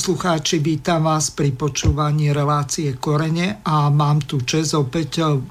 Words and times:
Poslucháči, 0.00 0.64
vítam 0.64 1.12
vás 1.12 1.28
pri 1.28 1.52
počúvaní 1.52 2.32
relácie 2.32 2.96
Korene 2.96 3.60
a 3.60 3.92
mám 3.92 4.24
tu 4.24 4.40
čas 4.48 4.72
opäť 4.72 5.20
v 5.28 5.44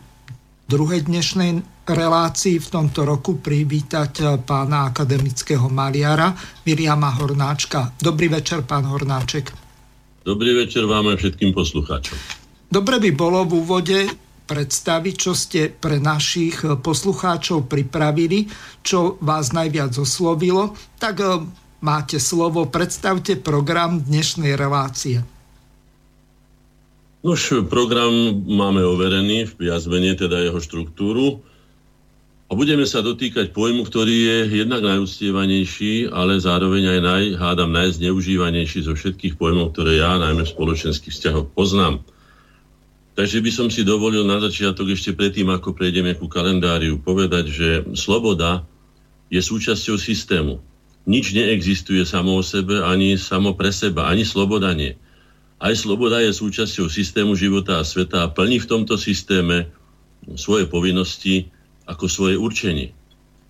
druhej 0.66 1.06
dnešnej 1.06 1.86
relácii 1.86 2.58
v 2.58 2.68
tomto 2.74 3.06
roku 3.06 3.38
privítať 3.38 4.42
pána 4.50 4.90
akademického 4.90 5.70
maliara 5.70 6.34
Miriama 6.66 7.14
Hornáčka. 7.22 7.94
Dobrý 8.02 8.26
večer, 8.26 8.66
pán 8.66 8.90
Hornáček. 8.90 9.54
Dobrý 10.26 10.58
večer 10.58 10.90
vám 10.90 11.14
a 11.14 11.14
všetkým 11.14 11.54
poslucháčom. 11.54 12.18
Dobre 12.74 12.98
by 13.06 13.12
bolo 13.14 13.46
v 13.46 13.54
úvode 13.54 14.00
predstaviť, 14.50 15.14
čo 15.14 15.38
ste 15.38 15.70
pre 15.70 16.02
našich 16.02 16.66
poslucháčov 16.66 17.70
pripravili, 17.70 18.50
čo 18.82 19.22
vás 19.22 19.54
najviac 19.54 19.94
oslovilo, 19.94 20.74
tak 20.98 21.22
Máte 21.80 22.20
slovo, 22.20 22.68
predstavte 22.68 23.40
program 23.40 24.04
dnešnej 24.04 24.60
relácie. 24.60 25.24
Už 27.24 27.64
program 27.72 28.12
máme 28.44 28.84
overený 28.84 29.48
v 29.56 29.72
jazvene, 29.72 30.12
teda 30.12 30.44
jeho 30.44 30.60
štruktúru. 30.60 31.40
A 32.48 32.58
budeme 32.58 32.84
sa 32.84 33.00
dotýkať 33.00 33.56
pojmu, 33.56 33.88
ktorý 33.88 34.12
je 34.12 34.38
jednak 34.60 34.84
najúctievanejší, 34.84 36.12
ale 36.12 36.44
zároveň 36.44 37.00
aj 37.00 37.00
naj, 37.00 37.24
hádam, 37.40 37.72
najzneužívanejší 37.72 38.84
zo 38.84 39.00
všetkých 39.00 39.40
pojmov, 39.40 39.72
ktoré 39.72 40.04
ja 40.04 40.20
najmä 40.20 40.44
v 40.44 40.52
spoločenských 40.52 41.16
vzťahoch 41.16 41.48
poznám. 41.56 42.04
Takže 43.16 43.40
by 43.40 43.52
som 43.56 43.68
si 43.72 43.88
dovolil 43.88 44.28
na 44.28 44.44
začiatok 44.44 44.92
ešte 44.92 45.16
predtým, 45.16 45.48
ako 45.48 45.72
prejdeme 45.72 46.12
ku 46.12 46.28
kalendáriu, 46.28 47.00
povedať, 47.00 47.46
že 47.48 47.70
sloboda 47.96 48.68
je 49.32 49.40
súčasťou 49.40 49.96
systému. 49.96 50.60
Nič 51.08 51.32
neexistuje 51.32 52.04
samo 52.04 52.36
o 52.36 52.44
sebe, 52.44 52.84
ani 52.84 53.16
samo 53.16 53.56
pre 53.56 53.72
seba, 53.72 54.12
ani 54.12 54.28
sloboda 54.28 54.76
nie. 54.76 54.98
Aj 55.60 55.76
sloboda 55.76 56.24
je 56.24 56.32
súčasťou 56.32 56.88
systému 56.88 57.36
života 57.36 57.80
a 57.80 57.88
sveta 57.88 58.24
a 58.24 58.32
plní 58.32 58.64
v 58.64 58.70
tomto 58.70 58.96
systéme 58.96 59.68
svoje 60.40 60.68
povinnosti 60.68 61.52
ako 61.84 62.06
svoje 62.08 62.36
určenie. 62.40 62.96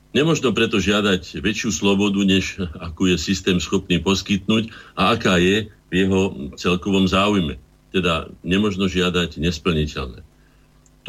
Nemožno 0.10 0.50
preto 0.58 0.82
žiadať 0.82 1.38
väčšiu 1.38 1.70
slobodu, 1.70 2.18
než 2.26 2.58
akú 2.82 3.06
je 3.06 3.18
systém 3.22 3.62
schopný 3.62 4.02
poskytnúť 4.02 4.74
a 4.98 5.14
aká 5.14 5.38
je 5.38 5.70
v 5.70 5.94
jeho 5.94 6.50
celkovom 6.58 7.06
záujme. 7.06 7.62
Teda 7.94 8.26
nemožno 8.42 8.90
žiadať 8.90 9.38
nesplniteľné. 9.38 10.26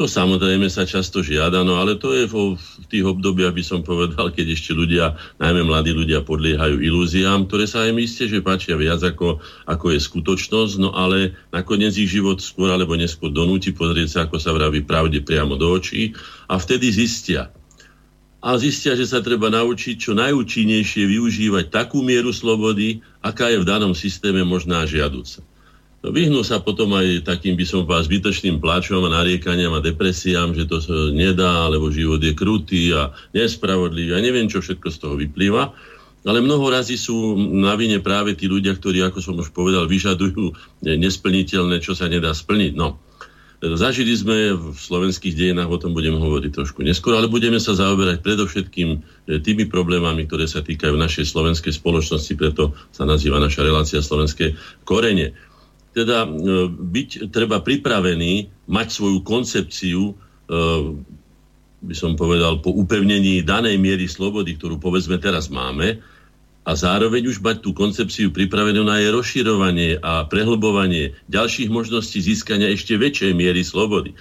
To 0.01 0.09
samozrejme 0.09 0.65
sa 0.65 0.81
často 0.81 1.21
žiada, 1.21 1.61
no 1.61 1.77
ale 1.77 1.93
to 1.93 2.17
je 2.17 2.25
vo, 2.25 2.57
v 2.57 2.85
tých 2.89 3.05
obdobiach, 3.05 3.53
by 3.53 3.61
som 3.61 3.85
povedal, 3.85 4.33
keď 4.33 4.57
ešte 4.57 4.73
ľudia, 4.73 5.13
najmä 5.37 5.61
mladí 5.61 5.93
ľudia, 5.93 6.25
podliehajú 6.25 6.81
ilúziám, 6.81 7.45
ktoré 7.45 7.69
sa 7.69 7.85
im 7.85 8.01
isté, 8.01 8.25
že 8.25 8.41
páčia 8.41 8.81
viac 8.81 8.97
ako, 8.97 9.37
ako 9.69 9.85
je 9.93 10.01
skutočnosť, 10.01 10.81
no 10.81 10.89
ale 10.97 11.37
nakoniec 11.53 11.93
ich 12.01 12.09
život 12.09 12.41
skôr 12.41 12.73
alebo 12.73 12.97
neskôr 12.97 13.29
donúti 13.29 13.77
pozrieť 13.77 14.09
sa, 14.09 14.19
ako 14.25 14.41
sa 14.41 14.57
vraví, 14.57 14.81
pravde 14.81 15.21
priamo 15.21 15.53
do 15.53 15.69
očí. 15.69 16.17
A 16.49 16.57
vtedy 16.57 16.89
zistia, 16.89 17.53
a 18.41 18.57
zistia, 18.57 18.97
že 18.97 19.05
sa 19.05 19.21
treba 19.21 19.53
naučiť 19.53 20.01
čo 20.01 20.17
najúčinnejšie 20.17 21.05
využívať 21.05 21.69
takú 21.69 22.01
mieru 22.01 22.33
slobody, 22.33 23.05
aká 23.21 23.53
je 23.53 23.61
v 23.61 23.69
danom 23.69 23.93
systéme 23.93 24.41
možná 24.41 24.81
žiaduca. 24.89 25.45
No, 26.01 26.09
vyhnú 26.09 26.41
sa 26.41 26.57
potom 26.57 26.97
aj 26.97 27.29
takým, 27.29 27.53
by 27.53 27.61
som 27.61 27.85
vás, 27.85 28.09
zbytočným 28.09 28.57
pláčom 28.57 29.05
a 29.05 29.13
nariekaniam 29.21 29.77
a 29.77 29.85
depresiám, 29.85 30.57
že 30.57 30.65
to 30.65 30.81
sa 30.81 31.13
nedá, 31.13 31.69
alebo 31.69 31.93
život 31.93 32.17
je 32.17 32.33
krutý 32.33 32.89
a 32.89 33.13
nespravodlivý 33.37 34.17
a 34.17 34.23
neviem, 34.23 34.49
čo 34.49 34.65
všetko 34.65 34.87
z 34.89 34.97
toho 34.97 35.13
vyplýva. 35.13 35.69
Ale 36.25 36.41
mnoho 36.41 36.69
razy 36.73 36.97
sú 36.97 37.37
na 37.37 37.77
vine 37.77 38.01
práve 38.01 38.33
tí 38.33 38.49
ľudia, 38.49 38.77
ktorí, 38.77 39.01
ako 39.05 39.19
som 39.21 39.37
už 39.37 39.53
povedal, 39.53 39.85
vyžadujú 39.85 40.53
nesplniteľné, 40.85 41.81
čo 41.81 41.93
sa 41.93 42.09
nedá 42.09 42.33
splniť. 42.33 42.73
No, 42.77 42.97
Zažili 43.61 44.17
sme 44.17 44.57
v 44.57 44.73
slovenských 44.73 45.37
dejinách, 45.37 45.69
o 45.69 45.77
tom 45.77 45.93
budeme 45.93 46.17
hovoriť 46.17 46.49
trošku 46.49 46.81
neskôr, 46.81 47.13
ale 47.13 47.29
budeme 47.29 47.61
sa 47.61 47.77
zaoberať 47.77 48.25
predovšetkým 48.25 48.89
e, 48.89 48.97
tými 49.37 49.69
problémami, 49.69 50.25
ktoré 50.25 50.49
sa 50.49 50.65
týkajú 50.65 50.97
našej 50.97 51.29
slovenskej 51.29 51.69
spoločnosti, 51.69 52.33
preto 52.41 52.73
sa 52.89 53.05
nazýva 53.05 53.37
naša 53.37 53.61
relácia 53.61 54.01
slovenské 54.01 54.57
korene 54.81 55.37
teda 55.91 56.23
e, 56.23 56.29
byť 56.71 57.31
treba 57.31 57.59
pripravený 57.59 58.65
mať 58.71 58.87
svoju 58.87 59.19
koncepciu, 59.27 60.11
e, 60.11 60.13
by 61.81 61.95
som 61.97 62.15
povedal, 62.15 62.63
po 62.63 62.71
upevnení 62.71 63.43
danej 63.43 63.75
miery 63.81 64.07
slobody, 64.07 64.55
ktorú 64.55 64.79
povedzme 64.79 65.19
teraz 65.19 65.51
máme, 65.51 65.99
a 66.61 66.77
zároveň 66.77 67.25
už 67.25 67.41
mať 67.41 67.65
tú 67.65 67.73
koncepciu 67.73 68.29
pripravenú 68.29 68.85
na 68.85 69.01
jej 69.01 69.09
rozširovanie 69.09 69.97
a 69.97 70.29
prehlbovanie 70.29 71.17
ďalších 71.25 71.73
možností 71.73 72.21
získania 72.21 72.69
ešte 72.69 73.01
väčšej 73.01 73.33
miery 73.33 73.65
slobody. 73.65 74.13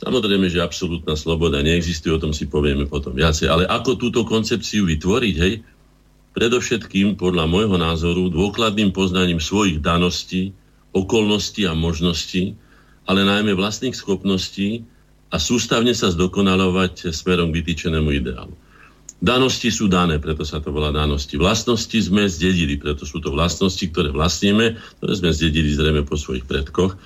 Samozrejme, 0.00 0.48
že 0.48 0.64
absolútna 0.64 1.16
sloboda 1.16 1.60
neexistuje, 1.60 2.16
o 2.16 2.20
tom 2.20 2.32
si 2.32 2.48
povieme 2.48 2.88
potom 2.88 3.16
viacej. 3.16 3.48
Ale 3.48 3.64
ako 3.68 3.96
túto 3.96 4.24
koncepciu 4.24 4.88
vytvoriť, 4.88 5.36
hej? 5.40 5.64
Predovšetkým, 6.36 7.16
podľa 7.16 7.48
môjho 7.48 7.76
názoru, 7.80 8.28
dôkladným 8.28 8.92
poznaním 8.92 9.40
svojich 9.40 9.80
daností, 9.80 10.52
okolností 10.96 11.68
a 11.68 11.76
možností, 11.76 12.56
ale 13.04 13.22
najmä 13.22 13.52
vlastných 13.52 13.92
schopností 13.92 14.82
a 15.30 15.36
sústavne 15.36 15.92
sa 15.92 16.08
zdokonalovať 16.08 17.12
smerom 17.12 17.52
k 17.52 17.60
vytýčenému 17.60 18.10
ideálu. 18.16 18.56
Danosti 19.16 19.72
sú 19.72 19.88
dané, 19.88 20.20
preto 20.20 20.44
sa 20.44 20.60
to 20.60 20.68
volá 20.68 20.92
danosti. 20.92 21.40
Vlastnosti 21.40 21.96
sme 21.96 22.28
zdedili, 22.28 22.76
preto 22.76 23.08
sú 23.08 23.16
to 23.16 23.32
vlastnosti, 23.32 23.80
ktoré 23.88 24.12
vlastníme, 24.12 24.76
ktoré 25.00 25.12
sme 25.16 25.30
zdedili 25.32 25.72
zrejme 25.72 26.04
po 26.04 26.20
svojich 26.20 26.44
predkoch. 26.44 27.00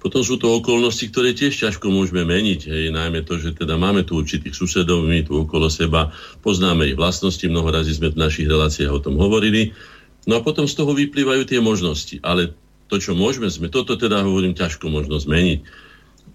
Potom 0.00 0.22
sú 0.24 0.40
to 0.40 0.48
okolnosti, 0.48 1.10
ktoré 1.10 1.36
tiež 1.36 1.52
ťažko 1.52 1.90
môžeme 1.92 2.24
meniť. 2.24 2.70
Hej, 2.70 2.84
najmä 2.94 3.26
to, 3.26 3.36
že 3.36 3.52
teda 3.52 3.76
máme 3.76 4.06
tu 4.06 4.16
určitých 4.16 4.56
susedov, 4.56 5.04
my 5.04 5.26
tu 5.26 5.42
okolo 5.42 5.68
seba 5.68 6.14
poznáme 6.40 6.88
ich 6.88 6.96
vlastnosti, 6.96 7.44
mnoho 7.44 7.68
razy 7.68 7.98
sme 7.98 8.14
v 8.14 8.20
našich 8.22 8.48
reláciách 8.48 8.96
o 8.96 9.02
tom 9.02 9.20
hovorili. 9.20 9.76
No 10.24 10.40
a 10.40 10.44
potom 10.46 10.64
z 10.70 10.78
toho 10.78 10.94
vyplývajú 10.96 11.44
tie 11.44 11.60
možnosti. 11.60 12.16
Ale 12.22 12.54
to, 12.90 12.98
čo 12.98 13.14
môžeme 13.14 13.46
zmeniť, 13.46 13.70
toto 13.70 13.94
teda 13.94 14.26
hovorím, 14.26 14.58
ťažko 14.58 14.90
možno 14.90 15.22
zmeniť. 15.22 15.62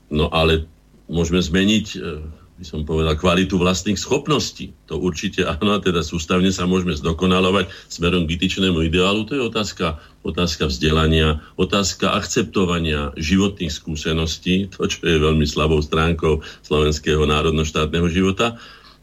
No 0.08 0.32
ale 0.32 0.64
môžeme 1.12 1.44
zmeniť, 1.44 1.86
e, 2.00 2.24
by 2.56 2.64
som 2.64 2.88
povedal, 2.88 3.20
kvalitu 3.20 3.60
vlastných 3.60 4.00
schopností. 4.00 4.72
To 4.88 4.96
určite 4.96 5.44
áno, 5.44 5.76
a 5.76 5.84
teda 5.84 6.00
sústavne 6.00 6.56
sa 6.56 6.64
môžeme 6.64 6.96
zdokonalovať 6.96 7.68
smerom 7.92 8.24
k 8.24 8.40
vytýčenému 8.40 8.88
ideálu. 8.88 9.28
To 9.28 9.36
je 9.36 9.44
otázka, 9.44 10.00
otázka 10.24 10.72
vzdelania, 10.72 11.44
otázka 11.60 12.16
akceptovania 12.16 13.12
životných 13.20 13.76
skúseností, 13.76 14.72
to, 14.72 14.88
čo 14.88 15.04
je 15.04 15.20
veľmi 15.20 15.44
slabou 15.44 15.84
stránkou 15.84 16.40
slovenského 16.64 17.28
národno-štátneho 17.28 18.08
života 18.08 18.56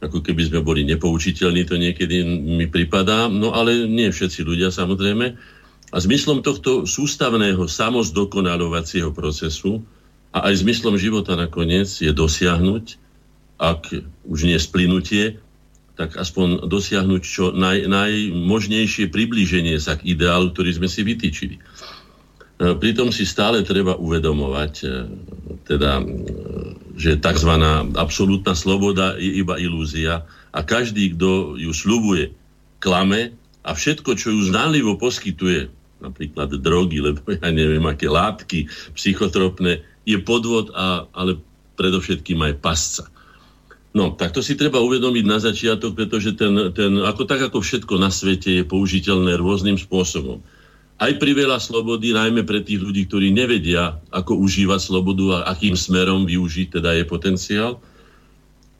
ako 0.03 0.19
keby 0.19 0.50
sme 0.50 0.67
boli 0.67 0.82
nepoučiteľní, 0.82 1.62
to 1.62 1.79
niekedy 1.79 2.26
mi 2.26 2.67
pripadá. 2.67 3.31
No 3.31 3.55
ale 3.55 3.87
nie 3.87 4.11
všetci 4.11 4.43
ľudia 4.43 4.75
samozrejme. 4.75 5.38
A 5.93 6.00
zmyslom 6.00 6.41
tohto 6.41 6.89
sústavného 6.89 7.69
samozdokonalovacieho 7.69 9.12
procesu 9.12 9.85
a 10.33 10.49
aj 10.49 10.65
zmyslom 10.65 10.97
života 10.97 11.37
nakoniec 11.37 11.85
je 12.00 12.09
dosiahnuť, 12.09 12.85
ak 13.61 13.93
už 14.25 14.49
nie 14.49 14.56
splynutie, 14.56 15.37
tak 15.93 16.17
aspoň 16.17 16.65
dosiahnuť 16.65 17.23
čo 17.23 17.53
naj, 17.53 17.85
najmožnejšie 17.85 19.12
priblíženie 19.12 19.77
sa 19.77 20.00
k 20.00 20.17
ideálu, 20.17 20.56
ktorý 20.56 20.81
sme 20.81 20.89
si 20.89 21.05
vytýčili. 21.05 21.61
E, 21.61 21.62
pritom 22.81 23.12
si 23.12 23.29
stále 23.29 23.61
treba 23.61 24.00
uvedomovať, 24.00 24.73
e, 24.81 24.87
teda, 25.69 26.00
e, 26.00 26.05
že 26.97 27.21
tzv. 27.21 27.53
absolútna 28.00 28.56
sloboda 28.56 29.21
je 29.21 29.45
iba 29.45 29.61
ilúzia 29.61 30.25
a 30.56 30.61
každý, 30.65 31.12
kto 31.12 31.61
ju 31.61 31.73
slubuje, 31.77 32.33
klame 32.81 33.37
a 33.61 33.77
všetko, 33.77 34.17
čo 34.17 34.33
ju 34.33 34.41
znánlivo 34.49 34.97
poskytuje, 34.97 35.81
napríklad 36.02 36.58
drogy, 36.58 36.99
lebo 36.99 37.22
ja 37.31 37.49
neviem, 37.54 37.82
aké 37.87 38.10
látky 38.10 38.66
psychotropné, 38.99 39.87
je 40.02 40.19
podvod, 40.19 40.75
a, 40.75 41.06
ale 41.14 41.38
predovšetkým 41.78 42.43
aj 42.43 42.54
pasca. 42.58 43.04
No, 43.93 44.16
tak 44.16 44.32
to 44.32 44.40
si 44.40 44.56
treba 44.56 44.81
uvedomiť 44.81 45.25
na 45.28 45.37
začiatok, 45.37 45.93
pretože 45.94 46.32
ten, 46.32 46.72
ten, 46.72 46.96
ako, 47.04 47.28
tak 47.28 47.52
ako 47.52 47.60
všetko 47.60 48.00
na 48.00 48.08
svete 48.08 48.60
je 48.60 48.64
použiteľné 48.64 49.37
rôznym 49.37 49.76
spôsobom. 49.76 50.40
Aj 50.96 51.12
pri 51.19 51.32
veľa 51.37 51.60
slobody, 51.60 52.16
najmä 52.16 52.46
pre 52.49 52.64
tých 52.64 52.81
ľudí, 52.81 53.04
ktorí 53.04 53.34
nevedia, 53.34 54.00
ako 54.08 54.38
užívať 54.38 54.81
slobodu 54.81 55.44
a 55.44 55.52
akým 55.52 55.76
smerom 55.76 56.25
využiť 56.25 56.81
teda 56.81 56.96
je 56.96 57.04
potenciál. 57.04 57.82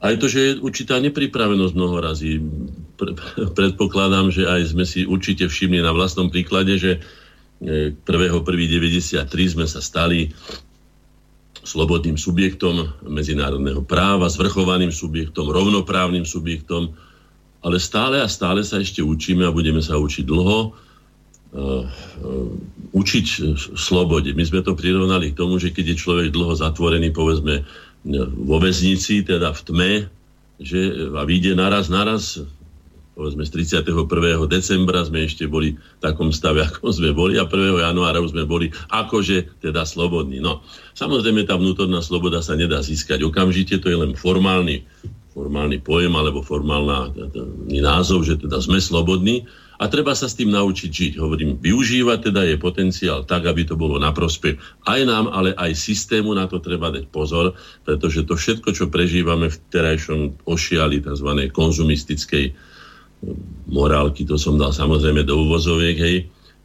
Aj 0.01 0.15
to, 0.17 0.33
že 0.33 0.41
je 0.41 0.51
určitá 0.65 0.97
nepripravenosť 1.03 1.75
mnoho 1.77 2.01
predpokladám, 3.57 4.31
že 4.31 4.47
aj 4.47 4.77
sme 4.77 4.85
si 4.87 5.09
určite 5.09 5.49
všimli 5.49 5.81
na 5.83 5.93
vlastnom 5.93 6.29
príklade, 6.29 6.79
že 6.79 6.93
1.1.93 7.63 9.23
e, 9.23 9.47
sme 9.51 9.67
sa 9.67 9.79
stali 9.79 10.31
slobodným 11.63 12.19
subjektom 12.19 13.07
medzinárodného 13.07 13.87
práva, 13.87 14.27
zvrchovaným 14.27 14.91
subjektom, 14.91 15.47
rovnoprávnym 15.47 16.27
subjektom, 16.27 16.91
ale 17.63 17.79
stále 17.79 18.19
a 18.19 18.27
stále 18.27 18.67
sa 18.67 18.83
ešte 18.83 18.99
učíme 18.99 19.47
a 19.47 19.55
budeme 19.55 19.79
sa 19.79 19.95
učiť 19.95 20.27
dlho. 20.27 20.75
učiť 22.93 23.27
slobode. 23.79 24.35
My 24.35 24.43
sme 24.43 24.65
to 24.65 24.75
prirovnali 24.75 25.31
k 25.31 25.39
tomu, 25.39 25.61
že 25.63 25.71
keď 25.71 25.95
je 25.95 26.03
človek 26.03 26.29
dlho 26.35 26.59
zatvorený, 26.59 27.15
povedzme, 27.15 27.63
vo 28.35 28.57
väznici, 28.59 29.23
teda 29.23 29.55
v 29.55 29.61
tme, 29.63 29.93
že 30.59 30.81
a 31.15 31.23
vyjde 31.23 31.55
naraz, 31.55 31.87
naraz, 31.87 32.43
povedzme 33.13 33.45
z 33.45 33.69
31. 33.85 34.49
decembra 34.49 35.05
sme 35.05 35.29
ešte 35.29 35.45
boli 35.45 35.77
v 35.77 36.01
takom 36.01 36.33
stave, 36.33 36.65
ako 36.69 36.93
sme 36.93 37.13
boli 37.13 37.37
a 37.37 37.45
1. 37.45 37.85
januára 37.85 38.19
už 38.25 38.33
sme 38.33 38.49
boli 38.49 38.73
akože 38.89 39.61
teda 39.61 39.85
slobodní. 39.85 40.41
No, 40.41 40.65
samozrejme 40.97 41.45
tá 41.45 41.61
vnútorná 41.61 42.01
sloboda 42.01 42.41
sa 42.41 42.57
nedá 42.57 42.81
získať 42.81 43.21
okamžite, 43.25 43.81
to 43.81 43.93
je 43.93 43.99
len 44.01 44.17
formálny, 44.17 44.85
formálny 45.37 45.81
pojem 45.85 46.13
alebo 46.17 46.41
formálny 46.41 47.79
názov, 47.81 48.25
že 48.25 48.41
teda 48.41 48.61
sme 48.61 48.81
slobodní 48.81 49.45
a 49.83 49.91
treba 49.91 50.15
sa 50.15 50.31
s 50.31 50.39
tým 50.39 50.55
naučiť 50.55 50.91
žiť. 50.95 51.13
Hovorím, 51.19 51.59
využívať 51.59 52.31
teda 52.31 52.47
je 52.47 52.55
potenciál 52.55 53.27
tak, 53.27 53.51
aby 53.51 53.67
to 53.67 53.75
bolo 53.75 53.99
na 53.99 54.15
prospech 54.15 54.55
aj 54.87 55.01
nám, 55.03 55.27
ale 55.35 55.59
aj 55.59 55.75
systému 55.75 56.39
na 56.39 56.47
to 56.47 56.63
treba 56.63 56.95
dať 56.95 57.11
pozor, 57.11 57.59
pretože 57.83 58.23
to 58.23 58.39
všetko, 58.39 58.71
čo 58.71 58.87
prežívame 58.87 59.51
v 59.51 59.61
terajšom 59.75 60.47
ošiali 60.47 61.03
tzv. 61.03 61.29
konzumistickej 61.51 62.72
morálky, 63.71 64.27
to 64.27 64.37
som 64.37 64.59
dal 64.59 64.75
samozrejme 64.75 65.23
do 65.23 65.39
úvozoviek, 65.39 65.97
hej, 65.99 66.17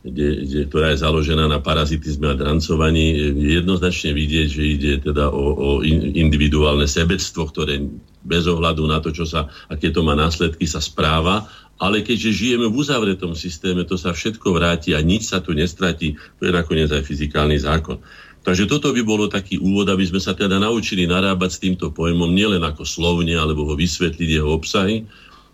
kde, 0.07 0.27
kde, 0.45 0.59
ktorá 0.71 0.93
je 0.93 1.03
založená 1.03 1.45
na 1.49 1.59
parazitizme 1.59 2.31
a 2.31 2.37
drancovaní, 2.37 3.17
je 3.17 3.59
jednoznačne 3.59 4.15
vidieť, 4.15 4.47
že 4.47 4.63
ide 4.63 4.91
teda 5.03 5.29
o, 5.29 5.45
o 5.57 5.69
individuálne 6.15 6.87
sebectvo, 6.87 7.49
ktoré 7.49 7.81
bez 8.23 8.43
ohľadu 8.47 8.83
na 8.87 9.03
to, 9.03 9.11
čo 9.11 9.27
sa, 9.27 9.51
aké 9.67 9.91
to 9.91 10.03
má 10.03 10.15
následky, 10.15 10.63
sa 10.67 10.79
správa, 10.79 11.47
ale 11.77 12.01
keďže 12.01 12.33
žijeme 12.33 12.65
v 12.69 12.77
uzavretom 12.77 13.37
systéme, 13.37 13.85
to 13.85 13.99
sa 13.99 14.13
všetko 14.15 14.57
vráti 14.57 14.97
a 14.97 14.99
nič 15.03 15.29
sa 15.29 15.43
tu 15.43 15.53
nestratí, 15.53 16.17
to 16.41 16.49
je 16.49 16.53
nakoniec 16.53 16.89
aj 16.89 17.05
fyzikálny 17.05 17.57
zákon. 17.61 18.01
Takže 18.47 18.63
toto 18.63 18.95
by 18.95 19.03
bolo 19.03 19.27
taký 19.27 19.59
úvod, 19.59 19.91
aby 19.91 20.07
sme 20.07 20.23
sa 20.23 20.31
teda 20.31 20.55
naučili 20.55 21.03
narábať 21.03 21.49
s 21.51 21.61
týmto 21.61 21.91
pojmom 21.91 22.31
nielen 22.31 22.63
ako 22.63 22.87
slovne, 22.87 23.35
alebo 23.35 23.67
ho 23.67 23.75
vysvetliť 23.75 24.29
jeho 24.39 24.55
obsahy, 24.55 25.03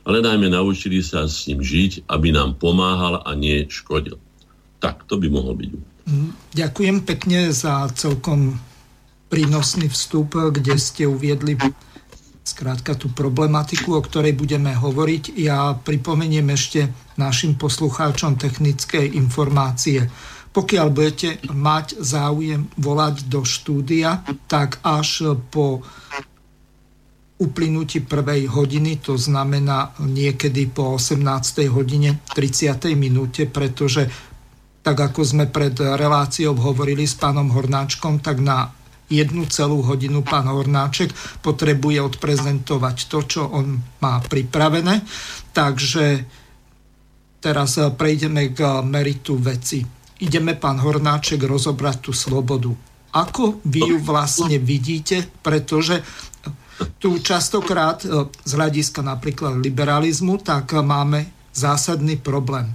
ale 0.03 0.19
najmä 0.19 0.51
naučili 0.51 0.99
sa 0.99 1.27
s 1.27 1.47
ním 1.47 1.63
žiť, 1.63 2.07
aby 2.11 2.35
nám 2.35 2.59
pomáhal 2.59 3.23
a 3.23 3.31
nie 3.35 3.67
škodil. 3.71 4.19
Tak, 4.83 5.07
to 5.07 5.15
by 5.15 5.31
mohol 5.31 5.55
byť. 5.55 5.69
Mm, 6.03 6.31
ďakujem 6.51 6.97
pekne 7.07 7.55
za 7.55 7.87
celkom 7.95 8.59
prínosný 9.31 9.87
vstup, 9.87 10.35
kde 10.35 10.75
ste 10.75 11.07
uviedli 11.07 11.55
skrátka 12.43 12.99
tú 12.99 13.07
problematiku, 13.09 13.95
o 13.95 14.03
ktorej 14.03 14.35
budeme 14.35 14.75
hovoriť. 14.75 15.39
Ja 15.39 15.71
pripomeniem 15.79 16.51
ešte 16.51 16.91
našim 17.15 17.55
poslucháčom 17.55 18.35
technické 18.35 19.07
informácie. 19.07 20.11
Pokiaľ 20.53 20.87
budete 20.93 21.41
mať 21.49 21.97
záujem 21.97 22.69
volať 22.77 23.25
do 23.25 23.41
štúdia, 23.41 24.21
tak 24.45 24.77
až 24.85 25.39
po 25.49 25.81
uplynutí 27.43 28.07
prvej 28.07 28.47
hodiny, 28.47 29.03
to 29.03 29.19
znamená 29.19 29.91
niekedy 29.99 30.71
po 30.71 30.95
18. 30.95 31.67
hodine 31.67 32.23
30. 32.31 32.95
minúte, 32.95 33.43
pretože 33.51 34.07
tak 34.83 34.99
ako 34.99 35.21
sme 35.23 35.45
pred 35.51 35.75
reláciou 35.75 36.55
hovorili 36.55 37.03
s 37.03 37.19
pánom 37.19 37.51
Hornáčkom, 37.51 38.23
tak 38.23 38.39
na 38.39 38.71
jednu 39.11 39.47
celú 39.47 39.83
hodinu 39.83 40.23
pán 40.23 40.47
Hornáček 40.47 41.11
potrebuje 41.43 41.99
odprezentovať 42.03 42.97
to, 43.07 43.19
čo 43.23 43.41
on 43.47 43.79
má 43.99 44.19
pripravené. 44.23 45.03
Takže 45.51 46.05
teraz 47.43 47.79
prejdeme 47.95 48.55
k 48.55 48.83
meritu 48.83 49.35
veci. 49.39 49.83
Ideme, 50.23 50.55
pán 50.55 50.79
Hornáček, 50.79 51.43
rozobrať 51.43 52.09
tú 52.09 52.11
slobodu. 52.15 52.71
Ako 53.13 53.61
vy 53.67 53.93
ju 53.93 53.97
vlastne 54.01 54.57
vidíte, 54.57 55.29
pretože 55.45 56.01
tu 56.97 57.19
častokrát 57.21 58.01
e, 58.05 58.27
z 58.29 58.51
hľadiska 58.53 59.01
napríklad 59.05 59.59
liberalizmu, 59.61 60.41
tak 60.41 60.73
máme 60.73 61.29
zásadný 61.53 62.17
problém. 62.17 62.73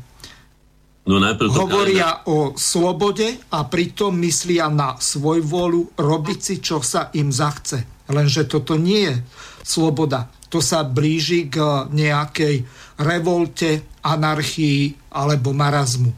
No 1.09 1.17
najprv 1.17 1.49
Hovoria 1.57 2.29
o 2.29 2.53
slobode 2.53 3.41
a 3.49 3.65
pritom 3.65 4.13
myslia 4.21 4.69
na 4.69 5.01
svoj 5.01 5.41
vôľu 5.41 5.97
robiť 5.97 6.39
si, 6.39 6.55
čo 6.61 6.85
sa 6.85 7.09
im 7.17 7.33
zachce. 7.33 8.05
Lenže 8.13 8.45
toto 8.45 8.77
nie 8.77 9.09
je 9.09 9.17
sloboda. 9.65 10.29
To 10.53 10.61
sa 10.61 10.85
blíži 10.85 11.49
k 11.49 11.89
nejakej 11.93 12.65
revolte, 13.01 14.01
anarchii 14.05 15.13
alebo 15.17 15.57
marazmu. 15.57 16.13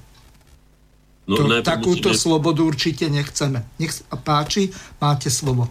No, 1.31 1.35
to, 1.39 1.63
takúto 1.63 2.11
musíme... 2.11 2.23
slobodu 2.27 2.61
určite 2.67 3.07
nechceme. 3.07 3.63
Nech 3.79 3.95
sa 3.95 4.19
páči, 4.19 4.75
máte 4.99 5.31
slovo. 5.31 5.71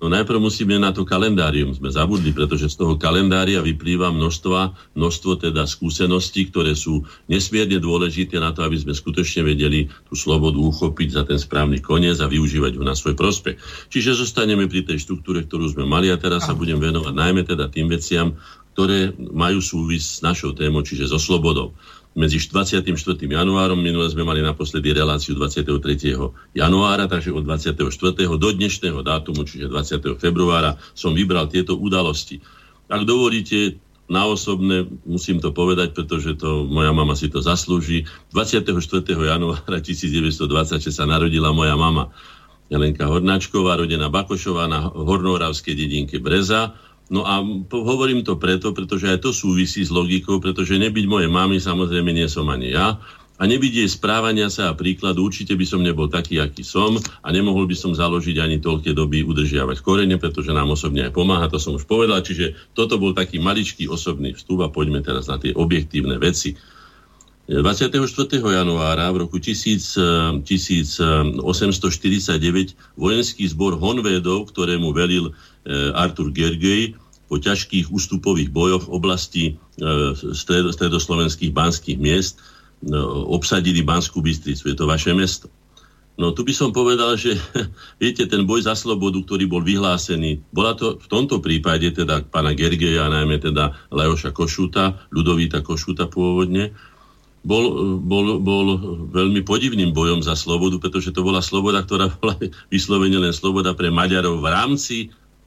No 0.00 0.08
najprv 0.08 0.40
musíme 0.40 0.80
na 0.80 0.96
to 0.96 1.04
kalendárium, 1.04 1.76
sme 1.76 1.92
zabudli, 1.92 2.32
pretože 2.32 2.72
z 2.72 2.80
toho 2.80 2.96
kalendária 2.96 3.60
vyplýva 3.60 4.08
množstva, 4.08 4.96
množstvo 4.96 5.30
teda 5.44 5.68
skúseností, 5.68 6.48
ktoré 6.48 6.72
sú 6.72 7.04
nesmierne 7.28 7.76
dôležité 7.76 8.40
na 8.40 8.56
to, 8.56 8.64
aby 8.64 8.80
sme 8.80 8.96
skutočne 8.96 9.44
vedeli 9.44 9.92
tú 10.08 10.16
slobodu 10.16 10.56
uchopiť 10.56 11.08
za 11.12 11.22
ten 11.28 11.36
správny 11.36 11.84
koniec 11.84 12.16
a 12.24 12.32
využívať 12.32 12.80
ho 12.80 12.82
na 12.82 12.96
svoj 12.96 13.12
prospech. 13.12 13.60
Čiže 13.92 14.16
zostaneme 14.16 14.64
pri 14.72 14.88
tej 14.88 15.04
štruktúre, 15.04 15.44
ktorú 15.44 15.68
sme 15.68 15.84
mali 15.84 16.08
a 16.08 16.16
teraz 16.16 16.48
sa 16.48 16.56
budem 16.56 16.80
venovať 16.80 17.12
najmä 17.12 17.44
teda 17.44 17.68
tým 17.68 17.92
veciam, 17.92 18.32
ktoré 18.72 19.12
majú 19.12 19.60
súvis 19.60 20.16
s 20.16 20.24
našou 20.24 20.56
témou, 20.56 20.80
čiže 20.80 21.12
so 21.12 21.20
slobodou 21.20 21.76
medzi 22.14 22.42
24. 22.42 22.90
januárom, 23.22 23.78
minule 23.78 24.10
sme 24.10 24.26
mali 24.26 24.42
naposledy 24.42 24.90
reláciu 24.90 25.38
23. 25.38 25.78
januára, 26.58 27.06
takže 27.06 27.30
od 27.30 27.46
24. 27.46 27.78
do 28.34 28.48
dnešného 28.50 29.00
dátumu, 29.06 29.46
čiže 29.46 29.70
20. 29.70 30.18
februára, 30.18 30.74
som 30.92 31.14
vybral 31.14 31.46
tieto 31.46 31.78
udalosti. 31.78 32.42
Ak 32.90 33.06
dovolíte, 33.06 33.78
na 34.10 34.26
osobné 34.26 34.90
musím 35.06 35.38
to 35.38 35.54
povedať, 35.54 35.94
pretože 35.94 36.34
to 36.34 36.66
moja 36.66 36.90
mama 36.90 37.14
si 37.14 37.30
to 37.30 37.38
zaslúži. 37.38 38.10
24. 38.34 38.74
januára 39.06 39.78
1926 39.78 40.90
sa 40.90 41.06
narodila 41.06 41.54
moja 41.54 41.78
mama 41.78 42.10
Jelenka 42.66 43.06
Hornáčková, 43.06 43.78
rodená 43.78 44.10
Bakošová 44.10 44.66
na 44.66 44.90
Hornoravskej 44.90 45.74
dedinke 45.78 46.18
Breza 46.18 46.74
No 47.10 47.26
a 47.26 47.42
hovorím 47.74 48.22
to 48.22 48.38
preto, 48.38 48.70
pretože 48.70 49.10
aj 49.10 49.26
to 49.26 49.34
súvisí 49.34 49.82
s 49.82 49.90
logikou, 49.90 50.38
pretože 50.38 50.78
nebyť 50.78 51.04
moje 51.10 51.26
mamy, 51.26 51.58
samozrejme 51.58 52.14
nie 52.14 52.30
som 52.30 52.46
ani 52.46 52.70
ja. 52.70 53.02
A 53.40 53.48
nebyť 53.48 53.72
jej 53.82 53.88
správania 53.88 54.52
sa 54.52 54.68
a 54.68 54.76
príkladu, 54.76 55.24
určite 55.24 55.56
by 55.56 55.64
som 55.64 55.80
nebol 55.80 56.12
taký, 56.12 56.38
aký 56.38 56.60
som 56.60 57.00
a 57.00 57.28
nemohol 57.32 57.64
by 57.64 57.72
som 57.72 57.96
založiť 57.96 58.36
ani 58.36 58.60
toľké 58.60 58.92
doby 58.92 59.24
udržiavať 59.24 59.80
korene, 59.80 60.20
pretože 60.20 60.52
nám 60.52 60.76
osobne 60.76 61.08
aj 61.08 61.16
pomáha, 61.16 61.48
to 61.48 61.56
som 61.56 61.72
už 61.74 61.88
povedal. 61.88 62.20
Čiže 62.20 62.76
toto 62.76 63.00
bol 63.00 63.16
taký 63.16 63.40
maličký 63.40 63.88
osobný 63.88 64.36
vstup 64.36 64.60
a 64.60 64.68
poďme 64.68 65.00
teraz 65.00 65.24
na 65.26 65.40
tie 65.40 65.56
objektívne 65.56 66.20
veci. 66.20 66.52
24. 67.50 68.06
januára 68.38 69.10
v 69.10 69.26
roku 69.26 69.42
1849 69.42 70.46
vojenský 72.94 73.42
zbor 73.50 73.74
Honvédov, 73.74 74.54
ktorému 74.54 74.94
velil 74.94 75.34
eh, 75.34 75.90
Artur 75.98 76.30
Gergely, 76.30 76.94
po 77.30 77.38
ťažkých 77.38 77.94
ústupových 77.94 78.50
bojoch 78.50 78.90
v 78.90 78.94
oblasti 78.94 79.44
stredoslovenských 80.74 81.54
banských 81.54 81.94
miest 82.02 82.42
obsadili 83.30 83.86
Banskú 83.86 84.18
Bystricu. 84.18 84.66
Je 84.66 84.74
to 84.74 84.90
vaše 84.90 85.14
mesto. 85.14 85.46
No 86.18 86.36
tu 86.36 86.44
by 86.44 86.52
som 86.52 86.74
povedal, 86.74 87.14
že 87.16 87.38
viete, 88.02 88.26
ten 88.26 88.44
boj 88.44 88.66
za 88.66 88.74
slobodu, 88.74 89.22
ktorý 89.22 89.46
bol 89.46 89.62
vyhlásený, 89.62 90.42
bola 90.52 90.74
to 90.76 91.00
v 91.00 91.06
tomto 91.06 91.38
prípade 91.40 91.94
teda 91.94 92.26
pána 92.28 92.52
Gergeja, 92.52 93.08
najmä 93.08 93.40
teda 93.40 93.78
Lajoša 93.94 94.34
Košuta, 94.34 95.08
Ludovíta 95.14 95.62
Košuta 95.64 96.10
pôvodne, 96.10 96.74
bol, 97.40 97.96
bol, 98.04 98.36
bol 98.40 98.66
veľmi 99.08 99.40
podivným 99.44 99.96
bojom 99.96 100.20
za 100.20 100.36
slobodu, 100.36 100.76
pretože 100.76 101.12
to 101.12 101.24
bola 101.24 101.40
sloboda, 101.40 101.80
ktorá 101.80 102.12
bola 102.20 102.36
vyslovene 102.68 103.16
len 103.16 103.32
sloboda 103.32 103.72
pre 103.72 103.88
Maďarov 103.88 104.44
v 104.44 104.48
rámci 104.52 104.96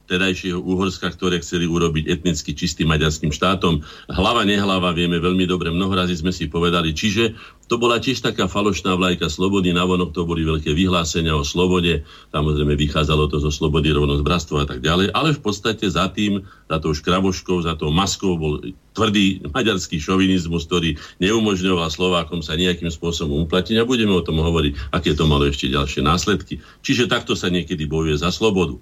terajšieho 0.04 0.60
Uhorska, 0.60 1.08
ktoré 1.08 1.40
chceli 1.40 1.64
urobiť 1.64 2.08
etnicky 2.08 2.52
čistým 2.52 2.92
maďarským 2.92 3.32
štátom. 3.32 3.80
Hlava, 4.12 4.44
nehlava, 4.44 4.92
vieme 4.92 5.16
veľmi 5.16 5.48
dobre, 5.48 5.72
mnohorazí 5.72 6.20
sme 6.20 6.30
si 6.30 6.46
povedali. 6.46 6.92
Čiže 6.92 7.32
to 7.64 7.80
bola 7.80 7.96
tiež 7.96 8.20
taká 8.20 8.44
falošná 8.44 8.92
vlajka 8.92 9.32
slobody, 9.32 9.72
navonok 9.72 10.12
to 10.12 10.28
boli 10.28 10.44
veľké 10.44 10.76
vyhlásenia 10.76 11.32
o 11.32 11.40
slobode, 11.40 12.04
samozrejme 12.28 12.76
vychádzalo 12.76 13.32
to 13.32 13.40
zo 13.40 13.48
slobody, 13.48 13.88
rovnosť, 13.88 14.20
bratstvo 14.20 14.56
a 14.60 14.68
tak 14.68 14.84
ďalej, 14.84 15.08
ale 15.16 15.32
v 15.32 15.40
podstate 15.40 15.88
za 15.88 16.12
tým, 16.12 16.44
za 16.68 16.76
tou 16.76 16.92
škravoškou, 16.92 17.64
za 17.64 17.72
tou 17.80 17.88
maskou 17.88 18.36
bol 18.36 18.60
tvrdý 18.92 19.40
maďarský 19.48 19.96
šovinizmus, 19.96 20.68
ktorý 20.68 21.00
neumožňoval 21.24 21.88
Slovákom 21.88 22.44
sa 22.44 22.54
nejakým 22.54 22.92
spôsobom 22.92 23.48
uplatiť 23.48 23.80
a 23.80 23.88
budeme 23.88 24.12
o 24.12 24.22
tom 24.22 24.44
hovoriť, 24.44 24.92
aké 24.92 25.16
to 25.16 25.24
malo 25.24 25.48
ešte 25.48 25.72
ďalšie 25.72 26.04
následky. 26.04 26.60
Čiže 26.84 27.08
takto 27.08 27.32
sa 27.32 27.48
niekedy 27.48 27.88
bojuje 27.88 28.20
za 28.20 28.28
slobodu. 28.28 28.76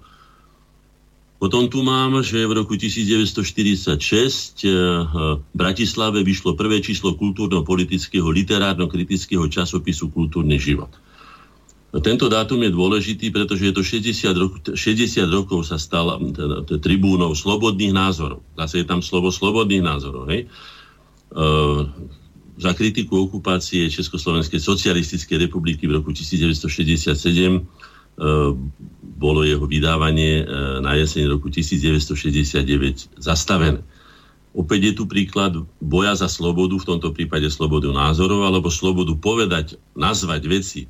Potom 1.43 1.67
tu 1.67 1.83
mám, 1.83 2.23
že 2.23 2.39
v 2.47 2.55
roku 2.55 2.79
1946 2.79 4.63
v 4.63 5.15
Bratislave 5.51 6.23
vyšlo 6.23 6.55
prvé 6.55 6.79
číslo 6.79 7.19
kultúrno-politického 7.19 8.31
literárno-kritického 8.31 9.43
časopisu 9.51 10.07
Kultúrny 10.07 10.55
život. 10.55 10.87
Tento 11.99 12.31
dátum 12.31 12.63
je 12.63 12.71
dôležitý, 12.71 13.35
pretože 13.35 13.67
je 13.67 13.75
to 13.75 13.83
60, 13.83 14.39
rok, 14.39 14.53
60 14.71 15.27
rokov 15.27 15.67
sa 15.67 15.75
stal 15.75 16.15
teda, 16.31 16.63
tribúnou 16.79 17.35
slobodných 17.35 17.91
názorov. 17.91 18.39
Zase 18.55 18.79
je 18.79 18.85
tam 18.87 19.03
slovo 19.03 19.27
slobodných 19.27 19.83
názorov. 19.83 20.31
Hej? 20.31 20.47
E, 20.47 21.43
za 22.55 22.71
kritiku 22.71 23.27
okupácie 23.27 23.91
Československej 23.91 24.63
socialistickej 24.63 25.51
republiky 25.51 25.91
v 25.91 25.99
roku 25.99 26.15
1967 26.15 27.11
e, 27.11 27.92
bolo 29.23 29.47
jeho 29.47 29.63
vydávanie 29.63 30.43
e, 30.43 30.45
na 30.83 30.99
jeseň 30.99 31.31
roku 31.31 31.47
1969 31.47 33.17
zastavené. 33.17 33.81
Opäť 34.53 34.93
je 34.93 34.93
tu 35.01 35.03
príklad 35.09 35.65
boja 35.81 36.13
za 36.13 36.29
slobodu, 36.29 36.77
v 36.77 36.85
tomto 36.85 37.09
prípade 37.09 37.49
slobodu 37.49 37.89
názorov, 37.89 38.45
alebo 38.45 38.69
slobodu 38.69 39.17
povedať, 39.17 39.81
nazvať 39.97 40.41
veci 40.45 40.81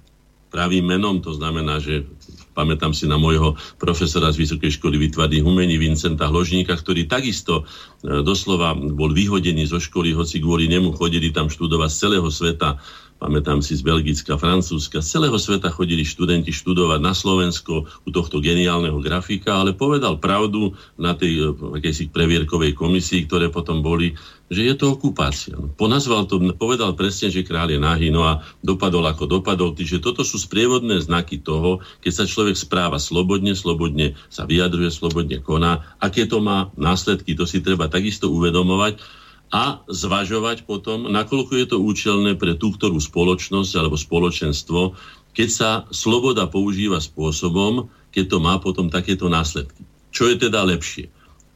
pravým 0.53 0.86
menom, 0.86 1.18
to 1.18 1.34
znamená, 1.34 1.82
že 1.82 2.06
pamätám 2.53 2.94
si 2.94 3.10
na 3.10 3.18
môjho 3.18 3.58
profesora 3.82 4.30
z 4.30 4.46
Vysokej 4.46 4.77
školy 4.77 5.01
výtvarných 5.10 5.42
umení 5.42 5.82
Vincenta 5.82 6.30
Hložníka, 6.30 6.77
ktorý 6.77 7.10
takisto 7.10 7.65
e, 8.06 8.22
doslova 8.22 8.77
bol 8.77 9.10
vyhodený 9.10 9.65
zo 9.65 9.82
školy, 9.82 10.13
hoci 10.13 10.38
kvôli 10.38 10.70
nemu 10.70 10.94
chodili 10.94 11.34
tam 11.34 11.50
študovať 11.50 11.89
z 11.89 11.98
celého 11.98 12.30
sveta 12.30 12.77
pamätám 13.24 13.63
si 13.63 13.80
z 13.80 13.88
Belgicka, 13.88 14.36
Francúzska, 14.36 15.00
z 15.00 15.08
celého 15.15 15.39
sveta 15.39 15.72
chodili 15.72 16.03
študenti 16.03 16.51
študovať 16.51 17.00
na 17.00 17.15
Slovensko 17.15 17.88
u 17.88 18.10
tohto 18.12 18.44
geniálneho 18.44 19.00
grafika, 19.00 19.63
ale 19.63 19.72
povedal 19.72 20.20
pravdu 20.20 20.75
na 21.00 21.15
tej 21.15 21.34
eh, 21.39 21.56
akejsi 21.56 22.12
previerkovej 22.12 22.75
komisii, 22.75 23.24
ktoré 23.24 23.48
potom 23.48 23.80
boli, 23.80 24.20
že 24.51 24.68
je 24.68 24.75
to 24.75 25.00
okupácia. 25.00 25.56
No, 25.56 25.72
ponazval 25.72 26.27
to, 26.27 26.44
povedal 26.60 27.00
presne, 27.00 27.32
že 27.32 27.48
kráľ 27.48 27.72
je 27.72 27.80
nahý, 27.80 28.08
no 28.12 28.27
a 28.27 28.44
dopadol 28.60 29.08
ako 29.08 29.39
dopadol. 29.39 29.72
Čiže 29.72 30.03
toto 30.03 30.27
sú 30.27 30.36
sprievodné 30.36 31.00
znaky 31.00 31.39
toho, 31.39 31.80
keď 32.03 32.12
sa 32.12 32.25
človek 32.27 32.60
správa 32.60 33.00
slobodne, 33.00 33.56
slobodne 33.56 34.20
sa 34.27 34.44
vyjadruje, 34.44 34.92
slobodne 34.92 35.39
koná. 35.39 35.96
Aké 36.03 36.27
to 36.27 36.44
má 36.44 36.75
následky, 36.75 37.39
to 37.39 37.48
si 37.48 37.63
treba 37.63 37.88
takisto 37.88 38.27
uvedomovať 38.27 39.23
a 39.53 39.86
zvažovať 39.86 40.65
potom, 40.65 41.05
nakoľko 41.13 41.53
je 41.62 41.65
to 41.69 41.77
účelné 41.77 42.33
pre 42.33 42.57
tú 42.57 42.74
ktorú 42.74 42.98
spoločnosť 42.98 43.72
alebo 43.77 43.93
spoločenstvo, 43.93 44.98
keď 45.38 45.50
sa 45.50 45.69
sloboda 45.93 46.50
používa 46.50 46.98
spôsobom, 46.98 47.86
keď 48.10 48.33
to 48.33 48.38
má 48.41 48.57
potom 48.57 48.89
takéto 48.89 49.29
následky. 49.29 49.86
Čo 50.10 50.33
je 50.33 50.50
teda 50.50 50.65
lepšie? 50.65 51.13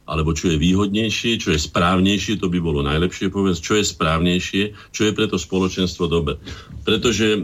Alebo 0.08 0.32
čo 0.32 0.48
je 0.48 0.56
výhodnejšie, 0.56 1.36
čo 1.36 1.52
je 1.52 1.60
správnejšie, 1.60 2.40
to 2.40 2.48
by 2.48 2.56
bolo 2.64 2.80
najlepšie 2.80 3.28
povedať, 3.28 3.60
čo 3.60 3.76
je 3.76 3.84
správnejšie, 3.84 4.62
čo 4.88 5.02
je 5.04 5.12
preto 5.12 5.36
spoločenstvo 5.36 6.08
dobre. 6.08 6.40
Pretože 6.88 7.36
e, 7.36 7.38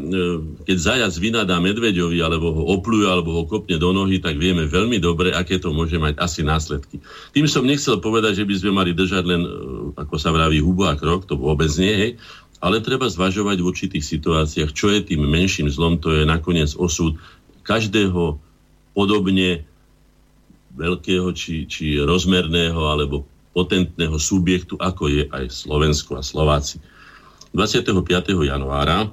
keď 0.64 0.76
zajac 0.80 1.12
vynadá 1.21 1.61
medveďovi, 1.61 2.25
alebo 2.25 2.56
ho 2.56 2.62
opluje, 2.73 3.04
alebo 3.04 3.37
ho 3.37 3.42
kopne 3.44 3.76
do 3.76 3.92
nohy, 3.92 4.16
tak 4.16 4.40
vieme 4.40 4.64
veľmi 4.64 4.97
dobre, 4.97 5.37
aké 5.37 5.61
to 5.61 5.76
môže 5.76 6.00
mať 6.00 6.16
asi 6.16 6.40
následky. 6.40 7.04
Tým 7.37 7.44
som 7.44 7.68
nechcel 7.68 8.00
povedať, 8.00 8.40
že 8.40 8.49
by 8.49 8.54
sme 8.56 8.73
mali 8.73 8.97
držať 8.97 9.25
len, 9.28 9.44
e, 9.44 9.50
ako 10.00 10.16
sa 10.16 10.33
vraví, 10.33 10.64
hubu 10.64 10.88
a 10.88 10.97
krok, 10.97 11.28
to 11.28 11.37
vôbec 11.37 11.68
nie, 11.76 11.92
hej, 11.92 12.12
ale 12.64 12.80
treba 12.80 13.04
zvažovať 13.12 13.61
v 13.61 13.68
určitých 13.68 14.04
situáciách, 14.09 14.73
čo 14.73 14.88
je 14.88 15.04
tým 15.04 15.21
menším 15.21 15.68
zlom, 15.68 16.00
to 16.00 16.16
je 16.16 16.25
nakoniec 16.25 16.73
osud 16.80 17.21
každého 17.61 18.40
podobne 18.97 19.68
veľkého 20.75 21.31
či, 21.33 21.64
či 21.71 21.99
rozmerného 22.02 22.78
alebo 22.90 23.25
potentného 23.54 24.19
subjektu, 24.19 24.75
ako 24.83 25.07
je 25.07 25.23
aj 25.31 25.47
Slovensko 25.50 26.19
a 26.19 26.23
Slováci. 26.26 26.83
25. 27.54 27.95
januára 28.50 29.07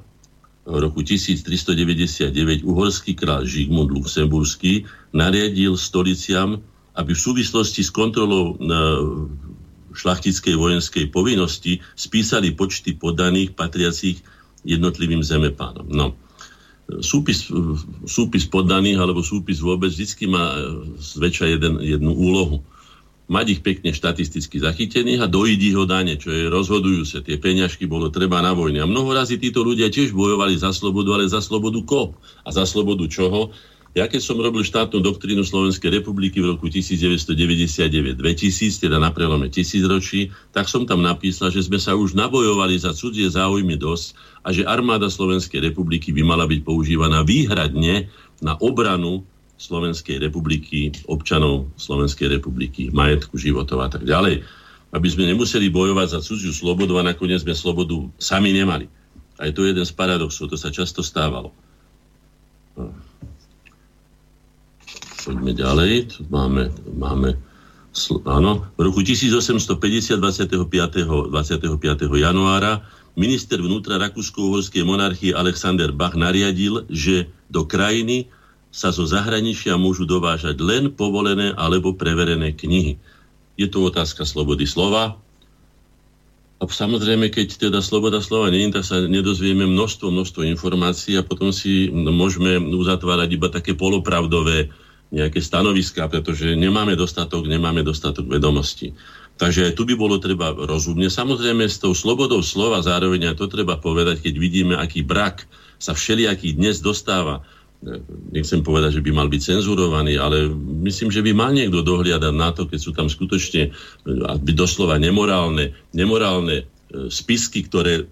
roku 0.65 1.06
1399 1.06 2.65
uhorský 2.65 3.13
král 3.13 3.46
Žigmund 3.46 3.94
Luxemburský 3.94 4.89
nariadil 5.13 5.77
stoliciam, 5.77 6.58
aby 6.98 7.12
v 7.13 7.22
súvislosti 7.22 7.86
s 7.86 7.94
kontrolou 7.94 8.58
šlachtickej 9.94 10.56
vojenskej 10.58 11.06
povinnosti 11.13 11.82
spísali 11.94 12.58
počty 12.58 12.98
podaných 12.98 13.53
patriacich 13.53 14.25
jednotlivým 14.65 15.22
zemepánom. 15.22 15.86
No, 15.89 16.18
súpis, 17.00 17.48
súpis 18.03 18.43
poddaných 18.43 19.00
alebo 19.00 19.24
súpis 19.24 19.63
vôbec 19.63 19.88
vždy 19.88 20.27
má 20.27 20.51
e, 20.51 20.60
zväčša 21.00 21.45
jeden, 21.48 21.79
jednu 21.79 22.12
úlohu. 22.12 22.60
Mať 23.31 23.55
ich 23.55 23.62
pekne 23.63 23.95
štatisticky 23.95 24.60
zachytených 24.60 25.24
a 25.24 25.31
dojiť 25.31 25.60
ich 25.63 25.75
ho 25.79 25.88
dane, 25.88 26.19
čo 26.19 26.36
je 26.36 26.51
rozhodujúce. 26.51 27.24
Tie 27.24 27.39
peňažky 27.39 27.88
bolo 27.88 28.12
treba 28.12 28.43
na 28.43 28.51
vojne. 28.51 28.83
A 28.83 28.89
mnoho 28.89 29.15
razy 29.15 29.39
títo 29.39 29.63
ľudia 29.63 29.88
tiež 29.88 30.12
bojovali 30.12 30.60
za 30.60 30.75
slobodu, 30.75 31.15
ale 31.15 31.31
za 31.31 31.39
slobodu 31.39 31.79
ko? 31.88 32.12
A 32.43 32.51
za 32.51 32.67
slobodu 32.67 33.07
čoho? 33.07 33.55
Ja 33.91 34.07
keď 34.07 34.24
som 34.24 34.39
robil 34.39 34.63
štátnu 34.63 35.03
doktrínu 35.03 35.43
Slovenskej 35.43 36.00
republiky 36.00 36.39
v 36.39 36.55
roku 36.55 36.71
1999-2000, 36.71 38.88
teda 38.88 38.95
na 38.95 39.12
prelome 39.12 39.51
tisícročí, 39.51 40.31
tak 40.55 40.71
som 40.71 40.88
tam 40.88 41.03
napísal, 41.03 41.51
že 41.51 41.67
sme 41.67 41.75
sa 41.75 42.00
už 42.00 42.15
nabojovali 42.15 42.79
za 42.79 42.95
cudzie 42.95 43.27
záujmy 43.27 43.75
dosť 43.75 44.15
a 44.48 44.55
že 44.55 44.63
armáda 44.63 45.12
Slovenskej 45.12 45.60
republiky 45.60 46.15
by 46.15 46.24
mala 46.24 46.48
byť 46.48 46.63
používaná 46.63 47.27
výhradne 47.27 48.07
na 48.39 48.55
obranu 48.63 49.27
Slovenskej 49.60 50.24
republiky, 50.24 50.95
občanov 51.12 51.67
Slovenskej 51.75 52.31
republiky, 52.31 52.95
majetku, 52.95 53.36
životov 53.36 53.83
a 53.83 53.91
tak 53.91 54.07
ďalej. 54.07 54.39
Aby 54.95 55.07
sme 55.12 55.27
nemuseli 55.27 55.67
bojovať 55.67 56.15
za 56.15 56.24
cudziu 56.24 56.55
slobodu 56.55 56.95
a 56.95 57.12
nakoniec 57.12 57.43
sme 57.43 57.51
slobodu 57.51 58.07
sami 58.15 58.55
nemali. 58.55 58.88
A 59.36 59.51
je 59.51 59.53
to 59.53 59.67
jeden 59.67 59.83
z 59.83 59.91
paradoxov, 59.91 60.48
to 60.48 60.55
sa 60.55 60.71
často 60.71 61.03
stávalo. 61.03 61.51
Poďme 65.21 65.53
ďalej. 65.53 66.17
Tu 66.17 66.19
máme, 66.33 66.73
máme 66.97 67.37
áno, 68.25 68.65
v 68.73 68.79
roku 68.89 69.05
1850, 69.05 70.17
25. 70.17 71.29
25. 71.29 72.09
januára, 72.17 72.81
minister 73.13 73.61
vnútra 73.61 74.01
Rakúsko-Uhorskej 74.01 74.81
monarchie 74.81 75.37
Alexander 75.37 75.93
Bach 75.93 76.17
nariadil, 76.17 76.89
že 76.89 77.29
do 77.53 77.69
krajiny 77.69 78.31
sa 78.71 78.89
zo 78.89 79.03
zahraničia 79.03 79.75
môžu 79.75 80.07
dovážať 80.07 80.57
len 80.63 80.89
povolené 80.95 81.51
alebo 81.53 81.93
preverené 81.93 82.55
knihy. 82.55 82.95
Je 83.59 83.67
to 83.67 83.83
otázka 83.83 84.23
slobody 84.23 84.63
slova. 84.63 85.19
A 86.61 86.69
samozrejme, 86.69 87.33
keď 87.33 87.69
teda 87.69 87.81
sloboda 87.83 88.21
slova 88.23 88.47
nie 88.53 88.69
je, 88.69 88.79
tak 88.79 88.85
sa 88.85 89.01
nedozvieme 89.03 89.65
množstvo, 89.65 90.13
množstvo 90.13 90.41
informácií 90.45 91.17
a 91.19 91.25
potom 91.25 91.51
si 91.51 91.89
môžeme 91.91 92.57
uzatvárať 92.61 93.29
iba 93.33 93.49
také 93.51 93.73
polopravdové 93.75 94.71
nejaké 95.12 95.44
stanoviská, 95.44 96.08
pretože 96.08 96.56
nemáme 96.56 96.96
dostatok, 96.96 97.44
nemáme 97.46 97.84
dostatok 97.84 98.32
vedomostí. 98.32 98.96
Takže 99.36 99.75
tu 99.75 99.84
by 99.84 99.96
bolo 100.00 100.22
treba 100.24 100.56
rozumne. 100.56 101.12
Samozrejme 101.12 101.68
s 101.68 101.84
tou 101.84 101.91
slobodou 101.91 102.39
slova 102.39 102.80
zároveň 102.80 103.32
aj 103.32 103.36
to 103.44 103.51
treba 103.51 103.75
povedať, 103.75 104.24
keď 104.24 104.34
vidíme, 104.39 104.74
aký 104.80 105.03
brak 105.03 105.44
sa 105.82 105.91
všelijaký 105.91 106.56
dnes 106.56 106.80
dostáva. 106.80 107.44
Nechcem 108.30 108.62
povedať, 108.62 109.01
že 109.01 109.03
by 109.03 109.12
mal 109.12 109.27
byť 109.27 109.41
cenzurovaný, 109.41 110.22
ale 110.22 110.46
myslím, 110.86 111.10
že 111.10 111.25
by 111.25 111.34
mal 111.34 111.51
niekto 111.51 111.82
dohliadať 111.82 112.34
na 112.38 112.53
to, 112.53 112.70
keď 112.70 112.80
sú 112.80 112.91
tam 112.94 113.10
skutočne 113.10 113.74
by 114.38 114.51
doslova 114.53 115.01
nemorálne, 115.01 115.74
nemorálne 115.89 116.62
e, 116.62 116.65
spisky, 117.10 117.65
ktoré 117.65 118.06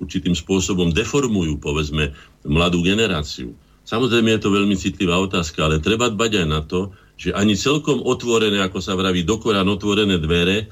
určitým 0.00 0.32
spôsobom 0.32 0.96
deformujú, 0.96 1.60
povedzme, 1.60 2.16
mladú 2.48 2.80
generáciu. 2.80 3.52
Samozrejme 3.90 4.38
je 4.38 4.42
to 4.46 4.54
veľmi 4.54 4.78
citlivá 4.78 5.18
otázka, 5.18 5.66
ale 5.66 5.82
treba 5.82 6.06
dbať 6.06 6.46
aj 6.46 6.46
na 6.46 6.62
to, 6.62 6.94
že 7.18 7.34
ani 7.34 7.58
celkom 7.58 7.98
otvorené, 8.06 8.62
ako 8.62 8.78
sa 8.78 8.94
vraví, 8.94 9.26
dokorán 9.26 9.66
otvorené 9.66 10.22
dvere 10.22 10.70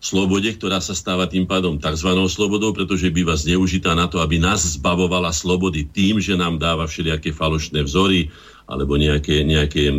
slobode, 0.00 0.48
ktorá 0.56 0.80
sa 0.80 0.96
stáva 0.96 1.28
tým 1.28 1.44
pádom 1.44 1.76
tzv. 1.76 2.16
slobodou, 2.32 2.72
pretože 2.72 3.12
býva 3.12 3.36
zneužitá 3.36 3.92
na 3.92 4.08
to, 4.08 4.24
aby 4.24 4.40
nás 4.40 4.64
zbavovala 4.64 5.36
slobody 5.36 5.84
tým, 5.84 6.16
že 6.16 6.32
nám 6.32 6.56
dáva 6.56 6.88
všelijaké 6.88 7.36
falošné 7.36 7.84
vzory 7.84 8.32
alebo 8.64 8.96
nejaké, 8.96 9.44
nejaké, 9.44 9.92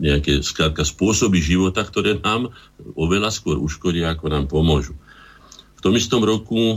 nejaké 0.00 0.40
skrátka, 0.40 0.88
spôsoby 0.88 1.44
života, 1.44 1.84
ktoré 1.84 2.16
nám 2.16 2.48
oveľa 2.96 3.28
skôr 3.28 3.60
uškodia, 3.60 4.16
ako 4.16 4.32
nám 4.32 4.48
pomôžu 4.48 4.96
tom 5.82 5.94
istom 5.96 6.24
roku, 6.24 6.76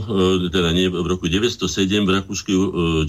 teda 0.52 0.70
nie, 0.72 0.88
v 0.88 1.06
roku 1.06 1.26
907 1.26 2.04
v 2.04 2.10
rakúskej 2.20 2.56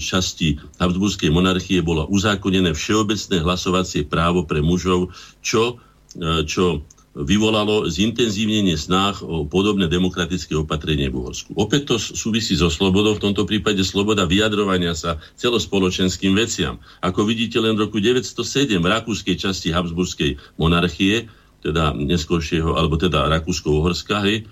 časti 0.00 0.60
Habsburskej 0.80 1.28
monarchie 1.28 1.84
bolo 1.84 2.08
uzákonené 2.08 2.72
všeobecné 2.72 3.42
hlasovacie 3.44 4.08
právo 4.08 4.48
pre 4.48 4.64
mužov, 4.64 5.12
čo, 5.44 5.80
e, 6.16 6.44
čo 6.48 6.84
vyvolalo 7.12 7.84
zintenzívnenie 7.92 8.72
snách 8.72 9.20
o 9.20 9.44
podobné 9.44 9.84
demokratické 9.84 10.56
opatrenie 10.56 11.12
v 11.12 11.20
Uhorsku. 11.20 11.52
Opäť 11.60 11.92
to 11.92 11.96
súvisí 12.00 12.56
so 12.56 12.72
slobodou, 12.72 13.20
v 13.20 13.24
tomto 13.28 13.44
prípade 13.44 13.84
sloboda 13.84 14.24
vyjadrovania 14.24 14.96
sa 14.96 15.20
celospoločenským 15.36 16.32
veciam. 16.32 16.80
Ako 17.04 17.28
vidíte, 17.28 17.60
len 17.60 17.76
v 17.76 17.84
roku 17.84 18.00
907 18.00 18.80
v 18.80 18.88
rakúskej 18.88 19.36
časti 19.36 19.68
Habsburskej 19.76 20.40
monarchie, 20.56 21.28
teda 21.60 21.92
neskôršieho, 21.94 22.74
alebo 22.80 22.96
teda 22.96 23.28
Rakúsko-Uhorska, 23.28 24.24
hej, 24.24 24.48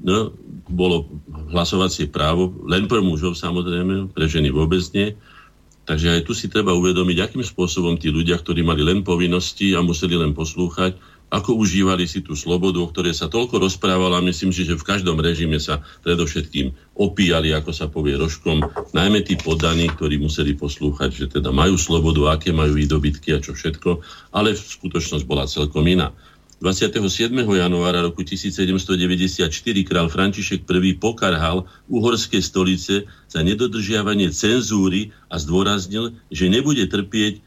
no, 0.00 0.34
bolo 0.66 1.06
hlasovacie 1.52 2.10
právo, 2.10 2.50
len 2.66 2.88
pre 2.88 2.98
mužov 3.04 3.36
samozrejme, 3.38 4.10
pre 4.10 4.26
ženy 4.26 4.50
vôbec 4.50 4.82
nie, 4.96 5.14
Takže 5.84 6.16
aj 6.16 6.20
tu 6.24 6.32
si 6.32 6.48
treba 6.48 6.72
uvedomiť, 6.72 7.20
akým 7.20 7.44
spôsobom 7.44 8.00
tí 8.00 8.08
ľudia, 8.08 8.40
ktorí 8.40 8.64
mali 8.64 8.80
len 8.80 9.04
povinnosti 9.04 9.76
a 9.76 9.84
museli 9.84 10.16
len 10.16 10.32
poslúchať, 10.32 10.96
ako 11.28 11.60
užívali 11.60 12.06
si 12.06 12.22
tú 12.22 12.38
slobodu, 12.38 12.78
o 12.80 12.88
ktorej 12.88 13.12
sa 13.16 13.26
toľko 13.26 13.58
rozprávalo 13.66 14.22
myslím 14.24 14.54
si, 14.54 14.62
že 14.64 14.78
v 14.78 14.86
každom 14.86 15.18
režime 15.18 15.58
sa 15.58 15.82
predovšetkým 16.06 16.72
opíjali, 16.94 17.50
ako 17.52 17.70
sa 17.74 17.90
povie 17.90 18.14
rožkom, 18.14 18.62
najmä 18.94 19.26
tí 19.26 19.34
poddaní, 19.34 19.90
ktorí 19.92 20.16
museli 20.22 20.54
poslúchať, 20.54 21.10
že 21.10 21.26
teda 21.40 21.50
majú 21.50 21.74
slobodu, 21.74 22.38
aké 22.38 22.54
majú 22.54 22.78
výdobytky 22.78 23.34
a 23.34 23.42
čo 23.42 23.52
všetko, 23.52 24.00
ale 24.30 24.54
skutočnosť 24.54 25.24
bola 25.26 25.50
celkom 25.50 25.84
iná. 25.84 26.14
27. 26.64 27.44
januára 27.44 28.00
roku 28.00 28.24
1794 28.24 29.52
král 29.84 30.08
František 30.08 30.64
I 30.64 30.96
pokarhal 30.96 31.68
uhorské 31.92 32.40
stolice 32.40 33.04
za 33.28 33.44
nedodržiavanie 33.44 34.32
cenzúry 34.32 35.12
a 35.28 35.36
zdôraznil, 35.36 36.16
že 36.32 36.48
nebude 36.48 36.88
trpieť 36.88 37.34
e, 37.36 37.40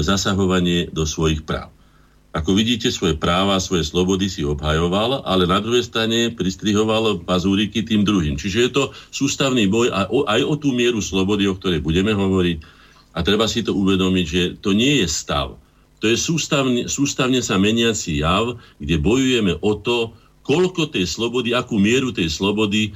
zasahovanie 0.00 0.88
do 0.88 1.04
svojich 1.04 1.44
práv. 1.44 1.68
Ako 2.32 2.56
vidíte, 2.56 2.88
svoje 2.88 3.12
práva, 3.12 3.60
svoje 3.60 3.84
slobody 3.84 4.32
si 4.32 4.40
obhajoval, 4.40 5.20
ale 5.28 5.44
na 5.44 5.60
druhej 5.60 5.84
strane 5.84 6.32
pristrihoval 6.32 7.28
pazúriky 7.28 7.84
tým 7.84 8.08
druhým. 8.08 8.40
Čiže 8.40 8.58
je 8.64 8.70
to 8.72 8.84
sústavný 9.12 9.68
boj 9.68 9.92
aj 9.92 10.06
o, 10.08 10.24
aj 10.24 10.40
o 10.48 10.56
tú 10.56 10.72
mieru 10.72 11.04
slobody, 11.04 11.44
o 11.44 11.60
ktorej 11.60 11.84
budeme 11.84 12.16
hovoriť. 12.16 12.56
A 13.12 13.20
treba 13.20 13.44
si 13.44 13.60
to 13.60 13.76
uvedomiť, 13.76 14.24
že 14.24 14.42
to 14.64 14.72
nie 14.72 15.04
je 15.04 15.12
stav. 15.12 15.60
To 16.02 16.10
je 16.10 16.18
sústavne, 16.18 16.90
sústavne 16.90 17.38
sa 17.38 17.54
meniaci 17.62 18.26
jav, 18.26 18.58
kde 18.82 18.98
bojujeme 18.98 19.54
o 19.62 19.78
to, 19.78 20.10
koľko 20.42 20.90
tej 20.90 21.06
slobody, 21.06 21.54
akú 21.54 21.78
mieru 21.78 22.10
tej 22.10 22.26
slobody 22.26 22.90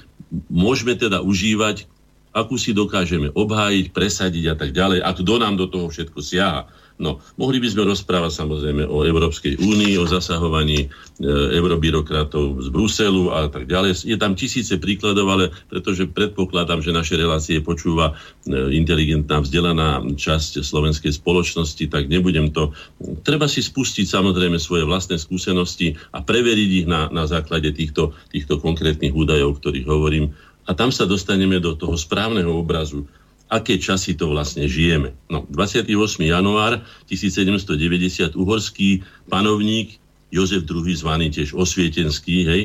môžeme 0.51 0.99
teda 0.99 1.23
užívať, 1.23 1.87
akú 2.35 2.59
si 2.59 2.75
dokážeme 2.75 3.31
obhájiť, 3.31 3.95
presadiť 3.95 4.45
a 4.51 4.55
tak 4.59 4.75
ďalej, 4.75 5.07
a 5.07 5.11
kto 5.15 5.35
nám 5.39 5.55
do 5.55 5.71
toho 5.71 5.87
všetko 5.87 6.19
siaha. 6.19 6.67
No, 6.97 7.21
mohli 7.37 7.61
by 7.61 7.69
sme 7.69 7.93
rozprávať 7.93 8.33
samozrejme 8.33 8.89
o 8.89 9.05
Európskej 9.05 9.61
únii, 9.61 10.01
o 10.01 10.09
zasahovaní 10.09 10.89
e, 10.89 11.29
eurobyrokratov 11.61 12.65
z 12.65 12.69
Bruselu 12.73 13.29
a 13.37 13.53
tak 13.53 13.69
ďalej. 13.69 14.09
Je 14.09 14.17
tam 14.17 14.33
tisíce 14.33 14.81
príkladov, 14.81 15.29
ale 15.29 15.45
pretože 15.69 16.09
predpokladám, 16.09 16.81
že 16.81 16.97
naše 16.97 17.21
relácie 17.21 17.61
počúva 17.61 18.17
e, 18.49 18.73
inteligentná, 18.73 19.45
vzdelaná 19.45 20.01
časť 20.17 20.65
slovenskej 20.65 21.13
spoločnosti, 21.13 21.85
tak 21.93 22.09
nebudem 22.09 22.49
to... 22.49 22.73
Treba 23.21 23.45
si 23.45 23.61
spustiť 23.61 24.09
samozrejme 24.09 24.57
svoje 24.57 24.89
vlastné 24.89 25.21
skúsenosti 25.21 26.01
a 26.17 26.25
preveriť 26.25 26.71
ich 26.81 26.87
na, 26.89 27.13
na 27.13 27.29
základe 27.29 27.77
týchto, 27.77 28.17
týchto 28.33 28.57
konkrétnych 28.57 29.13
údajov, 29.13 29.53
o 29.53 29.59
ktorých 29.61 29.85
hovorím. 29.85 30.33
A 30.67 30.73
tam 30.73 30.89
sa 30.89 31.05
dostaneme 31.05 31.61
do 31.61 31.77
toho 31.77 31.95
správneho 31.95 32.57
obrazu 32.57 33.05
aké 33.47 33.79
časy 33.79 34.19
to 34.19 34.31
vlastne 34.31 34.67
žijeme. 34.67 35.15
No, 35.31 35.47
28. 35.47 35.87
január 36.27 36.83
1790 37.07 38.35
uhorský 38.35 39.07
panovník 39.31 40.03
Jozef 40.35 40.67
II, 40.67 40.91
zvaný 40.91 41.31
tiež 41.31 41.55
osvietenský, 41.55 42.37
hej, 42.51 42.63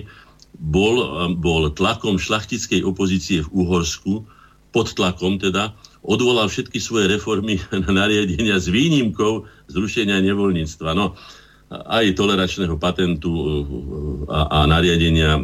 bol, 0.58 1.30
bol 1.38 1.70
tlakom 1.72 2.18
šlachtickej 2.18 2.82
opozície 2.82 3.46
v 3.46 3.50
Uhorsku, 3.54 4.26
pod 4.72 4.88
tlakom 4.98 5.38
teda, 5.38 5.76
odvolal 6.02 6.50
všetky 6.50 6.82
svoje 6.82 7.12
reformy 7.12 7.62
na 7.86 7.90
nariadenia 7.90 8.58
s 8.58 8.68
výnimkou 8.68 9.46
zrušenia 9.70 10.18
nevoľníctva. 10.26 10.98
No, 10.98 11.14
aj 11.72 12.20
toleračného 12.20 12.76
patentu 12.76 13.32
e, 13.32 13.44
a, 14.28 14.64
a 14.64 14.68
nariadenia 14.68 15.40
e, 15.40 15.42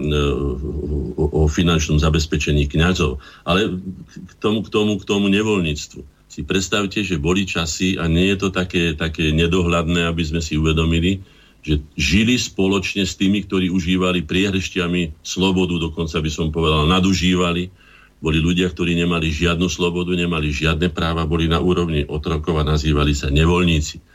o 1.15 1.47
finančnom 1.47 2.03
zabezpečení 2.03 2.67
kňazov. 2.67 3.23
Ale 3.47 3.79
k 4.11 4.33
tomu, 4.43 4.59
k 4.67 4.69
tomu, 4.69 4.99
k 4.99 5.07
tomu 5.07 5.25
nevoľníctvu. 5.31 6.03
Si 6.27 6.41
predstavte, 6.43 6.99
že 7.01 7.15
boli 7.15 7.47
časy 7.47 7.95
a 7.95 8.11
nie 8.11 8.27
je 8.35 8.37
to 8.43 8.49
také, 8.51 8.93
také 8.93 9.31
nedohľadné, 9.31 10.03
aby 10.03 10.23
sme 10.27 10.43
si 10.43 10.59
uvedomili, 10.59 11.23
že 11.63 11.79
žili 11.95 12.35
spoločne 12.35 13.07
s 13.07 13.15
tými, 13.15 13.47
ktorí 13.47 13.71
užívali 13.71 14.27
priehrešťami 14.27 15.23
slobodu, 15.23 15.79
dokonca 15.79 16.19
by 16.19 16.29
som 16.29 16.51
povedal, 16.51 16.85
nadužívali. 16.91 17.71
Boli 18.17 18.37
ľudia, 18.41 18.67
ktorí 18.67 18.97
nemali 18.99 19.31
žiadnu 19.31 19.69
slobodu, 19.71 20.11
nemali 20.11 20.51
žiadne 20.51 20.91
práva, 20.91 21.29
boli 21.29 21.47
na 21.47 21.63
úrovni 21.63 22.03
otrokov 22.03 22.59
a 22.59 22.67
nazývali 22.67 23.15
sa 23.15 23.31
nevoľníci 23.31 24.06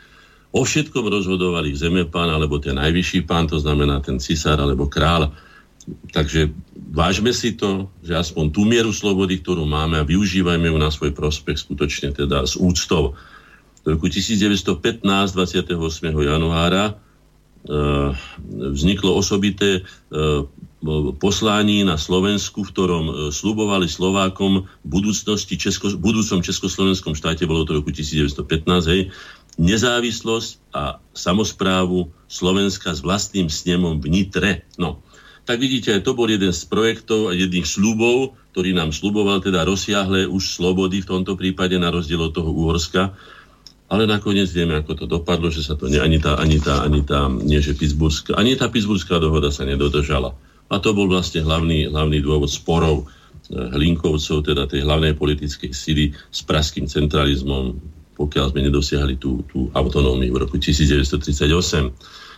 O 0.53 0.61
všetkom 0.61 1.09
rozhodovali 1.09 1.73
zemepán 1.73 2.29
alebo 2.29 2.61
ten 2.61 2.77
najvyšší 2.77 3.25
pán, 3.25 3.49
to 3.49 3.57
znamená 3.57 3.97
ten 4.05 4.21
cisár 4.21 4.61
alebo 4.61 4.85
král. 4.85 5.33
Takže 6.13 6.53
vážme 6.93 7.33
si 7.33 7.57
to, 7.57 7.89
že 8.05 8.13
aspoň 8.13 8.45
tú 8.53 8.61
mieru 8.63 8.93
slobody, 8.93 9.41
ktorú 9.41 9.65
máme 9.65 9.97
a 9.97 10.07
využívajme 10.07 10.69
ju 10.69 10.77
na 10.77 10.93
svoj 10.93 11.11
prospech 11.11 11.57
skutočne 11.57 12.13
teda 12.13 12.45
s 12.45 12.53
úctou. 12.55 13.17
V 13.83 13.97
roku 13.97 14.07
1915, 14.07 15.03
28. 15.03 15.73
januára, 16.21 16.83
e, 16.87 16.93
vzniklo 18.47 19.11
osobité 19.17 19.81
e, 19.81 20.45
poslaní 21.19 21.83
na 21.83 21.95
Slovensku, 21.99 22.63
v 22.63 22.71
ktorom 22.71 23.05
e, 23.07 23.13
slubovali 23.31 23.87
Slovákom 23.87 24.67
budúcnosti 24.87 25.59
Česko, 25.59 25.91
budúcom 25.99 26.39
Československom 26.39 27.17
štáte, 27.17 27.43
bolo 27.43 27.67
to 27.67 27.75
roku 27.79 27.91
1915, 27.91 28.87
hej, 28.87 29.11
nezávislosť 29.61 30.73
a 30.73 30.97
samozprávu 31.13 32.09
Slovenska 32.25 32.93
s 32.93 33.05
vlastným 33.05 33.47
snemom 33.51 34.01
v 34.01 34.07
Nitre. 34.09 34.51
No, 34.81 35.03
tak 35.43 35.59
vidíte, 35.59 35.99
to 35.99 36.15
bol 36.15 36.25
jeden 36.31 36.55
z 36.55 36.63
projektov 36.71 37.29
a 37.29 37.37
jedných 37.37 37.67
slubov, 37.67 38.39
ktorý 38.55 38.71
nám 38.71 38.95
sluboval 38.95 39.43
teda 39.43 39.67
rozsiahle 39.67 40.23
už 40.29 40.55
slobody 40.55 41.03
v 41.03 41.09
tomto 41.09 41.35
prípade 41.35 41.75
na 41.75 41.91
rozdiel 41.91 42.21
od 42.23 42.31
toho 42.31 42.47
Uhorska. 42.47 43.11
Ale 43.91 44.09
nakoniec 44.09 44.49
vieme, 44.49 44.79
ako 44.79 44.93
to 44.95 45.05
dopadlo, 45.05 45.51
že 45.51 45.61
sa 45.61 45.77
to 45.77 45.91
ne, 45.91 45.99
ani 46.01 46.17
tá, 46.17 46.39
ani 46.39 46.57
tá, 46.57 46.81
ani 46.81 47.03
tá, 47.05 47.27
nie 47.29 47.59
že 47.61 47.77
Pittsburghská, 47.77 48.39
ani 48.39 48.57
tá 48.57 48.71
Pittsburghská 48.71 49.19
dohoda 49.19 49.53
sa 49.53 49.67
nedodržala. 49.67 50.33
A 50.71 50.81
to 50.81 50.95
bol 50.95 51.05
vlastne 51.05 51.45
hlavný, 51.45 51.91
hlavný 51.91 52.23
dôvod 52.23 52.49
sporov 52.49 53.05
eh, 53.05 53.53
Hlinkovcov, 53.53 54.47
teda 54.47 54.65
tej 54.65 54.87
hlavnej 54.87 55.13
politickej 55.13 55.75
sily 55.75 56.15
s 56.31 56.39
praským 56.41 56.87
centralizmom, 56.89 57.77
pokiaľ 58.13 58.53
sme 58.53 58.61
nedosiahli 58.69 59.17
tú, 59.17 59.41
tú 59.49 59.69
autonómiu 59.73 60.33
v 60.33 60.41
roku 60.45 60.55
1938. 60.61 61.43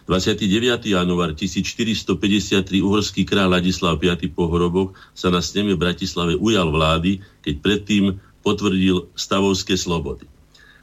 29. 0.05 0.85
január 0.85 1.33
1453 1.33 2.61
uhorský 2.85 3.25
kráľ 3.25 3.57
Ladislav 3.57 3.97
V. 3.97 4.13
Pohorobok 4.29 4.93
sa 5.17 5.33
na 5.33 5.41
sneme 5.41 5.73
v 5.73 5.81
Bratislave 5.81 6.37
ujal 6.37 6.69
vlády, 6.69 7.25
keď 7.41 7.55
predtým 7.57 8.03
potvrdil 8.45 9.09
stavovské 9.17 9.73
slobody. 9.73 10.29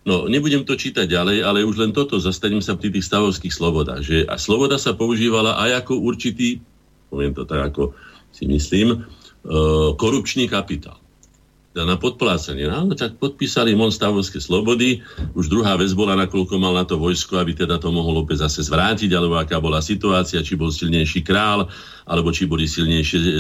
No, 0.02 0.26
nebudem 0.26 0.66
to 0.66 0.74
čítať 0.74 1.06
ďalej, 1.06 1.46
ale 1.46 1.62
už 1.62 1.78
len 1.78 1.94
toto, 1.94 2.18
zastaním 2.18 2.58
sa 2.58 2.74
pri 2.74 2.90
tých 2.90 3.06
stavovských 3.06 3.54
slobodách. 3.54 4.02
Že 4.02 4.16
a 4.26 4.34
sloboda 4.34 4.74
sa 4.74 4.98
používala 4.98 5.54
aj 5.62 5.86
ako 5.86 6.02
určitý, 6.02 6.58
poviem 7.06 7.30
to 7.30 7.46
tak, 7.46 7.70
ako 7.70 7.94
si 8.34 8.50
myslím, 8.50 8.98
e, 8.98 8.98
korupčný 9.94 10.50
kapitál 10.50 11.01
na 11.72 11.96
podplácanie. 11.96 12.68
No, 12.68 12.92
tak 12.92 13.16
podpísali 13.16 13.72
Monstavovské 13.72 14.44
slobody. 14.44 15.00
Už 15.32 15.48
druhá 15.48 15.80
vec 15.80 15.88
bola, 15.96 16.12
nakoľko 16.20 16.60
mal 16.60 16.76
na 16.76 16.84
to 16.84 17.00
vojsko, 17.00 17.40
aby 17.40 17.56
teda 17.56 17.80
to 17.80 17.88
mohol 17.88 18.20
opäť 18.20 18.44
zase 18.44 18.68
zvrátiť, 18.68 19.08
alebo 19.16 19.40
aká 19.40 19.56
bola 19.56 19.80
situácia, 19.80 20.44
či 20.44 20.52
bol 20.52 20.68
silnejší 20.68 21.24
král, 21.24 21.72
alebo 22.04 22.28
či 22.28 22.44
boli 22.44 22.68
silnejšie 22.68 23.18
e, 23.18 23.30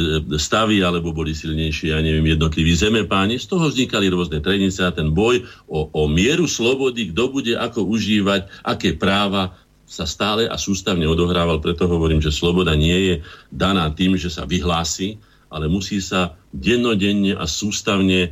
stavy, 0.40 0.80
alebo 0.80 1.12
boli 1.12 1.36
silnejšie, 1.36 1.92
ja 1.92 2.00
neviem, 2.00 2.24
jednotliví 2.32 2.72
zemepáni. 2.72 3.36
Z 3.36 3.52
toho 3.52 3.68
vznikali 3.68 4.08
rôzne 4.08 4.40
trenice 4.40 4.80
a 4.80 4.96
ten 4.96 5.12
boj 5.12 5.44
o, 5.68 5.92
o 5.92 6.08
mieru 6.08 6.48
slobody, 6.48 7.12
kto 7.12 7.28
bude 7.28 7.52
ako 7.52 7.84
užívať, 7.84 8.64
aké 8.64 8.96
práva 8.96 9.52
sa 9.84 10.08
stále 10.08 10.48
a 10.48 10.56
sústavne 10.56 11.04
odohrával. 11.04 11.60
Preto 11.60 11.84
hovorím, 11.84 12.24
že 12.24 12.32
sloboda 12.32 12.72
nie 12.72 13.12
je 13.12 13.14
daná 13.52 13.92
tým, 13.92 14.16
že 14.16 14.32
sa 14.32 14.48
vyhlási, 14.48 15.20
ale 15.52 15.68
musí 15.68 16.00
sa 16.00 16.34
dennodenne 16.50 17.36
a 17.36 17.44
sústavne 17.44 18.20
e, 18.24 18.30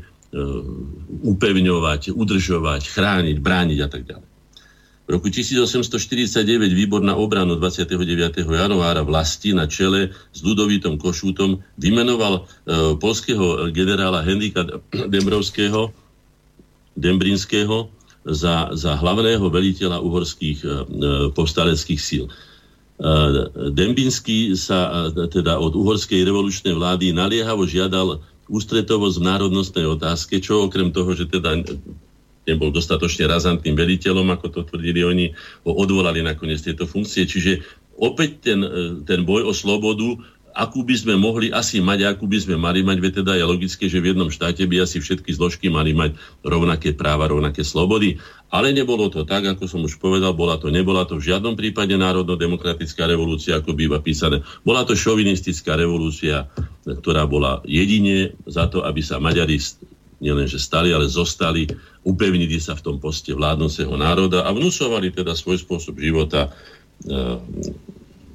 upevňovať, 1.22 2.16
udržovať, 2.16 2.82
chrániť, 2.88 3.36
brániť 3.38 3.78
a 3.84 3.88
tak 3.92 4.02
ďalej. 4.08 4.28
V 5.10 5.18
roku 5.18 5.26
1849 5.26 6.46
výbor 6.70 7.02
na 7.02 7.18
obranu 7.18 7.58
29. 7.58 8.46
januára 8.46 9.02
vlasti 9.02 9.50
na 9.50 9.66
čele 9.66 10.14
s 10.30 10.38
Ludovítom 10.38 11.02
Košútom 11.02 11.58
vymenoval 11.76 12.34
e, 12.38 12.42
polského 12.94 13.68
generála 13.74 14.22
Henrika 14.22 14.62
Dembrovského, 15.12 15.90
Dembrinského 16.94 17.90
za, 18.22 18.70
za 18.70 18.92
hlavného 18.94 19.42
veliteľa 19.50 19.98
uhorských 19.98 20.58
e, 20.62 20.68
povstaleckých 21.34 22.00
síl. 22.00 22.30
Dembinský 23.72 24.52
sa 24.60 25.08
teda 25.32 25.56
od 25.56 25.72
uhorskej 25.72 26.20
revolučnej 26.20 26.76
vlády 26.76 27.16
naliehavo 27.16 27.64
žiadal 27.64 28.20
ústretovosť 28.50 29.16
v 29.16 29.26
národnostnej 29.26 29.86
otázke, 29.88 30.42
čo 30.42 30.68
okrem 30.68 30.92
toho, 30.92 31.16
že 31.16 31.30
teda 31.30 31.64
nebol 32.44 32.68
dostatočne 32.74 33.30
razantným 33.30 33.78
veliteľom, 33.78 34.28
ako 34.36 34.46
to 34.52 34.60
tvrdili 34.68 35.00
oni, 35.06 35.26
ho 35.64 35.72
odvolali 35.72 36.20
nakoniec 36.20 36.60
tieto 36.60 36.84
funkcie. 36.84 37.24
Čiže 37.24 37.62
opäť 37.96 38.52
ten, 38.52 38.60
ten 39.06 39.24
boj 39.24 39.48
o 39.48 39.52
slobodu 39.54 40.18
akú 40.54 40.82
by 40.82 40.96
sme 40.98 41.14
mohli 41.16 41.50
asi 41.54 41.78
mať, 41.78 42.16
akú 42.16 42.26
by 42.26 42.38
sme 42.42 42.56
mali 42.58 42.82
mať, 42.82 42.98
veď 42.98 43.12
teda 43.22 43.32
je 43.38 43.44
logické, 43.46 43.84
že 43.86 44.02
v 44.02 44.14
jednom 44.14 44.30
štáte 44.30 44.62
by 44.66 44.82
asi 44.82 44.98
všetky 44.98 45.30
zložky 45.34 45.70
mali 45.70 45.94
mať 45.94 46.18
rovnaké 46.42 46.94
práva, 46.94 47.30
rovnaké 47.30 47.62
slobody, 47.62 48.18
ale 48.50 48.74
nebolo 48.74 49.06
to 49.08 49.22
tak, 49.22 49.46
ako 49.46 49.70
som 49.70 49.80
už 49.86 50.02
povedal, 50.02 50.34
bola 50.34 50.58
to, 50.58 50.74
nebola 50.74 51.06
to 51.06 51.18
v 51.18 51.30
žiadnom 51.30 51.54
prípade 51.54 51.94
národno-demokratická 51.94 53.06
revolúcia, 53.06 53.58
ako 53.58 53.78
býva 53.78 54.02
písané. 54.02 54.42
Bola 54.66 54.82
to 54.82 54.98
šovinistická 54.98 55.78
revolúcia, 55.78 56.50
ktorá 56.82 57.30
bola 57.30 57.62
jedine 57.62 58.34
za 58.50 58.66
to, 58.66 58.82
aby 58.82 59.00
sa 59.00 59.22
Maďari 59.22 59.62
nielenže 60.20 60.60
stali, 60.60 60.92
ale 60.92 61.08
zostali, 61.08 61.64
upevnili 62.04 62.60
sa 62.60 62.76
v 62.76 62.84
tom 62.84 62.96
poste 63.00 63.32
vládnoceho 63.32 63.96
národa 63.96 64.44
a 64.44 64.52
vnúcovali 64.52 65.14
teda 65.14 65.32
svoj 65.32 65.64
spôsob 65.64 65.96
života 65.96 66.48
e, 66.48 66.50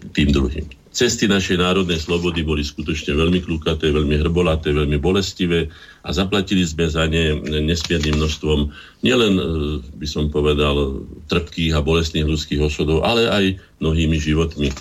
tým 0.10 0.30
druhým. 0.34 0.66
Cesty 0.96 1.28
našej 1.28 1.60
národnej 1.60 2.00
slobody 2.00 2.40
boli 2.40 2.64
skutočne 2.64 3.20
veľmi 3.20 3.44
klukaté, 3.44 3.92
veľmi 3.92 4.16
hrbolaté, 4.16 4.72
veľmi 4.72 4.96
bolestivé 4.96 5.68
a 6.08 6.10
zaplatili 6.16 6.64
sme 6.64 6.88
za 6.88 7.04
ne 7.04 7.36
nesmierným 7.44 8.16
množstvom 8.16 8.72
nielen, 9.04 9.34
e, 9.36 9.44
by 10.00 10.08
som 10.08 10.32
povedal, 10.32 11.04
trpkých 11.28 11.76
a 11.76 11.84
bolestných 11.84 12.24
ľudských 12.24 12.64
osudov, 12.64 13.04
ale 13.04 13.28
aj 13.28 13.60
mnohými 13.84 14.16
životmi. 14.16 14.72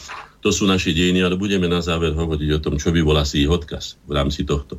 To 0.47 0.55
sú 0.55 0.71
naše 0.71 0.95
dejiny, 0.95 1.19
ale 1.27 1.35
budeme 1.35 1.67
na 1.67 1.83
záver 1.83 2.15
hovoriť 2.15 2.51
o 2.57 2.63
tom, 2.63 2.79
čo 2.79 2.95
by 2.95 3.03
bol 3.03 3.19
asi 3.19 3.43
ich 3.43 3.51
odkaz 3.51 3.99
v 4.07 4.15
rámci 4.15 4.47
tohto. 4.47 4.79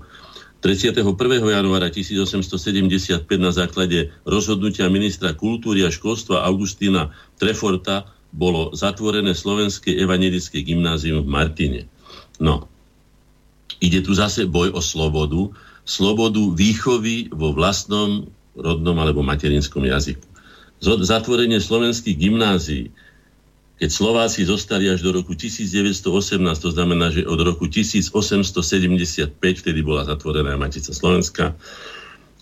31. 0.63 1.03
januára 1.51 1.91
1875 1.91 3.27
na 3.37 3.51
základe 3.51 4.07
rozhodnutia 4.23 4.87
ministra 4.87 5.35
kultúry 5.35 5.83
a 5.83 5.91
školstva 5.91 6.47
Augustína 6.47 7.11
Treforta 7.35 8.14
bolo 8.35 8.75
zatvorené 8.75 9.31
slovenské 9.31 9.95
evangelické 9.95 10.59
gymnázium 10.59 11.23
v 11.23 11.31
Martine. 11.31 11.81
No, 12.35 12.67
ide 13.79 14.03
tu 14.03 14.11
zase 14.11 14.43
boj 14.43 14.75
o 14.75 14.83
slobodu, 14.83 15.55
slobodu 15.87 16.43
výchovy 16.51 17.31
vo 17.31 17.55
vlastnom 17.55 18.27
rodnom 18.59 18.95
alebo 18.99 19.23
materinskom 19.23 19.87
jazyku. 19.87 20.27
Zatvorenie 20.83 21.63
slovenských 21.63 22.19
gymnázií, 22.19 22.91
keď 23.75 23.89
Slováci 23.91 24.47
zostali 24.47 24.87
až 24.87 25.03
do 25.03 25.15
roku 25.15 25.35
1918, 25.35 26.03
to 26.59 26.71
znamená, 26.71 27.11
že 27.11 27.27
od 27.27 27.39
roku 27.43 27.67
1875, 27.67 29.35
vtedy 29.35 29.79
bola 29.83 30.07
zatvorená 30.07 30.55
Matica 30.55 30.95
Slovenska, 30.95 31.55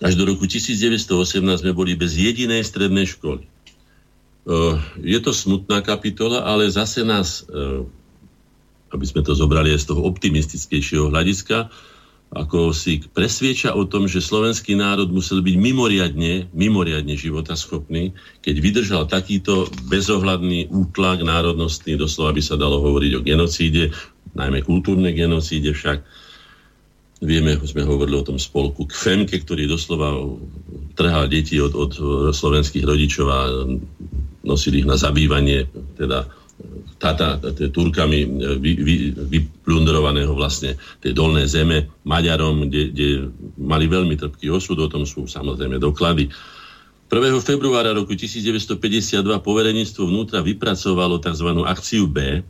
až 0.01 0.13
do 0.13 0.29
roku 0.29 0.45
1918 0.45 1.65
sme 1.65 1.73
boli 1.73 1.97
bez 1.97 2.17
jedinej 2.17 2.61
strednej 2.65 3.09
školy. 3.09 3.52
Eh, 4.43 4.75
je 4.99 5.19
to 5.23 5.31
smutná 5.31 5.79
kapitola, 5.79 6.43
ale 6.43 6.67
zase 6.67 7.07
nás, 7.07 7.47
eh, 7.47 7.87
aby 8.91 9.05
sme 9.07 9.23
to 9.23 9.31
zobrali 9.31 9.71
aj 9.71 9.87
z 9.87 9.95
toho 9.95 10.03
optimistickejšieho 10.03 11.07
hľadiska, 11.07 11.71
ako 12.33 12.75
si 12.75 12.99
presvieča 13.13 13.71
o 13.77 13.87
tom, 13.87 14.09
že 14.09 14.19
slovenský 14.19 14.75
národ 14.75 15.07
musel 15.15 15.39
byť 15.39 15.55
mimoriadne, 15.55 16.51
mimoriadne 16.51 17.15
životaschopný, 17.15 18.11
keď 18.43 18.55
vydržal 18.59 19.03
takýto 19.07 19.69
bezohľadný 19.87 20.67
útlak 20.73 21.23
národnostný, 21.23 21.95
doslova 21.95 22.35
by 22.35 22.41
sa 22.43 22.59
dalo 22.59 22.83
hovoriť 22.83 23.11
o 23.15 23.21
genocíde, 23.23 23.95
najmä 24.33 24.65
kultúrnej 24.65 25.13
genocíde 25.13 25.71
však. 25.71 26.03
Vieme, 27.23 27.55
sme 27.63 27.87
hovorili 27.87 28.19
o 28.19 28.27
tom 28.27 28.35
spolku 28.35 28.89
KFEMKE, 28.89 29.47
ktorý 29.47 29.69
doslova 29.69 30.11
trhal 30.99 31.31
deti 31.31 31.55
od, 31.61 31.71
od 31.71 31.91
slovenských 32.35 32.83
rodičov 32.83 33.27
a 33.31 33.39
nosili 34.43 34.83
ich 34.83 34.87
na 34.87 34.99
zabývanie, 34.99 35.65
teda 35.95 36.27
tata, 37.01 37.41
Turkami 37.73 38.23
vy, 38.61 38.71
vy, 38.79 38.95
vyplundrovaného 39.15 40.31
vlastne 40.31 40.79
tej 41.03 41.11
dolné 41.11 41.49
zeme 41.49 41.89
Maďarom, 42.07 42.69
kde, 42.69 42.81
kde 42.93 43.07
mali 43.59 43.89
veľmi 43.89 44.15
trpký 44.15 44.47
osud, 44.53 44.79
o 44.79 44.87
tom 44.87 45.03
sú 45.03 45.27
samozrejme 45.27 45.81
doklady. 45.81 46.31
1. 47.11 47.45
februára 47.45 47.91
roku 47.93 48.15
1952 48.15 48.79
poverenictvo 49.43 50.07
vnútra 50.07 50.39
vypracovalo 50.41 51.19
tzv. 51.19 51.49
akciu 51.67 52.07
B, 52.09 52.41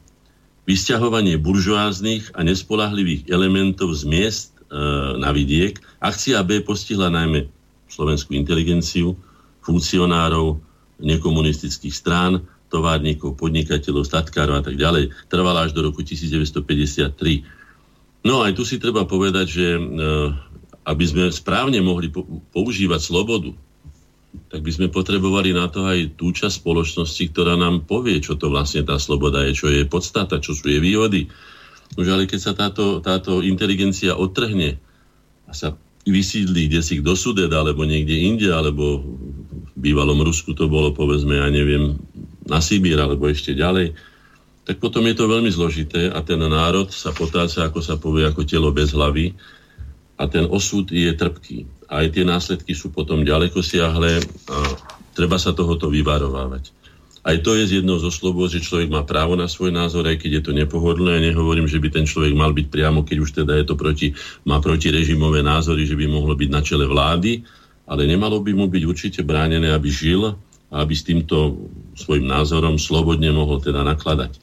vysťahovanie 0.64 1.36
buržoáznych 1.42 2.32
a 2.38 2.46
nespolahlivých 2.48 3.28
elementov 3.28 3.92
z 3.92 4.08
miest 4.08 4.56
e, 4.56 4.80
na 5.20 5.36
vidiek. 5.36 5.76
Akcia 6.00 6.40
B 6.48 6.64
postihla 6.64 7.12
najmä 7.12 7.52
slovenskú 7.92 8.32
inteligenciu, 8.40 9.20
funkcionárov, 9.68 10.56
nekomunistických 11.04 11.94
strán, 11.94 12.48
továrnikov, 12.74 13.38
podnikateľov, 13.38 14.10
statkárov 14.10 14.58
a 14.58 14.66
tak 14.66 14.82
ďalej. 14.82 15.14
Trvala 15.30 15.70
až 15.70 15.78
do 15.78 15.86
roku 15.86 16.02
1953. 16.02 18.26
No 18.26 18.42
aj 18.42 18.58
tu 18.58 18.66
si 18.66 18.82
treba 18.82 19.06
povedať, 19.06 19.46
že 19.46 19.78
e, 19.78 19.82
aby 20.88 21.06
sme 21.06 21.30
správne 21.30 21.78
mohli 21.86 22.10
používať 22.50 23.02
slobodu, 23.04 23.54
tak 24.50 24.66
by 24.66 24.72
sme 24.74 24.88
potrebovali 24.90 25.54
na 25.54 25.70
to 25.70 25.86
aj 25.86 26.18
tú 26.18 26.34
časť 26.34 26.66
spoločnosti, 26.66 27.30
ktorá 27.30 27.54
nám 27.54 27.86
povie, 27.86 28.18
čo 28.18 28.34
to 28.34 28.50
vlastne 28.50 28.82
tá 28.82 28.98
sloboda 28.98 29.46
je, 29.46 29.54
čo 29.54 29.70
je 29.70 29.86
podstata, 29.86 30.42
čo 30.42 30.58
sú 30.58 30.66
jej 30.66 30.82
výhody. 30.82 31.30
Už 31.94 32.10
ale 32.10 32.26
keď 32.26 32.40
sa 32.42 32.58
táto, 32.58 32.98
táto 33.06 33.46
inteligencia 33.46 34.18
odtrhne 34.18 34.82
a 35.46 35.54
sa 35.54 35.78
vysídli 36.04 36.68
kde 36.68 36.82
si 36.82 37.00
do 37.00 37.14
Sudeda, 37.14 37.62
alebo 37.62 37.86
niekde 37.86 38.26
inde, 38.26 38.50
alebo 38.50 39.06
bývalom 39.84 40.24
Rusku 40.24 40.56
to 40.56 40.72
bolo, 40.72 40.96
povedzme, 40.96 41.36
ja 41.36 41.52
neviem, 41.52 42.00
na 42.48 42.64
Sibír, 42.64 42.96
alebo 42.96 43.28
ešte 43.28 43.52
ďalej, 43.52 43.92
tak 44.64 44.80
potom 44.80 45.04
je 45.04 45.16
to 45.20 45.28
veľmi 45.28 45.52
zložité 45.52 46.08
a 46.08 46.24
ten 46.24 46.40
národ 46.40 46.88
sa 46.88 47.12
potáca, 47.12 47.68
ako 47.68 47.84
sa 47.84 48.00
povie, 48.00 48.24
ako 48.24 48.48
telo 48.48 48.72
bez 48.72 48.96
hlavy 48.96 49.36
a 50.16 50.24
ten 50.32 50.48
osud 50.48 50.88
je 50.88 51.12
trpký. 51.12 51.68
Aj 51.92 52.08
tie 52.08 52.24
následky 52.24 52.72
sú 52.72 52.96
potom 52.96 53.28
ďaleko 53.28 53.60
siahle 53.60 54.24
a 54.48 54.58
treba 55.12 55.36
sa 55.36 55.52
tohoto 55.52 55.92
vyvarovávať. 55.92 56.72
Aj 57.24 57.40
to 57.40 57.56
je 57.56 57.64
z 57.72 57.72
jednou 57.80 58.04
zo 58.04 58.12
slobod, 58.12 58.52
že 58.52 58.64
človek 58.64 58.92
má 58.92 59.08
právo 59.08 59.40
na 59.40 59.48
svoj 59.48 59.72
názor, 59.72 60.04
aj 60.08 60.20
keď 60.20 60.32
je 60.40 60.44
to 60.44 60.52
nepohodlné. 60.52 61.20
Ja 61.20 61.26
nehovorím, 61.32 61.72
že 61.72 61.80
by 61.80 61.88
ten 61.88 62.04
človek 62.04 62.36
mal 62.36 62.52
byť 62.52 62.68
priamo, 62.68 63.08
keď 63.08 63.18
už 63.20 63.30
teda 63.44 63.64
je 63.64 63.66
to 63.68 63.80
proti, 63.80 64.12
má 64.44 64.60
protirežimové 64.60 65.40
názory, 65.40 65.88
že 65.88 65.96
by 65.96 66.08
mohlo 66.12 66.36
byť 66.36 66.50
na 66.52 66.60
čele 66.60 66.84
vlády, 66.84 67.44
ale 67.88 68.08
nemalo 68.08 68.40
by 68.40 68.52
mu 68.56 68.66
byť 68.72 68.84
určite 68.88 69.22
bránené, 69.28 69.72
aby 69.72 69.90
žil 69.92 70.36
a 70.74 70.76
aby 70.82 70.94
s 70.96 71.06
týmto 71.06 71.70
svojim 71.94 72.26
názorom 72.26 72.80
slobodne 72.82 73.30
mohol 73.30 73.60
teda 73.60 73.84
nakladať. 73.84 74.40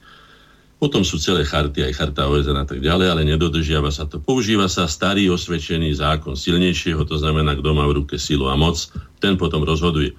Potom 0.80 1.04
sú 1.04 1.20
celé 1.20 1.44
charty, 1.44 1.84
aj 1.84 1.92
charta 1.92 2.24
OSN 2.24 2.56
a 2.56 2.64
tak 2.64 2.80
ďalej, 2.80 3.12
ale 3.12 3.22
nedodržiava 3.28 3.92
sa 3.92 4.08
to. 4.08 4.16
Používa 4.16 4.64
sa 4.64 4.88
starý 4.88 5.28
osvedčený 5.28 5.92
zákon 6.00 6.32
silnejšieho, 6.40 7.04
to 7.04 7.20
znamená, 7.20 7.52
kto 7.52 7.76
má 7.76 7.84
v 7.84 8.00
ruke 8.00 8.16
silu 8.16 8.48
a 8.48 8.56
moc, 8.56 8.88
ten 9.20 9.36
potom 9.36 9.60
rozhoduje. 9.60 10.16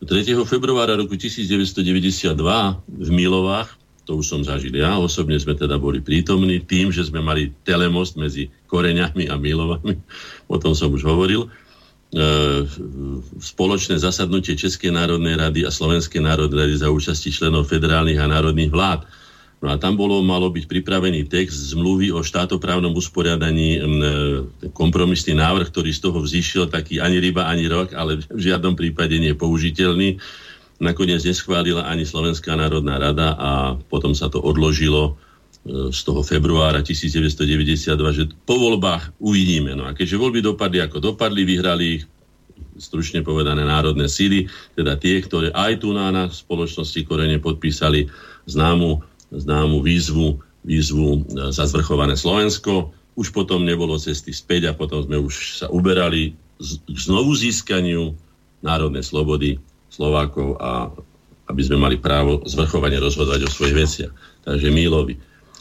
3. 0.00 0.32
februára 0.46 0.94
roku 0.94 1.18
1992 1.18 2.38
v 2.86 3.08
Milovách, 3.10 3.74
to 4.06 4.16
už 4.16 4.26
som 4.30 4.40
zažil 4.46 4.72
ja, 4.78 4.94
osobne 4.94 5.36
sme 5.42 5.58
teda 5.58 5.76
boli 5.76 5.98
prítomní 5.98 6.62
tým, 6.62 6.94
že 6.94 7.10
sme 7.10 7.18
mali 7.20 7.50
telemost 7.66 8.14
medzi 8.14 8.46
Koreňami 8.70 9.26
a 9.26 9.34
Milovami, 9.34 9.98
o 10.54 10.56
tom 10.56 10.78
som 10.78 10.94
už 10.94 11.02
hovoril, 11.02 11.50
spoločné 13.38 14.02
zasadnutie 14.02 14.58
Českej 14.58 14.90
národnej 14.90 15.38
rady 15.38 15.62
a 15.62 15.70
Slovenskej 15.70 16.18
národnej 16.18 16.66
rady 16.66 16.74
za 16.82 16.90
účasti 16.90 17.30
členov 17.30 17.70
federálnych 17.70 18.18
a 18.18 18.26
národných 18.26 18.74
vlád 18.74 19.06
No 19.60 19.68
a 19.68 19.76
tam 19.76 19.92
bolo, 19.92 20.24
malo 20.24 20.48
byť 20.48 20.64
pripravený 20.64 21.28
text 21.28 21.76
zmluvy 21.76 22.08
o 22.16 22.24
štátoprávnom 22.24 22.96
usporiadaní, 22.96 23.76
e, 23.76 23.80
kompromisný 24.72 25.36
návrh, 25.36 25.68
ktorý 25.68 25.92
z 25.92 26.00
toho 26.00 26.18
vzýšiel, 26.24 26.72
taký 26.72 26.96
ani 26.96 27.20
ryba, 27.20 27.44
ani 27.44 27.68
rok, 27.68 27.92
ale 27.92 28.24
v 28.24 28.40
žiadnom 28.40 28.72
prípade 28.72 29.20
nie 29.20 29.36
použiteľný. 29.36 30.16
Nakoniec 30.80 31.20
neschválila 31.28 31.84
ani 31.84 32.08
Slovenská 32.08 32.56
národná 32.56 32.96
rada 32.96 33.36
a 33.36 33.50
potom 33.76 34.16
sa 34.16 34.32
to 34.32 34.40
odložilo 34.40 35.12
e, 35.12 35.14
z 35.68 36.00
toho 36.08 36.24
februára 36.24 36.80
1992, 36.80 38.16
že 38.16 38.24
po 38.48 38.56
voľbách 38.56 39.12
uvidíme. 39.20 39.76
No 39.76 39.84
a 39.84 39.92
keďže 39.92 40.16
voľby 40.16 40.40
dopadli 40.40 40.80
ako 40.80 41.12
dopadli, 41.12 41.44
vyhrali 41.44 41.84
ich 42.00 42.04
stručne 42.80 43.20
povedané 43.20 43.68
národné 43.68 44.08
síly, 44.08 44.48
teda 44.72 44.96
tie, 44.96 45.20
ktoré 45.20 45.52
aj 45.52 45.84
tu 45.84 45.92
na, 45.92 46.08
na 46.08 46.32
spoločnosti 46.32 47.04
Korene 47.04 47.36
podpísali 47.36 48.08
známu 48.48 49.04
známu 49.30 49.78
výzvu, 49.82 50.42
výzvu 50.66 51.08
e, 51.14 51.20
za 51.54 51.64
zvrchované 51.66 52.18
Slovensko. 52.18 52.90
Už 53.14 53.30
potom 53.30 53.62
nebolo 53.62 53.98
cesty 53.98 54.34
späť 54.34 54.70
a 54.70 54.76
potom 54.76 55.02
sme 55.06 55.18
už 55.18 55.62
sa 55.62 55.66
uberali 55.70 56.34
k 56.60 56.96
znovu 56.98 57.34
získaniu 57.34 58.14
národnej 58.60 59.06
slobody 59.06 59.56
Slovákov 59.90 60.60
a 60.60 60.92
aby 61.50 61.62
sme 61.66 61.82
mali 61.82 61.96
právo 61.98 62.46
zvrchovane 62.46 63.00
rozhodovať 63.02 63.48
o 63.48 63.50
svojich 63.50 63.76
veciach. 63.76 64.12
takže 64.46 64.70
mílovi. 64.70 65.18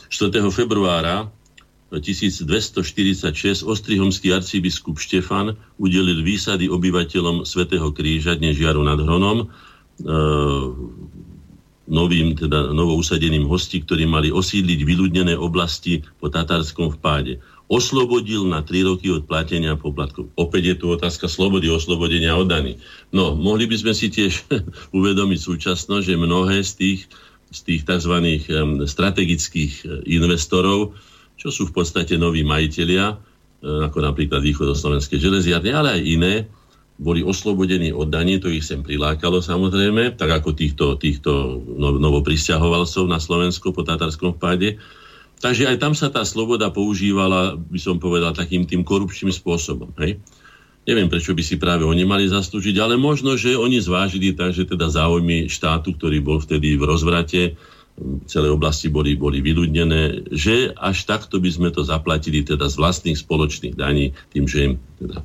4. 0.10 0.42
februára 0.50 1.30
1246 1.90 3.66
ostrihomský 3.66 4.30
arcibiskup 4.30 5.02
Štefan 5.02 5.58
udelil 5.82 6.22
výsady 6.22 6.70
obyvateľom 6.70 7.50
Svetého 7.50 7.90
kríža 7.90 8.38
dnes 8.38 8.62
Žiaru 8.62 8.86
nad 8.86 9.02
Hronom, 9.02 9.46
e, 9.46 9.46
novým, 11.90 12.38
teda 12.38 12.70
novousadeným 12.70 13.50
hosti, 13.50 13.82
ktorí 13.82 14.06
mali 14.06 14.30
osídliť 14.30 14.80
vyľudnené 14.86 15.34
oblasti 15.34 16.06
po 16.22 16.30
tatárskom 16.30 16.94
vpáde. 17.02 17.42
Oslobodil 17.70 18.46
na 18.50 18.62
3 18.62 18.86
roky 18.86 19.10
od 19.10 19.26
platenia 19.26 19.78
poplatkov. 19.78 20.30
Opäť 20.38 20.74
je 20.74 20.76
tu 20.78 20.86
otázka 20.94 21.30
slobody, 21.30 21.70
oslobodenia 21.70 22.38
od. 22.38 22.50
No, 23.14 23.34
mohli 23.34 23.66
by 23.66 23.78
sme 23.78 23.94
si 23.98 24.14
tiež 24.14 24.46
uvedomiť 24.98 25.40
súčasno, 25.42 26.06
že 26.06 26.18
mnohé 26.18 26.62
z 26.62 26.72
tých, 26.78 27.00
z 27.50 27.60
tých 27.66 27.82
tzv. 27.86 28.16
strategických 28.86 29.74
e, 29.82 29.86
investorov 30.14 30.94
čo 31.40 31.50
sú 31.50 31.72
v 31.72 31.82
podstate 31.82 32.20
noví 32.20 32.44
majiteľia, 32.44 33.06
e, 33.08 33.16
ako 33.88 34.04
napríklad 34.04 34.44
východoslovenské 34.44 35.16
železiarne, 35.16 35.72
ale 35.72 35.90
aj 35.96 36.02
iné, 36.04 36.36
boli 37.00 37.24
oslobodení 37.24 37.96
od 37.96 38.12
daní, 38.12 38.44
to 38.44 38.52
ich 38.52 38.68
sem 38.68 38.84
prilákalo 38.84 39.40
samozrejme, 39.40 40.20
tak 40.20 40.36
ako 40.36 40.52
týchto, 40.52 40.86
týchto 41.00 41.64
novopristahovalcov 41.80 43.08
na 43.08 43.24
Slovensko 43.24 43.72
po 43.72 43.88
tatarskom 43.88 44.36
vpáde. 44.36 44.76
Takže 45.40 45.72
aj 45.72 45.80
tam 45.80 45.96
sa 45.96 46.12
tá 46.12 46.28
sloboda 46.28 46.68
používala, 46.68 47.56
by 47.56 47.80
som 47.80 48.04
povedal, 48.04 48.36
takým 48.36 48.68
tým 48.68 48.84
korupčným 48.84 49.32
spôsobom. 49.32 49.96
Hej? 50.04 50.20
Neviem, 50.88 51.12
prečo 51.12 51.36
by 51.36 51.44
si 51.44 51.60
práve 51.60 51.86
oni 51.86 52.08
mali 52.08 52.26
zaslúžiť, 52.26 52.76
ale 52.82 52.96
možno, 52.96 53.36
že 53.36 53.60
oni 53.60 53.78
zvážili 53.84 54.34
tak, 54.34 54.56
že 54.56 54.66
teda 54.66 54.90
záujmy 54.90 55.52
štátu, 55.52 55.94
ktorý 55.94 56.24
bol 56.24 56.40
vtedy 56.42 56.80
v 56.80 56.84
rozvrate, 56.88 57.42
celé 58.26 58.48
oblasti 58.48 58.88
boli, 58.88 59.20
boli 59.20 59.44
vyľudnené, 59.44 60.32
že 60.32 60.72
až 60.80 61.04
takto 61.04 61.38
by 61.44 61.50
sme 61.52 61.70
to 61.70 61.84
zaplatili 61.84 62.48
teda 62.48 62.72
z 62.72 62.80
vlastných 62.80 63.20
spoločných 63.20 63.76
daní, 63.76 64.16
tým, 64.32 64.48
že 64.48 64.60
im 64.72 64.74
teda 64.98 65.20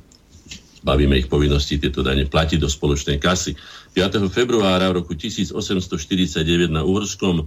bavíme 0.85 1.17
ich 1.17 1.31
povinnosti 1.31 1.81
tieto 1.81 2.05
dane 2.05 2.29
platiť 2.29 2.61
do 2.61 2.69
spoločnej 2.69 3.17
kasy. 3.17 3.57
5. 3.97 4.21
februára 4.29 4.93
v 4.93 5.01
roku 5.01 5.17
1849 5.17 6.69
na 6.69 6.85
Uhorskom 6.85 7.41
e, 7.41 7.45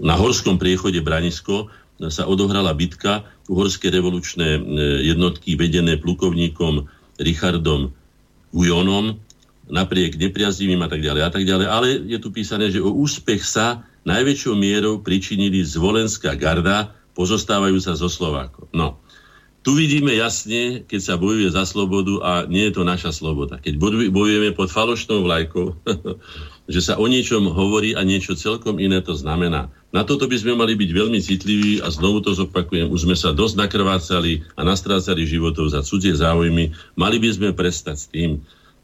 na 0.00 0.14
Horskom 0.16 0.56
priechode 0.56 1.04
Branisko 1.04 1.68
sa 2.08 2.24
odohrala 2.28 2.72
bitka. 2.72 3.28
Uhorské 3.46 3.90
revolučné 3.90 4.58
e, 4.58 4.60
jednotky 5.06 5.54
vedené 5.54 5.96
plukovníkom 5.96 6.86
Richardom 7.22 7.94
Gujonom 8.50 9.18
napriek 9.66 10.14
nepriaznivým 10.18 10.78
a 10.82 10.88
tak 10.88 11.02
ďalej 11.02 11.22
a 11.26 11.30
tak 11.30 11.44
ďalej. 11.46 11.66
Ale 11.66 11.86
je 12.06 12.18
tu 12.22 12.30
písané, 12.30 12.70
že 12.70 12.82
o 12.82 12.94
úspech 12.94 13.42
sa 13.42 13.82
najväčšou 14.06 14.54
mierou 14.54 15.02
pričinili 15.02 15.66
zvolenská 15.66 16.38
garda, 16.38 16.94
pozostávajúca 17.16 17.96
zo 17.96 18.12
Slovákov. 18.12 18.68
No, 18.76 19.00
tu 19.66 19.74
vidíme 19.74 20.14
jasne, 20.14 20.86
keď 20.86 21.00
sa 21.02 21.14
bojuje 21.18 21.50
za 21.50 21.66
slobodu 21.66 22.22
a 22.22 22.32
nie 22.46 22.70
je 22.70 22.78
to 22.78 22.86
naša 22.86 23.10
sloboda. 23.10 23.58
Keď 23.58 23.82
bojujeme 24.14 24.54
pod 24.54 24.70
falošnou 24.70 25.26
vlajkou, 25.26 25.74
že 26.72 26.80
sa 26.84 26.94
o 27.02 27.06
niečom 27.10 27.50
hovorí 27.50 27.96
a 27.98 28.06
niečo 28.06 28.38
celkom 28.38 28.78
iné 28.78 29.02
to 29.02 29.18
znamená. 29.18 29.66
Na 29.94 30.02
toto 30.02 30.26
by 30.26 30.36
sme 30.36 30.58
mali 30.58 30.74
byť 30.74 30.90
veľmi 30.90 31.18
citliví 31.22 31.72
a 31.80 31.88
znovu 31.88 32.20
to 32.20 32.34
zopakujem, 32.34 32.90
už 32.90 33.06
sme 33.06 33.16
sa 33.16 33.30
dosť 33.30 33.54
nakrvácali 33.66 34.42
a 34.58 34.66
nastrácali 34.66 35.22
životov 35.24 35.70
za 35.70 35.80
cudzie 35.86 36.12
záujmy. 36.12 36.74
Mali 36.98 37.16
by 37.22 37.30
sme 37.32 37.48
prestať 37.54 37.96
s 37.96 38.06
tým, 38.10 38.30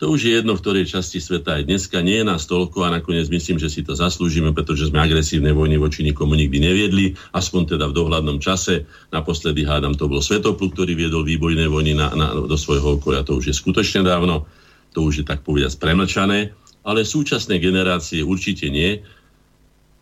to 0.02 0.10
už 0.10 0.26
je 0.26 0.34
jedno, 0.34 0.58
v 0.58 0.62
ktorej 0.66 0.90
časti 0.90 1.22
sveta 1.22 1.62
aj 1.62 1.70
dneska. 1.70 2.02
Nie 2.02 2.26
je 2.26 2.30
nás 2.34 2.42
toľko 2.50 2.90
a 2.90 2.90
nakoniec 2.90 3.30
myslím, 3.30 3.62
že 3.62 3.70
si 3.70 3.86
to 3.86 3.94
zaslúžime, 3.94 4.50
pretože 4.50 4.90
sme 4.90 4.98
agresívne 4.98 5.54
vojny 5.54 5.78
voči 5.78 6.02
nikomu 6.02 6.34
nikdy 6.34 6.58
neviedli, 6.58 7.14
aspoň 7.30 7.78
teda 7.78 7.86
v 7.86 8.02
dohľadnom 8.02 8.42
čase. 8.42 8.82
Naposledy 9.14 9.62
hádam, 9.62 9.94
to 9.94 10.10
bol 10.10 10.18
Svetoplu, 10.18 10.74
ktorý 10.74 10.98
viedol 10.98 11.22
výbojné 11.22 11.70
vojny 11.70 11.94
na, 11.94 12.10
na, 12.18 12.34
do 12.34 12.58
svojho 12.58 12.98
okolia. 12.98 13.22
To 13.22 13.38
už 13.38 13.54
je 13.54 13.54
skutočne 13.54 14.02
dávno, 14.02 14.42
to 14.90 15.06
už 15.06 15.22
je 15.22 15.24
tak 15.24 15.46
povedať 15.46 15.78
premlčané, 15.78 16.50
ale 16.82 17.06
súčasné 17.06 17.62
generácie 17.62 18.26
určite 18.26 18.74
nie. 18.74 19.06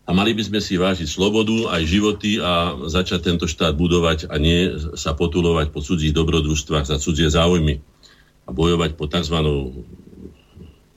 A 0.05 0.17
mali 0.17 0.33
by 0.33 0.43
sme 0.43 0.59
si 0.59 0.75
vážiť 0.81 1.05
slobodu, 1.07 1.71
aj 1.71 1.83
životy 1.85 2.41
a 2.41 2.73
začať 2.89 3.31
tento 3.31 3.45
štát 3.45 3.77
budovať 3.77 4.27
a 4.27 4.35
nie 4.41 4.73
sa 4.97 5.13
potulovať 5.13 5.69
po 5.69 5.79
cudzích 5.79 6.11
dobrodružstvách 6.11 6.89
za 6.89 6.97
cudzie 6.97 7.29
záujmy 7.29 7.79
a 8.45 8.49
bojovať 8.49 8.97
po 8.97 9.05
tzv. 9.05 9.37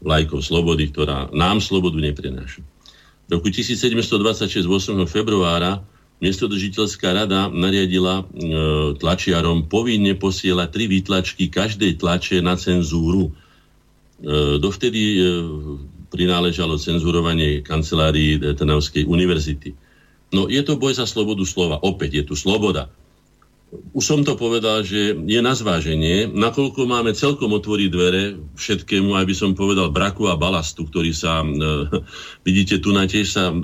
lajkov 0.00 0.40
slobody, 0.40 0.88
ktorá 0.88 1.28
nám 1.30 1.60
slobodu 1.60 2.00
neprináša. 2.00 2.64
V 3.28 3.40
roku 3.40 3.48
1726, 3.52 4.64
8. 4.68 5.04
februára, 5.08 5.84
Miestodržiteľská 6.22 7.10
rada 7.10 7.50
nariadila 7.50 8.22
e, 8.22 8.24
tlačiarom 8.96 9.66
povinne 9.66 10.14
posielať 10.14 10.68
tri 10.70 10.84
výtlačky 10.86 11.50
každej 11.50 11.98
tlače 11.98 12.38
na 12.38 12.54
cenzúru. 12.54 13.28
E, 13.28 14.56
dovtedy 14.62 15.02
e, 15.02 15.22
prináležalo 16.14 16.78
cenzurovanie 16.78 17.66
kancelárii 17.66 18.38
Trnavskej 18.38 19.02
univerzity. 19.02 19.74
No 20.30 20.46
je 20.46 20.62
to 20.62 20.78
boj 20.78 20.94
za 20.94 21.10
slobodu 21.10 21.42
slova. 21.42 21.82
Opäť 21.82 22.22
je 22.22 22.24
tu 22.30 22.34
sloboda 22.38 22.86
už 23.94 24.04
som 24.04 24.20
to 24.22 24.38
povedal, 24.38 24.82
že 24.86 25.14
je 25.14 25.40
na 25.42 25.54
zváženie, 25.54 26.30
nakoľko 26.30 26.86
máme 26.86 27.14
celkom 27.14 27.54
otvoriť 27.54 27.88
dvere 27.90 28.22
všetkému, 28.54 29.14
aj 29.14 29.24
by 29.26 29.34
som 29.34 29.50
povedal, 29.54 29.90
braku 29.90 30.30
a 30.30 30.38
balastu, 30.38 30.86
ktorý 30.86 31.10
sa, 31.14 31.42
e, 31.42 31.46
vidíte, 32.46 32.78
tu 32.78 32.94
na 32.94 33.06
tiež 33.06 33.26
sa 33.26 33.50
e, 33.50 33.56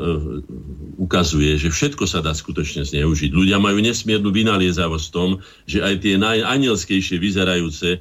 ukazuje, 0.98 1.58
že 1.58 1.70
všetko 1.70 2.04
sa 2.06 2.22
dá 2.22 2.34
skutočne 2.34 2.86
zneužiť. 2.86 3.30
Ľudia 3.30 3.58
majú 3.62 3.78
nesmiernu 3.82 4.30
vynaliezavosť 4.30 5.06
v 5.10 5.14
tom, 5.14 5.30
že 5.66 5.82
aj 5.82 5.94
tie 6.02 6.14
najanielskejšie 6.18 7.16
vyzerajúce 7.18 7.88
e, 7.96 7.98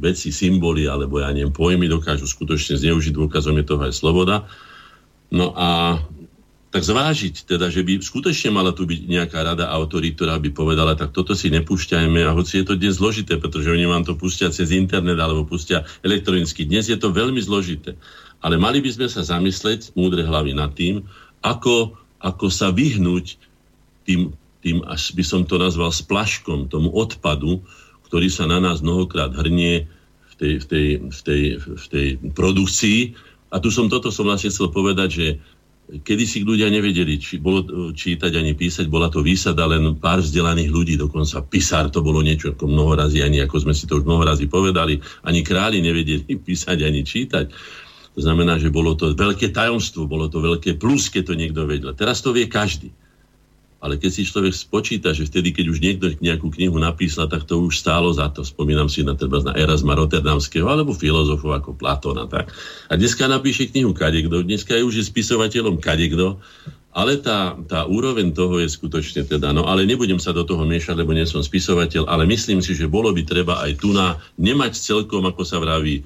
veci, 0.00 0.32
symboly, 0.32 0.88
alebo 0.88 1.20
ja 1.20 1.28
neviem, 1.30 1.52
pojmy 1.52 1.86
dokážu 1.86 2.24
skutočne 2.24 2.80
zneužiť, 2.80 3.12
dôkazom 3.12 3.54
je 3.60 3.64
toho 3.68 3.82
aj 3.84 3.92
sloboda. 3.92 4.48
No 5.30 5.52
a 5.54 6.00
tak 6.70 6.86
zvážiť, 6.86 7.50
teda, 7.50 7.66
že 7.66 7.82
by 7.82 7.98
skutočne 7.98 8.54
mala 8.54 8.70
tu 8.70 8.86
byť 8.86 9.00
nejaká 9.10 9.42
rada 9.42 9.66
autorít, 9.74 10.14
ktorá 10.14 10.38
by 10.38 10.54
povedala, 10.54 10.94
tak 10.94 11.10
toto 11.10 11.34
si 11.34 11.50
nepúšťajme 11.50 12.22
a 12.22 12.30
hoci 12.30 12.62
je 12.62 12.64
to 12.70 12.78
dnes 12.78 12.94
zložité, 12.94 13.42
pretože 13.42 13.66
oni 13.74 13.90
vám 13.90 14.06
to 14.06 14.14
pustia 14.14 14.54
cez 14.54 14.70
internet 14.70 15.18
alebo 15.18 15.42
pustia 15.42 15.82
elektronicky. 16.06 16.62
Dnes 16.62 16.86
je 16.86 16.94
to 16.94 17.10
veľmi 17.10 17.42
zložité. 17.42 17.98
Ale 18.38 18.54
mali 18.54 18.78
by 18.78 18.90
sme 18.94 19.10
sa 19.10 19.26
zamysleť, 19.26 19.98
múdre 19.98 20.22
hlavy 20.22 20.54
nad 20.54 20.70
tým, 20.72 21.02
ako, 21.42 21.98
ako 22.22 22.46
sa 22.48 22.70
vyhnúť 22.70 23.34
tým, 24.06 24.30
tým, 24.62 24.86
až 24.86 25.10
by 25.18 25.24
som 25.26 25.42
to 25.42 25.58
nazval 25.58 25.90
splaškom, 25.90 26.70
tomu 26.70 26.94
odpadu, 26.94 27.66
ktorý 28.10 28.26
sa 28.26 28.50
na 28.50 28.58
nás 28.58 28.82
mnohokrát 28.82 29.30
hrnie 29.38 29.86
v 30.26 30.34
tej, 30.34 30.52
v 30.58 30.66
tej, 30.66 30.86
v 31.06 31.20
tej, 31.22 31.42
v 31.62 31.86
tej 31.86 32.06
produkcii. 32.34 33.14
A 33.54 33.62
tu 33.62 33.70
som 33.70 33.86
toto 33.86 34.10
som 34.10 34.26
vlastne 34.26 34.50
chcel 34.50 34.74
povedať, 34.74 35.08
že 35.14 35.26
kedy 35.90 36.24
si 36.26 36.38
ľudia 36.46 36.70
nevedeli 36.70 37.18
či 37.18 37.42
bolo 37.42 37.90
čítať 37.94 38.34
ani 38.34 38.54
písať, 38.54 38.86
bola 38.86 39.10
to 39.10 39.22
výsada 39.22 39.66
len 39.66 39.98
pár 39.98 40.22
vzdelaných 40.22 40.70
ľudí, 40.70 40.94
dokonca 40.94 41.42
pisár 41.46 41.90
to 41.90 42.02
bolo 42.02 42.22
niečo 42.22 42.54
ako 42.54 42.70
mnohorazí, 42.70 43.22
ani 43.22 43.42
ako 43.42 43.66
sme 43.66 43.74
si 43.74 43.90
to 43.90 43.98
už 43.98 44.06
mnohorazí 44.06 44.46
povedali, 44.46 45.02
ani 45.26 45.40
králi 45.42 45.82
nevedeli 45.82 46.26
písať 46.46 46.78
ani 46.82 47.02
čítať. 47.02 47.46
To 48.18 48.20
znamená, 48.22 48.58
že 48.58 48.74
bolo 48.74 48.98
to 48.98 49.14
veľké 49.14 49.54
tajomstvo, 49.54 50.10
bolo 50.10 50.26
to 50.26 50.42
veľké 50.42 50.82
plus, 50.82 51.10
keď 51.10 51.30
to 51.30 51.34
niekto 51.38 51.62
vedel. 51.62 51.94
Teraz 51.94 52.18
to 52.22 52.34
vie 52.34 52.50
každý. 52.50 52.90
Ale 53.80 53.96
keď 53.96 54.10
si 54.12 54.28
človek 54.28 54.52
spočíta, 54.52 55.16
že 55.16 55.24
vtedy, 55.24 55.56
keď 55.56 55.66
už 55.72 55.78
niekto 55.80 56.12
nejakú 56.20 56.52
knihu 56.52 56.76
napísal, 56.76 57.32
tak 57.32 57.48
to 57.48 57.64
už 57.64 57.80
stálo 57.80 58.12
za 58.12 58.28
to. 58.28 58.44
Spomínam 58.44 58.92
si 58.92 59.00
na 59.00 59.16
treba 59.16 59.40
na 59.40 59.56
Erasma 59.56 59.96
Rotterdamského 59.96 60.68
alebo 60.68 60.92
filozofov 60.92 61.56
ako 61.56 61.70
Platona. 61.80 62.28
Tak. 62.28 62.52
A 62.88 62.92
dneska 63.00 63.24
napíše 63.24 63.72
knihu 63.72 63.96
kadekto, 63.96 64.44
dneska 64.44 64.76
je 64.76 64.84
už 64.84 65.08
spisovateľom 65.08 65.80
kadekto, 65.80 66.36
ale 66.90 67.22
tá, 67.22 67.54
tá 67.70 67.86
úroveň 67.86 68.34
toho 68.34 68.58
je 68.58 68.66
skutočne 68.66 69.22
teda, 69.22 69.54
no 69.54 69.62
ale 69.70 69.86
nebudem 69.86 70.18
sa 70.18 70.34
do 70.34 70.42
toho 70.42 70.66
miešať, 70.66 70.98
lebo 70.98 71.14
nie 71.14 71.22
som 71.22 71.38
spisovateľ, 71.38 72.10
ale 72.10 72.26
myslím 72.26 72.58
si, 72.58 72.74
že 72.74 72.90
bolo 72.90 73.14
by 73.14 73.22
treba 73.22 73.62
aj 73.62 73.78
tu 73.78 73.94
na 73.94 74.18
nemať 74.42 74.74
celkom, 74.74 75.22
ako 75.22 75.46
sa 75.46 75.62
vraví, 75.62 76.02
e, 76.02 76.04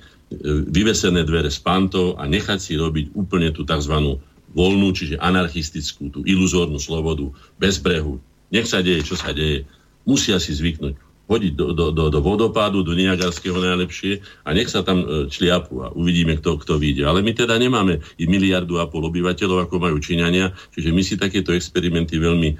vyvesené 0.68 1.24
dvere 1.24 1.48
s 1.48 1.56
pantov 1.56 2.20
a 2.20 2.28
nechať 2.28 2.58
si 2.60 2.76
robiť 2.76 3.16
úplne 3.16 3.48
tú 3.48 3.64
tzv 3.64 4.20
voľnú, 4.54 4.94
čiže 4.94 5.18
anarchistickú, 5.18 6.08
tú 6.08 6.20
iluzórnu 6.22 6.78
slobodu, 6.78 7.28
bez 7.58 7.82
brehu. 7.82 8.22
Nech 8.54 8.70
sa 8.70 8.80
deje, 8.80 9.02
čo 9.02 9.18
sa 9.18 9.34
deje. 9.34 9.66
Musia 10.06 10.38
si 10.38 10.54
zvyknúť 10.54 10.94
hodiť 11.24 11.52
do, 11.56 11.72
do, 11.72 11.86
do, 11.88 12.04
do 12.12 12.20
vodopádu, 12.20 12.84
do 12.84 12.92
Niagarského 12.92 13.56
najlepšie 13.56 14.20
a 14.44 14.52
nech 14.52 14.68
sa 14.68 14.84
tam 14.84 15.00
e, 15.00 15.06
čliapu 15.32 15.80
a 15.80 15.88
uvidíme, 15.96 16.36
kto, 16.36 16.60
kto 16.60 16.76
vyjde. 16.76 17.08
Ale 17.08 17.24
my 17.24 17.32
teda 17.32 17.56
nemáme 17.56 18.04
i 18.20 18.24
miliardu 18.28 18.76
a 18.76 18.84
pol 18.84 19.08
obyvateľov, 19.08 19.64
ako 19.64 19.80
majú 19.80 19.96
Číňania, 19.96 20.52
čiže 20.76 20.92
my 20.92 21.00
si 21.00 21.16
takéto 21.16 21.56
experimenty 21.56 22.20
veľmi 22.20 22.50
e, 22.52 22.56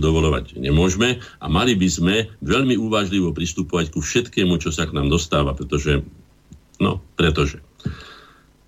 dovolovať 0.00 0.56
nemôžeme 0.56 1.20
a 1.20 1.46
mali 1.52 1.76
by 1.76 1.88
sme 1.92 2.14
veľmi 2.40 2.80
uvážlivo 2.80 3.36
pristupovať 3.36 3.92
ku 3.92 4.00
všetkému, 4.00 4.56
čo 4.56 4.72
sa 4.72 4.88
k 4.88 4.96
nám 4.96 5.12
dostáva, 5.12 5.52
pretože, 5.52 6.00
no, 6.80 7.04
pretože 7.20 7.60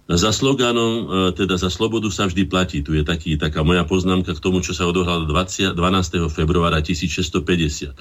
Za 0.09 0.33
sloganom, 0.33 0.93
e, 1.05 1.37
teda 1.37 1.61
za 1.61 1.69
slobodu 1.69 2.09
sa 2.09 2.25
vždy 2.25 2.49
platí. 2.49 2.81
Tu 2.81 2.97
je 2.97 3.05
taký, 3.05 3.37
taká 3.37 3.61
moja 3.61 3.85
poznámka 3.85 4.33
k 4.33 4.41
tomu, 4.41 4.65
čo 4.65 4.73
sa 4.73 4.89
odohralo 4.89 5.29
20, 5.29 5.77
12. 5.77 6.33
februára 6.33 6.81
1650. 6.81 7.93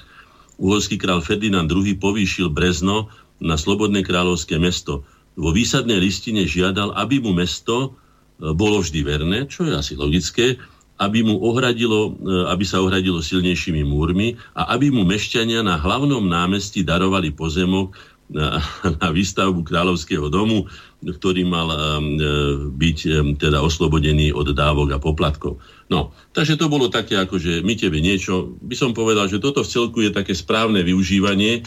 Uhorský 0.56 0.96
král 0.96 1.20
Ferdinand 1.20 1.68
II 1.68 2.00
povýšil 2.00 2.48
Brezno 2.48 3.12
na 3.44 3.60
slobodné 3.60 4.00
kráľovské 4.00 4.56
mesto. 4.56 5.04
Vo 5.36 5.52
výsadnej 5.52 6.00
listine 6.00 6.48
žiadal, 6.48 6.96
aby 6.96 7.20
mu 7.20 7.36
mesto 7.36 7.92
e, 8.40 8.56
bolo 8.56 8.80
vždy 8.80 9.00
verné, 9.04 9.38
čo 9.44 9.68
je 9.68 9.76
asi 9.76 9.92
logické, 9.92 10.56
aby, 10.96 11.20
mu 11.20 11.36
ohradilo, 11.44 12.16
e, 12.16 12.48
aby 12.48 12.64
sa 12.64 12.80
ohradilo 12.80 13.20
silnejšími 13.20 13.84
múrmi 13.84 14.40
a 14.56 14.72
aby 14.72 14.88
mu 14.88 15.04
mešťania 15.04 15.60
na 15.60 15.76
hlavnom 15.76 16.24
námestí 16.24 16.80
darovali 16.80 17.36
pozemok 17.36 17.92
na, 18.28 18.60
na 19.00 19.08
výstavbu 19.08 19.64
kráľovského 19.64 20.28
domu, 20.28 20.68
ktorý 21.00 21.48
mal 21.48 21.68
um, 21.72 22.20
byť 22.76 22.98
um, 23.08 23.32
teda 23.38 23.64
oslobodený 23.64 24.36
od 24.36 24.52
dávok 24.52 24.96
a 24.96 24.98
poplatkov. 25.00 25.62
No, 25.88 26.12
takže 26.36 26.60
to 26.60 26.68
bolo 26.68 26.92
také, 26.92 27.16
ako 27.16 27.40
že 27.40 27.64
my 27.64 27.72
tebe 27.78 28.02
niečo, 28.04 28.52
by 28.60 28.76
som 28.76 28.92
povedal, 28.92 29.32
že 29.32 29.40
toto 29.40 29.64
v 29.64 29.72
celku 29.72 29.98
je 30.04 30.12
také 30.12 30.36
správne 30.36 30.84
využívanie 30.84 31.64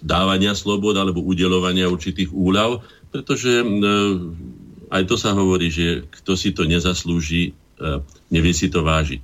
dávania 0.00 0.56
slobod 0.56 0.96
alebo 0.96 1.20
udelovania 1.20 1.92
určitých 1.92 2.32
úľav, 2.32 2.80
pretože 3.12 3.60
um, 3.60 4.32
aj 4.88 5.04
to 5.04 5.20
sa 5.20 5.36
hovorí, 5.36 5.68
že 5.68 6.08
kto 6.08 6.32
si 6.32 6.56
to 6.56 6.64
nezaslúži, 6.64 7.52
uh, 7.84 8.00
nevie 8.32 8.56
si 8.56 8.72
to 8.72 8.80
vážiť. 8.80 9.20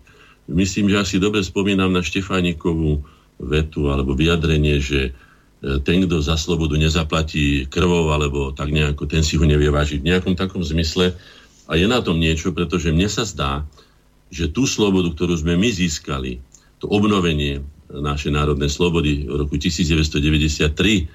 Myslím, 0.53 0.93
že 0.93 1.01
asi 1.01 1.17
dobre 1.17 1.41
spomínam 1.41 1.89
na 1.89 2.05
Štefánikovú 2.05 3.01
vetu 3.41 3.89
alebo 3.89 4.13
vyjadrenie, 4.13 4.77
že 4.77 5.17
ten, 5.83 6.05
kto 6.05 6.21
za 6.21 6.37
slobodu 6.37 6.77
nezaplatí 6.77 7.65
krvou, 7.73 8.13
alebo 8.13 8.53
tak 8.53 8.69
nejako, 8.69 9.09
ten 9.09 9.25
si 9.25 9.41
ho 9.41 9.45
nevie 9.49 9.73
vážiť 9.73 10.05
v 10.05 10.09
nejakom 10.13 10.37
takom 10.37 10.61
zmysle. 10.61 11.17
A 11.65 11.81
je 11.81 11.89
na 11.89 12.05
tom 12.05 12.21
niečo, 12.21 12.53
pretože 12.53 12.93
mne 12.93 13.09
sa 13.09 13.25
zdá, 13.25 13.65
že 14.29 14.53
tú 14.53 14.69
slobodu, 14.69 15.09
ktorú 15.17 15.41
sme 15.41 15.57
my 15.57 15.73
získali, 15.73 16.43
to 16.83 16.91
obnovenie 16.93 17.65
našej 17.89 18.35
národnej 18.35 18.69
slobody 18.69 19.25
v 19.25 19.35
roku 19.41 19.57
1993 19.57 21.09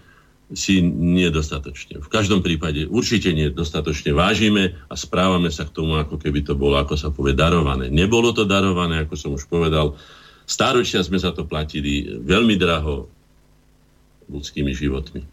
si 0.50 0.82
nedostatočne. 0.82 2.02
V 2.02 2.10
každom 2.10 2.42
prípade 2.42 2.90
určite 2.90 3.30
nedostatočne 3.30 4.18
vážime 4.18 4.74
a 4.90 4.98
správame 4.98 5.54
sa 5.54 5.70
k 5.70 5.76
tomu, 5.78 5.94
ako 6.02 6.18
keby 6.18 6.42
to 6.42 6.58
bolo, 6.58 6.82
ako 6.82 6.98
sa 6.98 7.14
povie, 7.14 7.38
darované. 7.38 7.94
Nebolo 7.94 8.34
to 8.34 8.50
darované, 8.50 9.06
ako 9.06 9.14
som 9.14 9.32
už 9.38 9.46
povedal. 9.46 9.94
Stáročia 10.50 11.06
sme 11.06 11.22
za 11.22 11.30
to 11.30 11.46
platili 11.46 12.18
veľmi 12.26 12.58
draho, 12.58 13.19
ľudskými 14.30 14.72
životmi. 14.72 15.26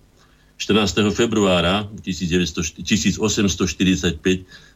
14. 0.56 1.12
februára 1.12 1.84
1845 2.00 2.80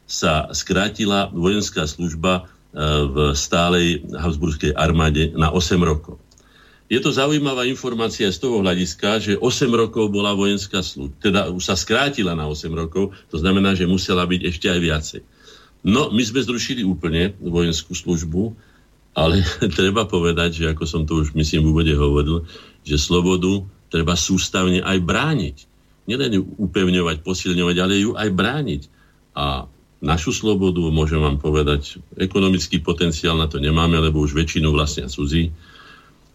sa 0.04 0.52
skrátila 0.52 1.32
vojenská 1.32 1.88
služba 1.88 2.32
e, 2.36 2.42
v 3.08 3.16
stálej 3.32 4.04
Habsburskej 4.12 4.76
armáde 4.76 5.32
na 5.32 5.48
8 5.48 5.80
rokov. 5.80 6.20
Je 6.90 6.98
to 6.98 7.14
zaujímavá 7.14 7.64
informácia 7.70 8.26
z 8.28 8.42
toho 8.42 8.60
hľadiska, 8.60 9.22
že 9.22 9.32
8 9.38 9.70
rokov 9.72 10.10
bola 10.12 10.36
vojenská 10.36 10.82
služba, 10.84 11.16
teda 11.22 11.40
už 11.48 11.62
sa 11.64 11.78
skrátila 11.78 12.36
na 12.36 12.44
8 12.50 12.66
rokov, 12.76 13.16
to 13.32 13.40
znamená, 13.40 13.72
že 13.72 13.88
musela 13.88 14.26
byť 14.28 14.40
ešte 14.42 14.66
aj 14.68 14.80
viacej. 14.82 15.20
No, 15.80 16.12
my 16.12 16.20
sme 16.20 16.44
zrušili 16.44 16.84
úplne 16.84 17.32
vojenskú 17.40 17.96
službu, 17.96 18.52
ale 19.16 19.40
treba 19.80 20.04
povedať, 20.04 20.60
že 20.60 20.64
ako 20.76 20.84
som 20.84 21.02
to 21.08 21.24
už 21.24 21.32
myslím 21.32 21.64
v 21.64 21.70
úvode 21.72 21.94
hovoril, 21.96 22.44
že 22.84 23.00
slobodu 23.00 23.64
treba 23.90 24.14
sústavne 24.14 24.80
aj 24.80 24.98
brániť. 25.02 25.56
Nielen 26.06 26.32
ju 26.38 26.42
upevňovať, 26.56 27.26
posilňovať, 27.26 27.76
ale 27.82 27.94
ju 28.00 28.10
aj 28.16 28.28
brániť. 28.32 28.82
A 29.36 29.66
našu 30.00 30.32
slobodu, 30.32 30.80
môžem 30.88 31.20
vám 31.20 31.36
povedať, 31.36 32.00
ekonomický 32.16 32.80
potenciál 32.80 33.36
na 33.36 33.50
to 33.50 33.60
nemáme, 33.60 34.00
lebo 34.00 34.24
už 34.24 34.32
väčšinu 34.32 34.72
vlastne 34.72 35.06
cudzí. 35.06 35.52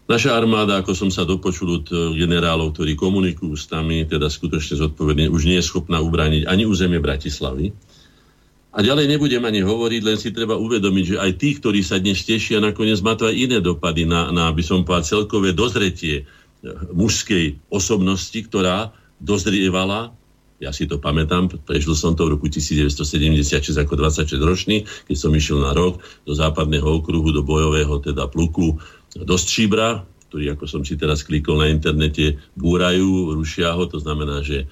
Naša 0.06 0.38
armáda, 0.38 0.78
ako 0.78 0.94
som 0.94 1.10
sa 1.10 1.26
dopočul 1.26 1.82
od 1.82 1.86
generálov, 2.14 2.78
ktorí 2.78 2.94
komunikujú 2.94 3.58
s 3.58 3.66
nami, 3.74 4.06
teda 4.06 4.30
skutočne 4.30 4.78
zodpovedne, 4.78 5.26
už 5.26 5.50
nie 5.50 5.58
je 5.58 5.66
schopná 5.66 5.98
ubrániť 5.98 6.46
ani 6.46 6.62
územie 6.62 7.02
Bratislavy. 7.02 7.74
A 8.76 8.84
ďalej 8.84 9.08
nebudem 9.08 9.40
ani 9.42 9.64
hovoriť, 9.66 10.02
len 10.04 10.20
si 10.20 10.30
treba 10.30 10.54
uvedomiť, 10.60 11.04
že 11.10 11.16
aj 11.16 11.32
tí, 11.40 11.56
ktorí 11.58 11.80
sa 11.80 11.98
dnes 11.98 12.22
tešia, 12.22 12.62
nakoniec 12.62 13.00
má 13.02 13.16
to 13.16 13.26
aj 13.26 13.34
iné 13.34 13.58
dopady 13.58 14.04
na, 14.06 14.30
na 14.30 14.52
aby 14.52 14.62
som 14.62 14.84
povedal, 14.86 15.24
celkové 15.24 15.56
dozretie 15.56 16.28
mužskej 16.92 17.58
osobnosti, 17.72 18.36
ktorá 18.36 18.92
dozrievala, 19.20 20.12
ja 20.56 20.72
si 20.72 20.88
to 20.88 20.96
pamätám, 20.96 21.52
prežil 21.68 21.92
som 21.92 22.16
to 22.16 22.24
v 22.24 22.40
roku 22.40 22.48
1976 22.48 23.76
ako 23.76 23.92
26 24.00 24.40
ročný, 24.40 24.88
keď 25.04 25.16
som 25.16 25.32
išiel 25.36 25.60
na 25.60 25.76
rok 25.76 26.00
do 26.24 26.32
západného 26.32 26.88
okruhu, 27.00 27.28
do 27.28 27.44
bojového 27.44 28.00
teda 28.00 28.24
pluku 28.32 28.80
do 29.12 29.36
Stříbra, 29.36 30.04
ktorý, 30.32 30.56
ako 30.56 30.64
som 30.64 30.82
si 30.84 30.96
teraz 30.96 31.24
klikol 31.24 31.60
na 31.60 31.68
internete, 31.68 32.40
búrajú, 32.56 33.36
rušia 33.36 33.72
ho, 33.76 33.84
to 33.84 34.00
znamená, 34.00 34.40
že 34.40 34.64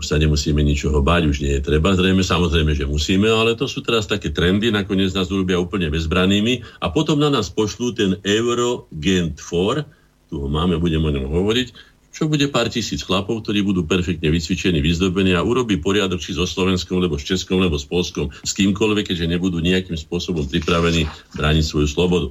už 0.00 0.04
sa 0.08 0.16
nemusíme 0.16 0.64
ničoho 0.64 1.04
báť, 1.04 1.28
už 1.28 1.44
nie 1.44 1.52
je 1.60 1.66
treba. 1.68 1.92
Zrejme, 1.92 2.24
samozrejme, 2.24 2.72
že 2.72 2.88
musíme, 2.88 3.28
ale 3.28 3.52
to 3.52 3.68
sú 3.68 3.84
teraz 3.84 4.08
také 4.08 4.32
trendy, 4.32 4.72
nakoniec 4.72 5.12
nás 5.12 5.28
urobia 5.28 5.60
úplne 5.60 5.92
bezbranými 5.92 6.64
a 6.80 6.88
potom 6.88 7.20
na 7.20 7.28
nás 7.28 7.52
pošlú 7.52 7.92
ten 7.92 8.16
Eurogent 8.24 9.36
4, 9.36 9.99
tu 10.30 10.38
ho 10.38 10.46
máme, 10.46 10.78
budem 10.78 11.02
o 11.02 11.10
ňom 11.10 11.26
hovoriť, 11.26 11.74
čo 12.10 12.26
bude 12.26 12.50
pár 12.50 12.66
tisíc 12.66 13.06
chlapov, 13.06 13.46
ktorí 13.46 13.62
budú 13.62 13.86
perfektne 13.86 14.34
vycvičení, 14.34 14.82
vyzdobení 14.82 15.34
a 15.34 15.46
urobí 15.46 15.78
poriadok 15.78 16.18
či 16.18 16.34
so 16.34 16.42
Slovenskom, 16.42 16.98
alebo 16.98 17.18
s 17.18 17.26
Českom, 17.26 17.62
alebo 17.62 17.78
s 17.78 17.86
Polskom, 17.86 18.34
s 18.34 18.52
kýmkoľvek, 18.54 19.14
keďže 19.14 19.30
nebudú 19.30 19.62
nejakým 19.62 19.94
spôsobom 19.94 20.46
pripravení 20.46 21.06
brániť 21.38 21.64
svoju 21.66 21.86
slobodu. 21.86 22.28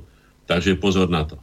Takže 0.51 0.75
pozor 0.79 1.07
na 1.07 1.23
to. 1.23 1.39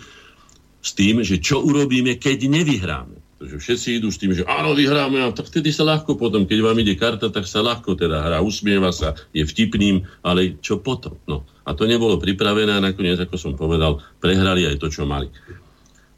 s 0.79 0.91
tým, 0.95 1.25
že 1.25 1.41
čo 1.41 1.65
urobíme, 1.65 2.21
keď 2.21 2.45
nevyhráme. 2.47 3.28
Pretože 3.39 3.63
všetci 3.63 4.03
idú 4.03 4.11
s 4.11 4.19
tým, 4.19 4.35
že 4.35 4.43
áno, 4.43 4.75
vyhráme, 4.75 5.23
a 5.23 5.31
tak 5.31 5.47
vtedy 5.47 5.71
sa 5.71 5.87
ľahko 5.87 6.19
potom, 6.19 6.43
keď 6.43 6.59
vám 6.59 6.77
ide 6.83 6.99
karta, 6.99 7.31
tak 7.31 7.47
sa 7.47 7.63
ľahko 7.63 7.95
teda 7.95 8.19
hrá, 8.19 8.43
usmieva 8.43 8.91
sa, 8.91 9.15
je 9.31 9.47
vtipným, 9.47 10.03
ale 10.27 10.59
čo 10.59 10.83
potom? 10.83 11.15
No. 11.23 11.47
A 11.63 11.71
to 11.71 11.87
nebolo 11.87 12.19
pripravené 12.19 12.75
a 12.75 12.83
nakoniec, 12.83 13.15
ako 13.15 13.39
som 13.39 13.55
povedal, 13.55 14.03
prehrali 14.19 14.67
aj 14.67 14.83
to, 14.83 14.91
čo 14.91 15.07
mali. 15.07 15.31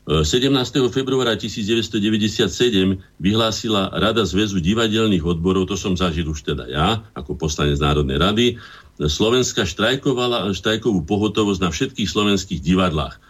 17. 0.09 0.49
februára 0.89 1.38
1997 1.38 2.49
vyhlásila 3.22 3.93
Rada 3.93 4.26
zväzu 4.26 4.57
divadelných 4.57 5.22
odborov, 5.22 5.69
to 5.69 5.78
som 5.78 5.93
zažil 5.93 6.26
už 6.26 6.41
teda 6.41 6.65
ja, 6.74 7.05
ako 7.13 7.38
poslanec 7.38 7.78
Národnej 7.78 8.17
rady, 8.17 8.45
Slovenska 8.97 9.61
štrajkovala 9.61 10.49
štrajkovú 10.57 11.05
pohotovosť 11.05 11.61
na 11.61 11.69
všetkých 11.69 12.09
slovenských 12.09 12.65
divadlách. 12.65 13.22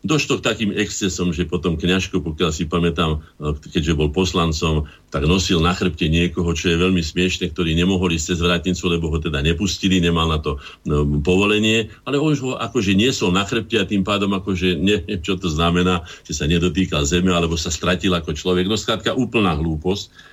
Došlo 0.00 0.40
k 0.40 0.46
takým 0.48 0.72
excesom, 0.72 1.28
že 1.28 1.44
potom 1.44 1.76
kňažko, 1.76 2.24
pokiaľ 2.24 2.50
si 2.56 2.64
pamätám, 2.64 3.20
e, 3.36 3.52
keďže 3.68 3.92
bol 3.92 4.08
poslancom, 4.08 4.88
tak 5.12 5.28
nosil 5.28 5.60
na 5.60 5.76
chrbte 5.76 6.08
niekoho, 6.08 6.56
čo 6.56 6.72
je 6.72 6.80
veľmi 6.80 7.04
smiešne, 7.04 7.52
ktorý 7.52 7.76
nemohol 7.76 8.16
ísť 8.16 8.32
cez 8.32 8.38
vrátnicu, 8.40 8.88
lebo 8.88 9.12
ho 9.12 9.20
teda 9.20 9.44
nepustili, 9.44 10.00
nemal 10.00 10.32
na 10.32 10.40
to 10.40 10.56
no, 10.88 11.04
povolenie, 11.20 11.92
ale 12.08 12.16
on 12.16 12.32
už 12.32 12.40
ho 12.40 12.52
akože 12.56 12.96
niesol 12.96 13.36
na 13.36 13.44
chrbte 13.44 13.76
a 13.76 13.84
tým 13.84 14.00
pádom 14.00 14.32
akože 14.32 14.80
neviem, 14.88 15.20
čo 15.20 15.36
to 15.36 15.52
znamená, 15.52 16.00
že 16.24 16.32
sa 16.32 16.48
nedotýkal 16.48 17.04
zeme, 17.04 17.36
alebo 17.36 17.60
sa 17.60 17.68
stratil 17.68 18.16
ako 18.16 18.32
človek. 18.32 18.64
No 18.64 18.80
skrátka 18.80 19.12
úplná 19.12 19.52
hlúposť. 19.52 20.32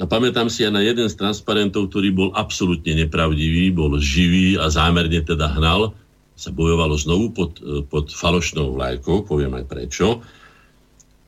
A 0.00 0.08
pamätám 0.08 0.48
si 0.48 0.64
aj 0.64 0.72
na 0.76 0.84
jeden 0.84 1.08
z 1.08 1.16
transparentov, 1.16 1.88
ktorý 1.88 2.12
bol 2.12 2.28
absolútne 2.32 3.04
nepravdivý, 3.04 3.72
bol 3.72 3.96
živý 4.00 4.56
a 4.60 4.68
zámerne 4.68 5.20
teda 5.24 5.56
hnal 5.56 5.92
sa 6.40 6.48
bojovalo 6.48 6.96
znovu 6.96 7.36
pod, 7.36 7.60
e, 7.60 7.84
pod 7.84 8.08
falošnou 8.08 8.72
vlajkou, 8.72 9.28
poviem 9.28 9.60
aj 9.60 9.64
prečo, 9.68 10.24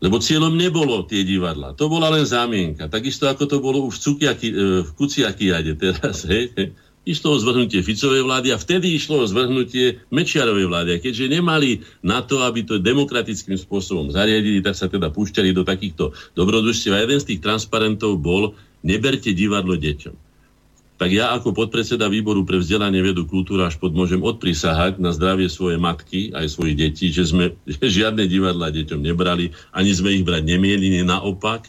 lebo 0.01 0.19
cieľom 0.19 0.57
nebolo 0.57 1.05
tie 1.05 1.23
divadla. 1.23 1.77
To 1.77 1.87
bola 1.87 2.09
len 2.11 2.25
zámienka. 2.25 2.89
Takisto 2.89 3.29
ako 3.29 3.45
to 3.45 3.57
bolo 3.61 3.85
už 3.85 4.01
v, 4.01 4.03
Cukiaki, 4.03 4.49
e, 4.49 4.55
v 4.83 4.91
Kuciakiade 4.97 5.77
teraz. 5.77 6.25
Hej. 6.33 6.75
Išlo 7.03 7.35
o 7.35 7.39
zvrhnutie 7.39 7.83
Ficovej 7.83 8.23
vlády 8.23 8.55
a 8.55 8.59
vtedy 8.63 8.95
išlo 8.95 9.27
o 9.27 9.31
zvrhnutie 9.31 10.07
Mečiarovej 10.15 10.71
vlády. 10.71 10.91
A 10.97 11.03
keďže 11.03 11.35
nemali 11.35 11.83
na 12.03 12.23
to, 12.23 12.47
aby 12.47 12.63
to 12.63 12.79
demokratickým 12.79 13.59
spôsobom 13.59 14.11
zariadili, 14.15 14.63
tak 14.63 14.79
sa 14.79 14.87
teda 14.87 15.11
púšťali 15.11 15.51
do 15.51 15.67
takýchto 15.67 16.15
dobrodružstiev. 16.39 16.95
A 16.95 17.03
jeden 17.03 17.19
z 17.19 17.35
tých 17.35 17.43
transparentov 17.43 18.23
bol 18.23 18.55
neberte 18.87 19.35
divadlo 19.35 19.75
deťom 19.75 20.32
tak 21.01 21.11
ja 21.11 21.35
ako 21.35 21.51
podpredseda 21.57 22.07
výboru 22.07 22.47
pre 22.47 22.63
vzdelanie 22.63 23.03
vedu 23.03 23.27
kultúra 23.27 23.67
až 23.67 23.81
pod 23.81 23.91
môžem 23.91 24.23
odprisahať 24.23 25.03
na 25.03 25.11
zdravie 25.11 25.51
svojej 25.51 25.81
matky 25.81 26.31
aj 26.31 26.47
svojich 26.53 26.77
detí, 26.79 27.11
že 27.11 27.27
sme 27.27 27.59
žiadne 27.99 28.25
divadla 28.29 28.71
deťom 28.71 29.01
nebrali, 29.03 29.51
ani 29.75 29.91
sme 29.91 30.15
ich 30.15 30.25
brať 30.27 30.47
nemieli, 30.47 31.03
naopak. 31.03 31.67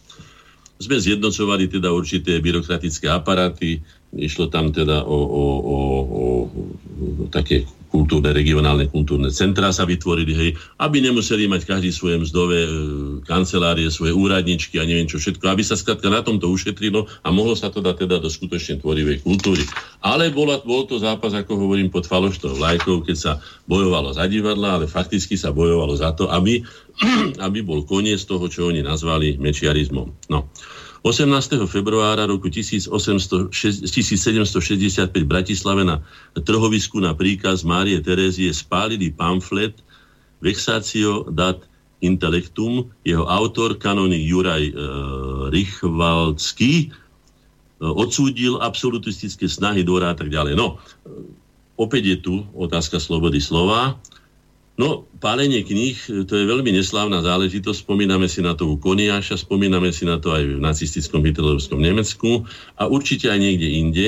Sme 0.78 1.00
zjednocovali 1.00 1.72
teda 1.72 1.96
určité 1.96 2.44
byrokratické 2.44 3.08
aparáty, 3.08 3.80
išlo 4.14 4.52
tam 4.52 4.70
teda 4.70 5.02
o, 5.02 5.18
o, 5.18 5.44
o, 5.64 5.78
o 6.14 6.28
také 7.32 7.66
kultúrne, 7.94 8.34
regionálne 8.34 8.90
kultúrne 8.90 9.30
centrá 9.30 9.70
sa 9.70 9.86
vytvorili, 9.86 10.34
hej, 10.34 10.50
aby 10.82 10.98
nemuseli 11.06 11.46
mať 11.46 11.70
každý 11.70 11.94
svoje 11.94 12.18
mzdové 12.26 12.66
e, 12.66 12.70
kancelárie, 13.22 13.86
svoje 13.94 14.18
úradničky 14.18 14.82
a 14.82 14.88
neviem 14.90 15.06
čo 15.06 15.22
všetko, 15.22 15.46
aby 15.46 15.62
sa 15.62 15.78
skrátka 15.78 16.10
na 16.10 16.26
tomto 16.26 16.50
ušetrilo 16.50 17.06
a 17.22 17.30
mohlo 17.30 17.54
sa 17.54 17.70
to 17.70 17.86
dať 17.86 18.10
teda 18.10 18.18
do 18.18 18.34
skutočne 18.34 18.82
tvorivej 18.82 19.22
kultúry. 19.22 19.62
Ale 20.02 20.34
bola, 20.34 20.58
bol 20.66 20.90
to 20.90 20.98
zápas, 20.98 21.38
ako 21.38 21.54
hovorím, 21.54 21.94
pod 21.94 22.10
falošnou 22.10 22.58
vlajkou, 22.58 23.06
keď 23.06 23.18
sa 23.22 23.32
bojovalo 23.70 24.18
za 24.18 24.26
divadla, 24.26 24.82
ale 24.82 24.90
fakticky 24.90 25.38
sa 25.38 25.54
bojovalo 25.54 25.94
za 25.94 26.18
to, 26.18 26.34
aby, 26.34 26.66
aby 27.46 27.62
bol 27.62 27.86
koniec 27.86 28.26
toho, 28.26 28.50
čo 28.50 28.74
oni 28.74 28.82
nazvali 28.82 29.38
mečiarizmom. 29.38 30.34
No. 30.34 30.50
18. 31.04 31.68
februára 31.68 32.24
roku 32.24 32.48
1765 32.48 33.52
v 35.12 35.28
Bratislave 35.28 35.84
na 35.84 36.00
trhovisku 36.32 36.96
na 37.04 37.12
príkaz 37.12 37.68
Márie 37.68 38.00
Terézie 38.00 38.48
spálili 38.56 39.12
pamflet 39.12 39.76
Vexatio 40.40 41.28
dat 41.28 41.68
intellectum. 42.00 42.88
Jeho 43.04 43.28
autor, 43.28 43.76
kanonik 43.76 44.24
Juraj 44.24 44.64
e, 44.64 44.74
Richvaldský, 45.52 46.88
e, 46.88 46.90
odsúdil 47.84 48.64
absolutistické 48.64 49.52
snahy 49.52 49.84
Dora 49.84 50.12
a 50.12 50.16
tak 50.16 50.32
ďalej. 50.32 50.56
No, 50.56 50.80
opäť 51.76 52.16
je 52.16 52.18
tu 52.24 52.34
otázka 52.56 53.04
slobody 53.04 53.44
slova. 53.44 54.00
No, 54.74 55.06
pálenie 55.22 55.62
kníh, 55.62 56.26
to 56.26 56.34
je 56.34 56.50
veľmi 56.50 56.74
neslávna 56.74 57.22
záležitosť. 57.22 57.86
Spomíname 57.86 58.26
si 58.26 58.42
na 58.42 58.58
to 58.58 58.66
u 58.74 58.82
Koniáša, 58.82 59.38
spomíname 59.38 59.94
si 59.94 60.02
na 60.02 60.18
to 60.18 60.34
aj 60.34 60.42
v 60.42 60.58
nacistickom 60.58 61.22
hitlerovskom 61.22 61.78
Nemecku 61.78 62.50
a 62.74 62.90
určite 62.90 63.30
aj 63.30 63.38
niekde 63.38 63.70
inde. 63.70 64.08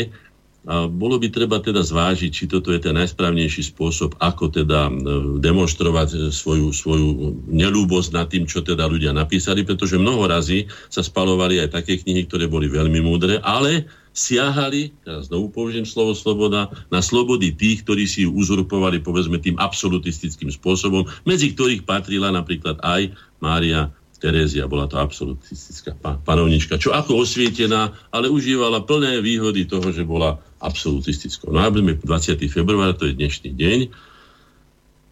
A 0.65 0.89
bolo 0.89 1.21
by 1.21 1.29
treba 1.29 1.61
teda 1.61 1.85
zvážiť, 1.85 2.31
či 2.33 2.45
toto 2.49 2.73
je 2.73 2.81
ten 2.81 2.97
najsprávnejší 2.97 3.69
spôsob, 3.69 4.17
ako 4.17 4.49
teda 4.49 4.89
e, 4.89 4.91
demonstrovať 5.37 6.33
svoju, 6.33 6.73
svoju 6.73 7.07
nelúbosť 7.45 8.09
nad 8.09 8.25
tým, 8.25 8.49
čo 8.49 8.65
teda 8.65 8.89
ľudia 8.89 9.13
napísali, 9.13 9.61
pretože 9.61 10.01
mnoho 10.01 10.25
razy 10.25 10.65
sa 10.89 11.05
spalovali 11.05 11.61
aj 11.61 11.69
také 11.69 12.01
knihy, 12.01 12.25
ktoré 12.25 12.49
boli 12.49 12.65
veľmi 12.65 12.97
múdre, 12.97 13.37
ale 13.45 13.85
siahali, 14.15 14.95
teraz 15.05 15.27
znovu 15.29 15.53
použijem 15.53 15.85
slovo 15.85 16.17
sloboda, 16.17 16.71
na 16.87 17.03
slobody 17.03 17.53
tých, 17.53 17.85
ktorí 17.85 18.09
si 18.09 18.25
ju 18.25 18.33
uzurpovali, 18.33 19.03
povedzme, 19.05 19.37
tým 19.37 19.59
absolutistickým 19.61 20.49
spôsobom, 20.49 21.05
medzi 21.27 21.53
ktorých 21.53 21.83
patrila 21.85 22.31
napríklad 22.33 22.81
aj 22.81 23.11
Mária 23.37 23.91
Terézia, 24.15 24.65
bola 24.65 24.87
to 24.87 24.95
absolutistická 24.95 25.93
panovnička, 26.23 26.79
čo 26.79 26.95
ako 26.95 27.27
osvietená, 27.27 27.91
ale 28.15 28.31
užívala 28.31 28.87
plné 28.87 29.19
výhody 29.19 29.67
toho, 29.67 29.91
že 29.91 30.07
bola 30.07 30.39
absolutistickou. 30.65 31.53
No 31.53 31.61
a 31.61 31.69
20. 31.69 32.01
február, 32.49 32.97
to 32.97 33.05
je 33.05 33.13
dnešný 33.13 33.53
deň. 33.53 33.79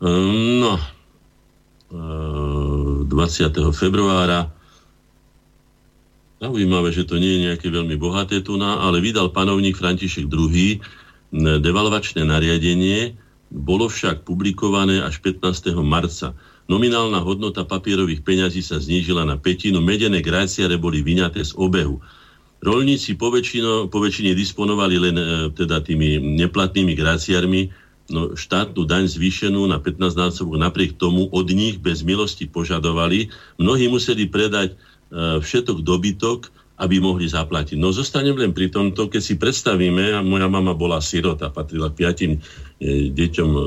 Ehm, 0.01 0.59
no, 0.59 0.73
20. 1.93 3.13
Ehm, 3.13 3.71
februára 3.71 4.49
Zaujímavé, 6.43 6.91
že 6.91 7.07
to 7.07 7.15
nie 7.23 7.39
je 7.39 7.43
nejaké 7.47 7.71
veľmi 7.71 7.95
bohaté 7.95 8.43
tuná, 8.43 8.83
ale 8.83 8.99
vydal 8.99 9.31
panovník 9.31 9.79
František 9.79 10.27
II 10.27 10.83
devalvačné 11.63 12.27
nariadenie, 12.27 13.15
bolo 13.47 13.87
však 13.87 14.27
publikované 14.27 14.99
až 14.99 15.23
15. 15.23 15.71
marca. 15.87 16.35
Nominálna 16.67 17.23
hodnota 17.23 17.63
papierových 17.63 18.27
peňazí 18.27 18.59
sa 18.59 18.75
znížila 18.75 19.23
na 19.23 19.39
petinu, 19.39 19.79
medené 19.79 20.19
gráciare 20.19 20.75
boli 20.75 20.99
vyňaté 20.99 21.47
z 21.47 21.55
obehu. 21.55 22.03
Rolníci 22.63 23.19
po, 23.19 23.27
väčšine 23.27 24.31
disponovali 24.31 24.95
len 24.95 25.15
e, 25.19 25.25
teda 25.51 25.83
tými 25.83 26.15
neplatnými 26.39 26.95
gráciarmi, 26.95 27.69
no 28.07 28.35
štátnu 28.39 28.87
daň 28.87 29.11
zvýšenú 29.11 29.67
na 29.67 29.83
15 29.83 30.15
násobok 30.15 30.55
napriek 30.55 30.95
tomu 30.95 31.27
od 31.27 31.47
nich 31.51 31.79
bez 31.79 32.07
milosti 32.07 32.47
požadovali. 32.47 33.31
Mnohí 33.59 33.91
museli 33.91 34.27
predať 34.31 34.79
E, 35.13 35.37
všetok 35.45 35.85
dobytok, 35.85 36.49
aby 36.81 36.97
mohli 36.97 37.29
zaplatiť. 37.29 37.77
No 37.77 37.93
zostanem 37.93 38.33
len 38.33 38.49
pri 38.49 38.73
tomto, 38.73 39.05
keď 39.13 39.21
si 39.21 39.37
predstavíme, 39.37 40.17
a 40.17 40.25
moja 40.25 40.49
mama 40.49 40.73
bola 40.73 40.97
sirota, 41.05 41.53
patrila 41.53 41.93
k 41.93 41.97
piatim 42.01 42.31
e, 42.81 43.13
deťom 43.13 43.49
e, 43.53 43.61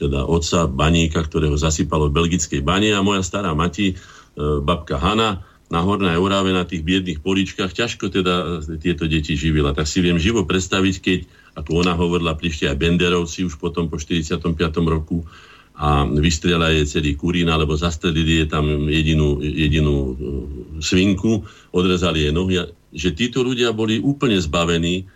teda 0.00 0.24
otca 0.24 0.64
baníka, 0.64 1.20
ktorého 1.20 1.60
zasypalo 1.60 2.08
v 2.08 2.16
belgickej 2.24 2.64
bani 2.64 2.88
a 2.88 3.04
moja 3.04 3.20
stará 3.20 3.52
mati, 3.52 3.92
e, 3.92 3.94
babka 4.64 4.96
Hanna, 4.96 5.44
na 5.72 5.80
Hornej 5.80 6.20
Orave 6.20 6.52
na 6.52 6.68
tých 6.68 6.84
biedných 6.84 7.24
poličkách, 7.24 7.72
ťažko 7.72 8.12
teda 8.12 8.60
tieto 8.76 9.08
deti 9.08 9.32
živila. 9.32 9.72
Tak 9.72 9.88
si 9.88 10.04
viem 10.04 10.20
živo 10.20 10.44
predstaviť, 10.44 10.94
keď, 11.00 11.18
ako 11.56 11.70
ona 11.80 11.96
hovorila, 11.96 12.36
prišli 12.36 12.68
aj 12.68 12.76
Benderovci 12.76 13.48
už 13.48 13.56
potom 13.56 13.88
po 13.88 13.96
45. 13.96 14.52
roku, 14.84 15.24
a 15.72 16.04
vystrela 16.04 16.68
je 16.68 16.84
celý 16.84 17.16
kurín, 17.16 17.48
alebo 17.48 17.72
zastrelili 17.72 18.44
je 18.44 18.46
tam 18.46 18.86
jedinú, 18.92 19.40
jedinú 19.40 19.96
e, 19.96 20.12
svinku, 20.84 21.48
odrezali 21.72 22.28
jej 22.28 22.32
nohy, 22.36 22.68
že 22.92 23.16
títo 23.16 23.40
ľudia 23.40 23.72
boli 23.72 23.96
úplne 23.96 24.36
zbavení 24.36 25.08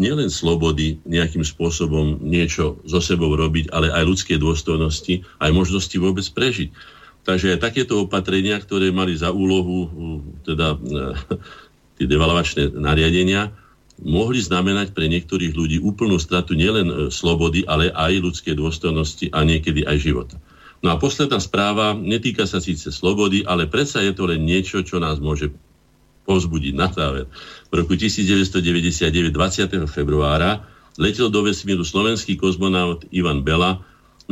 nielen 0.00 0.32
slobody 0.32 0.96
nejakým 1.04 1.44
spôsobom 1.44 2.24
niečo 2.24 2.80
so 2.88 3.04
sebou 3.04 3.36
robiť, 3.36 3.68
ale 3.68 3.92
aj 3.92 4.08
ľudskej 4.08 4.40
dôstojnosti, 4.40 5.20
aj 5.38 5.50
možnosti 5.52 5.96
vôbec 6.00 6.24
prežiť. 6.24 6.72
Takže 7.22 7.62
takéto 7.62 8.02
opatrenia, 8.02 8.58
ktoré 8.58 8.90
mali 8.90 9.14
za 9.14 9.30
úlohu 9.30 9.86
teda 10.42 10.74
e, 10.74 10.78
tie 12.02 12.06
devalvačné 12.10 12.74
nariadenia, 12.74 13.54
mohli 14.02 14.42
znamenať 14.42 14.90
pre 14.90 15.06
niektorých 15.06 15.54
ľudí 15.54 15.78
úplnú 15.78 16.18
stratu 16.18 16.58
nielen 16.58 16.90
e, 16.90 16.94
slobody, 17.14 17.62
ale 17.70 17.94
aj 17.94 18.18
ľudskej 18.18 18.58
dôstojnosti 18.58 19.30
a 19.30 19.46
niekedy 19.46 19.86
aj 19.86 19.96
života. 20.02 20.36
No 20.82 20.90
a 20.90 20.98
posledná 20.98 21.38
správa 21.38 21.94
netýka 21.94 22.42
sa 22.42 22.58
síce 22.58 22.90
slobody, 22.90 23.46
ale 23.46 23.70
predsa 23.70 24.02
je 24.02 24.10
to 24.10 24.26
len 24.26 24.42
niečo, 24.42 24.82
čo 24.82 24.98
nás 24.98 25.22
môže 25.22 25.54
povzbudiť 26.26 26.74
na 26.74 26.90
záver. 26.90 27.30
V 27.70 27.74
roku 27.78 27.94
1999, 27.94 29.30
20. 29.30 29.86
februára, 29.86 30.66
letel 30.98 31.30
do 31.30 31.46
vesmíru 31.46 31.86
slovenský 31.86 32.34
kozmonaut 32.34 33.06
Ivan 33.14 33.46
Bela, 33.46 33.78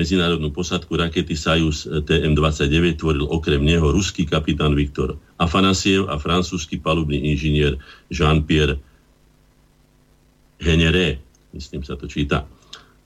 medzinárodnú 0.00 0.48
posadku 0.48 0.96
rakety 0.96 1.36
Sajus 1.36 1.84
TM-29 1.84 2.96
tvoril 2.96 3.28
okrem 3.28 3.60
neho 3.60 3.92
ruský 3.92 4.24
kapitán 4.24 4.72
Viktor 4.72 5.20
Afanasiev 5.36 6.08
a 6.08 6.16
francúzsky 6.16 6.80
palubný 6.80 7.20
inžinier 7.20 7.76
Jean-Pierre 8.08 8.80
Henere, 10.60 11.20
myslím 11.52 11.84
sa 11.84 11.96
to 11.96 12.08
číta. 12.08 12.44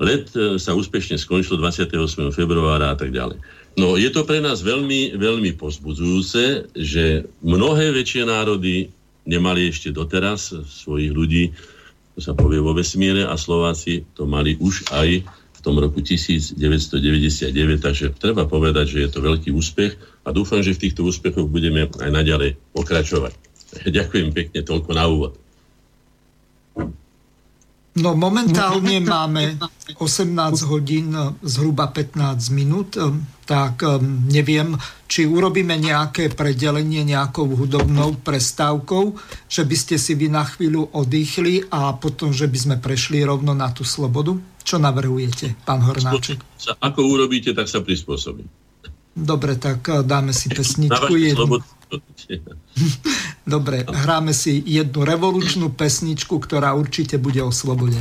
Let 0.03 0.35
e, 0.35 0.59
sa 0.59 0.75
úspešne 0.75 1.15
skončil 1.15 1.55
28. 1.59 2.35
februára 2.35 2.91
a 2.91 2.97
tak 2.99 3.15
ďalej. 3.15 3.39
No 3.79 3.95
je 3.95 4.11
to 4.11 4.27
pre 4.27 4.43
nás 4.43 4.63
veľmi, 4.63 5.19
veľmi 5.19 5.55
pozbudzujúce, 5.59 6.75
že 6.75 7.27
mnohé 7.43 7.95
väčšie 7.95 8.27
národy 8.27 8.91
nemali 9.27 9.71
ešte 9.71 9.95
doteraz 9.95 10.55
svojich 10.67 11.11
ľudí, 11.15 11.45
to 12.15 12.21
sa 12.23 12.35
povie 12.35 12.63
vo 12.63 12.75
vesmíre, 12.75 13.27
a 13.27 13.35
Slováci 13.35 14.07
to 14.15 14.27
mali 14.27 14.55
už 14.63 14.87
aj 14.95 15.27
tom 15.65 15.81
roku 15.81 16.05
1999, 16.05 16.61
takže 17.81 18.13
treba 18.21 18.45
povedať, 18.45 18.93
že 18.93 18.99
je 19.09 19.11
to 19.11 19.25
veľký 19.25 19.49
úspech 19.49 19.97
a 20.23 20.29
dúfam, 20.31 20.61
že 20.61 20.77
v 20.77 20.89
týchto 20.89 21.09
úspechoch 21.09 21.49
budeme 21.49 21.89
aj 21.89 22.11
naďalej 22.13 22.61
pokračovať. 22.77 23.33
Ďakujem 23.97 24.29
pekne, 24.37 24.61
toľko 24.61 24.91
na 24.93 25.05
úvod. 25.09 25.33
No 27.95 28.19
momentálne 28.19 28.99
máme 28.99 29.55
18 30.03 30.67
hodín, 30.67 31.15
zhruba 31.47 31.95
15 31.95 32.51
minút, 32.51 32.99
tak 33.47 33.87
um, 33.87 34.27
neviem, 34.27 34.75
či 35.07 35.31
urobíme 35.31 35.79
nejaké 35.79 36.35
predelenie 36.35 37.07
nejakou 37.07 37.47
hudobnou 37.55 38.19
prestávkou, 38.19 39.15
že 39.47 39.63
by 39.63 39.77
ste 39.79 39.95
si 39.95 40.19
vy 40.19 40.27
na 40.27 40.43
chvíľu 40.43 40.91
oddychli 40.91 41.71
a 41.71 41.95
potom, 41.95 42.35
že 42.35 42.51
by 42.51 42.59
sme 42.59 42.77
prešli 42.83 43.23
rovno 43.23 43.55
na 43.55 43.71
tú 43.71 43.87
slobodu. 43.87 44.35
Čo 44.65 44.81
navrhujete, 44.81 45.61
pán 45.69 45.85
Hornáček? 45.85 46.41
Ako 46.81 47.05
urobíte, 47.05 47.53
tak 47.53 47.69
sa 47.69 47.85
prispôsobím. 47.85 48.49
Dobre, 49.15 49.55
tak 49.61 49.87
uh, 49.87 50.03
dáme 50.03 50.35
si 50.35 50.51
pesničku. 50.51 51.15
Jednu. 51.15 51.63
Dobre, 53.55 53.87
hráme 53.87 54.35
si 54.35 54.59
jednu 54.65 55.07
revolučnú 55.07 55.71
pesničku, 55.71 56.41
ktorá 56.43 56.75
určite 56.75 57.21
bude 57.21 57.39
o 57.45 57.55
slobode. 57.55 58.01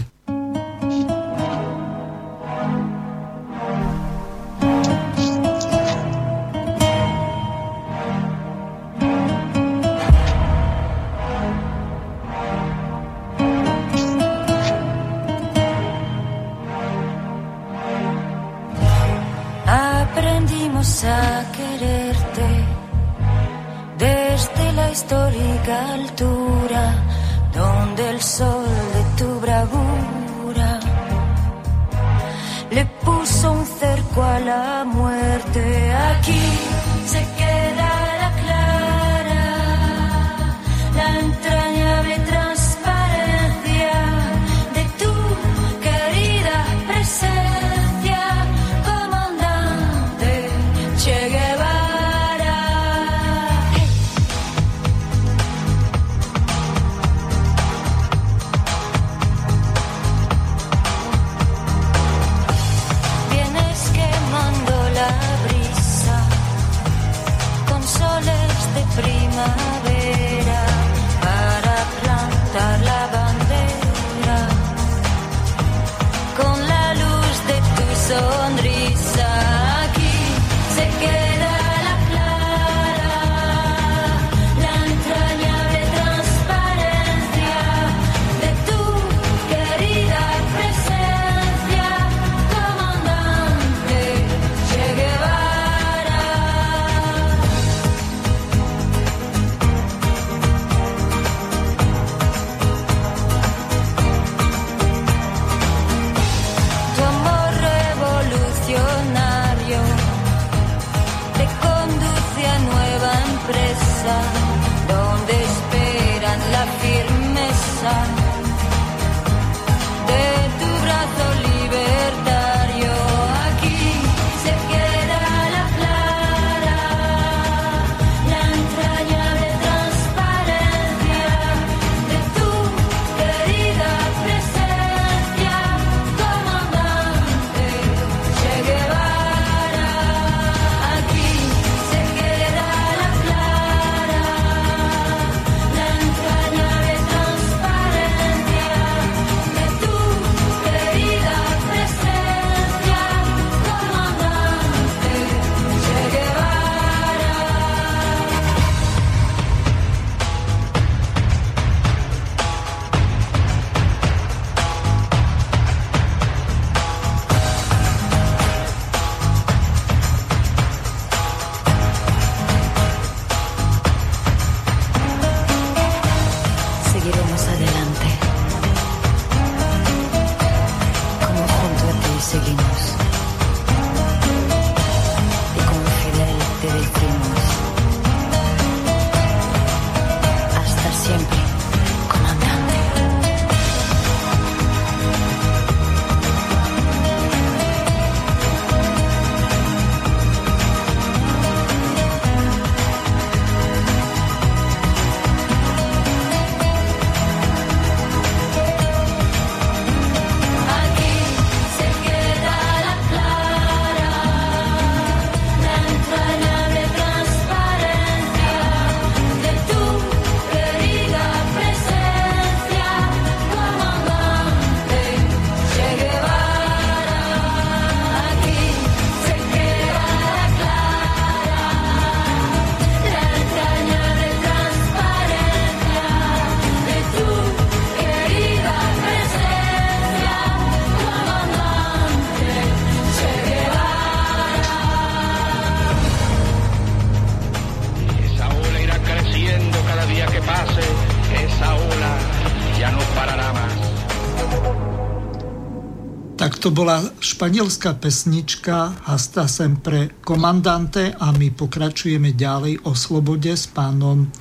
To 256.64 256.72
bola 256.72 257.04
španielská 257.20 258.00
pesnička 258.00 259.04
Hasta 259.04 259.52
sem 259.52 259.76
pre 259.84 260.16
komandante 260.24 261.12
a 261.12 261.36
my 261.36 261.52
pokračujeme 261.52 262.32
ďalej 262.32 262.88
o 262.88 262.96
slobode 262.96 263.52
s 263.52 263.68
pánom 263.68 264.32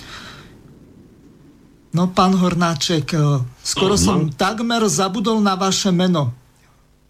No, 1.93 2.09
pán 2.09 2.33
Hornáček, 2.33 3.13
e, 3.13 3.45
skoro 3.61 4.01
no, 4.01 4.01
som 4.01 4.19
no. 4.25 4.33
takmer 4.33 4.81
zabudol 4.89 5.45
na 5.45 5.61
vaše 5.61 5.93
meno. 5.93 6.33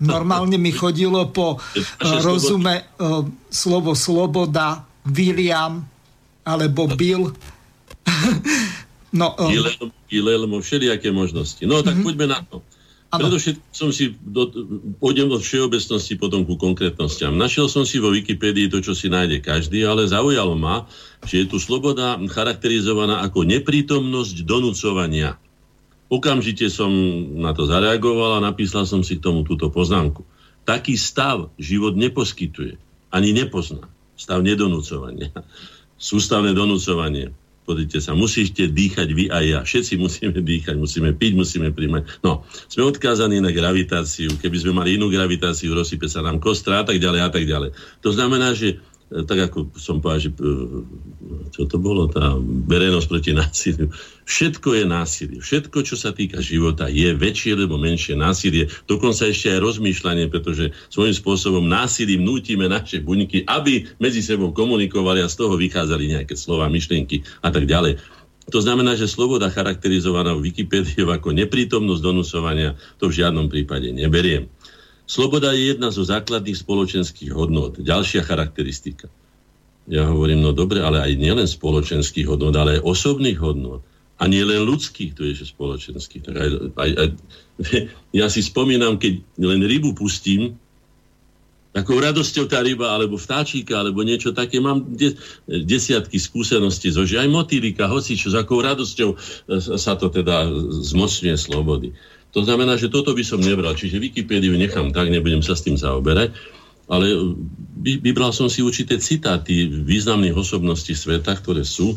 Normálne 0.03 0.59
mi 0.59 0.75
chodilo 0.75 1.31
po 1.31 1.55
e, 1.55 1.87
rozume 2.19 2.91
uh, 2.99 3.23
slovo 3.47 3.95
sloboda, 3.95 4.83
William 5.07 5.87
alebo 6.43 6.91
Bill. 6.99 7.31
no, 9.23 9.39
uh, 9.39 9.55
Gilelmo, 10.11 10.59
všelijaké 10.59 11.15
možnosti. 11.15 11.63
No 11.63 11.87
tak 11.87 11.95
mm-hmm. 11.95 12.03
poďme 12.03 12.27
na 12.27 12.43
to. 12.43 12.67
Predovšetkým 13.13 13.77
som 13.77 13.93
si, 13.93 14.17
do, 14.25 14.49
pôjdem 14.97 15.29
od 15.29 15.45
všeobecnosti 15.45 16.17
potom 16.17 16.49
ku 16.49 16.57
konkrétnostiam. 16.57 17.37
Našiel 17.37 17.69
som 17.69 17.85
si 17.85 18.01
vo 18.01 18.09
Wikipédii 18.09 18.73
to, 18.73 18.81
čo 18.81 18.97
si 18.97 19.13
nájde 19.13 19.45
každý, 19.45 19.85
ale 19.85 20.09
zaujalo 20.09 20.57
ma, 20.57 20.89
že 21.29 21.45
je 21.45 21.47
tu 21.53 21.61
sloboda 21.61 22.17
charakterizovaná 22.33 23.21
ako 23.21 23.45
neprítomnosť 23.45 24.49
donúcovania. 24.49 25.37
Okamžite 26.09 26.73
som 26.73 26.89
na 27.37 27.53
to 27.53 27.69
zareagoval 27.69 28.41
a 28.41 28.45
napísal 28.49 28.89
som 28.89 29.05
si 29.05 29.21
k 29.21 29.25
tomu 29.29 29.45
túto 29.45 29.69
poznámku. 29.69 30.25
Taký 30.65 30.97
stav 30.97 31.53
život 31.61 31.93
neposkytuje, 31.93 32.81
ani 33.13 33.37
nepozná. 33.37 33.93
Stav 34.17 34.41
nedonúcovania. 34.41 35.29
Sústavné 36.01 36.57
donúcovanie 36.57 37.37
Pozrite 37.63 38.03
sa, 38.03 38.19
musíte 38.19 38.67
dýchať 38.67 39.09
vy 39.15 39.25
a 39.31 39.39
ja. 39.39 39.59
Všetci 39.63 39.95
musíme 39.95 40.35
dýchať, 40.35 40.75
musíme 40.75 41.15
piť, 41.15 41.33
musíme 41.39 41.71
príjmať. 41.71 42.27
No, 42.27 42.43
sme 42.67 42.91
odkázaní 42.91 43.39
na 43.39 43.55
gravitáciu. 43.55 44.35
Keby 44.35 44.57
sme 44.59 44.73
mali 44.75 44.99
inú 44.99 45.07
gravitáciu, 45.07 45.71
rozsype 45.71 46.11
sa 46.11 46.27
nám 46.27 46.43
kostra 46.43 46.83
a 46.83 46.85
tak 46.85 46.99
ďalej 46.99 47.21
a 47.23 47.31
tak 47.31 47.47
ďalej. 47.47 47.71
To 48.03 48.11
znamená, 48.11 48.51
že 48.59 48.83
tak 49.13 49.53
ako 49.53 49.77
som 49.77 50.01
povedal, 50.01 50.25
že 50.25 50.31
e, 50.33 50.49
čo 51.53 51.69
to 51.69 51.77
bolo, 51.77 52.09
tá 52.09 52.33
verejnosť 52.41 53.07
proti 53.09 53.31
násiliu. 53.37 53.93
Všetko 54.25 54.73
je 54.73 54.85
násilie. 54.89 55.39
Všetko, 55.45 55.85
čo 55.85 56.01
sa 56.01 56.17
týka 56.17 56.41
života, 56.41 56.89
je 56.89 57.13
väčšie 57.13 57.53
alebo 57.53 57.77
menšie 57.77 58.17
násilie. 58.17 58.73
Dokonca 58.89 59.29
ešte 59.29 59.53
aj 59.53 59.61
rozmýšľanie, 59.61 60.33
pretože 60.33 60.73
svojím 60.89 61.13
spôsobom 61.13 61.65
násilím 61.69 62.25
nútime 62.25 62.65
naše 62.73 63.05
buňky, 63.05 63.45
aby 63.45 63.85
medzi 64.01 64.25
sebou 64.25 64.57
komunikovali 64.57 65.21
a 65.21 65.29
z 65.29 65.37
toho 65.37 65.61
vychádzali 65.61 66.17
nejaké 66.17 66.33
slova, 66.33 66.73
myšlienky 66.73 67.21
a 67.45 67.53
tak 67.53 67.69
ďalej. 67.69 68.01
To 68.51 68.59
znamená, 68.59 68.99
že 68.99 69.07
sloboda 69.07 69.53
charakterizovaná 69.55 70.35
v 70.35 70.51
Wikipédii 70.51 71.07
ako 71.07 71.31
neprítomnosť 71.31 72.03
donusovania 72.03 72.75
to 72.99 73.07
v 73.07 73.23
žiadnom 73.23 73.47
prípade 73.47 73.95
neberiem. 73.95 74.51
Sloboda 75.07 75.53
je 75.53 75.75
jedna 75.75 75.91
zo 75.91 76.07
základných 76.07 76.57
spoločenských 76.57 77.35
hodnot. 77.35 77.83
Ďalšia 77.83 78.23
charakteristika. 78.25 79.11
Ja 79.91 80.07
hovorím, 80.07 80.47
no 80.47 80.55
dobre, 80.55 80.79
ale 80.79 81.03
aj 81.03 81.19
nielen 81.19 81.49
spoločenských 81.51 82.31
hodnot, 82.31 82.55
ale 82.55 82.79
aj 82.79 82.87
osobných 82.87 83.39
hodnot. 83.43 83.83
A 84.23 84.31
nie 84.31 84.47
len 84.47 84.63
ľudských, 84.63 85.19
to 85.19 85.27
je 85.27 85.35
že 85.35 85.51
spoločenských. 85.51 86.23
Tak 86.23 86.35
aj, 86.39 86.49
aj, 86.79 86.91
aj, 86.95 87.09
ja 88.23 88.27
si 88.31 88.41
spomínam, 88.47 88.95
keď 89.03 89.19
len 89.43 89.67
rybu 89.67 89.99
pustím, 89.99 90.55
takou 91.73 91.99
radosťou 91.99 92.47
tá 92.47 92.61
ryba, 92.61 92.95
alebo 92.95 93.17
vtáčika, 93.17 93.81
alebo 93.81 94.05
niečo 94.05 94.31
také. 94.31 94.61
Mám 94.61 94.93
de- 94.95 95.17
desiatky 95.49 96.21
skúseností 96.21 96.93
zo 96.93 97.03
že 97.09 97.19
aj 97.19 97.29
motýlika, 97.33 97.89
hoci 97.89 98.15
čo, 98.15 98.31
s 98.31 98.37
akou 98.37 98.61
radosťou 98.61 99.17
sa 99.59 99.97
to 99.97 100.13
teda 100.13 100.53
zmocňuje 100.85 101.35
slobody. 101.35 101.91
To 102.33 102.41
znamená, 102.41 102.81
že 102.81 102.89
toto 102.89 103.13
by 103.13 103.21
som 103.21 103.45
nebral. 103.45 103.77
Čiže 103.77 104.01
Wikipédiu 104.01 104.57
nechám 104.57 104.89
tak, 104.91 105.13
nebudem 105.13 105.45
sa 105.45 105.53
s 105.53 105.65
tým 105.65 105.77
zaoberať. 105.77 106.33
Ale 106.89 107.37
vybral 107.81 108.33
som 108.33 108.49
si 108.49 108.65
určité 108.65 108.97
citáty 109.01 109.69
významných 109.69 110.37
osobností 110.37 110.97
sveta, 110.97 111.37
ktoré 111.39 111.63
sú. 111.65 111.97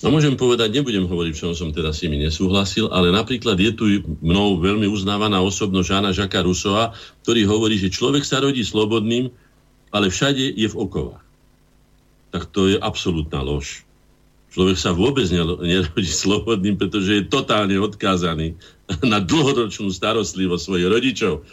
A 0.00 0.08
môžem 0.08 0.32
povedať, 0.32 0.72
nebudem 0.80 1.04
hovoriť, 1.04 1.32
čo 1.36 1.52
som 1.52 1.76
teda 1.76 1.92
s 1.92 2.00
nimi 2.02 2.24
nesúhlasil, 2.24 2.88
ale 2.88 3.12
napríklad 3.12 3.60
je 3.60 3.72
tu 3.76 3.84
mnou 4.24 4.56
veľmi 4.56 4.88
uznávaná 4.88 5.44
osobnosť 5.44 5.86
Žána 5.86 6.10
Žaka 6.16 6.40
Rusova, 6.40 6.96
ktorý 7.20 7.44
hovorí, 7.44 7.76
že 7.76 7.92
človek 7.92 8.24
sa 8.24 8.40
rodí 8.40 8.64
slobodným, 8.64 9.28
ale 9.92 10.08
všade 10.08 10.56
je 10.56 10.68
v 10.72 10.78
okovách. 10.78 11.20
Tak 12.32 12.48
to 12.48 12.72
je 12.72 12.76
absolútna 12.80 13.44
lož. 13.44 13.84
Človek 14.50 14.76
sa 14.78 14.90
vôbec 14.90 15.30
nerodí 15.30 16.10
slobodným, 16.10 16.74
pretože 16.74 17.22
je 17.22 17.30
totálne 17.30 17.78
odkázaný 17.78 18.58
na 19.06 19.22
dlhoročnú 19.22 19.94
starostlivosť 19.94 20.62
svojich 20.66 20.88
rodičov. 20.90 21.46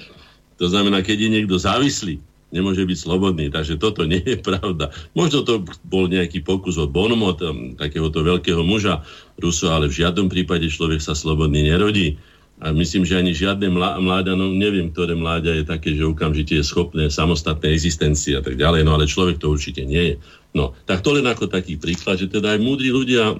To 0.57 0.65
znamená, 0.65 1.05
keď 1.05 1.17
je 1.21 1.29
niekto 1.29 1.61
závislý, 1.61 2.17
nemôže 2.49 2.81
byť 2.81 2.97
slobodný. 2.97 3.53
Takže 3.53 3.77
toto 3.77 4.07
nie 4.07 4.23
je 4.25 4.41
pravda. 4.41 4.89
Možno 5.13 5.45
to 5.45 5.61
bol 5.85 6.09
nejaký 6.09 6.41
pokus 6.41 6.81
od 6.81 6.89
Bonmot, 6.89 7.37
takéhoto 7.77 8.25
veľkého 8.25 8.65
muža 8.65 9.05
Ruso, 9.37 9.69
ale 9.69 9.91
v 9.91 10.01
žiadnom 10.01 10.31
prípade 10.31 10.65
človek 10.65 10.97
sa 10.97 11.13
slobodný 11.13 11.69
nerodí. 11.69 12.17
A 12.57 12.73
myslím, 12.73 13.05
že 13.05 13.21
ani 13.21 13.37
žiadne 13.37 13.69
mláďa, 13.77 14.33
no 14.33 14.49
neviem, 14.49 14.89
ktoré 14.89 15.13
mláďa 15.13 15.61
je 15.61 15.63
také, 15.69 15.93
že 15.93 16.01
okamžite 16.01 16.57
je 16.57 16.65
schopné 16.65 17.05
samostatnej 17.05 17.69
existencie 17.69 18.33
a 18.33 18.41
tak 18.41 18.57
ďalej, 18.57 18.81
no 18.81 18.97
ale 18.97 19.05
človek 19.05 19.37
to 19.37 19.53
určite 19.53 19.85
nie 19.85 20.01
je. 20.01 20.15
No, 20.57 20.73
tak 20.89 21.05
to 21.05 21.13
len 21.13 21.29
ako 21.29 21.45
taký 21.45 21.77
príklad, 21.77 22.17
že 22.17 22.33
teda 22.33 22.57
aj 22.57 22.59
múdri 22.65 22.89
ľudia 22.89 23.37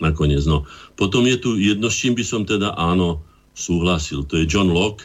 nakoniec. 0.00 0.40
No. 0.48 0.64
Potom 0.96 1.28
je 1.28 1.36
tu 1.36 1.60
jedno, 1.60 1.92
s 1.92 2.00
čím 2.00 2.16
by 2.16 2.24
som 2.24 2.48
teda 2.48 2.72
áno 2.72 3.20
súhlasil. 3.52 4.24
To 4.24 4.40
je 4.40 4.48
John 4.48 4.72
Locke. 4.72 5.04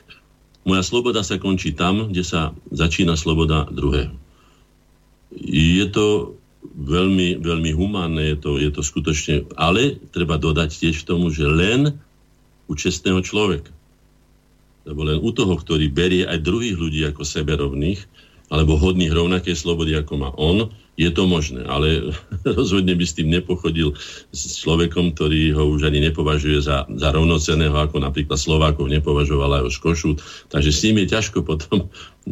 Moja 0.63 0.87
sloboda 0.87 1.19
sa 1.19 1.35
končí 1.35 1.75
tam, 1.75 2.15
kde 2.15 2.23
sa 2.23 2.55
začína 2.71 3.19
sloboda 3.19 3.67
druhého. 3.67 4.15
Je 5.35 5.83
to 5.91 6.37
veľmi, 6.63 7.41
veľmi 7.41 7.71
humánne, 7.73 8.21
je 8.35 8.37
to, 8.37 8.51
je 8.61 8.69
to 8.69 8.85
skutočne, 8.85 9.49
ale 9.57 9.97
treba 10.13 10.37
dodať 10.37 10.69
tiež 10.69 11.03
tomu, 11.03 11.33
že 11.33 11.49
len 11.49 11.97
u 12.69 12.73
čestného 12.77 13.19
človeka. 13.25 13.73
Lebo 14.85 15.01
len 15.07 15.17
u 15.17 15.31
toho, 15.33 15.57
ktorý 15.57 15.89
berie 15.89 16.23
aj 16.29 16.45
druhých 16.45 16.77
ľudí 16.77 17.01
ako 17.09 17.25
seberovných, 17.25 18.05
alebo 18.51 18.75
hodných 18.75 19.15
rovnakej 19.15 19.55
slobody, 19.55 19.95
ako 19.95 20.13
má 20.19 20.29
on, 20.35 20.67
je 20.99 21.09
to 21.09 21.23
možné, 21.23 21.63
ale 21.65 22.11
rozhodne 22.59 22.93
by 22.93 23.05
s 23.07 23.15
tým 23.15 23.31
nepochodil 23.31 23.95
s 24.35 24.59
človekom, 24.59 25.15
ktorý 25.15 25.55
ho 25.55 25.71
už 25.71 25.87
ani 25.87 26.03
nepovažuje 26.03 26.59
za, 26.59 26.83
za 26.85 27.09
rovnoceného, 27.15 27.73
ako 27.73 28.03
napríklad 28.03 28.35
Slovákov 28.35 28.91
nepovažovala 28.91 29.63
jeho 29.63 29.71
Škošut. 29.71 30.17
Takže 30.51 30.71
s 30.71 30.83
ním 30.85 31.01
je 31.03 31.15
ťažko 31.15 31.43
potom 31.51 31.87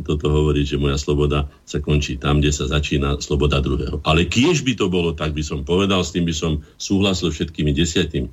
toto 0.05 0.25
hovoriť, 0.29 0.65
že 0.75 0.81
moja 0.81 0.99
sloboda 0.99 1.47
sa 1.65 1.81
končí 1.81 2.19
tam, 2.19 2.43
kde 2.43 2.51
sa 2.53 2.69
začína 2.69 3.17
sloboda 3.23 3.63
druhého. 3.63 4.03
Ale 4.05 4.27
kiež 4.27 4.61
by 4.61 4.77
to 4.77 4.91
bolo, 4.91 5.15
tak 5.15 5.33
by 5.33 5.41
som 5.41 5.65
povedal, 5.65 6.03
s 6.05 6.13
tým 6.13 6.27
by 6.27 6.35
som 6.35 6.61
súhlasil 6.77 7.33
všetkými 7.33 7.73
desiatimi. 7.73 8.29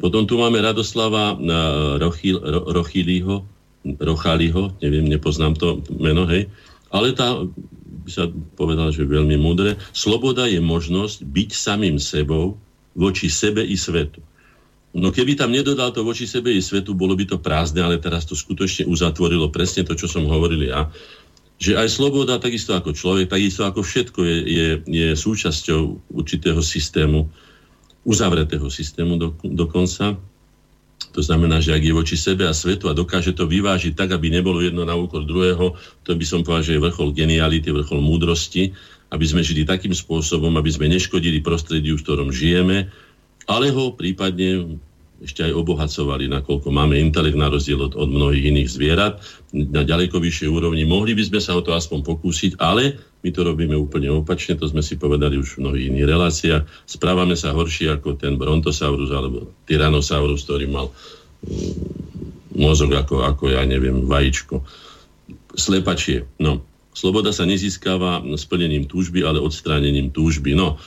Potom 0.00 0.24
tu 0.24 0.40
máme 0.40 0.58
Radoslava 0.58 1.36
Rochil, 2.00 2.40
Rochiliho, 2.72 3.44
Rochaliho, 3.84 4.72
neviem, 4.80 5.04
nepoznám 5.06 5.54
to 5.54 5.84
meno, 6.00 6.24
hej, 6.24 6.48
ale 6.88 7.12
tá 7.12 7.44
by 8.02 8.10
sa 8.10 8.24
povedal, 8.58 8.90
že 8.90 9.06
veľmi 9.06 9.38
múdre. 9.38 9.78
Sloboda 9.94 10.50
je 10.50 10.58
možnosť 10.58 11.22
byť 11.22 11.50
samým 11.54 11.96
sebou 12.02 12.58
voči 12.92 13.30
sebe 13.30 13.62
i 13.62 13.78
svetu. 13.78 14.20
No 14.92 15.08
keby 15.08 15.40
tam 15.40 15.56
nedodal 15.56 15.88
to 15.96 16.04
voči 16.04 16.28
sebe 16.28 16.52
i 16.52 16.60
svetu, 16.60 16.92
bolo 16.92 17.16
by 17.16 17.24
to 17.24 17.40
prázdne, 17.40 17.80
ale 17.80 17.96
teraz 17.96 18.28
to 18.28 18.36
skutočne 18.36 18.84
uzatvorilo 18.84 19.48
presne 19.48 19.88
to, 19.88 19.96
čo 19.96 20.04
som 20.04 20.28
hovoril 20.28 20.68
ja. 20.68 20.92
Že 21.56 21.80
aj 21.80 21.88
sloboda, 21.88 22.36
takisto 22.36 22.76
ako 22.76 22.92
človek, 22.92 23.32
takisto 23.32 23.64
ako 23.64 23.80
všetko 23.80 24.20
je, 24.20 24.36
je, 24.44 24.68
je 24.84 25.08
súčasťou 25.16 26.12
určitého 26.12 26.60
systému, 26.60 27.24
uzavretého 28.04 28.68
systému 28.68 29.16
do, 29.16 29.28
dokonca. 29.40 30.20
To 31.12 31.20
znamená, 31.20 31.60
že 31.60 31.76
ak 31.76 31.84
je 31.84 31.92
voči 31.92 32.16
sebe 32.16 32.48
a 32.48 32.56
svetu 32.56 32.88
a 32.88 32.96
dokáže 32.96 33.36
to 33.36 33.44
vyvážiť 33.44 33.92
tak, 33.92 34.16
aby 34.16 34.32
nebolo 34.32 34.64
jedno 34.64 34.88
na 34.88 34.96
úkor 34.96 35.28
druhého, 35.28 35.76
to 36.04 36.16
by 36.16 36.24
som 36.24 36.40
povedal, 36.40 36.64
že 36.64 36.74
je 36.76 36.84
vrchol 36.84 37.12
geniality, 37.12 37.68
vrchol 37.68 38.00
múdrosti, 38.00 38.72
aby 39.12 39.24
sme 39.28 39.44
žili 39.44 39.68
takým 39.68 39.92
spôsobom, 39.92 40.56
aby 40.56 40.72
sme 40.72 40.88
neškodili 40.88 41.44
prostrediu, 41.44 42.00
v 42.00 42.04
ktorom 42.04 42.28
žijeme, 42.32 42.88
ale 43.44 43.68
ho 43.68 43.92
prípadne 43.92 44.80
ešte 45.22 45.46
aj 45.46 45.54
obohacovali, 45.54 46.26
nakoľko 46.26 46.68
máme 46.74 46.98
intelekt 46.98 47.38
na 47.38 47.46
rozdiel 47.46 47.78
od, 47.78 47.94
od 47.94 48.10
mnohých 48.10 48.50
iných 48.50 48.68
zvierat 48.68 49.22
na 49.54 49.86
ďaleko 49.86 50.18
vyššej 50.18 50.50
úrovni. 50.50 50.82
Mohli 50.82 51.14
by 51.14 51.22
sme 51.30 51.40
sa 51.40 51.54
o 51.54 51.62
to 51.62 51.72
aspoň 51.72 52.02
pokúsiť, 52.02 52.58
ale 52.58 52.98
my 53.22 53.30
to 53.30 53.46
robíme 53.46 53.78
úplne 53.78 54.10
opačne, 54.10 54.58
to 54.58 54.66
sme 54.66 54.82
si 54.82 54.98
povedali 54.98 55.38
už 55.38 55.56
v 55.56 55.60
mnohých 55.62 55.86
iných 55.94 56.06
reláciách. 56.10 56.62
Správame 56.90 57.38
sa 57.38 57.54
horšie 57.54 57.94
ako 57.94 58.18
ten 58.18 58.34
Brontosaurus 58.34 59.14
alebo 59.14 59.54
Tyrannosaurus, 59.70 60.42
ktorý 60.42 60.66
mal 60.66 60.90
mm, 60.90 62.58
mozog 62.58 62.90
ako, 62.90 63.22
ako 63.22 63.54
ja 63.54 63.62
neviem, 63.62 64.02
vajíčko. 64.02 64.66
Slepačie. 65.54 66.26
No, 66.42 66.66
sloboda 66.90 67.30
sa 67.30 67.46
nezískava 67.46 68.26
splnením 68.34 68.90
túžby, 68.90 69.22
ale 69.22 69.38
odstránením 69.38 70.10
túžby. 70.10 70.58
No, 70.58 70.82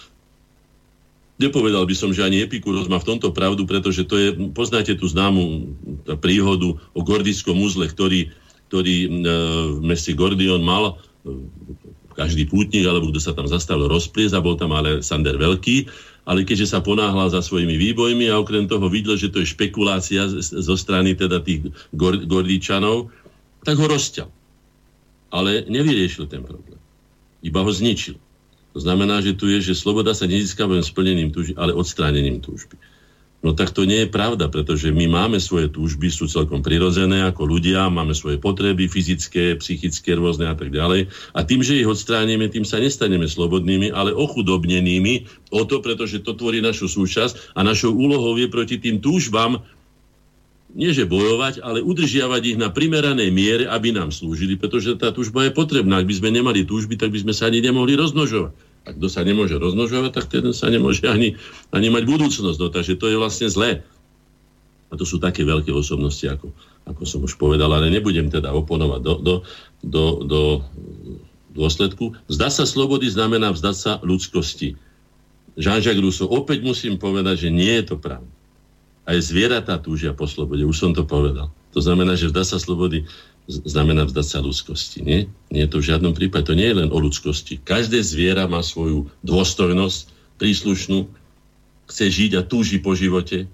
Nepovedal 1.36 1.84
by 1.84 1.96
som, 1.96 2.16
že 2.16 2.24
ani 2.24 2.48
Epikuros 2.48 2.88
má 2.88 2.96
v 2.96 3.12
tomto 3.12 3.36
pravdu, 3.36 3.68
pretože 3.68 4.08
to 4.08 4.16
je, 4.16 4.30
poznáte 4.56 4.96
tú 4.96 5.04
známu 5.12 5.68
príhodu 6.24 6.80
o 6.96 7.00
gordickom 7.04 7.60
úzle, 7.60 7.92
ktorý 7.92 8.32
ktorý 8.70 8.96
e, 9.06 9.10
v 9.78 9.82
meste 9.86 10.12
Gordion 10.18 10.66
mal 10.66 10.98
každý 12.16 12.48
pútnik, 12.48 12.88
alebo 12.88 13.12
kto 13.12 13.20
sa 13.20 13.36
tam 13.36 13.46
zastavil, 13.46 13.92
rozplies 13.92 14.32
a 14.32 14.44
bol 14.44 14.56
tam 14.56 14.72
ale 14.72 15.04
Sander 15.04 15.36
Veľký, 15.36 15.88
ale 16.26 16.48
keďže 16.48 16.74
sa 16.74 16.80
ponáhľal 16.82 17.30
za 17.30 17.44
svojimi 17.44 17.76
výbojmi 17.76 18.32
a 18.32 18.40
okrem 18.40 18.66
toho 18.66 18.88
videl, 18.90 19.20
že 19.20 19.30
to 19.30 19.44
je 19.44 19.52
špekulácia 19.52 20.26
zo 20.42 20.76
strany 20.80 21.14
teda 21.14 21.44
tých 21.44 21.70
Gordíčanov, 22.02 23.12
tak 23.62 23.78
ho 23.78 23.86
rozťal. 23.86 24.30
Ale 25.36 25.68
nevyriešil 25.68 26.26
ten 26.32 26.42
problém. 26.42 26.80
Iba 27.44 27.62
ho 27.62 27.70
zničil. 27.70 28.18
To 28.76 28.84
znamená, 28.84 29.24
že 29.24 29.40
tu 29.40 29.48
je, 29.48 29.64
že 29.64 29.72
sloboda 29.72 30.12
sa 30.12 30.28
nezískava 30.28 30.76
len 30.76 30.84
splnením 30.84 31.32
túžby, 31.32 31.56
ale 31.56 31.72
odstránením 31.72 32.44
túžby. 32.44 32.76
No 33.46 33.54
tak 33.54 33.72
to 33.72 33.86
nie 33.86 34.04
je 34.04 34.10
pravda, 34.10 34.50
pretože 34.50 34.90
my 34.90 35.06
máme 35.06 35.38
svoje 35.38 35.70
túžby, 35.70 36.10
sú 36.10 36.26
celkom 36.26 36.66
prirodzené 36.66 37.24
ako 37.30 37.46
ľudia, 37.46 37.94
máme 37.94 38.18
svoje 38.18 38.42
potreby 38.42 38.90
fyzické, 38.90 39.54
psychické, 39.62 40.18
rôzne 40.18 40.50
a 40.50 40.58
tak 40.58 40.74
ďalej. 40.74 41.14
A 41.38 41.46
tým, 41.46 41.62
že 41.62 41.78
ich 41.78 41.86
odstránime, 41.86 42.50
tým 42.50 42.66
sa 42.66 42.82
nestaneme 42.82 43.30
slobodnými, 43.30 43.94
ale 43.94 44.18
ochudobnenými 44.18 45.30
o 45.54 45.62
to, 45.62 45.78
pretože 45.80 46.26
to 46.26 46.34
tvorí 46.34 46.58
našu 46.58 46.90
súčasť 46.90 47.54
a 47.54 47.62
našou 47.62 47.94
úlohou 47.94 48.34
je 48.36 48.50
proti 48.50 48.82
tým 48.82 48.98
túžbám 48.98 49.62
nie 50.76 50.92
že 50.92 51.08
bojovať, 51.08 51.64
ale 51.64 51.80
udržiavať 51.80 52.42
ich 52.44 52.58
na 52.60 52.68
primeranej 52.68 53.32
miere, 53.32 53.64
aby 53.72 53.96
nám 53.96 54.12
slúžili, 54.12 54.60
pretože 54.60 55.00
tá 55.00 55.16
túžba 55.16 55.48
je 55.48 55.56
potrebná. 55.56 56.04
Ak 56.04 56.08
by 56.12 56.20
sme 56.20 56.36
nemali 56.36 56.68
túžby, 56.68 57.00
tak 57.00 57.16
by 57.16 57.24
sme 57.24 57.32
sa 57.34 57.48
ani 57.48 57.64
nemohli 57.64 57.96
rozmnožovať. 57.96 58.52
A 58.86 58.94
kto 58.94 59.08
sa 59.08 59.24
nemôže 59.24 59.56
rozmnožovať, 59.56 60.12
tak 60.12 60.28
ten 60.28 60.44
sa 60.52 60.68
nemôže 60.68 61.08
ani, 61.08 61.40
ani 61.72 61.88
mať 61.88 62.04
budúcnosť. 62.06 62.60
No, 62.60 62.68
takže 62.70 63.00
to 63.00 63.08
je 63.08 63.18
vlastne 63.18 63.48
zlé. 63.48 63.88
A 64.92 65.00
to 65.00 65.08
sú 65.08 65.18
také 65.18 65.48
veľké 65.48 65.72
osobnosti, 65.72 66.28
ako, 66.28 66.52
ako 66.86 67.02
som 67.08 67.24
už 67.24 67.40
povedal, 67.40 67.72
ale 67.72 67.90
nebudem 67.90 68.28
teda 68.28 68.52
oponovať 68.52 69.00
do, 69.02 69.14
do, 69.24 69.36
do, 69.82 70.04
do 70.28 70.42
dôsledku. 71.56 72.14
Zdať 72.28 72.52
sa 72.52 72.66
slobody 72.68 73.08
znamená 73.08 73.56
vzdať 73.56 73.76
sa 73.80 73.92
ľudskosti. 74.04 74.76
Jean-Jacques 75.56 76.04
Rousseau, 76.04 76.28
opäť 76.28 76.68
musím 76.68 77.00
povedať, 77.00 77.48
že 77.48 77.50
nie 77.50 77.80
je 77.80 77.96
to 77.96 77.96
pravda 77.96 78.35
aj 79.06 79.18
zvieratá 79.22 79.78
túžia 79.78 80.14
po 80.14 80.26
slobode. 80.26 80.66
Už 80.66 80.78
som 80.78 80.92
to 80.94 81.06
povedal. 81.06 81.54
To 81.74 81.80
znamená, 81.82 82.18
že 82.18 82.30
vzdať 82.30 82.48
sa 82.56 82.58
slobody 82.58 83.06
znamená 83.46 84.10
vzdať 84.10 84.26
sa 84.26 84.40
ľudskosti. 84.42 85.06
Nie? 85.06 85.30
nie 85.54 85.70
to 85.70 85.78
v 85.78 85.94
žiadnom 85.94 86.18
prípade. 86.18 86.50
To 86.50 86.58
nie 86.58 86.66
je 86.66 86.82
len 86.82 86.90
o 86.90 86.98
ľudskosti. 86.98 87.62
Každé 87.62 88.02
zviera 88.02 88.50
má 88.50 88.66
svoju 88.66 89.06
dôstojnosť 89.22 90.10
príslušnú, 90.42 91.06
chce 91.86 92.06
žiť 92.10 92.32
a 92.42 92.42
túži 92.42 92.82
po 92.82 92.98
živote 92.98 93.46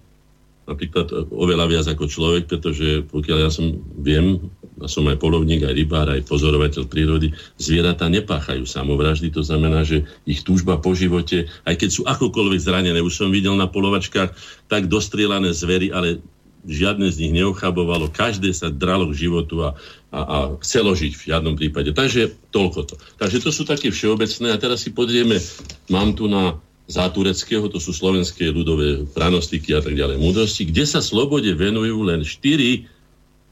napríklad 0.69 1.11
oveľa 1.33 1.65
viac 1.67 1.85
ako 1.89 2.05
človek, 2.07 2.43
pretože 2.47 3.03
pokiaľ 3.09 3.37
ja 3.43 3.51
som 3.51 3.81
viem, 3.99 4.47
som 4.87 5.05
aj 5.07 5.19
polovník, 5.19 5.67
aj 5.67 5.75
rybár, 5.75 6.07
aj 6.09 6.25
pozorovateľ 6.25 6.87
prírody, 6.87 7.35
zvieratá 7.59 8.07
nepáchajú 8.07 8.63
samovraždy, 8.65 9.29
to 9.29 9.43
znamená, 9.43 9.83
že 9.83 10.07
ich 10.23 10.41
túžba 10.41 10.79
po 10.79 10.95
živote, 10.95 11.51
aj 11.67 11.75
keď 11.77 11.89
sú 11.91 12.01
akokoľvek 12.07 12.59
zranené, 12.61 12.99
už 13.03 13.25
som 13.25 13.29
videl 13.29 13.53
na 13.59 13.67
polovačkách 13.67 14.31
tak 14.71 14.87
dostrielané 14.87 15.51
zvery, 15.51 15.91
ale 15.91 16.23
žiadne 16.65 17.09
z 17.09 17.25
nich 17.25 17.33
neochabovalo, 17.41 18.13
každé 18.13 18.53
sa 18.53 18.69
dralo 18.69 19.09
k 19.09 19.27
životu 19.27 19.65
a, 19.65 19.69
a, 20.13 20.19
a 20.21 20.37
chcelo 20.61 20.93
žiť 20.93 21.13
v 21.17 21.25
žiadnom 21.33 21.55
prípade. 21.57 21.89
Takže 21.89 22.53
toľko 22.53 22.79
to. 22.85 22.95
Takže 23.17 23.41
to 23.41 23.49
sú 23.49 23.65
také 23.65 23.89
všeobecné 23.89 24.53
a 24.53 24.61
teraz 24.61 24.85
si 24.85 24.93
pozrieme, 24.93 25.41
mám 25.89 26.13
tu 26.13 26.29
na 26.29 26.61
Zátureckého, 26.91 27.71
to 27.71 27.79
sú 27.79 27.95
slovenské 27.95 28.51
ľudové 28.51 29.07
pranostiky 29.15 29.71
a 29.71 29.79
tak 29.79 29.95
ďalej, 29.95 30.19
múdrosti, 30.19 30.67
kde 30.67 30.83
sa 30.83 30.99
slobode 30.99 31.47
venujú 31.55 32.03
len 32.03 32.19
4, 32.27 32.83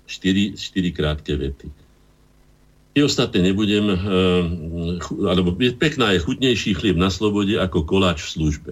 4, 0.09 0.57
4 0.57 0.89
krátke 0.97 1.37
vety. 1.37 1.69
I 2.97 3.05
ostatné 3.05 3.53
nebudem, 3.53 3.85
uh, 3.93 3.97
alebo 5.29 5.53
pekná 5.53 6.17
je 6.17 6.25
chutnejší 6.25 6.73
chlieb 6.73 6.97
na 6.97 7.13
slobode 7.13 7.53
ako 7.53 7.85
koláč 7.85 8.25
v 8.25 8.33
službe. 8.33 8.71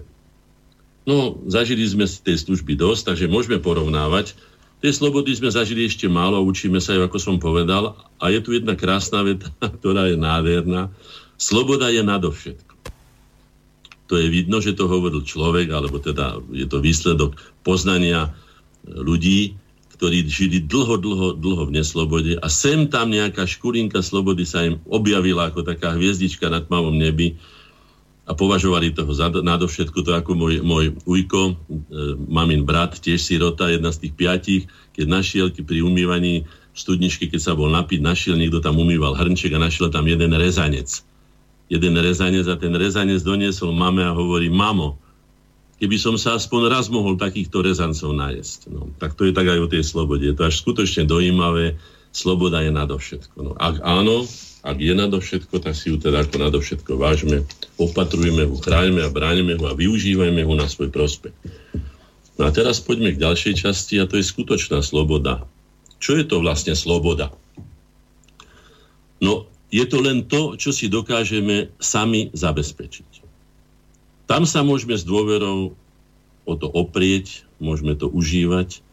No, 1.06 1.38
zažili 1.46 1.86
sme 1.86 2.04
z 2.04 2.20
tej 2.20 2.36
služby 2.42 2.74
dosť, 2.74 3.14
takže 3.14 3.30
môžeme 3.30 3.62
porovnávať. 3.62 4.34
Tej 4.82 4.98
slobody 4.98 5.32
sme 5.32 5.48
zažili 5.48 5.86
ešte 5.86 6.10
málo, 6.10 6.42
učíme 6.44 6.82
sa 6.82 6.98
ju, 6.98 7.06
ako 7.06 7.18
som 7.22 7.36
povedal. 7.38 7.96
A 8.18 8.34
je 8.34 8.42
tu 8.42 8.52
jedna 8.52 8.74
krásna 8.74 9.22
veta, 9.22 9.48
ktorá 9.80 10.10
je 10.10 10.18
nádherná. 10.18 10.90
Sloboda 11.38 11.88
je 11.88 12.02
nadovšetko 12.02 12.68
to 14.08 14.16
je 14.16 14.26
vidno, 14.32 14.58
že 14.64 14.72
to 14.72 14.88
hovoril 14.88 15.20
človek, 15.20 15.68
alebo 15.68 16.00
teda 16.00 16.40
je 16.50 16.64
to 16.64 16.80
výsledok 16.80 17.36
poznania 17.60 18.32
ľudí, 18.88 19.52
ktorí 19.98 20.30
žili 20.30 20.62
dlho, 20.62 20.94
dlho, 20.94 21.28
dlho 21.34 21.62
v 21.66 21.74
neslobode 21.82 22.38
a 22.38 22.46
sem 22.46 22.86
tam 22.86 23.10
nejaká 23.10 23.42
škulinka 23.42 23.98
slobody 23.98 24.46
sa 24.46 24.62
im 24.62 24.78
objavila 24.86 25.50
ako 25.50 25.66
taká 25.66 25.98
hviezdička 25.98 26.46
na 26.46 26.62
tmavom 26.62 26.94
nebi 26.94 27.34
a 28.28 28.36
považovali 28.36 28.94
toho 28.94 29.10
za 29.10 29.26
nadovšetko, 29.26 29.98
to 30.04 30.14
ako 30.14 30.38
môj, 30.38 30.62
môj 30.62 30.94
ujko, 31.02 31.42
e, 31.50 31.52
mamin 32.30 32.62
brat, 32.62 33.00
tiež 33.00 33.18
sirota, 33.24 33.72
jedna 33.72 33.90
z 33.90 34.06
tých 34.06 34.14
piatich, 34.14 34.62
keď 34.94 35.06
našiel 35.08 35.46
pri 35.50 35.80
umývaní 35.82 36.46
v 36.46 36.78
studničke, 36.78 37.26
keď 37.32 37.40
sa 37.40 37.52
bol 37.58 37.72
napiť, 37.72 37.98
našiel, 38.04 38.36
niekto 38.36 38.60
tam 38.60 38.78
umýval 38.78 39.16
hrnček 39.16 39.56
a 39.56 39.58
našiel 39.58 39.88
tam 39.90 40.06
jeden 40.06 40.30
rezanec. 40.36 41.02
Jeden 41.72 41.96
rezanec 41.96 42.46
a 42.46 42.54
ten 42.60 42.70
rezanec 42.76 43.18
doniesol 43.24 43.72
mame 43.72 44.04
a 44.04 44.12
hovorí, 44.12 44.52
mamo, 44.52 45.00
keby 45.78 45.96
som 45.96 46.14
sa 46.18 46.34
aspoň 46.34 46.70
raz 46.70 46.90
mohol 46.90 47.14
takýchto 47.14 47.62
rezancov 47.62 48.10
najesť. 48.14 48.70
No, 48.70 48.90
tak 48.98 49.14
to 49.14 49.26
je 49.26 49.32
tak 49.32 49.46
aj 49.46 49.58
o 49.62 49.70
tej 49.70 49.86
slobode. 49.86 50.26
Je 50.26 50.34
to 50.34 50.46
až 50.46 50.58
skutočne 50.60 51.06
dojímavé. 51.06 51.78
Sloboda 52.10 52.60
je 52.66 52.74
nadovšetko. 52.74 53.36
No, 53.40 53.52
ak 53.54 53.78
áno, 53.86 54.26
ak 54.66 54.78
je 54.82 54.90
nadovšetko, 54.90 55.62
tak 55.62 55.78
si 55.78 55.94
ju 55.94 56.02
teda 56.02 56.26
ako 56.26 56.36
nadovšetko 56.50 56.98
vážme, 56.98 57.46
opatrujme 57.78 58.42
ho, 58.50 58.58
chráňme 58.58 59.06
a 59.06 59.12
bránime 59.12 59.54
ho 59.54 59.70
a 59.70 59.78
využívajme 59.78 60.42
ho 60.42 60.54
na 60.58 60.66
svoj 60.66 60.90
prospech. 60.90 61.34
No 62.38 62.46
a 62.46 62.50
teraz 62.50 62.82
poďme 62.82 63.14
k 63.14 63.22
ďalšej 63.22 63.54
časti 63.66 64.02
a 64.02 64.08
to 64.10 64.18
je 64.18 64.26
skutočná 64.26 64.82
sloboda. 64.82 65.46
Čo 66.02 66.18
je 66.18 66.24
to 66.26 66.42
vlastne 66.42 66.74
sloboda? 66.74 67.30
No, 69.18 69.46
je 69.68 69.84
to 69.84 69.98
len 70.00 70.26
to, 70.26 70.54
čo 70.54 70.70
si 70.70 70.86
dokážeme 70.86 71.74
sami 71.82 72.30
zabezpečiť. 72.32 73.07
Tam 74.28 74.44
sa 74.44 74.60
môžeme 74.60 74.92
s 74.92 75.08
dôverou 75.08 75.72
o 76.44 76.54
to 76.54 76.68
oprieť, 76.68 77.48
môžeme 77.56 77.96
to 77.96 78.12
užívať, 78.12 78.84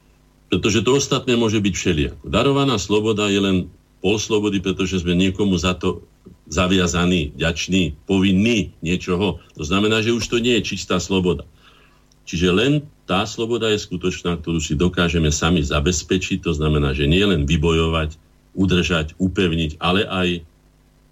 pretože 0.47 0.79
to 0.87 0.95
ostatné 0.95 1.35
môže 1.35 1.59
byť 1.59 1.73
všelijako. 1.75 2.23
Darovaná 2.23 2.79
sloboda 2.79 3.27
je 3.27 3.39
len 3.43 3.57
pol 3.99 4.15
slobody, 4.15 4.63
pretože 4.63 5.03
sme 5.03 5.11
niekomu 5.11 5.59
za 5.59 5.75
to 5.75 5.99
zaviazaní, 6.47 7.35
ďační, 7.35 7.99
povinní 8.07 8.71
niečoho. 8.79 9.41
To 9.59 9.63
znamená, 9.65 9.99
že 9.99 10.15
už 10.15 10.23
to 10.29 10.37
nie 10.39 10.55
je 10.61 10.75
čistá 10.75 11.01
sloboda. 11.01 11.43
Čiže 12.25 12.49
len 12.53 12.73
tá 13.05 13.25
sloboda 13.25 13.69
je 13.69 13.81
skutočná, 13.81 14.37
ktorú 14.41 14.57
si 14.57 14.73
dokážeme 14.73 15.29
sami 15.29 15.61
zabezpečiť. 15.61 16.41
To 16.45 16.53
znamená, 16.53 16.93
že 16.93 17.05
nie 17.05 17.21
len 17.21 17.45
vybojovať, 17.45 18.17
udržať, 18.57 19.13
upevniť, 19.21 19.77
ale 19.77 20.05
aj 20.05 20.41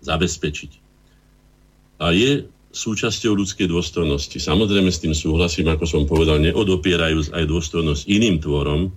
zabezpečiť. 0.05 0.71
A 2.01 2.13
je 2.13 2.45
súčasťou 2.74 3.38
ľudskej 3.38 3.69
dôstojnosti. 3.69 4.41
Samozrejme 4.41 4.89
s 4.89 4.99
tým 4.99 5.13
súhlasím, 5.13 5.69
ako 5.69 5.86
som 5.86 6.03
povedal, 6.09 6.41
neodopierajú 6.41 7.30
aj 7.30 7.43
dôstojnosť 7.45 8.09
iným 8.09 8.41
tvorom, 8.41 8.89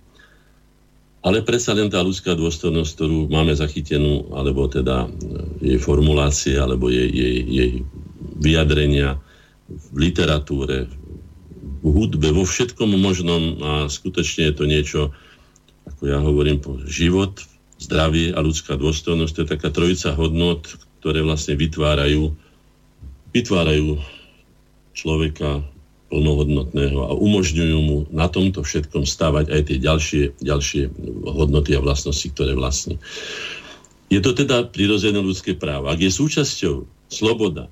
ale 1.20 1.44
predsa 1.44 1.76
len 1.76 1.92
tá 1.92 2.00
ľudská 2.00 2.32
dôstojnosť, 2.38 2.90
ktorú 2.96 3.18
máme 3.28 3.52
zachytenú, 3.52 4.32
alebo 4.32 4.64
teda 4.70 5.04
e, 5.04 5.08
jej 5.74 5.78
formulácie, 5.82 6.56
alebo 6.56 6.88
jej, 6.88 7.10
jej, 7.10 7.36
jej 7.44 7.70
vyjadrenia 8.40 9.20
v 9.68 10.08
literatúre, 10.08 10.86
v 11.82 11.86
hudbe, 11.90 12.32
vo 12.32 12.46
všetkom 12.46 12.94
možnom 12.96 13.42
a 13.60 13.70
skutočne 13.90 14.48
je 14.50 14.54
to 14.54 14.64
niečo, 14.64 15.00
ako 15.84 16.02
ja 16.06 16.18
hovorím, 16.22 16.62
život, 16.86 17.42
zdravie 17.76 18.32
a 18.32 18.40
ľudská 18.40 18.78
dôstojnosť, 18.78 19.32
to 19.34 19.42
je 19.44 19.52
taká 19.52 19.68
trojica 19.74 20.14
hodnot, 20.16 20.78
ktoré 21.02 21.20
vlastne 21.26 21.58
vytvárajú, 21.58 22.32
vytvárajú 23.36 24.00
človeka 24.96 25.60
plnohodnotného 26.08 27.00
a 27.04 27.12
umožňujú 27.12 27.78
mu 27.82 27.98
na 28.08 28.30
tomto 28.30 28.64
všetkom 28.64 29.04
stávať 29.04 29.52
aj 29.52 29.60
tie 29.68 29.78
ďalšie, 29.82 30.22
ďalšie 30.40 30.82
hodnoty 31.26 31.76
a 31.76 31.84
vlastnosti, 31.84 32.30
ktoré 32.32 32.56
vlastní. 32.56 32.96
Je 34.08 34.22
to 34.22 34.32
teda 34.32 34.70
prirodzené 34.70 35.18
ľudské 35.18 35.52
právo. 35.58 35.90
Ak 35.90 35.98
je 35.98 36.08
súčasťou 36.08 36.86
sloboda, 37.10 37.66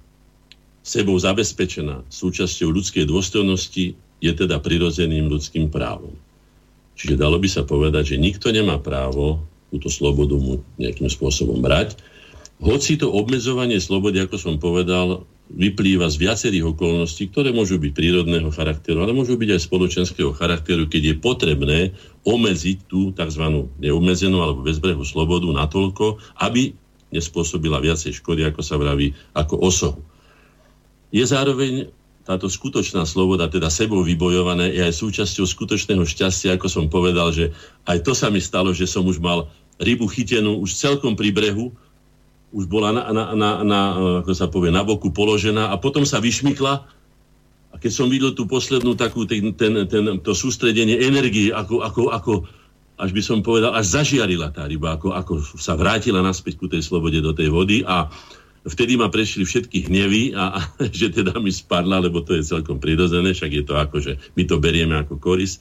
sebou 0.84 1.16
zabezpečená, 1.16 2.04
súčasťou 2.10 2.68
ľudskej 2.74 3.08
dôstojnosti, 3.08 3.96
je 4.20 4.32
teda 4.34 4.60
prirodzeným 4.60 5.30
ľudským 5.30 5.70
právom. 5.70 6.12
Čiže 6.98 7.16
dalo 7.16 7.38
by 7.38 7.48
sa 7.48 7.62
povedať, 7.64 8.14
že 8.14 8.22
nikto 8.22 8.50
nemá 8.50 8.82
právo 8.82 9.40
túto 9.70 9.88
slobodu 9.88 10.36
mu 10.36 10.60
nejakým 10.76 11.08
spôsobom 11.08 11.62
brať, 11.62 11.98
hoci 12.62 12.94
to 12.94 13.10
obmedzovanie 13.10 13.82
slobody, 13.82 14.22
ako 14.22 14.36
som 14.38 14.54
povedal, 14.62 15.26
vyplýva 15.52 16.08
z 16.08 16.16
viacerých 16.24 16.72
okolností, 16.72 17.28
ktoré 17.28 17.52
môžu 17.52 17.76
byť 17.76 17.92
prírodného 17.92 18.48
charakteru, 18.48 19.04
ale 19.04 19.12
môžu 19.12 19.36
byť 19.36 19.50
aj 19.52 19.60
spoločenského 19.60 20.32
charakteru, 20.32 20.88
keď 20.88 21.02
je 21.12 21.14
potrebné 21.20 21.78
omedziť 22.24 22.88
tú 22.88 23.12
tzv. 23.12 23.68
neobmedzenú 23.76 24.40
alebo 24.40 24.64
bezbrehu 24.64 25.04
slobodu 25.04 25.44
natoľko, 25.52 26.16
aby 26.40 26.72
nespôsobila 27.12 27.78
viacej 27.78 28.18
škody, 28.18 28.48
ako 28.48 28.60
sa 28.64 28.80
vraví, 28.80 29.12
ako 29.36 29.60
osohu. 29.60 30.00
Je 31.14 31.22
zároveň 31.22 31.92
táto 32.24 32.48
skutočná 32.48 33.04
sloboda, 33.04 33.52
teda 33.52 33.68
sebou 33.68 34.00
vybojované, 34.00 34.72
je 34.72 34.80
aj 34.80 34.96
súčasťou 34.96 35.44
skutočného 35.44 36.08
šťastia, 36.08 36.56
ako 36.56 36.66
som 36.72 36.88
povedal, 36.88 37.30
že 37.30 37.52
aj 37.84 38.00
to 38.00 38.16
sa 38.16 38.32
mi 38.32 38.40
stalo, 38.40 38.72
že 38.72 38.88
som 38.88 39.04
už 39.04 39.20
mal 39.20 39.52
rybu 39.76 40.08
chytenú 40.08 40.56
už 40.64 40.72
celkom 40.72 41.14
pri 41.14 41.30
brehu, 41.36 41.76
už 42.54 42.70
bola 42.70 42.94
na, 42.94 43.10
na, 43.10 43.24
na, 43.34 43.50
na, 43.66 43.80
ako 44.22 44.30
sa 44.30 44.46
povie, 44.46 44.70
na 44.70 44.86
boku 44.86 45.10
položená 45.10 45.74
a 45.74 45.76
potom 45.76 46.06
sa 46.06 46.22
vyšmykla 46.22 46.74
a 47.74 47.76
keď 47.82 47.90
som 47.90 48.06
videl 48.06 48.30
tú 48.38 48.46
poslednú 48.46 48.94
takú, 48.94 49.26
ten, 49.26 49.50
ten, 49.58 49.74
ten, 49.90 50.22
to 50.22 50.30
sústredenie 50.30 51.02
energie, 51.02 51.50
ako, 51.50 51.82
ako, 51.82 52.02
ako, 52.14 52.32
až 52.94 53.10
by 53.10 53.22
som 53.26 53.42
povedal, 53.42 53.74
až 53.74 53.98
zažiarila 53.98 54.54
tá 54.54 54.70
ryba, 54.70 54.94
ako, 54.94 55.10
ako 55.10 55.32
sa 55.58 55.74
vrátila 55.74 56.22
naspäť 56.22 56.62
ku 56.62 56.70
tej 56.70 56.86
slobode 56.86 57.18
do 57.18 57.34
tej 57.34 57.50
vody 57.50 57.82
a 57.82 58.06
vtedy 58.62 58.94
ma 58.94 59.10
prešli 59.10 59.42
všetky 59.42 59.90
hnevy 59.90 60.38
a, 60.38 60.54
a 60.54 60.58
že 60.94 61.10
teda 61.10 61.34
mi 61.42 61.50
spadla, 61.50 61.98
lebo 61.98 62.22
to 62.22 62.38
je 62.38 62.46
celkom 62.46 62.78
prirodzené, 62.78 63.34
však 63.34 63.50
je 63.50 63.64
to 63.66 63.74
ako, 63.74 63.98
že 63.98 64.14
my 64.38 64.46
to 64.46 64.62
berieme 64.62 64.94
ako 64.94 65.18
koris. 65.18 65.58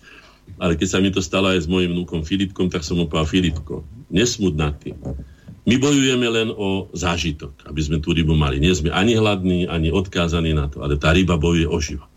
Ale 0.61 0.77
keď 0.77 0.87
sa 0.93 1.01
mi 1.01 1.09
to 1.09 1.23
stalo 1.23 1.49
aj 1.49 1.65
s 1.65 1.71
mojim 1.71 1.97
vnúkom 1.97 2.21
Filipkom, 2.21 2.69
tak 2.69 2.85
som 2.85 3.01
mu 3.01 3.09
povedal, 3.09 3.31
Filipko, 3.31 3.81
nesmud 4.13 4.53
nad 4.53 4.77
tým 4.77 4.93
my 5.63 5.75
bojujeme 5.79 6.27
len 6.27 6.49
o 6.51 6.91
zážitok, 6.91 7.71
aby 7.71 7.79
sme 7.79 7.97
tú 8.03 8.11
rybu 8.11 8.35
mali. 8.35 8.59
Nie 8.59 8.75
sme 8.75 8.91
ani 8.91 9.15
hladní, 9.15 9.63
ani 9.71 9.95
odkázaní 9.95 10.51
na 10.51 10.67
to, 10.67 10.83
ale 10.83 10.99
tá 10.99 11.15
ryba 11.15 11.39
bojuje 11.39 11.67
o 11.67 11.79
život. 11.79 12.11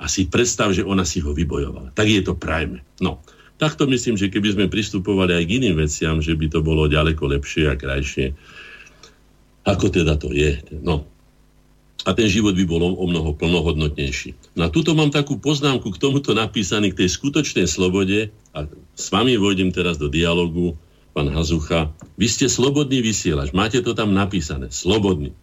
A 0.00 0.08
si 0.08 0.24
predstav, 0.24 0.72
že 0.72 0.86
ona 0.86 1.04
si 1.04 1.20
ho 1.20 1.36
vybojovala. 1.36 1.92
Tak 1.92 2.06
je 2.08 2.22
to 2.24 2.32
prajme. 2.32 2.80
No, 3.04 3.20
takto 3.60 3.84
myslím, 3.90 4.16
že 4.16 4.32
keby 4.32 4.56
sme 4.56 4.72
pristupovali 4.72 5.36
aj 5.36 5.44
k 5.44 5.54
iným 5.60 5.76
veciam, 5.76 6.16
že 6.24 6.32
by 6.32 6.48
to 6.48 6.64
bolo 6.64 6.88
ďaleko 6.88 7.28
lepšie 7.28 7.68
a 7.68 7.76
krajšie. 7.76 8.32
Ako 9.68 9.92
teda 9.92 10.16
to 10.16 10.32
je? 10.32 10.56
No. 10.80 11.04
A 12.08 12.16
ten 12.16 12.30
život 12.30 12.56
by 12.56 12.64
bol 12.64 12.80
o 12.80 13.04
mnoho 13.04 13.36
plnohodnotnejší. 13.36 14.56
No 14.56 14.72
túto 14.72 14.96
mám 14.96 15.12
takú 15.12 15.36
poznámku 15.36 15.92
k 15.92 16.00
tomuto 16.00 16.32
napísaný, 16.32 16.96
k 16.96 17.04
tej 17.04 17.20
skutočnej 17.20 17.68
slobode 17.68 18.32
a 18.56 18.64
s 18.96 19.06
vami 19.12 19.36
vojdem 19.36 19.68
teraz 19.76 20.00
do 20.00 20.08
dialogu 20.08 20.72
pán 21.18 21.34
Hazucha, 21.34 21.90
vy 22.14 22.30
ste 22.30 22.46
slobodný 22.46 23.02
vysielač, 23.02 23.50
máte 23.50 23.82
to 23.82 23.90
tam 23.90 24.14
napísané, 24.14 24.70
slobodný. 24.70 25.34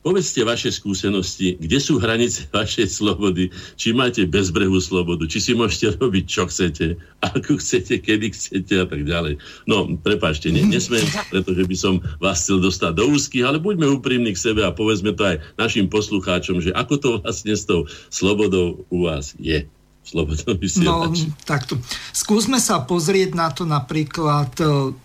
Povedzte 0.00 0.42
vaše 0.42 0.72
skúsenosti, 0.72 1.60
kde 1.60 1.78
sú 1.78 2.00
hranice 2.00 2.48
vašej 2.56 2.88
slobody, 2.88 3.52
či 3.76 3.92
máte 3.92 4.24
bezbrehú 4.24 4.80
slobodu, 4.80 5.28
či 5.28 5.44
si 5.44 5.52
môžete 5.52 6.00
robiť, 6.00 6.24
čo 6.24 6.48
chcete, 6.48 6.96
ako 7.20 7.60
chcete, 7.60 8.00
kedy 8.00 8.32
chcete 8.32 8.72
a 8.72 8.88
tak 8.88 9.04
ďalej. 9.04 9.36
No, 9.68 9.84
prepáčte, 10.00 10.48
ne, 10.48 10.64
nesmiem, 10.64 11.04
pretože 11.28 11.60
by 11.68 11.76
som 11.76 12.00
vás 12.16 12.40
chcel 12.40 12.64
dostať 12.64 12.96
do 12.96 13.12
úzkých, 13.12 13.44
ale 13.44 13.60
buďme 13.60 13.92
úprimní 13.92 14.32
k 14.32 14.42
sebe 14.48 14.64
a 14.64 14.72
povedzme 14.72 15.12
to 15.12 15.28
aj 15.28 15.44
našim 15.60 15.92
poslucháčom, 15.92 16.64
že 16.64 16.72
ako 16.72 16.94
to 16.96 17.08
vlastne 17.20 17.52
s 17.52 17.68
tou 17.68 17.84
slobodou 18.08 18.88
u 18.88 19.04
vás 19.04 19.36
je. 19.36 19.68
Slobodný 20.02 20.58
vysielač. 20.58 21.30
No, 21.30 21.38
takto. 21.46 21.78
Skúsme 22.10 22.58
sa 22.58 22.82
pozrieť 22.82 23.38
na 23.38 23.54
to 23.54 23.62
napríklad 23.62 24.50
e, 24.58 24.98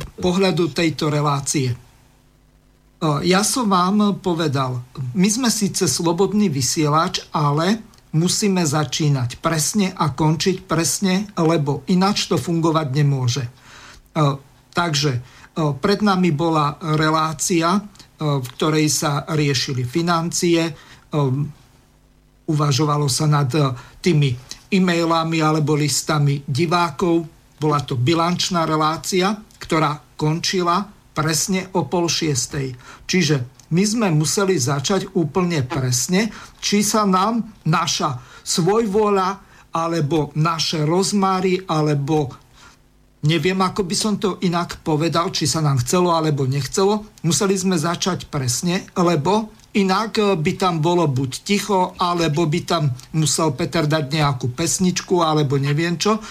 pohľadu 0.00 0.70
tejto 0.74 1.10
relácie. 1.10 1.74
Ja 3.04 3.44
som 3.44 3.68
vám 3.68 4.16
povedal, 4.24 4.80
my 5.12 5.28
sme 5.28 5.52
síce 5.52 5.84
slobodný 5.84 6.48
vysielač, 6.48 7.20
ale 7.36 7.84
musíme 8.16 8.64
začínať 8.64 9.42
presne 9.44 9.92
a 9.92 10.14
končiť 10.14 10.64
presne, 10.64 11.28
lebo 11.36 11.84
ináč 11.90 12.30
to 12.30 12.40
fungovať 12.40 12.88
nemôže. 12.94 13.44
Takže 14.72 15.12
pred 15.54 16.00
nami 16.00 16.30
bola 16.32 16.78
relácia, 16.96 17.82
v 18.16 18.46
ktorej 18.56 18.88
sa 18.88 19.26
riešili 19.26 19.84
financie, 19.84 20.70
uvažovalo 22.48 23.10
sa 23.10 23.26
nad 23.28 23.52
tými 24.00 24.32
e-mailami 24.72 25.44
alebo 25.44 25.76
listami 25.76 26.40
divákov. 26.46 27.26
Bola 27.60 27.84
to 27.84 28.00
bilančná 28.00 28.64
relácia, 28.64 29.34
ktorá 29.64 29.96
končila 30.20 30.84
presne 31.16 31.72
o 31.72 31.88
pol 31.88 32.10
šiestej. 32.10 32.76
Čiže 33.08 33.66
my 33.72 33.82
sme 33.82 34.08
museli 34.12 34.60
začať 34.60 35.16
úplne 35.16 35.64
presne, 35.64 36.28
či 36.60 36.84
sa 36.84 37.08
nám 37.08 37.40
naša 37.64 38.20
svojvola 38.44 39.40
alebo 39.72 40.30
naše 40.36 40.84
rozmáry 40.84 41.64
alebo 41.64 42.30
neviem, 43.24 43.56
ako 43.56 43.82
by 43.88 43.96
som 43.96 44.14
to 44.20 44.36
inak 44.44 44.84
povedal, 44.84 45.32
či 45.32 45.48
sa 45.48 45.64
nám 45.64 45.80
chcelo 45.80 46.12
alebo 46.12 46.44
nechcelo. 46.44 47.08
Museli 47.24 47.56
sme 47.56 47.80
začať 47.80 48.28
presne, 48.28 48.84
lebo 48.94 49.48
Inak 49.74 50.22
eh, 50.22 50.38
by 50.38 50.52
tam 50.54 50.78
bolo 50.78 51.10
buď 51.10 51.30
ticho, 51.42 51.98
alebo 51.98 52.46
by 52.46 52.60
tam 52.62 52.94
musel 53.18 53.58
Peter 53.58 53.90
dať 53.90 54.06
nejakú 54.06 54.54
pesničku, 54.54 55.18
alebo 55.18 55.58
neviem 55.58 55.98
čo. 55.98 56.22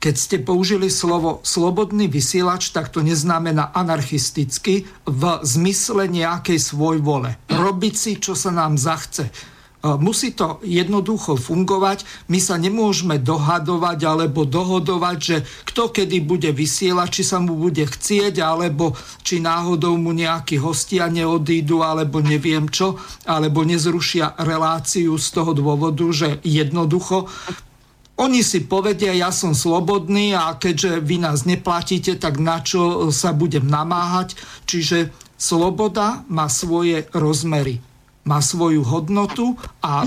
Keď 0.00 0.14
ste 0.16 0.36
použili 0.40 0.88
slovo 0.88 1.44
slobodný 1.44 2.08
vysielač, 2.08 2.72
tak 2.72 2.88
to 2.88 3.04
neznamená 3.04 3.68
anarchisticky 3.76 4.88
v 5.04 5.22
zmysle 5.44 6.08
nejakej 6.08 6.56
svoj 6.56 7.04
vole. 7.04 7.36
Robiť 7.52 7.94
si, 7.94 8.12
čo 8.16 8.32
sa 8.32 8.48
nám 8.48 8.80
zachce 8.80 9.28
Musí 9.80 10.36
to 10.36 10.60
jednoducho 10.60 11.40
fungovať. 11.40 12.04
My 12.28 12.36
sa 12.36 12.60
nemôžeme 12.60 13.16
dohadovať 13.16 13.98
alebo 14.04 14.44
dohodovať, 14.44 15.16
že 15.16 15.36
kto 15.64 15.88
kedy 15.88 16.20
bude 16.20 16.52
vysielať, 16.52 17.08
či 17.08 17.22
sa 17.24 17.40
mu 17.40 17.56
bude 17.56 17.88
chcieť, 17.88 18.44
alebo 18.44 18.92
či 19.24 19.40
náhodou 19.40 19.96
mu 19.96 20.12
nejakí 20.12 20.60
hostia 20.60 21.08
neodídu, 21.08 21.80
alebo 21.80 22.20
neviem 22.20 22.68
čo, 22.68 23.00
alebo 23.24 23.64
nezrušia 23.64 24.36
reláciu 24.44 25.16
z 25.16 25.28
toho 25.32 25.56
dôvodu, 25.56 26.04
že 26.12 26.44
jednoducho 26.44 27.32
oni 28.20 28.44
si 28.44 28.68
povedia, 28.68 29.16
ja 29.16 29.32
som 29.32 29.56
slobodný 29.56 30.36
a 30.36 30.52
keďže 30.60 31.00
vy 31.00 31.24
nás 31.24 31.48
neplatíte, 31.48 32.20
tak 32.20 32.36
na 32.36 32.60
čo 32.60 33.08
sa 33.08 33.32
budem 33.32 33.64
namáhať. 33.64 34.36
Čiže 34.68 35.08
sloboda 35.40 36.28
má 36.28 36.52
svoje 36.52 37.08
rozmery 37.16 37.80
má 38.24 38.44
svoju 38.44 38.84
hodnotu 38.84 39.56
a 39.80 40.04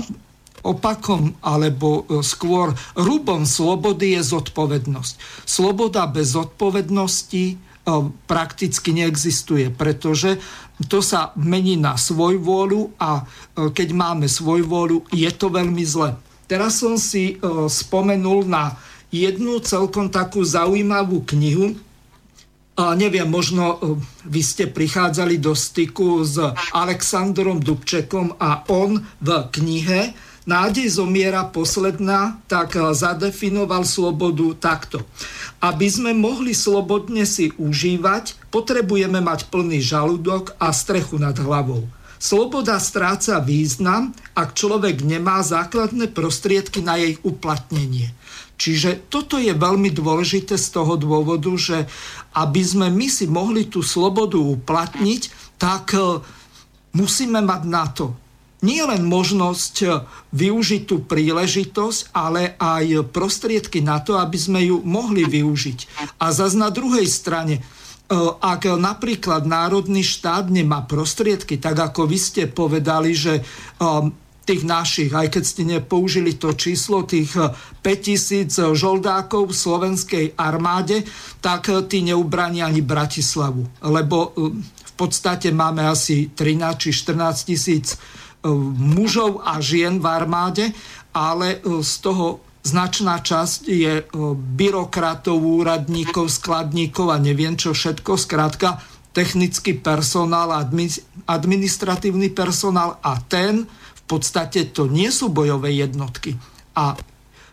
opakom 0.64 1.36
alebo 1.44 2.08
e, 2.08 2.24
skôr 2.24 2.72
rubom 2.96 3.44
slobody 3.44 4.16
je 4.16 4.22
zodpovednosť. 4.32 5.44
Sloboda 5.44 6.08
bez 6.08 6.32
zodpovednosti 6.32 7.44
e, 7.52 7.54
prakticky 8.24 8.96
neexistuje, 8.96 9.68
pretože 9.68 10.40
to 10.88 11.04
sa 11.04 11.36
mení 11.36 11.76
na 11.76 12.00
svoj 12.00 12.40
vôľu 12.40 12.96
a 12.96 13.20
e, 13.20 13.22
keď 13.76 13.88
máme 13.92 14.26
svoj 14.30 14.64
vôľu, 14.64 15.04
je 15.12 15.28
to 15.34 15.52
veľmi 15.52 15.84
zle. 15.84 16.16
Teraz 16.44 16.80
som 16.80 17.00
si 17.00 17.40
spomenul 17.68 18.44
na 18.44 18.76
jednu 19.08 19.62
celkom 19.64 20.12
takú 20.12 20.44
zaujímavú 20.44 21.24
knihu, 21.34 21.78
a 22.74 22.98
neviem, 22.98 23.30
možno 23.30 23.78
e, 23.78 24.02
vy 24.26 24.42
ste 24.42 24.66
prichádzali 24.66 25.38
do 25.38 25.54
styku 25.54 26.26
s 26.26 26.42
Alexandrom 26.74 27.62
Dubčekom 27.62 28.34
a 28.34 28.66
on 28.66 28.98
v 29.22 29.28
knihe 29.54 30.10
Nádej 30.44 31.00
zomiera 31.00 31.48
posledná, 31.48 32.36
tak 32.44 32.76
e, 32.76 32.92
zadefinoval 32.92 33.88
slobodu 33.88 34.52
takto. 34.60 35.00
Aby 35.56 35.88
sme 35.88 36.12
mohli 36.12 36.52
slobodne 36.52 37.24
si 37.24 37.56
užívať, 37.56 38.52
potrebujeme 38.52 39.24
mať 39.24 39.48
plný 39.48 39.80
žalúdok 39.80 40.52
a 40.60 40.68
strechu 40.76 41.16
nad 41.16 41.32
hlavou. 41.40 41.88
Sloboda 42.24 42.80
stráca 42.80 43.36
význam, 43.36 44.16
ak 44.32 44.56
človek 44.56 45.04
nemá 45.04 45.44
základné 45.44 46.08
prostriedky 46.08 46.80
na 46.80 46.96
jej 46.96 47.20
uplatnenie. 47.20 48.16
Čiže 48.56 49.12
toto 49.12 49.36
je 49.36 49.52
veľmi 49.52 49.92
dôležité 49.92 50.56
z 50.56 50.72
toho 50.72 50.96
dôvodu, 50.96 51.52
že 51.60 51.84
aby 52.32 52.64
sme 52.64 52.88
my 52.88 53.12
si 53.12 53.28
mohli 53.28 53.68
tú 53.68 53.84
slobodu 53.84 54.40
uplatniť, 54.40 55.22
tak 55.60 55.92
e, 55.92 56.24
musíme 56.96 57.44
mať 57.44 57.62
na 57.68 57.84
to 57.92 58.16
nie 58.64 58.80
len 58.80 59.04
možnosť 59.04 59.74
e, 59.84 59.88
využiť 60.32 60.82
tú 60.88 61.04
príležitosť, 61.04 62.16
ale 62.16 62.56
aj 62.56 63.12
prostriedky 63.12 63.84
na 63.84 64.00
to, 64.00 64.16
aby 64.16 64.40
sme 64.40 64.64
ju 64.64 64.80
mohli 64.80 65.28
využiť. 65.28 66.08
A 66.16 66.32
zase 66.32 66.56
na 66.56 66.72
druhej 66.72 67.04
strane, 67.04 67.60
ak 68.40 68.68
napríklad 68.76 69.48
národný 69.48 70.04
štát 70.04 70.52
nemá 70.52 70.84
prostriedky, 70.84 71.56
tak 71.56 71.80
ako 71.80 72.04
vy 72.04 72.18
ste 72.20 72.42
povedali, 72.44 73.16
že 73.16 73.40
tých 74.44 74.62
našich, 74.62 75.10
aj 75.10 75.32
keď 75.32 75.44
ste 75.44 75.62
nepoužili 75.64 76.36
to 76.36 76.52
číslo 76.52 77.08
tých 77.08 77.32
5000 77.80 78.52
eh, 78.52 78.76
žoldákov 78.76 79.50
v 79.50 79.56
slovenskej 79.56 80.26
armáde, 80.36 81.02
tak 81.40 81.72
tí 81.88 82.04
neubrania 82.04 82.68
ani 82.68 82.84
Bratislavu. 82.84 83.64
Lebo 83.80 84.36
v 84.68 84.92
podstate 84.94 85.50
máme 85.50 85.88
asi 85.88 86.30
13 86.30 86.76
či 86.76 86.88
14 86.92 87.48
tisíc 87.48 87.96
mužov 88.76 89.40
a 89.40 89.56
žien 89.64 89.96
v 89.96 90.06
armáde, 90.06 90.64
ale 91.16 91.64
z 91.64 91.92
toho 92.04 92.44
značná 92.64 93.20
časť 93.20 93.60
je 93.68 93.92
byrokratov, 94.56 95.36
úradníkov, 95.36 96.32
skladníkov 96.32 97.12
a 97.12 97.20
neviem 97.20 97.60
čo 97.60 97.76
všetko. 97.76 98.16
Skrátka, 98.16 98.80
technický 99.12 99.76
personál, 99.76 100.50
administratívny 101.28 102.32
personál 102.32 102.98
a 103.04 103.20
ten 103.20 103.68
v 103.68 104.02
podstate 104.08 104.72
to 104.72 104.88
nie 104.88 105.12
sú 105.12 105.28
bojové 105.28 105.76
jednotky. 105.76 106.40
A 106.74 106.96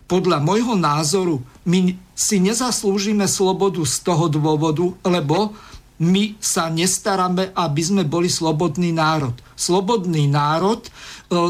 podľa 0.08 0.44
môjho 0.44 0.76
názoru 0.76 1.40
my 1.68 1.96
si 2.16 2.40
nezaslúžime 2.44 3.28
slobodu 3.28 3.80
z 3.88 3.96
toho 4.04 4.28
dôvodu, 4.28 4.84
lebo 5.08 5.56
my 6.02 6.36
sa 6.42 6.68
nestaráme, 6.68 7.54
aby 7.54 7.82
sme 7.86 8.04
boli 8.04 8.26
slobodný 8.26 8.90
národ. 8.90 9.38
Slobodný 9.54 10.26
národ 10.26 10.82
e, 10.82 10.90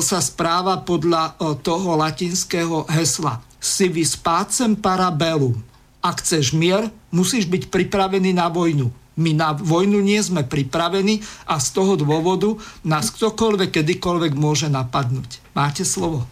sa 0.03 0.19
správa 0.19 0.83
podľa 0.83 1.39
e, 1.39 1.55
toho 1.63 1.95
latinského 1.95 2.83
hesla 2.91 3.39
vis 3.87 4.17
pacem 4.17 4.73
parabellum. 4.73 5.61
Ak 6.01 6.25
chceš 6.25 6.57
mier, 6.57 6.89
musíš 7.13 7.45
byť 7.45 7.69
pripravený 7.69 8.33
na 8.33 8.49
vojnu. 8.49 8.89
My 9.21 9.37
na 9.37 9.53
vojnu 9.53 10.01
nie 10.01 10.17
sme 10.17 10.41
pripravení 10.41 11.21
a 11.45 11.61
z 11.61 11.67
toho 11.77 11.93
dôvodu 11.93 12.57
nás 12.81 13.13
ktokoľvek, 13.13 13.69
kedykoľvek 13.69 14.33
môže 14.33 14.65
napadnúť. 14.65 15.43
Máte 15.53 15.85
slovo. 15.85 16.25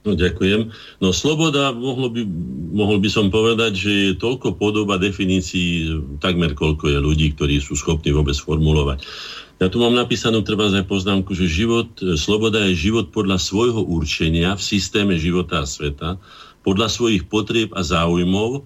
No 0.00 0.16
ďakujem. 0.16 0.72
No 0.96 1.12
sloboda, 1.12 1.76
mohol 1.76 2.08
by, 2.08 2.22
mohol 2.72 2.96
by 3.04 3.10
som 3.12 3.28
povedať, 3.28 3.76
že 3.76 3.92
je 3.92 4.12
toľko 4.16 4.56
podoba 4.56 4.96
definícií, 4.96 5.92
takmer 6.24 6.56
koľko 6.56 6.88
je 6.88 6.98
ľudí, 7.04 7.36
ktorí 7.36 7.60
sú 7.60 7.76
schopní 7.76 8.16
vôbec 8.16 8.32
formulovať. 8.32 9.04
Ja 9.60 9.68
tu 9.68 9.76
mám 9.76 9.92
napísanú 9.92 10.40
treba 10.40 10.72
aj 10.72 10.88
poznámku, 10.88 11.36
že 11.36 11.44
život, 11.44 11.92
sloboda 12.16 12.64
je 12.72 12.80
život 12.88 13.12
podľa 13.12 13.36
svojho 13.36 13.84
určenia 13.84 14.56
v 14.56 14.62
systéme 14.64 15.20
života 15.20 15.60
a 15.60 15.68
sveta, 15.68 16.16
podľa 16.64 16.88
svojich 16.88 17.28
potrieb 17.28 17.76
a 17.76 17.84
záujmov, 17.84 18.64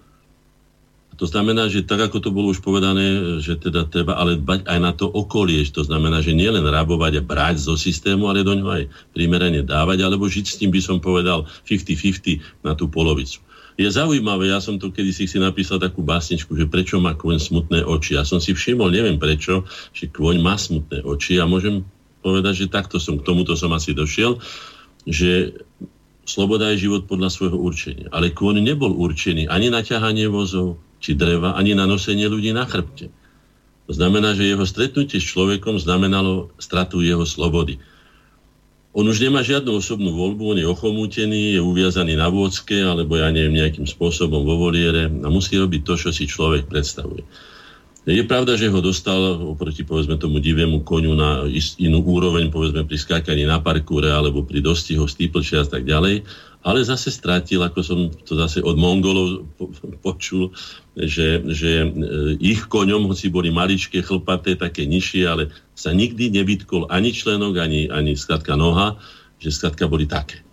to 1.15 1.31
znamená, 1.31 1.71
že 1.71 1.87
tak 1.87 2.11
ako 2.11 2.19
to 2.19 2.31
bolo 2.35 2.51
už 2.51 2.59
povedané, 2.59 3.39
že 3.39 3.55
teda 3.55 3.87
treba 3.87 4.19
ale 4.19 4.35
dbať 4.35 4.67
aj 4.67 4.79
na 4.83 4.91
to 4.91 5.07
okolie. 5.07 5.63
To 5.71 5.87
znamená, 5.87 6.19
že 6.19 6.35
nie 6.35 6.51
len 6.51 6.67
rabovať 6.67 7.23
a 7.23 7.23
brať 7.23 7.71
zo 7.71 7.79
systému, 7.79 8.27
ale 8.27 8.43
do 8.43 8.59
ňoho 8.59 8.83
aj 8.83 8.85
primerane 9.15 9.63
dávať, 9.63 10.03
alebo 10.03 10.27
žiť 10.27 10.47
s 10.47 10.59
tým, 10.59 10.75
by 10.75 10.81
som 10.83 10.99
povedal, 10.99 11.47
50-50 11.71 12.67
na 12.67 12.75
tú 12.75 12.91
polovicu. 12.91 13.39
Je 13.75 13.91
zaujímavé, 13.91 14.55
ja 14.55 14.63
som 14.63 14.79
to 14.79 14.95
kedy 14.95 15.11
si 15.11 15.27
si 15.27 15.43
napísal 15.43 15.83
takú 15.83 16.07
básničku, 16.07 16.55
že 16.55 16.71
prečo 16.71 17.03
má 17.03 17.19
kôň 17.19 17.43
smutné 17.43 17.83
oči. 17.83 18.15
Ja 18.15 18.23
som 18.23 18.39
si 18.39 18.55
všimol, 18.55 18.95
neviem 18.95 19.19
prečo, 19.19 19.67
že 19.91 20.07
kôň 20.07 20.39
má 20.39 20.55
smutné 20.55 21.03
oči 21.03 21.43
a 21.43 21.51
môžem 21.51 21.83
povedať, 22.23 22.65
že 22.65 22.73
takto 22.73 23.03
som, 23.03 23.19
k 23.19 23.27
tomuto 23.27 23.59
som 23.59 23.75
asi 23.75 23.91
došiel, 23.91 24.39
že 25.05 25.59
sloboda 26.23 26.71
je 26.73 26.87
život 26.87 27.11
podľa 27.11 27.35
svojho 27.35 27.59
určenia. 27.59 28.07
Ale 28.15 28.31
kôň 28.31 28.63
nebol 28.63 28.95
určený 28.95 29.51
ani 29.51 29.75
na 29.75 29.83
ťahanie 29.83 30.31
vozov, 30.31 30.79
či 31.03 31.19
dreva, 31.19 31.59
ani 31.59 31.75
na 31.75 31.85
nosenie 31.85 32.31
ľudí 32.31 32.55
na 32.55 32.65
chrbte. 32.65 33.13
To 33.85 33.93
znamená, 33.93 34.33
že 34.33 34.49
jeho 34.49 34.65
stretnutie 34.65 35.21
s 35.21 35.29
človekom 35.29 35.77
znamenalo 35.77 36.49
stratu 36.57 37.05
jeho 37.05 37.29
slobody. 37.29 37.77
On 38.95 39.03
už 39.03 39.27
nemá 39.27 39.43
žiadnu 39.43 39.75
osobnú 39.75 40.15
voľbu, 40.15 40.55
on 40.55 40.59
je 40.63 40.71
ochomútený, 40.71 41.59
je 41.59 41.61
uviazaný 41.61 42.15
na 42.15 42.31
vôdzke, 42.31 42.79
alebo 42.79 43.19
ja 43.19 43.27
neviem, 43.35 43.59
nejakým 43.59 43.91
spôsobom 43.91 44.47
vo 44.47 44.55
voliere 44.55 45.11
a 45.11 45.29
musí 45.35 45.59
robiť 45.59 45.83
to, 45.83 45.95
čo 45.99 46.11
si 46.15 46.31
človek 46.31 46.71
predstavuje. 46.71 47.27
Je 48.05 48.21
pravda, 48.21 48.53
že 48.61 48.69
ho 48.69 48.85
dostal 48.85 49.17
oproti 49.41 49.81
povedzme 49.81 50.21
tomu 50.21 50.37
divému 50.37 50.85
koniu 50.85 51.17
na 51.17 51.49
inú 51.81 52.05
úroveň, 52.05 52.53
povedzme 52.53 52.85
pri 52.85 53.01
skákaní 53.01 53.49
na 53.49 53.65
parkúre 53.65 54.13
alebo 54.13 54.45
pri 54.45 54.61
dostihu 54.61 55.09
steeplechase 55.09 55.65
a 55.65 55.81
tak 55.81 55.89
ďalej, 55.89 56.21
ale 56.69 56.85
zase 56.85 57.09
stratil, 57.09 57.65
ako 57.65 57.81
som 57.81 58.13
to 58.29 58.37
zase 58.37 58.61
od 58.61 58.77
Mongolov 58.77 59.49
počul, 60.05 60.53
že, 60.93 61.41
že 61.49 61.81
e, 61.81 61.89
ich 62.45 62.69
koňom, 62.69 63.09
hoci 63.09 63.33
boli 63.33 63.49
maličké, 63.49 64.05
chlpaté, 64.05 64.53
také 64.53 64.85
nižšie, 64.85 65.25
ale 65.25 65.49
sa 65.73 65.97
nikdy 65.97 66.29
nevytkol 66.29 66.85
ani 66.93 67.09
členok, 67.09 67.57
ani, 67.57 67.89
ani 67.89 68.21
skratka 68.21 68.53
noha, 68.53 69.01
že 69.41 69.49
skratka 69.49 69.89
boli 69.89 70.05
také. 70.05 70.44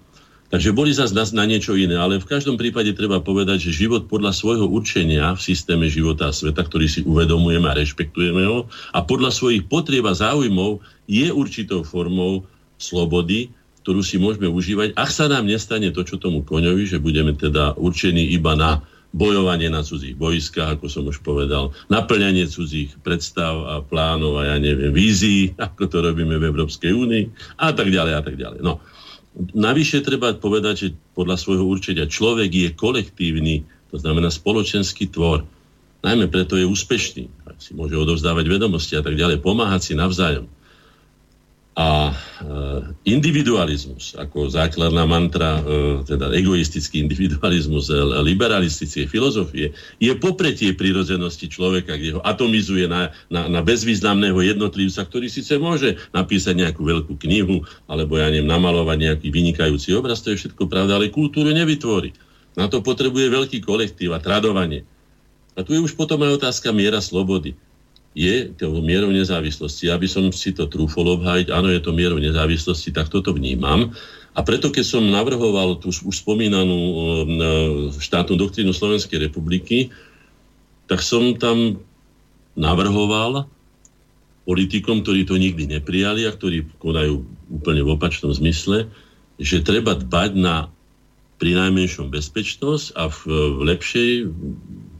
Takže 0.51 0.75
boli 0.75 0.91
zase 0.91 1.15
na, 1.15 1.23
na 1.23 1.45
niečo 1.47 1.79
iné, 1.79 1.95
ale 1.95 2.19
v 2.19 2.27
každom 2.27 2.59
prípade 2.59 2.91
treba 2.91 3.23
povedať, 3.23 3.71
že 3.71 3.87
život 3.87 4.11
podľa 4.11 4.35
svojho 4.35 4.67
určenia 4.67 5.31
v 5.31 5.39
systéme 5.39 5.87
života 5.87 6.27
a 6.27 6.35
sveta, 6.35 6.67
ktorý 6.67 6.91
si 6.91 7.07
uvedomujeme 7.07 7.71
a 7.71 7.77
rešpektujeme 7.79 8.43
ho, 8.43 8.67
a 8.91 8.99
podľa 8.99 9.31
svojich 9.31 9.63
potrieb 9.71 10.03
a 10.03 10.11
záujmov 10.11 10.83
je 11.07 11.31
určitou 11.31 11.87
formou 11.87 12.43
slobody, 12.75 13.47
ktorú 13.81 14.03
si 14.03 14.19
môžeme 14.19 14.51
užívať, 14.51 14.93
ak 14.93 15.09
sa 15.09 15.31
nám 15.31 15.47
nestane 15.47 15.87
to, 15.89 16.03
čo 16.03 16.19
tomu 16.19 16.43
koňovi, 16.43 16.83
že 16.83 16.99
budeme 16.99 17.31
teda 17.31 17.79
určení 17.79 18.35
iba 18.35 18.53
na 18.53 18.83
bojovanie 19.11 19.67
na 19.67 19.83
cudzích 19.83 20.15
boiskách, 20.15 20.79
ako 20.79 20.87
som 20.87 21.03
už 21.03 21.19
povedal, 21.19 21.75
naplňanie 21.91 22.47
cudzích 22.47 22.95
predstav 23.03 23.59
a 23.67 23.75
plánov 23.83 24.39
a 24.39 24.55
ja 24.55 24.57
neviem, 24.59 24.91
vízií, 24.91 25.51
ako 25.65 25.83
to 25.87 25.97
robíme 25.99 26.35
v 26.39 26.47
Európskej 26.47 26.91
únii 26.91 27.23
a 27.59 27.75
tak 27.75 27.91
ďalej 27.91 28.13
a 28.15 28.21
tak 28.23 28.35
ďalej. 28.39 28.59
No, 28.63 28.79
navyše 29.35 30.03
treba 30.03 30.35
povedať, 30.35 30.75
že 30.75 30.87
podľa 31.15 31.37
svojho 31.39 31.65
určenia 31.65 32.07
človek 32.07 32.51
je 32.51 32.69
kolektívny, 32.75 33.63
to 33.91 33.99
znamená 33.99 34.31
spoločenský 34.31 35.11
tvor. 35.11 35.43
Najmä 36.01 36.31
preto 36.31 36.57
je 36.57 36.65
úspešný, 36.65 37.29
si 37.61 37.71
môže 37.77 37.93
odovzdávať 37.93 38.45
vedomosti 38.49 38.97
a 38.97 39.05
tak 39.05 39.13
ďalej, 39.13 39.43
pomáhať 39.43 39.81
si 39.81 39.93
navzájom 39.93 40.49
a 41.71 42.11
e, 42.11 42.13
individualizmus 43.07 44.11
ako 44.19 44.51
základná 44.51 45.07
mantra, 45.07 45.63
e, 45.63 46.03
teda 46.03 46.27
egoistický 46.35 46.99
individualizmus 46.99 47.87
e, 47.87 47.95
liberalistické 48.27 49.07
filozofie 49.07 49.71
je 50.03 50.11
popretie 50.19 50.75
prírodzenosti 50.75 51.47
človeka, 51.47 51.95
kde 51.95 52.19
ho 52.19 52.21
atomizuje 52.27 52.91
na, 52.91 53.15
na, 53.31 53.47
na 53.47 53.63
bezvýznamného 53.63 54.35
jednotlivca, 54.43 55.07
ktorý 55.07 55.31
síce 55.31 55.55
môže 55.55 55.95
napísať 56.11 56.59
nejakú 56.59 56.83
veľkú 56.83 57.15
knihu 57.23 57.63
alebo 57.87 58.19
ja 58.19 58.27
neviem, 58.27 58.51
namalovať 58.51 58.97
nejaký 59.07 59.27
vynikajúci 59.31 59.95
obraz, 59.95 60.19
to 60.19 60.35
je 60.35 60.43
všetko 60.43 60.67
pravda, 60.67 60.99
ale 60.99 61.07
kultúru 61.07 61.55
nevytvorí. 61.55 62.11
Na 62.59 62.67
to 62.67 62.83
potrebuje 62.83 63.31
veľký 63.31 63.63
kolektív 63.63 64.11
a 64.11 64.19
tradovanie. 64.19 64.83
A 65.55 65.63
tu 65.63 65.71
je 65.71 65.79
už 65.79 65.95
potom 65.95 66.19
aj 66.19 66.35
otázka 66.35 66.75
miera 66.75 66.99
slobody 66.99 67.55
je 68.11 68.51
tou 68.59 68.75
mierou 68.83 69.11
nezávislosti. 69.11 69.87
Aby 69.87 70.07
som 70.07 70.27
si 70.35 70.51
to 70.51 70.67
trúfol 70.67 71.15
obhájiť, 71.19 71.47
áno, 71.51 71.71
je 71.71 71.79
to 71.79 71.95
mierou 71.95 72.19
nezávislosti, 72.19 72.91
tak 72.91 73.07
toto 73.07 73.31
vnímam. 73.31 73.95
A 74.31 74.39
preto, 74.47 74.71
keď 74.71 74.85
som 74.87 75.03
navrhoval 75.03 75.79
tú 75.79 75.91
už 75.91 76.23
spomínanú 76.23 76.79
e, 76.79 76.95
štátnu 77.99 78.39
doktrínu 78.39 78.71
Slovenskej 78.71 79.27
republiky, 79.27 79.91
tak 80.87 81.03
som 81.03 81.35
tam 81.35 81.79
navrhoval 82.55 83.47
politikom, 84.43 85.03
ktorí 85.03 85.23
to 85.23 85.39
nikdy 85.39 85.67
neprijali 85.67 86.27
a 86.27 86.35
ktorí 86.35 86.67
konajú 86.79 87.23
úplne 87.51 87.83
v 87.83 87.93
opačnom 87.95 88.31
zmysle, 88.31 88.91
že 89.39 89.63
treba 89.63 89.95
dbať 89.95 90.31
na 90.35 90.67
pri 91.39 91.57
najmenšom 91.57 92.13
bezpečnosť 92.13 92.93
a 92.93 93.09
v, 93.09 93.19
v 93.31 93.61
lepšej 93.73 94.09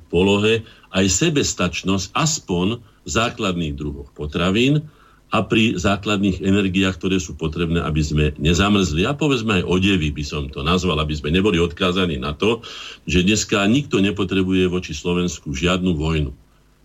polohe 0.09 0.66
aj 0.91 1.05
sebestačnosť 1.07 2.12
aspoň 2.18 2.82
základných 3.06 3.74
druhoch 3.78 4.10
potravín 4.14 4.86
a 5.32 5.39
pri 5.47 5.80
základných 5.80 6.43
energiách, 6.43 6.99
ktoré 6.99 7.16
sú 7.16 7.39
potrebné, 7.39 7.80
aby 7.80 8.04
sme 8.04 8.26
nezamrzli. 8.36 9.08
A 9.08 9.16
povedzme 9.16 9.64
aj 9.64 9.68
odevy 9.68 10.12
by 10.12 10.24
som 10.28 10.52
to 10.52 10.60
nazval, 10.60 10.99
aby 10.99 11.16
sme 11.16 11.32
neboli 11.32 11.56
odkázaní 11.56 12.20
na 12.20 12.36
to, 12.36 12.60
že 13.08 13.24
dneska 13.24 13.64
nikto 13.64 14.04
nepotrebuje 14.04 14.68
voči 14.68 14.91
Slovensku 14.91 15.56
žiadnu 15.56 15.95
vojnu. 15.95 16.36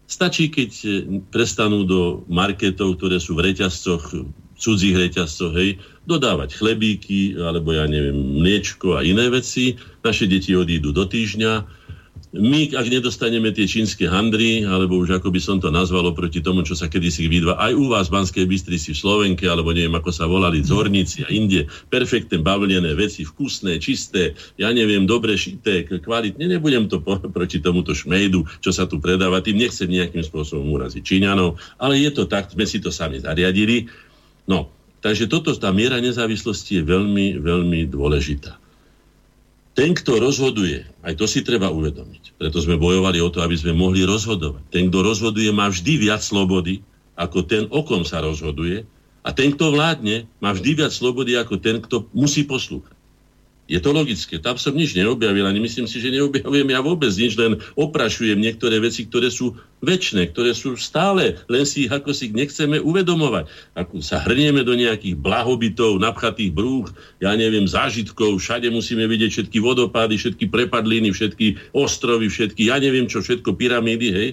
Stačí, 0.07 0.47
keď 0.47 0.71
prestanú 1.35 1.83
do 1.83 2.23
marketov, 2.31 3.03
ktoré 3.03 3.19
sú 3.19 3.35
v 3.35 3.51
reťazcoch, 3.51 4.14
cudzích 4.55 4.95
reťazcoch, 4.95 5.51
hej, 5.59 5.83
dodávať 6.07 6.55
chlebíky, 6.55 7.35
alebo 7.35 7.75
ja 7.75 7.91
neviem, 7.91 8.14
mliečko 8.14 8.95
a 8.95 9.03
iné 9.03 9.27
veci. 9.27 9.75
Naše 10.07 10.31
deti 10.31 10.55
odídu 10.55 10.95
do 10.95 11.03
týždňa, 11.03 11.67
my, 12.35 12.74
ak 12.74 12.91
nedostaneme 12.91 13.55
tie 13.55 13.70
čínske 13.70 14.11
handry, 14.11 14.66
alebo 14.66 14.99
už 14.99 15.22
ako 15.22 15.31
by 15.31 15.41
som 15.41 15.57
to 15.62 15.70
nazval 15.70 16.11
oproti 16.11 16.43
tomu, 16.43 16.66
čo 16.66 16.74
sa 16.74 16.91
kedysi 16.91 17.31
vidva 17.31 17.55
aj 17.62 17.72
u 17.79 17.87
vás 17.87 18.11
v 18.11 18.18
Banskej 18.18 18.47
Bystrici 18.51 18.91
v 18.93 18.99
Slovenke, 18.99 19.47
alebo 19.47 19.70
neviem, 19.70 19.95
ako 19.95 20.11
sa 20.11 20.27
volali, 20.27 20.59
zorníci 20.59 21.22
a 21.22 21.31
inde, 21.31 21.70
perfektne 21.87 22.43
bavlené 22.43 22.93
veci, 22.99 23.22
vkusné, 23.22 23.79
čisté, 23.79 24.35
ja 24.59 24.74
neviem, 24.74 25.07
dobre 25.07 25.39
šité, 25.39 25.87
kvalitne, 25.87 26.51
nebudem 26.51 26.91
to 26.91 26.99
po, 26.99 27.22
proti 27.37 27.62
tomuto 27.62 27.95
šmejdu, 27.95 28.43
čo 28.59 28.74
sa 28.74 28.91
tu 28.91 28.99
predáva, 28.99 29.39
tým 29.39 29.62
nechcem 29.62 29.87
nejakým 29.87 30.27
spôsobom 30.27 30.66
uraziť 30.74 31.07
Číňanov, 31.07 31.62
ale 31.79 32.03
je 32.03 32.11
to 32.11 32.27
tak, 32.27 32.51
sme 32.51 32.66
si 32.66 32.83
to 32.83 32.91
sami 32.91 33.22
zariadili. 33.22 33.87
No, 34.51 34.74
takže 34.99 35.31
toto, 35.31 35.55
tá 35.55 35.70
miera 35.70 36.03
nezávislosti 36.03 36.83
je 36.83 36.85
veľmi, 36.85 37.39
veľmi 37.39 37.87
dôležitá 37.87 38.66
ten, 39.77 39.93
kto 39.93 40.16
rozhoduje, 40.16 40.89
aj 41.05 41.20
to 41.20 41.29
si 41.29 41.45
treba 41.45 41.68
uvedomiť, 41.68 42.41
preto 42.41 42.59
sme 42.64 42.81
bojovali 42.81 43.20
o 43.20 43.29
to, 43.29 43.45
aby 43.45 43.53
sme 43.61 43.77
mohli 43.77 44.09
rozhodovať. 44.09 44.64
Ten, 44.72 44.89
kto 44.89 45.05
rozhoduje, 45.05 45.53
má 45.53 45.68
vždy 45.68 46.01
viac 46.01 46.24
slobody, 46.24 46.81
ako 47.12 47.45
ten, 47.45 47.68
o 47.68 47.85
kom 47.85 48.01
sa 48.09 48.24
rozhoduje. 48.24 48.89
A 49.20 49.37
ten, 49.37 49.53
kto 49.53 49.77
vládne, 49.77 50.24
má 50.41 50.57
vždy 50.57 50.81
viac 50.81 50.93
slobody 50.97 51.37
ako 51.37 51.61
ten, 51.61 51.85
kto 51.85 52.09
musí 52.16 52.49
poslúchať. 52.49 52.96
Je 53.67 53.83
to 53.83 53.91
logické. 53.91 54.39
Tam 54.39 54.55
som 54.55 54.79
nič 54.79 54.95
neobjavil, 54.95 55.43
ani 55.43 55.59
myslím 55.59 55.91
si, 55.91 55.99
že 55.99 56.14
neobjavujem 56.14 56.71
ja 56.71 56.79
vôbec 56.79 57.11
nič, 57.11 57.35
len 57.35 57.59
oprašujem 57.75 58.39
niektoré 58.39 58.79
veci, 58.79 59.11
ktoré 59.11 59.27
sú 59.27 59.59
väčšie, 59.83 60.31
ktoré 60.31 60.55
sú 60.55 60.79
stále, 60.79 61.35
len 61.51 61.67
si 61.67 61.85
ich 61.85 61.93
ako 61.93 62.14
si 62.14 62.31
nechceme 62.31 62.79
uvedomovať. 62.79 63.51
Ako 63.75 63.99
sa 64.07 64.23
hrnieme 64.23 64.62
do 64.62 64.79
nejakých 64.79 65.19
blahobytov, 65.19 65.99
napchatých 65.99 66.55
brúch, 66.55 66.95
ja 67.19 67.35
neviem, 67.35 67.67
zážitkov, 67.67 68.39
všade 68.39 68.71
musíme 68.71 69.03
vidieť 69.11 69.31
všetky 69.35 69.59
vodopády, 69.59 70.14
všetky 70.14 70.47
prepadliny, 70.47 71.11
všetky 71.11 71.75
ostrovy, 71.75 72.31
všetky, 72.31 72.71
ja 72.71 72.79
neviem 72.79 73.11
čo, 73.11 73.19
všetko 73.19 73.51
pyramídy, 73.59 74.09
hej. 74.14 74.31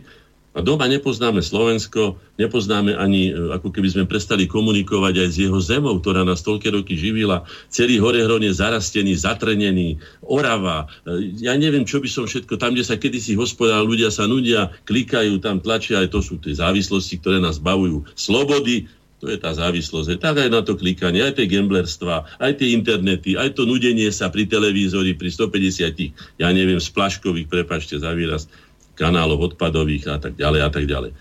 A 0.53 0.61
doma 0.61 0.85
nepoznáme 0.85 1.41
Slovensko, 1.41 2.21
nepoznáme 2.37 2.93
ani, 2.93 3.33
e, 3.33 3.57
ako 3.57 3.73
keby 3.73 3.89
sme 3.89 4.03
prestali 4.05 4.45
komunikovať 4.45 5.25
aj 5.25 5.29
s 5.33 5.37
jeho 5.41 5.57
zemou, 5.57 5.97
ktorá 5.97 6.21
nás 6.21 6.45
toľké 6.45 6.69
roky 6.69 6.93
živila. 6.93 7.41
Celý 7.73 7.97
Horehron 7.97 8.45
je 8.45 8.53
zarastený, 8.53 9.17
zatrenený, 9.17 9.97
Orava. 10.21 10.85
E, 11.09 11.33
ja 11.41 11.57
neviem, 11.57 11.89
čo 11.89 11.97
by 11.97 12.05
som 12.05 12.29
všetko, 12.29 12.61
tam, 12.61 12.77
kde 12.77 12.85
sa 12.85 13.01
kedysi 13.01 13.33
hospodá, 13.33 13.81
ľudia 13.81 14.13
sa 14.13 14.29
nudia, 14.29 14.69
klikajú, 14.85 15.41
tam 15.41 15.57
tlačia, 15.57 16.05
aj 16.05 16.13
to 16.13 16.21
sú 16.21 16.37
tie 16.37 16.53
závislosti, 16.53 17.17
ktoré 17.17 17.41
nás 17.41 17.57
bavujú. 17.57 18.05
Slobody, 18.13 18.85
to 19.23 19.31
je 19.31 19.39
tá 19.39 19.55
závislosť. 19.55 20.19
Tak 20.19 20.35
aj 20.35 20.49
na 20.51 20.59
to 20.59 20.75
klikanie, 20.75 21.23
aj 21.23 21.39
tie 21.39 21.47
gamblerstva, 21.47 22.27
aj 22.43 22.59
tie 22.59 22.75
internety, 22.75 23.39
aj 23.39 23.55
to 23.55 23.63
nudenie 23.63 24.11
sa 24.11 24.27
pri 24.27 24.43
televízori, 24.51 25.15
pri 25.15 25.31
150, 25.31 26.43
ja 26.43 26.51
neviem, 26.51 26.75
splaškových, 26.75 27.47
prepačte 27.47 27.95
za 27.95 28.11
výraz, 28.11 28.51
kanálov 28.93 29.53
odpadových 29.53 30.03
a 30.09 30.17
tak 30.21 30.37
ďalej 30.37 30.61
a 30.61 30.69
tak 30.69 30.85
ďalej. 30.85 31.11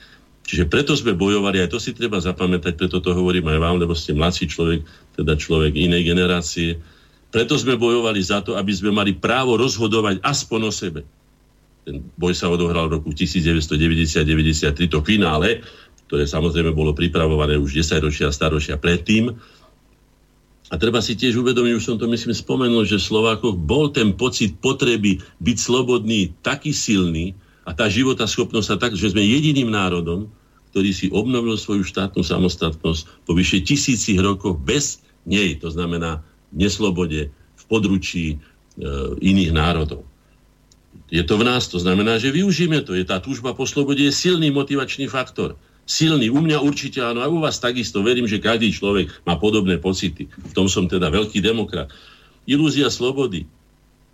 Čiže 0.42 0.66
preto 0.66 0.92
sme 0.98 1.14
bojovali, 1.14 1.62
aj 1.62 1.70
to 1.70 1.78
si 1.78 1.94
treba 1.94 2.18
zapamätať, 2.18 2.74
preto 2.74 2.98
to 2.98 3.14
hovorím 3.14 3.46
aj 3.46 3.58
vám, 3.62 3.76
lebo 3.78 3.94
ste 3.94 4.12
mladší 4.12 4.50
človek, 4.50 4.82
teda 5.14 5.38
človek 5.38 5.72
inej 5.78 6.02
generácie. 6.02 6.82
Preto 7.30 7.54
sme 7.56 7.78
bojovali 7.78 8.20
za 8.20 8.42
to, 8.42 8.58
aby 8.58 8.74
sme 8.74 8.90
mali 8.90 9.14
právo 9.14 9.54
rozhodovať 9.56 10.20
aspoň 10.20 10.60
o 10.66 10.72
sebe. 10.74 11.00
Ten 11.86 12.02
boj 12.18 12.34
sa 12.34 12.50
odohral 12.50 12.90
v 12.90 13.00
roku 13.00 13.10
1990-93, 13.14 14.90
to 14.90 15.00
finále, 15.02 15.62
ktoré 16.10 16.28
samozrejme 16.28 16.74
bolo 16.74 16.92
pripravované 16.92 17.56
už 17.56 17.80
10 17.80 18.04
ročia 18.04 18.28
staročia 18.28 18.76
predtým. 18.76 19.32
A 20.68 20.74
treba 20.80 21.00
si 21.00 21.16
tiež 21.16 21.40
uvedomiť, 21.40 21.72
už 21.76 21.84
som 21.84 21.96
to 21.96 22.08
myslím 22.08 22.36
spomenul, 22.36 22.84
že 22.84 23.00
Slovákoch 23.00 23.56
bol 23.56 23.92
ten 23.92 24.12
pocit 24.12 24.56
potreby 24.60 25.20
byť 25.40 25.56
slobodný 25.56 26.36
taký 26.44 26.72
silný, 26.72 27.32
a 27.62 27.70
tá 27.70 27.86
života 27.86 28.26
schopnosť 28.26 28.66
sa 28.66 28.76
tak, 28.78 28.92
že 28.98 29.14
sme 29.14 29.22
jediným 29.22 29.70
národom, 29.70 30.26
ktorý 30.72 30.90
si 30.90 31.06
obnovil 31.12 31.54
svoju 31.54 31.84
štátnu 31.84 32.24
samostatnosť 32.24 33.28
po 33.28 33.32
vyše 33.36 33.62
tisícich 33.62 34.18
rokoch 34.18 34.58
bez 34.58 35.04
nej, 35.28 35.60
to 35.60 35.70
znamená 35.70 36.24
v 36.50 36.66
neslobode, 36.66 37.30
v 37.30 37.64
područí 37.70 38.26
e, 38.34 38.36
iných 39.20 39.52
národov. 39.54 40.02
Je 41.12 41.20
to 41.22 41.36
v 41.36 41.44
nás, 41.44 41.68
to 41.68 41.76
znamená, 41.76 42.16
že 42.16 42.32
využijeme 42.32 42.80
to. 42.82 42.96
Je 42.96 43.04
tá 43.04 43.20
túžba 43.20 43.52
po 43.52 43.68
slobode 43.68 44.00
je 44.00 44.12
silný 44.12 44.48
motivačný 44.48 45.12
faktor. 45.12 45.60
Silný. 45.84 46.32
U 46.32 46.40
mňa 46.40 46.64
určite 46.64 47.04
áno, 47.04 47.20
a 47.20 47.28
u 47.28 47.44
vás 47.44 47.60
takisto. 47.60 48.00
Verím, 48.00 48.24
že 48.24 48.40
každý 48.40 48.72
človek 48.72 49.12
má 49.28 49.36
podobné 49.36 49.76
pocity. 49.76 50.32
V 50.32 50.52
tom 50.56 50.72
som 50.72 50.88
teda 50.88 51.12
veľký 51.12 51.44
demokrat. 51.44 51.92
Ilúzia 52.48 52.88
slobody 52.88 53.44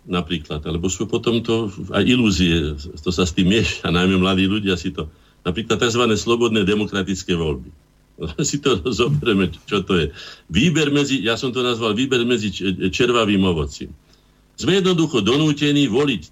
napríklad, 0.07 0.63
alebo 0.63 0.87
sú 0.87 1.09
potom 1.09 1.43
to 1.43 1.67
aj 1.91 2.03
ilúzie, 2.05 2.75
to 3.03 3.11
sa 3.11 3.27
s 3.27 3.35
tým 3.35 3.51
mieša, 3.51 3.91
najmä 3.95 4.19
mladí 4.19 4.47
ľudia 4.47 4.79
si 4.79 4.95
to, 4.95 5.09
napríklad 5.43 5.79
tzv. 5.79 6.03
slobodné 6.15 6.63
demokratické 6.63 7.35
voľby. 7.35 7.71
Si 8.43 8.59
to 8.59 8.83
zoberieme, 8.83 9.47
čo 9.63 9.79
to 9.79 9.95
je. 9.95 10.07
Výber 10.51 10.91
medzi, 10.91 11.23
ja 11.23 11.39
som 11.39 11.55
to 11.55 11.63
nazval 11.63 11.95
výber 11.95 12.27
medzi 12.27 12.51
červavým 12.91 13.39
ovocím. 13.47 13.95
Sme 14.59 14.83
jednoducho 14.83 15.23
donútení 15.23 15.87
voliť 15.87 16.23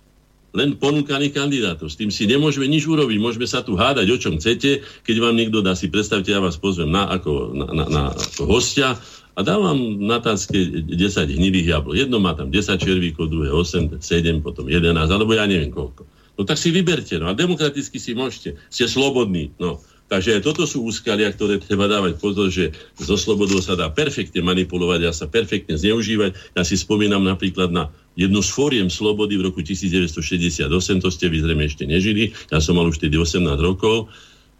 len 0.51 0.75
ponúkaných 0.75 1.31
kandidátov. 1.31 1.87
S 1.87 1.95
tým 1.95 2.11
si 2.11 2.27
nemôžeme 2.27 2.67
nič 2.67 2.83
urobiť. 2.87 3.17
Môžeme 3.23 3.47
sa 3.47 3.63
tu 3.63 3.79
hádať, 3.79 4.07
o 4.09 4.17
čom 4.19 4.35
chcete. 4.35 4.83
Keď 5.07 5.15
vám 5.21 5.35
niekto 5.39 5.63
dá 5.63 5.79
si, 5.79 5.87
predstavte, 5.87 6.33
ja 6.33 6.43
vás 6.43 6.59
pozvem 6.59 6.91
na, 6.91 7.07
ako, 7.07 7.55
na, 7.55 7.67
na, 7.71 7.85
na 7.87 8.03
ako 8.11 8.51
hostia 8.51 8.99
a 9.37 9.39
dávam 9.45 9.77
na 10.01 10.17
tácke 10.17 10.57
10 10.57 10.97
hnilých 11.37 11.69
jablok. 11.69 11.93
Jedno 11.93 12.17
má 12.17 12.33
tam 12.33 12.49
10 12.49 12.73
červíkov, 12.81 13.29
druhé 13.29 13.53
8, 13.53 14.01
7, 14.01 14.41
potom 14.41 14.65
11, 14.65 14.97
alebo 14.97 15.37
ja 15.37 15.45
neviem 15.45 15.69
koľko. 15.69 16.09
No 16.37 16.41
tak 16.41 16.57
si 16.57 16.73
vyberte, 16.73 17.21
no 17.21 17.29
a 17.29 17.37
demokraticky 17.37 18.01
si 18.01 18.17
môžete. 18.17 18.57
Ste 18.73 18.89
slobodní, 18.89 19.53
no. 19.61 19.77
Takže 20.07 20.39
aj 20.39 20.41
toto 20.47 20.63
sú 20.63 20.87
úskalia, 20.87 21.27
ktoré 21.35 21.59
treba 21.59 21.83
dávať 21.83 22.15
pozor, 22.15 22.47
že 22.47 22.71
zo 22.95 23.19
slobodou 23.19 23.59
sa 23.59 23.75
dá 23.75 23.91
perfektne 23.91 24.39
manipulovať 24.39 25.01
a 25.03 25.11
sa 25.11 25.27
perfektne 25.27 25.75
zneužívať. 25.75 26.55
Ja 26.55 26.63
si 26.63 26.79
spomínam 26.79 27.27
napríklad 27.27 27.75
na 27.75 27.91
jednu 28.15 28.39
z 28.39 28.49
fóriem 28.49 28.87
slobody 28.87 29.35
v 29.35 29.51
roku 29.51 29.59
1968, 29.59 30.71
to 31.03 31.09
ste 31.11 31.27
vy 31.27 31.43
zrejme 31.43 31.63
ešte 31.67 31.83
nežili, 31.83 32.31
ja 32.47 32.63
som 32.63 32.79
mal 32.79 32.87
už 32.87 33.03
tedy 33.03 33.19
18 33.19 33.43
rokov. 33.59 34.07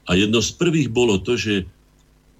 A 0.07 0.19
jedno 0.19 0.43
z 0.43 0.51
prvých 0.51 0.91
bolo 0.91 1.15
to, 1.23 1.39
že 1.39 1.63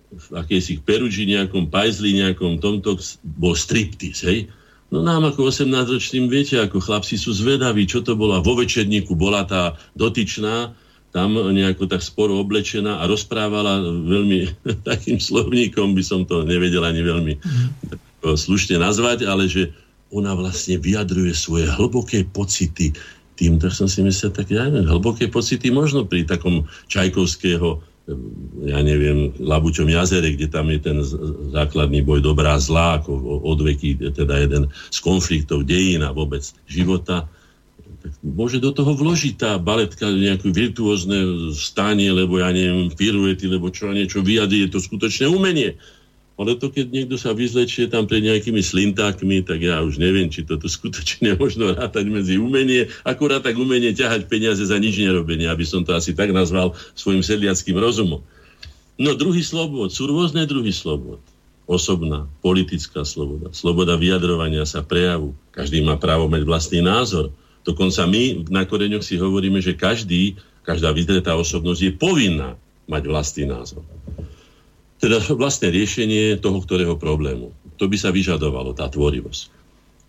v 0.07 0.27
akejsi 0.39 0.79
Peruži, 0.83 1.27
nejakom 1.27 1.67
Pajzli, 1.67 2.15
nejakom 2.15 2.63
tomto, 2.63 2.95
bol 3.37 3.53
striptease, 3.53 4.23
hej? 4.23 4.39
No 4.87 5.03
nám 5.03 5.27
ako 5.27 5.51
18-ročným, 5.51 6.31
viete, 6.31 6.55
ako 6.63 6.79
chlapci 6.79 7.19
sú 7.19 7.35
zvedaví, 7.35 7.83
čo 7.83 7.99
to 7.99 8.15
bola. 8.15 8.39
Vo 8.39 8.55
večerníku 8.55 9.19
bola 9.19 9.43
tá 9.43 9.75
dotyčná, 9.99 10.71
tam 11.11 11.35
nejako 11.35 11.91
tak 11.91 11.99
sporo 11.99 12.39
oblečená 12.39 13.03
a 13.03 13.09
rozprávala 13.09 13.83
veľmi 13.83 14.47
takým 14.89 15.19
slovníkom, 15.19 15.91
by 15.91 16.03
som 16.03 16.23
to 16.23 16.47
nevedel 16.47 16.87
ani 16.87 17.03
veľmi 17.03 17.33
slušne 18.47 18.79
nazvať, 18.79 19.27
ale 19.27 19.51
že 19.51 19.75
ona 20.07 20.31
vlastne 20.31 20.79
vyjadruje 20.79 21.35
svoje 21.35 21.67
hlboké 21.67 22.23
pocity 22.23 22.95
tým, 23.37 23.61
tak 23.61 23.69
som 23.69 23.85
si 23.85 24.01
myslel, 24.01 24.33
tak 24.33 24.49
ja 24.49 24.65
neviem, 24.65 24.89
hlboké 24.89 25.29
pocity 25.29 25.69
možno 25.69 26.09
pri 26.09 26.25
takom 26.25 26.65
Čajkovského 26.89 27.83
ja 28.63 28.79
neviem, 28.79 29.35
Labučom 29.35 29.91
jazere, 29.91 30.31
kde 30.31 30.47
tam 30.47 30.71
je 30.71 30.79
ten 30.79 30.97
základný 31.51 31.99
boj 32.07 32.23
dobrá 32.23 32.55
zlá, 32.55 33.03
ako 33.03 33.43
odveky, 33.43 33.99
teda 33.99 34.47
jeden 34.47 34.71
z 34.71 34.97
konfliktov 35.03 35.67
dejín 35.67 36.07
a 36.07 36.15
vôbec 36.15 36.43
života, 36.71 37.27
tak 37.99 38.13
môže 38.23 38.63
do 38.63 38.71
toho 38.71 38.95
vložiť 38.95 39.33
tá 39.35 39.51
baletka 39.59 40.07
nejaké 40.07 40.47
virtuózne 40.55 41.51
stanie, 41.51 42.07
lebo 42.13 42.39
ja 42.39 42.53
neviem, 42.55 42.87
piruety, 42.93 43.51
lebo 43.51 43.67
čo 43.73 43.91
niečo 43.91 44.23
vyjadrí, 44.23 44.63
je 44.63 44.71
to 44.71 44.79
skutočné 44.79 45.27
umenie. 45.27 45.75
Ale 46.37 46.53
to, 46.53 46.69
keď 46.69 46.93
niekto 46.93 47.17
sa 47.17 47.33
vyzlečie 47.33 47.89
tam 47.89 48.05
pred 48.05 48.21
nejakými 48.21 48.61
slintákmi, 48.61 49.41
tak 49.41 49.57
ja 49.57 49.81
už 49.81 49.97
neviem, 49.97 50.29
či 50.29 50.45
toto 50.45 50.69
skutočne 50.69 51.33
možno 51.41 51.73
rátať 51.73 52.05
medzi 52.13 52.37
umenie, 52.37 52.93
akurát 53.01 53.41
tak 53.41 53.57
umenie 53.57 53.89
ťahať 53.89 54.29
peniaze 54.29 54.61
za 54.61 54.77
nič 54.77 55.01
nerobenie, 55.01 55.49
aby 55.49 55.65
som 55.65 55.81
to 55.81 55.97
asi 55.97 56.13
tak 56.13 56.29
nazval 56.29 56.77
svojim 56.93 57.25
sedliackým 57.25 57.81
rozumom. 57.81 58.21
No 59.01 59.17
druhý 59.17 59.41
slobod, 59.41 59.89
sú 59.89 60.05
rôzne 60.05 60.45
druhy 60.45 60.69
slobod. 60.69 61.17
Osobná, 61.67 62.29
politická 62.39 63.03
sloboda, 63.03 63.51
sloboda 63.51 63.99
vyjadrovania 63.99 64.63
sa 64.63 64.85
prejavu. 64.85 65.35
Každý 65.51 65.83
má 65.83 65.99
právo 65.99 66.29
mať 66.31 66.47
vlastný 66.47 66.79
názor. 66.85 67.33
Dokonca 67.67 68.07
my 68.07 68.47
na 68.47 68.63
koreňoch 68.63 69.03
si 69.03 69.19
hovoríme, 69.19 69.59
že 69.59 69.75
každý, 69.75 70.39
každá 70.63 70.95
vyzretá 70.95 71.35
osobnosť 71.35 71.81
je 71.81 71.91
povinná 71.91 72.55
mať 72.87 73.03
vlastný 73.09 73.51
názor 73.51 73.83
teda 74.97 75.21
vlastné 75.33 75.69
riešenie 75.69 76.41
toho, 76.41 76.57
ktorého 76.61 76.97
problému. 76.97 77.53
To 77.77 77.85
by 77.85 77.97
sa 77.97 78.09
vyžadovalo, 78.09 78.73
tá 78.73 78.89
tvorivosť. 78.89 79.53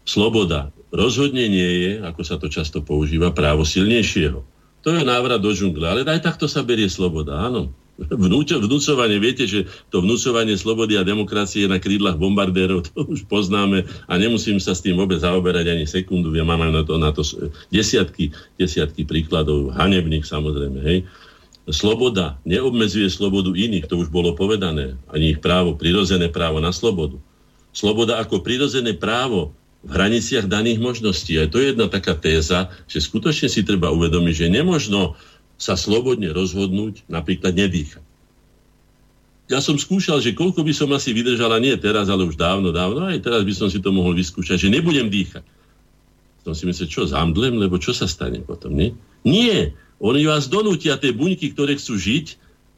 Sloboda 0.09 0.73
rozhodne 0.89 1.45
nie 1.53 1.73
je, 1.85 1.93
ako 2.01 2.23
sa 2.25 2.41
to 2.41 2.49
často 2.49 2.81
používa, 2.81 3.29
právo 3.37 3.69
silnejšieho. 3.69 4.41
To 4.87 4.89
je 4.95 5.05
návrat 5.05 5.45
do 5.45 5.53
džungle, 5.53 5.85
ale 5.85 6.01
aj 6.09 6.25
takto 6.25 6.49
sa 6.49 6.65
berie 6.65 6.89
sloboda, 6.89 7.37
áno. 7.37 7.69
Vnúč, 7.99 8.55
vnúcovanie, 8.55 9.19
viete, 9.19 9.43
že 9.43 9.67
to 9.91 10.07
vnúcovanie 10.07 10.55
slobody 10.55 10.95
a 10.95 11.03
demokracie 11.03 11.67
na 11.67 11.83
krídlach 11.83 12.15
bombardérov, 12.15 12.87
to 12.95 13.03
už 13.11 13.27
poznáme 13.27 13.83
a 14.07 14.13
nemusím 14.15 14.63
sa 14.63 14.71
s 14.71 14.87
tým 14.87 14.95
vôbec 14.95 15.19
zaoberať 15.19 15.75
ani 15.75 15.83
sekundu, 15.83 16.31
ja 16.31 16.47
mám 16.47 16.63
na 16.71 16.87
to, 16.87 16.95
na 16.95 17.11
to 17.11 17.27
desiatky, 17.75 18.31
desiatky 18.55 19.03
príkladov, 19.03 19.75
hanebných 19.75 20.23
samozrejme, 20.23 20.79
hej 20.87 20.99
sloboda 21.71 22.41
neobmedzuje 22.49 23.09
slobodu 23.13 23.53
iných, 23.53 23.89
to 23.89 24.01
už 24.01 24.09
bolo 24.09 24.33
povedané, 24.33 24.97
ani 25.13 25.37
ich 25.37 25.41
právo, 25.41 25.77
prirozené 25.77 26.33
právo 26.33 26.61
na 26.61 26.73
slobodu. 26.73 27.21
Sloboda 27.77 28.19
ako 28.19 28.41
prirozené 28.41 28.97
právo 28.97 29.53
v 29.85 29.91
hraniciach 29.95 30.51
daných 30.51 30.83
možností. 30.83 31.39
A 31.39 31.47
to 31.47 31.63
je 31.63 31.71
jedna 31.71 31.87
taká 31.87 32.19
téza, 32.19 32.73
že 32.91 32.99
skutočne 32.99 33.47
si 33.47 33.63
treba 33.63 33.95
uvedomiť, 33.95 34.35
že 34.35 34.55
nemožno 34.55 35.15
sa 35.59 35.79
slobodne 35.79 36.31
rozhodnúť 36.35 37.07
napríklad 37.07 37.55
nedýchať. 37.55 38.03
Ja 39.49 39.65
som 39.65 39.81
skúšal, 39.81 40.21
že 40.21 40.37
koľko 40.37 40.61
by 40.61 40.73
som 40.77 40.93
asi 40.93 41.17
vydržala, 41.17 41.57
nie 41.57 41.73
teraz, 41.81 42.13
ale 42.13 42.29
už 42.29 42.37
dávno, 42.37 42.69
dávno, 42.69 43.09
aj 43.09 43.25
teraz 43.25 43.43
by 43.49 43.55
som 43.57 43.69
si 43.73 43.81
to 43.81 43.89
mohol 43.89 44.13
vyskúšať, 44.13 44.61
že 44.61 44.69
nebudem 44.69 45.09
dýchať. 45.09 45.41
Som 46.45 46.53
si 46.53 46.69
myslel, 46.69 46.89
čo, 46.93 47.09
zamdlem, 47.09 47.57
lebo 47.57 47.81
čo 47.81 47.97
sa 47.97 48.05
stane 48.05 48.45
potom, 48.45 48.77
nie? 48.77 48.93
Nie, 49.25 49.73
oni 49.99 50.31
vás 50.31 50.47
donútia, 50.47 50.99
tie 50.99 51.11
buňky, 51.11 51.55
ktoré 51.55 51.75
chcú 51.75 51.99
žiť, 51.99 52.27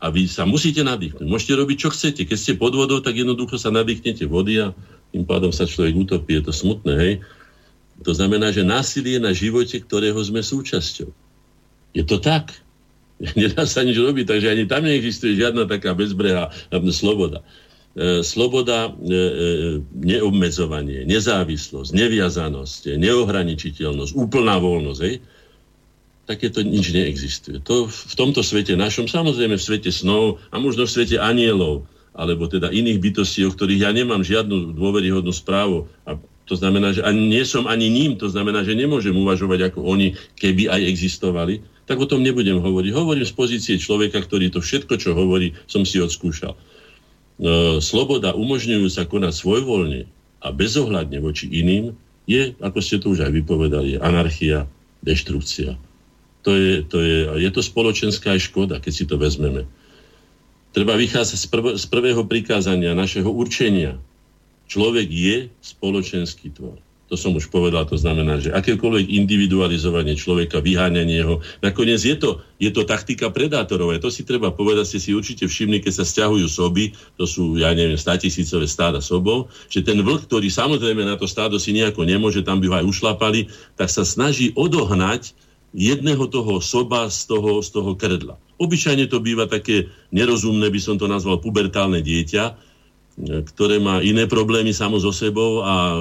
A 0.01 0.09
vy 0.09 0.25
sa 0.25 0.49
musíte 0.49 0.81
nadýchnuť. 0.81 1.29
Môžete 1.29 1.61
robiť, 1.61 1.77
čo 1.77 1.93
chcete. 1.93 2.25
Keď 2.25 2.39
ste 2.41 2.53
pod 2.57 2.73
vodou, 2.73 3.05
tak 3.05 3.21
jednoducho 3.21 3.61
sa 3.61 3.69
nadýchnete 3.69 4.25
vody 4.25 4.57
a 4.57 4.73
tým 5.13 5.29
pádom 5.29 5.53
sa 5.53 5.69
človek 5.69 5.93
utopí. 5.93 6.41
Je 6.41 6.49
to 6.49 6.57
smutné, 6.57 6.95
hej? 6.97 7.15
To 8.09 8.17
znamená, 8.17 8.49
že 8.49 8.65
násilie 8.65 9.21
na 9.21 9.37
živote, 9.37 9.77
ktorého 9.77 10.17
sme 10.25 10.41
súčasťou. 10.41 11.13
Je 11.93 12.05
to 12.09 12.17
tak. 12.17 12.57
Nedá 13.37 13.69
sa 13.69 13.85
nič 13.85 14.01
robiť, 14.01 14.25
takže 14.25 14.49
ani 14.57 14.65
tam 14.65 14.89
neexistuje 14.89 15.37
žiadna 15.37 15.69
taká 15.69 15.93
bezbrehá 15.93 16.49
sloboda. 16.89 17.45
E, 17.93 18.25
sloboda, 18.25 18.97
e, 19.05 19.85
neobmedzovanie, 20.01 21.05
nezávislosť, 21.05 21.93
neviazanosť, 21.93 22.97
neohraničiteľnosť, 22.97 24.17
úplná 24.17 24.57
voľnosť, 24.57 25.01
hej? 25.05 25.21
Takéto 26.31 26.63
nič 26.63 26.95
neexistuje. 26.95 27.59
To 27.67 27.91
v 27.91 28.15
tomto 28.15 28.47
svete 28.47 28.79
našom, 28.79 29.11
samozrejme 29.11 29.59
v 29.59 29.67
svete 29.67 29.91
snov 29.91 30.39
a 30.55 30.63
možno 30.63 30.87
v 30.87 30.95
svete 30.95 31.19
anielov, 31.19 31.91
alebo 32.15 32.47
teda 32.47 32.71
iných 32.71 33.03
bytostí, 33.03 33.43
o 33.43 33.51
ktorých 33.51 33.83
ja 33.83 33.91
nemám 33.91 34.23
žiadnu 34.23 34.79
dôveryhodnú 34.79 35.35
správu. 35.35 35.91
A 36.07 36.15
to 36.47 36.55
znamená, 36.55 36.95
že 36.95 37.03
ani 37.03 37.27
nie 37.27 37.43
som 37.43 37.67
ani 37.67 37.91
ním, 37.91 38.15
to 38.15 38.31
znamená, 38.31 38.63
že 38.63 38.79
nemôžem 38.79 39.15
uvažovať 39.15 39.75
ako 39.75 39.91
oni, 39.91 40.15
keby 40.39 40.71
aj 40.71 40.87
existovali, 40.87 41.67
tak 41.91 41.99
o 41.99 42.07
tom 42.07 42.23
nebudem 42.23 42.63
hovoriť. 42.63 42.95
Hovorím 42.95 43.27
z 43.27 43.35
pozície 43.35 43.75
človeka, 43.75 44.23
ktorý 44.23 44.55
to 44.55 44.63
všetko, 44.63 44.95
čo 45.03 45.11
hovorí, 45.19 45.59
som 45.67 45.83
si 45.83 45.99
odskúšal. 45.99 46.55
E, 46.55 46.59
sloboda 47.83 48.39
umožňujúca 48.39 49.11
konať 49.11 49.35
svojvoľne 49.35 50.01
a 50.47 50.49
bezohľadne 50.55 51.19
voči 51.19 51.51
iným 51.51 51.99
je, 52.31 52.55
ako 52.63 52.79
ste 52.79 53.03
to 53.03 53.11
už 53.11 53.27
aj 53.27 53.35
vypovedali, 53.35 53.99
anarchia, 53.99 54.71
deštrukcia. 55.03 55.90
To 56.45 56.57
je, 56.57 56.81
to 56.83 56.99
je, 57.05 57.19
je 57.37 57.51
to 57.53 57.61
spoločenská 57.61 58.33
aj 58.33 58.49
škoda, 58.49 58.81
keď 58.81 58.93
si 58.93 59.05
to 59.05 59.21
vezmeme. 59.21 59.69
Treba 60.71 60.95
vychádzať 60.97 61.39
z, 61.39 61.47
prv, 61.51 61.67
z 61.77 61.85
prvého 61.91 62.23
prikázania 62.25 62.97
našeho 62.97 63.29
určenia. 63.29 63.99
Človek 64.71 65.11
je 65.11 65.37
spoločenský 65.61 66.55
tvor. 66.55 66.79
To 67.11 67.19
som 67.19 67.35
už 67.35 67.51
povedal, 67.51 67.83
to 67.91 67.99
znamená, 67.99 68.39
že 68.39 68.55
akékoľvek 68.55 69.11
individualizovanie 69.11 70.15
človeka, 70.15 70.63
vyháňanie 70.63 71.27
ho, 71.27 71.43
nakoniec 71.59 71.99
je 71.99 72.15
to, 72.15 72.39
je 72.63 72.71
to 72.71 72.87
taktika 72.87 73.35
predátorov. 73.35 73.91
To 73.99 74.15
si 74.15 74.23
treba 74.23 74.55
povedať, 74.55 74.95
ste 74.95 74.99
si 75.03 75.11
určite 75.11 75.51
všimli, 75.51 75.83
keď 75.83 75.93
sa 75.99 76.05
stiahujú 76.07 76.47
soby, 76.47 76.95
to 77.19 77.27
sú, 77.27 77.59
ja 77.59 77.75
neviem, 77.75 77.99
statisícové 77.99 78.71
stáda 78.71 79.03
sobov, 79.03 79.51
že 79.67 79.83
ten 79.83 79.99
vlk, 79.99 80.31
ktorý 80.31 80.47
samozrejme 80.55 81.03
na 81.03 81.19
to 81.19 81.27
stádo 81.27 81.59
si 81.59 81.75
nejako 81.75 82.07
nemôže, 82.07 82.47
tam 82.47 82.63
by 82.63 82.71
ho 82.71 82.75
aj 82.79 82.87
ušlapali, 82.87 83.51
tak 83.75 83.91
sa 83.91 84.07
snaží 84.07 84.55
odohnať 84.55 85.35
jedného 85.71 86.27
toho 86.27 86.59
soba 86.59 87.07
z 87.11 87.31
toho, 87.31 87.63
z 87.63 87.69
toho 87.71 87.95
kredla. 87.95 88.37
Obyčajne 88.61 89.09
to 89.09 89.23
býva 89.23 89.49
také 89.49 89.89
nerozumné, 90.13 90.69
by 90.69 90.81
som 90.83 90.97
to 91.01 91.09
nazval 91.09 91.41
pubertálne 91.41 92.03
dieťa, 92.05 92.45
ktoré 93.21 93.81
má 93.81 94.01
iné 94.01 94.25
problémy 94.25 94.73
samo 94.73 95.01
so 95.01 95.13
sebou 95.13 95.65
a 95.65 95.97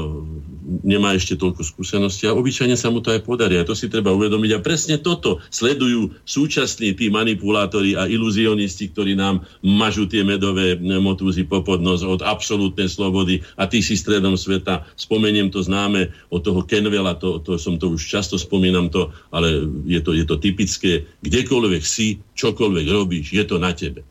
nemá 0.86 1.18
ešte 1.18 1.34
toľko 1.34 1.66
skúseností 1.66 2.30
a 2.30 2.38
obyčajne 2.38 2.78
sa 2.78 2.94
mu 2.94 3.02
to 3.02 3.10
aj 3.10 3.26
podarí. 3.26 3.58
A 3.58 3.66
to 3.66 3.74
si 3.74 3.90
treba 3.90 4.14
uvedomiť. 4.14 4.52
A 4.56 4.64
presne 4.64 5.02
toto 5.02 5.42
sledujú 5.50 6.14
súčasní 6.24 6.94
tí 6.94 7.10
manipulátori 7.10 7.98
a 7.98 8.06
iluzionisti, 8.06 8.94
ktorí 8.94 9.18
nám 9.18 9.44
mažú 9.66 10.06
tie 10.06 10.22
medové 10.22 10.78
motúzy 10.78 11.50
po 11.50 11.66
podnos 11.66 12.06
od 12.06 12.22
absolútnej 12.22 12.88
slobody 12.88 13.42
a 13.58 13.66
tí 13.66 13.82
si 13.82 13.98
stredom 13.98 14.38
sveta. 14.38 14.86
Spomeniem 14.94 15.50
to 15.50 15.66
známe 15.66 16.14
od 16.30 16.46
toho 16.46 16.62
Kenvela, 16.64 17.18
to, 17.18 17.42
to 17.42 17.58
som 17.58 17.82
to 17.82 17.90
už 17.90 18.06
často 18.06 18.38
spomínam 18.38 18.94
to, 18.94 19.10
ale 19.34 19.66
je 19.90 20.00
to, 20.06 20.14
je 20.14 20.26
to 20.28 20.38
typické. 20.38 21.10
Kdekoľvek 21.26 21.84
si, 21.84 22.22
čokoľvek 22.38 22.86
robíš, 22.88 23.34
je 23.34 23.44
to 23.44 23.58
na 23.58 23.74
tebe. 23.74 24.06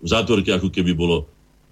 V 0.00 0.08
zátvorke 0.08 0.48
ako 0.56 0.72
keby 0.72 0.96
bolo 0.96 1.28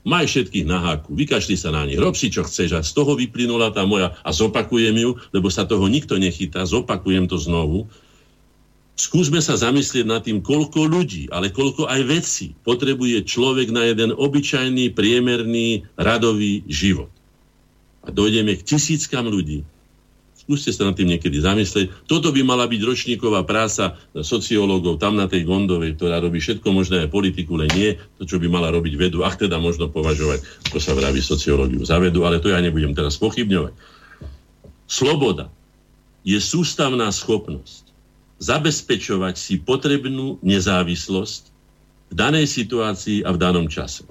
Maj 0.06 0.30
všetkých 0.30 0.66
na 0.66 0.78
háku, 0.78 1.10
vykašli 1.12 1.58
sa 1.58 1.74
na 1.74 1.82
nich, 1.82 1.98
rob 1.98 2.14
si 2.14 2.30
čo 2.30 2.46
chceš 2.46 2.78
a 2.78 2.80
z 2.86 2.92
toho 2.94 3.18
vyplynula 3.18 3.74
tá 3.74 3.82
moja, 3.82 4.14
a 4.22 4.30
zopakujem 4.30 4.94
ju, 4.94 5.10
lebo 5.34 5.50
sa 5.50 5.66
toho 5.66 5.84
nikto 5.90 6.16
nechytá, 6.16 6.62
zopakujem 6.62 7.26
to 7.26 7.34
znovu. 7.36 7.90
Skúsme 8.98 9.38
sa 9.38 9.54
zamyslieť 9.54 10.06
nad 10.06 10.22
tým, 10.26 10.42
koľko 10.42 10.86
ľudí, 10.90 11.30
ale 11.30 11.54
koľko 11.54 11.86
aj 11.86 12.02
veci 12.06 12.50
potrebuje 12.66 13.22
človek 13.26 13.70
na 13.70 13.86
jeden 13.86 14.10
obyčajný, 14.10 14.90
priemerný, 14.90 15.86
radový 15.94 16.66
život. 16.66 17.10
A 18.02 18.10
dojdeme 18.10 18.58
k 18.58 18.66
tisíckam 18.66 19.30
ľudí, 19.30 19.62
Skúste 20.48 20.72
sa 20.72 20.88
nad 20.88 20.96
tým 20.96 21.12
niekedy 21.12 21.44
zamyslieť. 21.44 22.08
Toto 22.08 22.32
by 22.32 22.40
mala 22.40 22.64
byť 22.64 22.80
ročníková 22.80 23.44
práca 23.44 24.00
sociológov 24.16 24.96
tam 24.96 25.20
na 25.20 25.28
tej 25.28 25.44
Gondovej, 25.44 26.00
ktorá 26.00 26.24
robí 26.24 26.40
všetko 26.40 26.72
možné 26.72 27.04
aj 27.04 27.12
politiku, 27.12 27.60
len 27.60 27.68
nie 27.76 28.00
to, 28.16 28.24
čo 28.24 28.40
by 28.40 28.48
mala 28.48 28.72
robiť 28.72 28.96
vedu. 28.96 29.28
Ach, 29.28 29.36
teda 29.36 29.60
možno 29.60 29.92
považovať, 29.92 30.40
ako 30.72 30.80
sa 30.80 30.96
vraví 30.96 31.20
sociológiu 31.20 31.84
za 31.84 32.00
vedu, 32.00 32.24
ale 32.24 32.40
to 32.40 32.48
ja 32.48 32.64
nebudem 32.64 32.96
teraz 32.96 33.20
pochybňovať. 33.20 33.76
Sloboda 34.88 35.52
je 36.24 36.40
sústavná 36.40 37.12
schopnosť 37.12 37.92
zabezpečovať 38.40 39.36
si 39.36 39.60
potrebnú 39.60 40.40
nezávislosť 40.40 41.42
v 42.08 42.14
danej 42.16 42.48
situácii 42.48 43.20
a 43.20 43.36
v 43.36 43.40
danom 43.42 43.68
čase. 43.68 44.08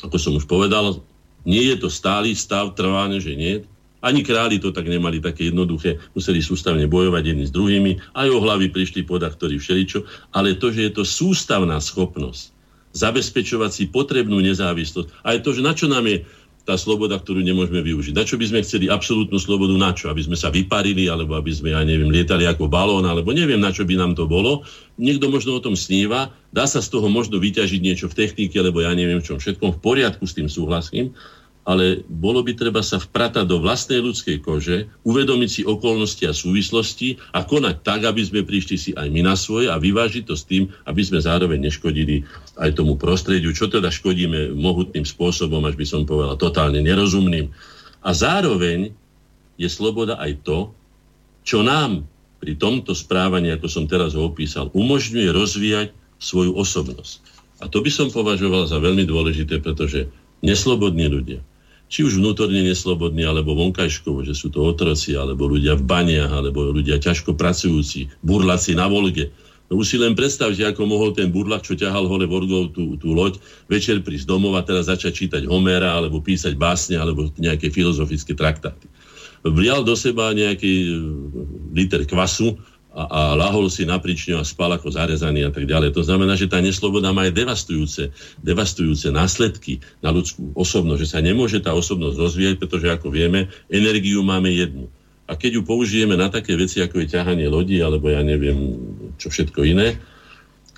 Ako 0.00 0.16
som 0.16 0.32
už 0.40 0.48
povedal, 0.48 1.04
nie 1.44 1.68
je 1.68 1.76
to 1.76 1.92
stály 1.92 2.32
stav 2.32 2.72
trváne, 2.72 3.20
že 3.20 3.36
nie, 3.36 3.60
ani 4.04 4.20
králi 4.20 4.60
to 4.60 4.70
tak 4.70 4.84
nemali 4.84 5.24
také 5.24 5.48
jednoduché, 5.48 5.96
museli 6.12 6.44
sústavne 6.44 6.84
bojovať 6.84 7.22
jedni 7.24 7.44
s 7.48 7.52
druhými, 7.56 8.12
aj 8.12 8.28
o 8.28 8.38
hlavy 8.44 8.68
prišli 8.68 9.08
ktorí 9.08 9.56
všeličo, 9.56 10.04
ale 10.36 10.60
to, 10.60 10.68
že 10.68 10.86
je 10.86 10.92
to 10.92 11.04
sústavná 11.08 11.80
schopnosť 11.80 12.52
zabezpečovať 12.94 13.70
si 13.74 13.84
potrebnú 13.90 14.38
nezávislosť, 14.38 15.26
aj 15.26 15.36
to, 15.42 15.50
že 15.50 15.66
na 15.66 15.74
čo 15.74 15.90
nám 15.90 16.06
je 16.06 16.22
tá 16.64 16.80
sloboda, 16.80 17.20
ktorú 17.20 17.44
nemôžeme 17.44 17.84
využiť. 17.84 18.16
Na 18.16 18.24
čo 18.24 18.40
by 18.40 18.48
sme 18.48 18.64
chceli 18.64 18.88
absolútnu 18.88 19.36
slobodu? 19.36 19.76
Na 19.76 19.92
čo? 19.92 20.08
Aby 20.08 20.24
sme 20.24 20.32
sa 20.32 20.48
vyparili, 20.48 21.12
alebo 21.12 21.36
aby 21.36 21.52
sme, 21.52 21.76
ja 21.76 21.84
neviem, 21.84 22.08
lietali 22.08 22.48
ako 22.48 22.72
balón, 22.72 23.04
alebo 23.04 23.36
neviem, 23.36 23.60
na 23.60 23.68
čo 23.68 23.84
by 23.84 24.00
nám 24.00 24.16
to 24.16 24.24
bolo. 24.24 24.64
Niekto 24.96 25.28
možno 25.28 25.60
o 25.60 25.60
tom 25.60 25.76
sníva, 25.76 26.32
dá 26.56 26.64
sa 26.64 26.80
z 26.80 26.88
toho 26.88 27.12
možno 27.12 27.36
vyťažiť 27.36 27.80
niečo 27.84 28.08
v 28.08 28.16
technike, 28.16 28.56
lebo 28.56 28.80
ja 28.80 28.96
neviem, 28.96 29.20
v 29.20 29.28
čom 29.28 29.36
všetkom, 29.36 29.76
v 29.76 29.82
poriadku 29.84 30.24
s 30.24 30.40
tým 30.40 30.48
súhlasím, 30.48 31.12
ale 31.64 32.04
bolo 32.04 32.44
by 32.44 32.52
treba 32.52 32.84
sa 32.84 33.00
vpratať 33.00 33.48
do 33.48 33.56
vlastnej 33.56 34.04
ľudskej 34.04 34.44
kože, 34.44 34.84
uvedomiť 35.00 35.50
si 35.50 35.62
okolnosti 35.64 36.20
a 36.28 36.36
súvislosti 36.36 37.16
a 37.32 37.40
konať 37.40 37.80
tak, 37.80 38.04
aby 38.04 38.20
sme 38.20 38.44
prišli 38.44 38.76
si 38.76 38.90
aj 38.92 39.08
my 39.08 39.24
na 39.24 39.32
svoje 39.32 39.72
a 39.72 39.80
vyvážiť 39.80 40.28
to 40.28 40.36
s 40.36 40.44
tým, 40.44 40.68
aby 40.84 41.00
sme 41.00 41.24
zároveň 41.24 41.64
neškodili 41.64 42.28
aj 42.60 42.76
tomu 42.76 43.00
prostrediu, 43.00 43.56
čo 43.56 43.72
teda 43.72 43.88
škodíme 43.88 44.52
mohutným 44.52 45.08
spôsobom, 45.08 45.64
až 45.64 45.80
by 45.80 45.86
som 45.88 46.04
povedal, 46.04 46.36
totálne 46.36 46.84
nerozumným. 46.84 47.48
A 48.04 48.12
zároveň 48.12 48.92
je 49.56 49.68
sloboda 49.72 50.20
aj 50.20 50.44
to, 50.44 50.58
čo 51.48 51.64
nám 51.64 52.04
pri 52.44 52.60
tomto 52.60 52.92
správaní, 52.92 53.48
ako 53.56 53.72
som 53.72 53.88
teraz 53.88 54.12
ho 54.12 54.28
opísal, 54.28 54.68
umožňuje 54.76 55.32
rozvíjať 55.32 55.88
svoju 56.20 56.52
osobnosť. 56.60 57.24
A 57.64 57.72
to 57.72 57.80
by 57.80 57.88
som 57.88 58.12
považoval 58.12 58.68
za 58.68 58.76
veľmi 58.76 59.08
dôležité, 59.08 59.64
pretože 59.64 60.12
neslobodní 60.44 61.08
ľudia, 61.08 61.40
či 61.94 62.02
už 62.02 62.18
vnútorne 62.18 62.58
neslobodní, 62.66 63.22
alebo 63.22 63.54
vonkajškovo, 63.54 64.26
že 64.26 64.34
sú 64.34 64.50
to 64.50 64.66
otroci, 64.66 65.14
alebo 65.14 65.46
ľudia 65.46 65.78
v 65.78 65.86
baniach, 65.86 66.26
alebo 66.26 66.74
ľudia 66.74 66.98
ťažko 66.98 67.38
pracujúci, 67.38 68.10
burlaci 68.18 68.74
na 68.74 68.90
Volge. 68.90 69.30
No 69.70 69.78
už 69.78 69.94
si 69.94 69.96
len 70.02 70.18
predstavte, 70.18 70.58
ako 70.66 70.90
mohol 70.90 71.14
ten 71.14 71.30
burlak, 71.30 71.62
čo 71.62 71.78
ťahal 71.78 72.10
hore 72.10 72.26
Vorgov 72.26 72.74
tú, 72.74 72.98
tú 72.98 73.14
loď, 73.14 73.38
večer 73.70 74.02
prísť 74.02 74.26
domov 74.26 74.58
a 74.58 74.66
teraz 74.66 74.90
začať 74.90 75.12
čítať 75.14 75.42
Homera, 75.46 75.94
alebo 75.94 76.18
písať 76.18 76.58
básne, 76.58 76.98
alebo 76.98 77.30
nejaké 77.38 77.70
filozofické 77.70 78.34
traktáty. 78.34 78.90
Vlial 79.46 79.86
do 79.86 79.94
seba 79.94 80.34
nejaký 80.34 80.74
e, 80.74 80.90
liter 81.78 82.02
kvasu, 82.10 82.58
a, 82.94 83.02
a 83.10 83.20
lahol 83.34 83.66
si 83.66 83.82
na 83.82 83.98
pričňu 83.98 84.38
a 84.38 84.46
spal 84.46 84.70
ako 84.70 84.94
zarezaný 84.94 85.42
a 85.42 85.50
tak 85.50 85.66
ďalej. 85.66 85.90
To 85.98 86.06
znamená, 86.06 86.38
že 86.38 86.46
tá 86.46 86.62
nesloboda 86.62 87.10
má 87.10 87.26
aj 87.26 87.34
devastujúce, 87.34 88.14
devastujúce 88.38 89.10
následky 89.10 89.82
na 89.98 90.14
ľudskú 90.14 90.54
osobnosť, 90.54 91.00
že 91.02 91.10
sa 91.10 91.18
nemôže 91.18 91.58
tá 91.58 91.74
osobnosť 91.74 92.16
rozvíjať, 92.16 92.54
pretože 92.62 92.86
ako 92.86 93.10
vieme, 93.10 93.50
energiu 93.66 94.22
máme 94.22 94.54
jednu. 94.54 94.86
A 95.26 95.34
keď 95.34 95.58
ju 95.58 95.62
použijeme 95.66 96.14
na 96.14 96.30
také 96.30 96.54
veci, 96.54 96.78
ako 96.84 97.02
je 97.02 97.12
ťahanie 97.18 97.50
lodi, 97.50 97.82
alebo 97.82 98.12
ja 98.12 98.22
neviem, 98.22 98.78
čo 99.18 99.32
všetko 99.32 99.66
iné, 99.66 99.98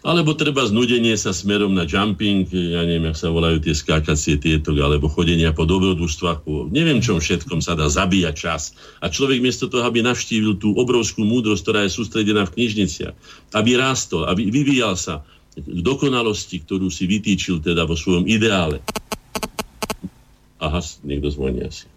alebo 0.06 0.38
treba 0.38 0.62
znudenie 0.62 1.18
sa 1.18 1.34
smerom 1.34 1.74
na 1.74 1.82
jumping, 1.82 2.46
ja 2.46 2.86
neviem, 2.86 3.10
jak 3.10 3.18
sa 3.18 3.34
volajú 3.34 3.58
tie 3.58 3.74
skákacie 3.74 4.38
tieto, 4.38 4.70
alebo 4.78 5.10
chodenia 5.10 5.50
po 5.50 5.66
dobrodružstvách, 5.66 6.46
po 6.46 6.70
neviem 6.70 7.02
čom 7.02 7.18
všetkom 7.18 7.58
sa 7.58 7.74
dá 7.74 7.90
zabíjať 7.90 8.34
čas. 8.38 8.78
A 9.02 9.10
človek 9.10 9.42
miesto 9.42 9.66
toho, 9.66 9.82
aby 9.82 10.06
navštívil 10.06 10.62
tú 10.62 10.78
obrovskú 10.78 11.26
múdrosť, 11.26 11.62
ktorá 11.66 11.80
je 11.82 11.90
sústredená 11.90 12.46
v 12.46 12.54
knižniciach, 12.54 13.14
aby 13.58 13.70
rástol, 13.74 14.30
aby 14.30 14.46
vyvíjal 14.46 14.94
sa 14.94 15.26
k 15.58 15.66
dokonalosti, 15.82 16.62
ktorú 16.62 16.86
si 16.86 17.10
vytýčil 17.10 17.58
teda 17.58 17.82
vo 17.82 17.98
svojom 17.98 18.30
ideále. 18.30 18.78
Aha, 20.62 20.80
niekto 21.02 21.34
zvoní 21.34 21.66
asi. 21.66 21.90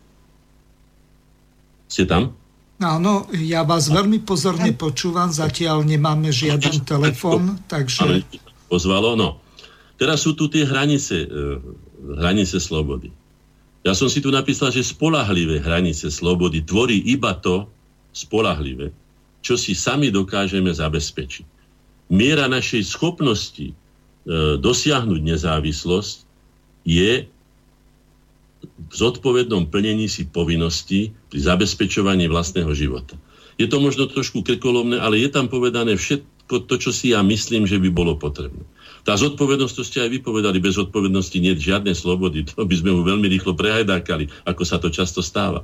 Ste 1.86 2.10
tam? 2.10 2.34
Áno, 2.80 3.27
ja 3.35 3.68
vás 3.68 3.91
veľmi 3.91 4.23
pozorne 4.23 4.72
počúvam, 4.72 5.27
zatiaľ 5.27 5.84
nemáme 5.84 6.31
žiaden 6.31 6.80
telefon, 6.88 7.60
takže... 7.68 8.23
Pozvalo, 8.72 9.19
no. 9.19 9.43
Teraz 9.99 10.23
sú 10.23 10.31
tu 10.31 10.47
tie 10.47 10.64
hranice, 10.64 11.27
e, 11.27 11.60
hranice 12.23 12.56
slobody. 12.64 13.11
Ja 13.84 13.91
som 13.91 14.07
si 14.07 14.23
tu 14.23 14.31
napísal, 14.31 14.72
že 14.72 14.88
spolahlivé 14.88 15.60
hranice 15.60 16.07
slobody 16.07 16.64
tvorí 16.64 17.03
iba 17.03 17.35
to 17.35 17.68
spolahlivé, 18.15 18.95
čo 19.43 19.60
si 19.60 19.76
sami 19.76 20.07
dokážeme 20.07 20.72
zabezpečiť. 20.72 21.45
Miera 22.15 22.47
našej 22.47 22.88
schopnosti 22.88 23.68
e, 23.68 23.76
dosiahnuť 24.56 25.19
nezávislosť 25.19 26.15
je 26.88 27.27
v 28.64 28.94
zodpovednom 28.94 29.69
plnení 29.69 30.10
si 30.10 30.27
povinností 30.27 31.14
pri 31.30 31.40
zabezpečovaní 31.40 32.27
vlastného 32.27 32.72
života. 32.73 33.15
Je 33.60 33.68
to 33.68 33.84
možno 33.84 34.07
trošku 34.07 34.41
krkolovné, 34.41 34.98
ale 34.99 35.19
je 35.19 35.30
tam 35.30 35.52
povedané 35.52 35.99
všetko 35.99 36.65
to, 36.65 36.76
čo 36.80 36.91
si 36.95 37.11
ja 37.11 37.19
myslím, 37.22 37.68
že 37.68 37.77
by 37.77 37.91
bolo 37.91 38.15
potrebné. 38.15 38.64
Tá 39.03 39.15
zodpovednosť, 39.15 39.73
to 39.76 39.84
ste 39.84 39.99
aj 40.03 40.11
vypovedali, 40.19 40.60
bez 40.60 40.76
zodpovednosti 40.80 41.38
nie 41.40 41.56
je 41.56 41.72
žiadnej 41.72 41.95
slobody. 41.95 42.48
To 42.56 42.64
by 42.64 42.76
sme 42.76 42.95
mu 42.95 43.02
veľmi 43.03 43.27
rýchlo 43.31 43.56
prehajdákali, 43.56 44.48
ako 44.48 44.64
sa 44.64 44.80
to 44.80 44.91
často 44.91 45.19
stáva 45.19 45.64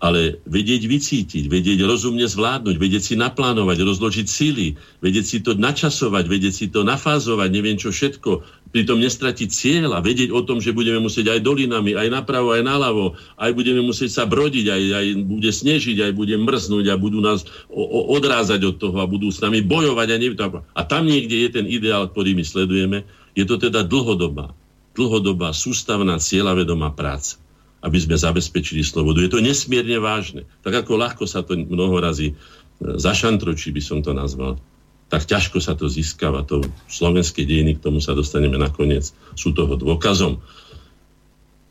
ale 0.00 0.40
vedieť 0.48 0.88
vycítiť, 0.88 1.44
vedieť 1.46 1.84
rozumne 1.84 2.24
zvládnuť, 2.24 2.76
vedieť 2.80 3.02
si 3.12 3.14
naplánovať, 3.20 3.84
rozložiť 3.84 4.26
síly, 4.26 4.80
vedieť 5.04 5.24
si 5.28 5.38
to 5.44 5.52
načasovať, 5.52 6.24
vedieť 6.24 6.54
si 6.56 6.66
to 6.72 6.80
nafázovať, 6.88 7.48
neviem 7.52 7.76
čo 7.76 7.92
všetko, 7.92 8.59
pritom 8.70 9.02
nestratiť 9.02 9.48
cieľ 9.50 9.98
a 9.98 10.02
vedieť 10.02 10.30
o 10.30 10.40
tom, 10.46 10.62
že 10.62 10.74
budeme 10.74 11.02
musieť 11.02 11.34
aj 11.34 11.40
dolinami, 11.42 11.98
aj 11.98 12.08
napravo, 12.10 12.54
aj 12.54 12.62
naľavo, 12.62 13.18
aj 13.34 13.50
budeme 13.52 13.82
musieť 13.82 14.10
sa 14.14 14.24
brodiť, 14.30 14.66
aj, 14.70 14.82
aj 14.94 15.06
bude 15.26 15.50
snežiť, 15.50 15.96
aj 16.06 16.12
bude 16.14 16.34
mrznúť 16.38 16.86
a 16.90 16.94
budú 16.94 17.18
nás 17.18 17.42
o, 17.66 17.82
o, 17.82 18.00
odrázať 18.14 18.62
od 18.62 18.76
toho 18.78 18.96
a 19.02 19.10
budú 19.10 19.28
s 19.28 19.42
nami 19.42 19.60
bojovať. 19.66 20.08
A, 20.10 20.16
neviem, 20.16 20.38
a 20.62 20.80
tam 20.86 21.02
niekde 21.04 21.36
je 21.46 21.48
ten 21.50 21.66
ideál, 21.66 22.06
ktorý 22.06 22.38
my 22.38 22.44
sledujeme. 22.46 22.98
Je 23.34 23.42
to 23.42 23.58
teda 23.58 23.82
dlhodobá, 23.82 24.54
dlhodobá, 24.94 25.50
sústavná, 25.50 26.22
cieľavedomá 26.22 26.94
práca 26.94 27.38
aby 27.80 27.96
sme 27.96 28.12
zabezpečili 28.12 28.84
slobodu. 28.84 29.24
Je 29.24 29.32
to 29.32 29.40
nesmierne 29.40 29.96
vážne. 30.04 30.44
Tak 30.60 30.84
ako 30.84 31.00
ľahko 31.00 31.24
sa 31.24 31.40
to 31.40 31.56
mnoho 31.56 31.96
e, 32.04 32.32
zašantročí, 33.00 33.72
by 33.72 33.80
som 33.80 34.04
to 34.04 34.12
nazval, 34.12 34.60
tak 35.10 35.26
ťažko 35.26 35.58
sa 35.58 35.74
to 35.74 35.90
získava. 35.90 36.46
To 36.46 36.62
slovenské 36.86 37.42
dejiny, 37.42 37.76
k 37.76 37.84
tomu 37.84 37.98
sa 37.98 38.14
dostaneme 38.14 38.54
nakoniec, 38.54 39.10
sú 39.34 39.50
toho 39.50 39.74
dôkazom. 39.74 40.38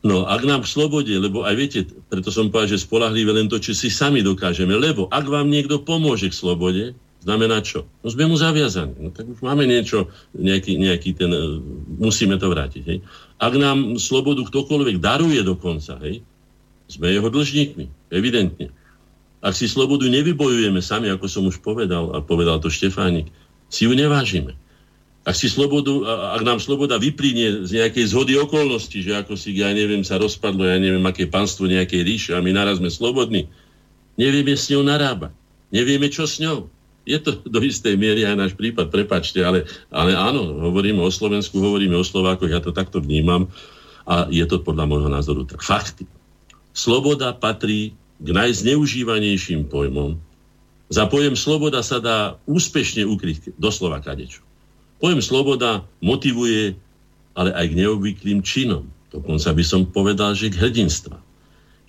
No, 0.00 0.24
ak 0.24 0.44
nám 0.48 0.64
v 0.64 0.72
slobode, 0.72 1.12
lebo 1.12 1.44
aj 1.44 1.54
viete, 1.56 1.80
preto 2.08 2.32
som 2.32 2.48
povedal, 2.48 2.76
že 2.76 2.84
spolahlivé 2.84 3.36
len 3.36 3.52
to, 3.52 3.60
čo 3.60 3.76
si 3.76 3.92
sami 3.92 4.24
dokážeme, 4.24 4.72
lebo 4.72 5.08
ak 5.12 5.28
vám 5.28 5.48
niekto 5.48 5.80
pomôže 5.84 6.32
k 6.32 6.36
slobode, 6.36 6.84
znamená 7.20 7.60
čo? 7.60 7.84
No 8.00 8.08
sme 8.08 8.24
mu 8.24 8.36
zaviazaní. 8.40 8.96
No 8.96 9.12
tak 9.12 9.28
už 9.28 9.44
máme 9.44 9.68
niečo, 9.68 10.08
nejaký, 10.32 10.80
nejaký 10.80 11.12
ten, 11.12 11.28
e, 11.28 11.60
musíme 12.00 12.40
to 12.40 12.48
vrátiť. 12.48 12.82
Hej? 12.88 12.98
Ak 13.36 13.52
nám 13.60 14.00
slobodu 14.00 14.40
ktokoľvek 14.40 15.04
daruje 15.04 15.44
dokonca, 15.44 16.00
hej, 16.00 16.24
sme 16.88 17.12
jeho 17.12 17.28
dlžníkmi, 17.28 18.08
evidentne. 18.08 18.72
Ak 19.40 19.56
si 19.56 19.64
slobodu 19.64 20.04
nevybojujeme 20.04 20.84
sami, 20.84 21.08
ako 21.08 21.24
som 21.24 21.48
už 21.48 21.64
povedal, 21.64 22.12
a 22.12 22.20
povedal 22.20 22.60
to 22.60 22.68
Štefánik, 22.68 23.32
si 23.72 23.88
ju 23.88 23.92
nevážime. 23.96 24.52
Ak, 25.24 25.36
si 25.36 25.52
slobodu, 25.52 26.00
ak 26.36 26.42
nám 26.44 26.60
sloboda 26.60 26.96
vyplynie 26.96 27.68
z 27.68 27.76
nejakej 27.76 28.08
zhody 28.08 28.40
okolností, 28.40 29.04
že 29.04 29.20
ako 29.20 29.36
si, 29.36 29.52
ja 29.52 29.68
neviem, 29.72 30.00
sa 30.00 30.16
rozpadlo, 30.16 30.64
ja 30.64 30.80
neviem, 30.80 31.04
aké 31.04 31.28
panstvo 31.28 31.68
nejakej 31.68 32.00
ríše 32.04 32.30
a 32.32 32.40
my 32.40 32.52
naraz 32.56 32.80
sme 32.80 32.88
slobodní, 32.88 33.48
nevieme 34.16 34.56
s 34.56 34.72
ňou 34.72 34.80
narábať. 34.84 35.32
Nevieme, 35.70 36.08
čo 36.08 36.24
s 36.24 36.40
ňou. 36.40 36.72
Je 37.04 37.16
to 37.20 37.36
do 37.44 37.60
istej 37.64 37.96
miery 37.96 38.28
aj 38.28 38.36
náš 38.36 38.52
prípad, 38.56 38.92
prepačte, 38.92 39.40
ale, 39.40 39.64
ale 39.88 40.16
áno, 40.16 40.68
hovoríme 40.68 41.00
o 41.00 41.12
Slovensku, 41.12 41.60
hovoríme 41.60 41.96
o 41.96 42.04
Slovákoch, 42.04 42.48
ja 42.48 42.60
to 42.60 42.72
takto 42.72 43.00
vnímam 43.00 43.48
a 44.04 44.28
je 44.28 44.44
to 44.44 44.60
podľa 44.60 44.84
môjho 44.88 45.10
názoru 45.12 45.44
tak. 45.44 45.64
Fakty. 45.64 46.04
Sloboda 46.72 47.36
patrí 47.36 47.96
k 48.20 48.28
najzneužívanejším 48.28 49.66
pojmom. 49.72 50.20
Za 50.92 51.08
pojem 51.08 51.38
sloboda 51.38 51.80
sa 51.80 52.02
dá 52.02 52.36
úspešne 52.44 53.08
ukryť 53.08 53.56
doslova 53.56 54.04
kadečo. 54.04 54.44
Pojem 55.00 55.24
sloboda 55.24 55.88
motivuje 56.04 56.76
ale 57.32 57.54
aj 57.54 57.66
k 57.72 57.78
neobvyklým 57.80 58.44
činom. 58.44 58.84
Dokonca 59.08 59.50
by 59.54 59.64
som 59.64 59.88
povedal, 59.88 60.36
že 60.36 60.52
k 60.52 60.60
hrdinstva. 60.60 61.18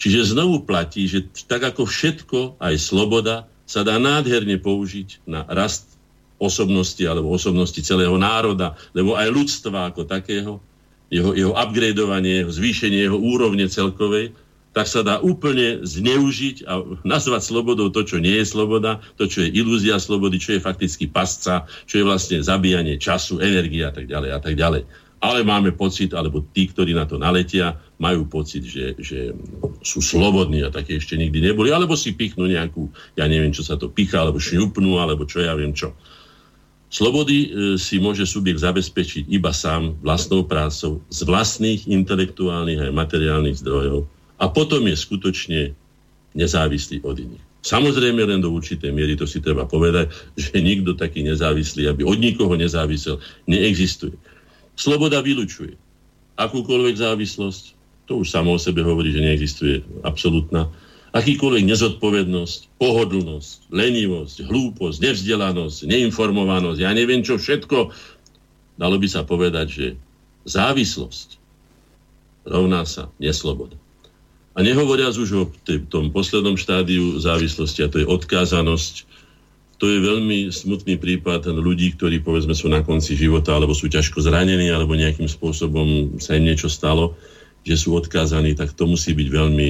Čiže 0.01 0.33
znovu 0.33 0.65
platí, 0.65 1.05
že 1.05 1.29
tak 1.45 1.61
ako 1.61 1.85
všetko, 1.85 2.57
aj 2.57 2.73
sloboda 2.81 3.45
sa 3.69 3.85
dá 3.85 4.01
nádherne 4.01 4.57
použiť 4.57 5.21
na 5.29 5.45
rast 5.45 5.85
osobnosti 6.41 7.01
alebo 7.05 7.29
osobnosti 7.29 7.77
celého 7.85 8.17
národa, 8.17 8.73
lebo 8.97 9.13
aj 9.13 9.29
ľudstva 9.29 9.93
ako 9.93 10.09
takého, 10.09 10.57
jeho, 11.13 11.37
jeho 11.37 11.53
upgradeovanie, 11.53 12.49
zvýšenie 12.49 13.05
jeho 13.05 13.19
úrovne 13.19 13.69
celkovej, 13.69 14.33
tak 14.71 14.87
sa 14.87 15.03
dá 15.03 15.19
úplne 15.19 15.83
zneužiť 15.83 16.63
a 16.63 16.79
nazvať 17.03 17.43
slobodou 17.43 17.91
to, 17.91 18.07
čo 18.07 18.23
nie 18.23 18.39
je 18.39 18.47
sloboda, 18.47 19.03
to, 19.19 19.27
čo 19.27 19.43
je 19.43 19.51
ilúzia 19.51 19.99
slobody, 19.99 20.39
čo 20.39 20.55
je 20.55 20.63
fakticky 20.63 21.11
pasca, 21.11 21.67
čo 21.87 21.99
je 21.99 22.07
vlastne 22.07 22.39
zabíjanie 22.39 22.95
času, 22.95 23.43
energie 23.43 23.83
a 23.83 23.91
tak 23.91 24.07
ďalej 24.07 24.29
a 24.31 24.39
tak 24.39 24.55
ďalej 24.55 24.83
ale 25.21 25.45
máme 25.45 25.69
pocit, 25.77 26.17
alebo 26.17 26.41
tí, 26.49 26.65
ktorí 26.65 26.97
na 26.97 27.05
to 27.05 27.21
naletia, 27.21 27.77
majú 28.01 28.25
pocit, 28.25 28.65
že, 28.65 28.97
že 28.97 29.37
sú 29.85 30.01
slobodní 30.01 30.65
a 30.65 30.73
také 30.73 30.97
ešte 30.97 31.13
nikdy 31.13 31.53
neboli, 31.53 31.69
alebo 31.69 31.93
si 31.93 32.17
pichnú 32.17 32.49
nejakú, 32.49 32.89
ja 33.13 33.29
neviem, 33.29 33.53
čo 33.53 33.61
sa 33.61 33.77
to 33.77 33.85
picha, 33.85 34.17
alebo 34.17 34.41
šňupnú, 34.41 34.97
alebo 34.97 35.29
čo 35.29 35.45
ja 35.45 35.53
viem 35.53 35.77
čo. 35.77 35.93
Slobody 36.91 37.37
e, 37.37 37.49
si 37.77 38.01
môže 38.01 38.25
subjekt 38.25 38.65
zabezpečiť 38.65 39.29
iba 39.29 39.53
sám 39.53 39.95
vlastnou 40.01 40.43
prácou 40.43 40.99
z 41.13 41.23
vlastných 41.23 41.85
intelektuálnych 41.85 42.89
a 42.89 42.91
materiálnych 42.91 43.61
zdrojov 43.61 44.09
a 44.41 44.49
potom 44.49 44.81
je 44.89 44.97
skutočne 44.97 45.61
nezávislý 46.33 47.05
od 47.05 47.21
iných. 47.21 47.45
Samozrejme 47.61 48.25
len 48.25 48.41
do 48.41 48.49
určitej 48.49 48.89
miery, 48.89 49.13
to 49.13 49.29
si 49.29 49.37
treba 49.37 49.69
povedať, 49.69 50.09
že 50.33 50.57
nikto 50.57 50.97
taký 50.97 51.21
nezávislý, 51.21 51.93
aby 51.93 52.01
od 52.01 52.17
nikoho 52.17 52.57
nezávisel, 52.57 53.21
neexistuje. 53.45 54.17
Sloboda 54.73 55.21
vylučuje 55.21 55.77
akúkoľvek 56.41 56.95
závislosť, 56.97 57.63
to 58.09 58.25
už 58.25 58.33
samo 58.33 58.57
o 58.57 58.59
sebe 58.59 58.81
hovorí, 58.81 59.13
že 59.13 59.21
neexistuje 59.21 59.85
absolútna, 60.01 60.73
akýkoľvek 61.13 61.69
nezodpovednosť, 61.69 62.81
pohodlnosť, 62.81 63.69
lenivosť, 63.69 64.35
hlúposť, 64.49 64.97
nevzdelanosť, 65.05 65.85
neinformovanosť, 65.85 66.79
ja 66.81 66.91
neviem 66.97 67.21
čo 67.21 67.37
všetko, 67.37 67.93
dalo 68.81 68.95
by 68.97 69.07
sa 69.11 69.21
povedať, 69.21 69.67
že 69.69 69.87
závislosť 70.49 71.37
rovná 72.49 72.89
sa 72.89 73.13
nesloboda. 73.21 73.80
A 74.51 74.59
nehovoriac 74.59 75.15
už 75.15 75.29
o 75.33 75.45
tom 75.87 76.11
poslednom 76.11 76.59
štádiu 76.59 77.17
závislosti, 77.19 77.87
a 77.87 77.91
to 77.91 78.03
je 78.03 78.07
odkázanosť 78.07 79.07
to 79.81 79.89
je 79.89 79.97
veľmi 79.97 80.53
smutný 80.53 81.01
prípad 81.01 81.49
ľudí, 81.57 81.97
ktorí 81.97 82.21
povedzme 82.21 82.53
sú 82.53 82.69
na 82.69 82.85
konci 82.85 83.17
života 83.17 83.57
alebo 83.57 83.73
sú 83.73 83.89
ťažko 83.89 84.21
zranení 84.21 84.69
alebo 84.69 84.93
nejakým 84.93 85.25
spôsobom 85.25 86.21
sa 86.21 86.37
im 86.37 86.45
niečo 86.45 86.69
stalo, 86.69 87.17
že 87.65 87.81
sú 87.81 87.97
odkázaní, 87.97 88.53
tak 88.53 88.77
to 88.77 88.85
musí 88.85 89.17
byť 89.17 89.27
veľmi, 89.33 89.69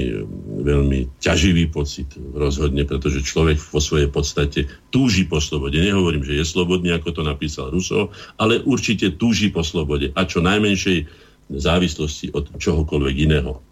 veľmi 0.67 0.99
ťaživý 1.23 1.71
pocit 1.71 2.11
rozhodne, 2.35 2.83
pretože 2.83 3.23
človek 3.23 3.55
vo 3.55 3.79
svojej 3.79 4.11
podstate 4.11 4.67
túži 4.91 5.23
po 5.23 5.39
slobode. 5.39 5.79
Nehovorím, 5.79 6.27
že 6.27 6.43
je 6.43 6.43
slobodný, 6.43 6.91
ako 6.91 7.15
to 7.15 7.23
napísal 7.23 7.71
Ruso, 7.71 8.11
ale 8.35 8.59
určite 8.67 9.15
túži 9.15 9.47
po 9.47 9.63
slobode 9.63 10.11
a 10.11 10.27
čo 10.27 10.43
najmenšej 10.43 11.07
závislosti 11.55 12.35
od 12.35 12.51
čohokoľvek 12.59 13.15
iného. 13.31 13.63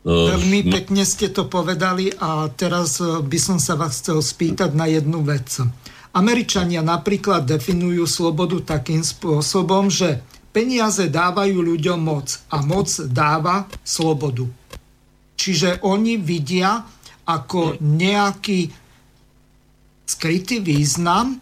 Veľmi 0.00 0.64
pekne 0.72 1.04
ste 1.04 1.28
to 1.28 1.44
povedali 1.44 2.08
a 2.16 2.48
teraz 2.48 3.04
e, 3.04 3.20
by 3.20 3.38
som 3.38 3.58
sa 3.60 3.76
vás 3.76 4.00
chcel 4.00 4.24
spýtať 4.24 4.72
na 4.72 4.88
jednu 4.88 5.20
vec. 5.20 5.60
Američania 6.16 6.80
napríklad 6.80 7.44
definujú 7.44 8.08
slobodu 8.08 8.80
takým 8.80 9.04
spôsobom, 9.04 9.92
že 9.92 10.24
peniaze 10.56 11.04
dávajú 11.04 11.52
ľuďom 11.52 12.00
moc 12.00 12.32
a 12.48 12.64
moc 12.64 12.88
dáva 13.12 13.68
slobodu. 13.84 14.48
Čiže 15.36 15.84
oni 15.84 16.16
vidia 16.16 16.80
ako 17.28 17.76
nejaký 17.84 18.72
skrytý 20.08 20.64
význam 20.64 21.38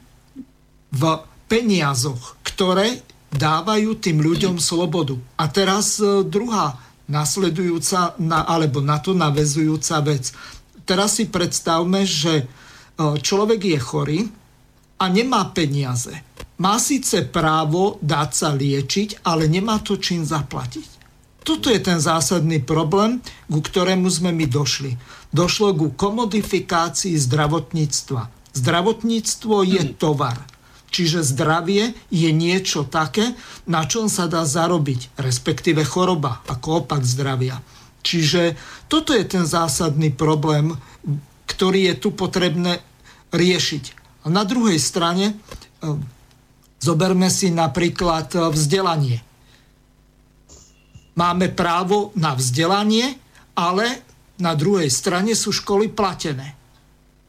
v 0.91 1.03
peniazoch, 1.47 2.37
ktoré 2.43 3.07
dávajú 3.31 4.03
tým 4.03 4.19
ľuďom 4.19 4.59
slobodu. 4.59 5.15
A 5.39 5.47
teraz 5.47 6.03
e, 6.03 6.27
druhá 6.27 6.88
nasledujúca 7.09 8.15
na, 8.21 8.45
alebo 8.45 8.85
na 8.85 9.01
to 9.01 9.17
navezujúca 9.17 10.05
vec. 10.05 10.31
Teraz 10.85 11.17
si 11.17 11.29
predstavme, 11.29 12.05
že 12.05 12.45
e, 12.45 12.45
človek 12.97 13.61
je 13.65 13.79
chorý 13.81 14.21
a 15.01 15.05
nemá 15.09 15.49
peniaze. 15.51 16.13
Má 16.59 16.77
síce 16.77 17.25
právo 17.29 17.97
dať 18.03 18.31
sa 18.35 18.51
liečiť, 18.53 19.25
ale 19.25 19.49
nemá 19.49 19.81
to 19.81 19.97
čím 19.97 20.27
zaplatiť. 20.27 20.99
Toto 21.47 21.73
je 21.73 21.81
ten 21.81 21.97
zásadný 21.97 22.61
problém, 22.61 23.25
ku 23.49 23.65
ktorému 23.65 24.11
sme 24.13 24.37
my 24.37 24.45
došli. 24.45 25.01
Došlo 25.33 25.73
ku 25.73 25.89
komodifikácii 25.97 27.17
zdravotníctva. 27.17 28.53
Zdravotníctvo 28.53 29.57
je 29.65 29.83
tovar. 29.97 30.37
Čiže 30.99 31.23
zdravie 31.23 31.95
je 32.11 32.35
niečo 32.35 32.83
také, 32.83 33.39
na 33.71 33.87
čom 33.87 34.11
sa 34.11 34.27
dá 34.27 34.43
zarobiť, 34.43 35.15
respektíve 35.15 35.87
choroba, 35.87 36.43
ako 36.51 36.83
opak 36.83 37.07
zdravia. 37.07 37.63
Čiže 38.03 38.59
toto 38.91 39.15
je 39.15 39.23
ten 39.23 39.47
zásadný 39.47 40.11
problém, 40.11 40.75
ktorý 41.47 41.95
je 41.95 42.03
tu 42.03 42.11
potrebné 42.11 42.83
riešiť. 43.31 43.85
A 44.27 44.35
na 44.35 44.43
druhej 44.43 44.83
strane 44.83 45.39
zoberme 46.83 47.31
si 47.31 47.55
napríklad 47.55 48.35
vzdelanie. 48.51 49.23
Máme 51.15 51.47
právo 51.55 52.11
na 52.19 52.35
vzdelanie, 52.35 53.23
ale 53.55 54.03
na 54.43 54.59
druhej 54.59 54.91
strane 54.91 55.39
sú 55.39 55.55
školy 55.55 55.95
platené. 55.95 56.58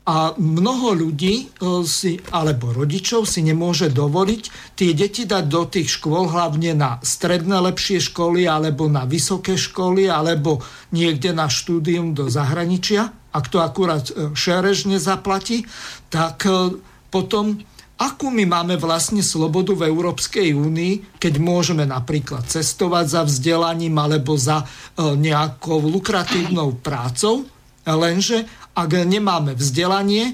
A 0.10 0.34
mnoho 0.42 0.98
ľudí 0.98 1.46
e, 1.46 1.86
si, 1.86 2.18
alebo 2.34 2.74
rodičov 2.74 3.30
si 3.30 3.46
nemôže 3.46 3.94
dovoliť 3.94 4.74
tie 4.74 4.98
deti 4.98 5.30
dať 5.30 5.46
do 5.46 5.70
tých 5.70 6.02
škôl, 6.02 6.34
hlavne 6.34 6.74
na 6.74 6.98
stredné 7.06 7.62
lepšie 7.70 8.02
školy, 8.10 8.50
alebo 8.50 8.90
na 8.90 9.06
vysoké 9.06 9.54
školy, 9.54 10.10
alebo 10.10 10.66
niekde 10.90 11.30
na 11.30 11.46
štúdium 11.46 12.18
do 12.18 12.26
zahraničia. 12.26 13.14
Ak 13.30 13.54
to 13.54 13.62
akurát 13.62 14.10
e, 14.10 14.34
šerež 14.34 14.90
nezaplatí, 14.90 15.70
tak 16.10 16.42
e, 16.50 16.74
potom 17.14 17.62
akú 18.02 18.34
my 18.34 18.50
máme 18.50 18.82
vlastne 18.82 19.22
slobodu 19.22 19.78
v 19.78 19.94
Európskej 19.94 20.58
únii, 20.58 21.22
keď 21.22 21.38
môžeme 21.38 21.86
napríklad 21.86 22.50
cestovať 22.50 23.06
za 23.14 23.22
vzdelaním 23.30 23.94
alebo 23.94 24.40
za 24.40 24.66
nejakou 24.96 25.84
lukratívnou 25.84 26.80
prácou, 26.80 27.44
lenže 27.84 28.46
ak 28.76 28.92
nemáme 29.06 29.58
vzdelanie, 29.58 30.34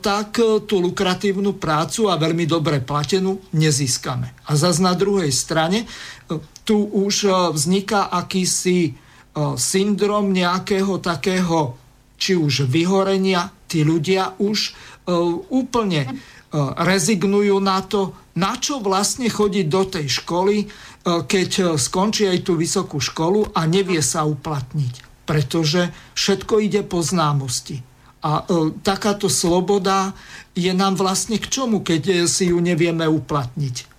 tak 0.00 0.38
e, 0.38 0.62
tú 0.64 0.80
lukratívnu 0.80 1.58
prácu 1.58 2.08
a 2.08 2.20
veľmi 2.20 2.44
dobre 2.48 2.80
platenú 2.80 3.42
nezískame. 3.52 4.32
A 4.48 4.56
zase 4.56 4.80
na 4.82 4.96
druhej 4.96 5.30
strane 5.30 5.84
e, 5.84 5.86
tu 6.66 6.82
už 6.82 7.30
vzniká 7.54 8.10
akýsi 8.10 8.98
syndrom 9.54 10.34
nejakého 10.34 10.98
takého, 10.98 11.78
či 12.18 12.34
už 12.34 12.66
vyhorenia, 12.66 13.52
tí 13.70 13.86
ľudia 13.86 14.34
už 14.40 14.74
úplne 15.46 16.18
rezignujú 16.74 17.60
na 17.62 17.84
to, 17.86 18.16
na 18.34 18.58
čo 18.58 18.82
vlastne 18.82 19.30
chodiť 19.30 19.66
do 19.70 19.82
tej 19.86 20.06
školy, 20.10 20.66
keď 21.04 21.78
skončí 21.78 22.26
aj 22.26 22.38
tú 22.42 22.58
vysokú 22.58 22.98
školu 22.98 23.54
a 23.54 23.62
nevie 23.70 24.02
sa 24.02 24.26
uplatniť 24.26 25.05
pretože 25.26 25.90
všetko 26.14 26.62
ide 26.62 26.86
po 26.86 27.02
známosti. 27.02 27.82
A 28.22 28.46
e, 28.46 28.72
takáto 28.80 29.26
sloboda 29.26 30.14
je 30.56 30.70
nám 30.72 30.96
vlastne 30.96 31.36
k 31.36 31.46
čomu, 31.50 31.82
keď 31.82 32.02
e, 32.06 32.14
si 32.30 32.48
ju 32.54 32.58
nevieme 32.62 33.04
uplatniť. 33.04 33.98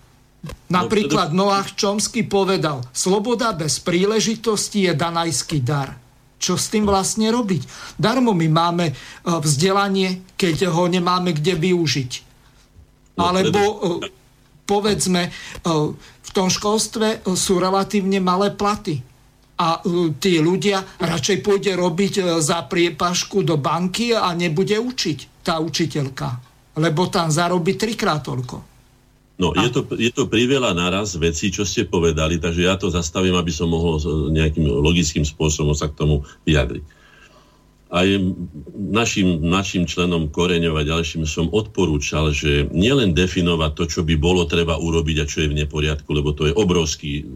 Napríklad 0.72 1.36
Noach 1.36 1.76
Čomsky 1.76 2.24
povedal, 2.24 2.88
sloboda 2.96 3.52
bez 3.52 3.84
príležitosti 3.84 4.88
je 4.88 4.94
danajský 4.96 5.60
dar. 5.60 6.00
Čo 6.38 6.56
s 6.56 6.70
tým 6.72 6.88
vlastne 6.88 7.28
robiť? 7.34 7.68
Darmo 8.00 8.32
my 8.32 8.48
máme 8.48 8.86
e, 8.90 8.94
vzdelanie, 9.28 10.24
keď 10.40 10.72
ho 10.72 10.88
nemáme 10.88 11.36
kde 11.36 11.60
využiť. 11.60 12.12
No, 13.20 13.32
Alebo 13.32 13.60
e, 13.60 13.76
povedzme, 14.68 15.32
v 16.28 16.30
tom 16.36 16.52
školstve 16.52 17.24
sú 17.40 17.56
relatívne 17.56 18.20
malé 18.20 18.52
platy 18.52 19.00
a 19.58 19.82
e, 19.82 20.14
tí 20.22 20.38
ľudia 20.38 21.02
radšej 21.02 21.38
pôjde 21.42 21.74
robiť 21.74 22.14
e, 22.18 22.24
za 22.40 22.64
priepašku 22.70 23.42
do 23.42 23.58
banky 23.58 24.14
a 24.14 24.30
nebude 24.38 24.78
učiť 24.78 25.42
tá 25.42 25.58
učiteľka, 25.58 26.30
lebo 26.78 27.10
tam 27.10 27.34
zarobí 27.34 27.74
trikrát 27.74 28.22
toľko. 28.22 28.78
No, 29.38 29.54
je, 29.54 29.70
to, 29.70 29.86
je 29.94 30.10
to 30.10 30.26
priveľa 30.26 30.74
naraz 30.74 31.14
veci, 31.14 31.54
čo 31.54 31.62
ste 31.62 31.86
povedali, 31.86 32.42
takže 32.42 32.66
ja 32.66 32.74
to 32.74 32.90
zastavím, 32.90 33.38
aby 33.38 33.54
som 33.54 33.70
mohol 33.70 34.02
nejakým 34.34 34.66
logickým 34.66 35.22
spôsobom 35.22 35.78
sa 35.78 35.94
k 35.94 35.98
tomu 35.98 36.26
vyjadriť. 36.50 36.82
Aj 37.88 38.08
našim, 38.74 39.40
našim 39.46 39.86
členom 39.86 40.34
Koreňov 40.34 40.82
a 40.82 40.90
ďalším 40.90 41.24
som 41.30 41.54
odporúčal, 41.54 42.34
že 42.34 42.66
nielen 42.74 43.14
definovať 43.14 43.72
to, 43.78 43.84
čo 43.86 44.02
by 44.02 44.18
bolo 44.18 44.44
treba 44.50 44.76
urobiť 44.76 45.18
a 45.24 45.30
čo 45.30 45.46
je 45.46 45.54
v 45.54 45.60
neporiadku, 45.64 46.10
lebo 46.12 46.34
to 46.34 46.50
je 46.50 46.58
obrovský 46.58 47.30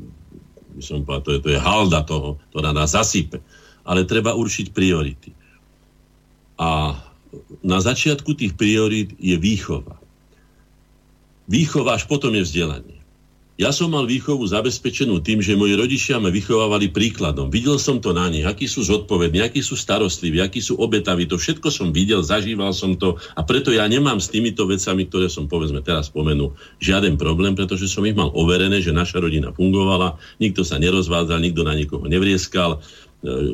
by 0.76 0.84
som 0.84 1.04
povedal, 1.06 1.24
to 1.24 1.32
je, 1.36 1.40
to 1.44 1.50
je 1.56 1.60
halda 1.60 2.02
toho, 2.04 2.40
ktorá 2.52 2.72
nás 2.76 2.96
zasype. 2.98 3.40
Ale 3.88 4.08
treba 4.08 4.36
určiť 4.36 4.72
priority. 4.76 5.32
A 6.60 6.96
na 7.64 7.80
začiatku 7.80 8.36
tých 8.36 8.54
priorít 8.60 9.16
je 9.18 9.36
výchova. 9.40 9.98
Výchova 11.48 11.96
až 11.98 12.06
potom 12.08 12.36
je 12.36 12.44
vzdelanie. 12.44 12.91
Ja 13.62 13.70
som 13.70 13.94
mal 13.94 14.10
výchovu 14.10 14.42
zabezpečenú 14.42 15.22
tým, 15.22 15.38
že 15.38 15.54
moji 15.54 15.78
rodičia 15.78 16.18
ma 16.18 16.34
vychovávali 16.34 16.90
príkladom. 16.90 17.54
Videl 17.54 17.78
som 17.78 18.02
to 18.02 18.10
na 18.10 18.26
nich, 18.26 18.42
akí 18.42 18.66
sú 18.66 18.82
zodpovední, 18.82 19.38
akí 19.38 19.62
sú 19.62 19.78
starostliví, 19.78 20.42
akí 20.42 20.58
sú 20.58 20.82
obetaví. 20.82 21.30
To 21.30 21.38
všetko 21.38 21.70
som 21.70 21.94
videl, 21.94 22.26
zažíval 22.26 22.74
som 22.74 22.98
to 22.98 23.22
a 23.38 23.46
preto 23.46 23.70
ja 23.70 23.86
nemám 23.86 24.18
s 24.18 24.34
týmito 24.34 24.66
vecami, 24.66 25.06
ktoré 25.06 25.30
som 25.30 25.46
povedzme 25.46 25.86
teraz 25.86 26.10
spomenul, 26.10 26.58
žiaden 26.82 27.22
problém, 27.22 27.54
pretože 27.54 27.86
som 27.86 28.02
ich 28.02 28.18
mal 28.18 28.34
overené, 28.34 28.82
že 28.82 28.98
naša 28.98 29.22
rodina 29.22 29.54
fungovala, 29.54 30.18
nikto 30.42 30.66
sa 30.66 30.82
nerozvádzal, 30.82 31.38
nikto 31.38 31.62
na 31.62 31.78
nikoho 31.78 32.10
nevrieskal, 32.10 32.82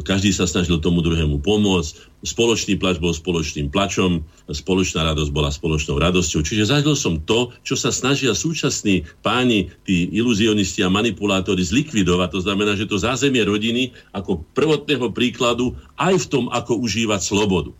každý 0.04 0.32
sa 0.32 0.48
snažil 0.48 0.80
tomu 0.80 1.04
druhému 1.04 1.44
pomôcť. 1.44 2.24
Spoločný 2.24 2.80
plač 2.80 3.04
bol 3.04 3.12
spoločným 3.12 3.68
plačom, 3.68 4.24
spoločná 4.48 5.04
radosť 5.14 5.32
bola 5.36 5.52
spoločnou 5.52 6.00
radosťou. 6.00 6.40
Čiže 6.42 6.72
zažil 6.72 6.96
som 6.96 7.20
to, 7.20 7.52
čo 7.68 7.76
sa 7.76 7.92
snažia 7.92 8.32
súčasní 8.32 9.04
páni, 9.20 9.68
tí 9.84 10.08
iluzionisti 10.16 10.82
a 10.82 10.90
manipulátori 10.90 11.62
zlikvidovať. 11.62 12.30
To 12.32 12.42
znamená, 12.48 12.80
že 12.80 12.88
to 12.88 12.96
zázemie 12.96 13.44
rodiny 13.44 13.92
ako 14.16 14.48
prvotného 14.56 15.12
príkladu 15.12 15.76
aj 16.00 16.16
v 16.16 16.30
tom, 16.32 16.46
ako 16.48 16.80
užívať 16.80 17.20
slobodu 17.20 17.76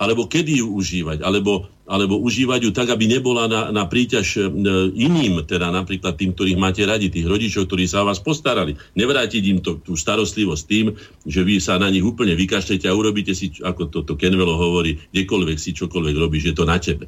alebo 0.00 0.24
kedy 0.24 0.64
ju 0.64 0.72
užívať, 0.80 1.20
alebo, 1.20 1.68
alebo 1.84 2.16
užívať 2.16 2.60
ju 2.64 2.70
tak, 2.72 2.88
aby 2.88 3.04
nebola 3.04 3.44
na, 3.44 3.68
na 3.68 3.84
príťaž 3.84 4.26
e, 4.40 4.40
iným, 4.96 5.44
teda 5.44 5.68
napríklad 5.68 6.16
tým, 6.16 6.32
ktorých 6.32 6.56
máte 6.56 6.88
radi, 6.88 7.12
tých 7.12 7.28
rodičov, 7.28 7.68
ktorí 7.68 7.84
sa 7.84 8.00
o 8.00 8.08
vás 8.08 8.16
postarali. 8.16 8.80
Nevrátiť 8.96 9.42
im 9.52 9.60
to, 9.60 9.76
tú 9.76 10.00
starostlivosť 10.00 10.64
tým, 10.64 10.96
že 11.28 11.44
vy 11.44 11.60
sa 11.60 11.76
na 11.76 11.92
nich 11.92 12.00
úplne 12.00 12.32
vykašlete 12.32 12.88
a 12.88 12.96
urobíte 12.96 13.36
si, 13.36 13.52
ako 13.60 13.92
to, 13.92 13.98
to 14.08 14.16
Kenvelo 14.16 14.56
hovorí, 14.56 14.96
kdekoľvek 15.12 15.58
si 15.60 15.76
čokoľvek 15.76 16.16
robíš, 16.16 16.48
je 16.48 16.54
to 16.56 16.64
na 16.64 16.80
tebe. 16.80 17.04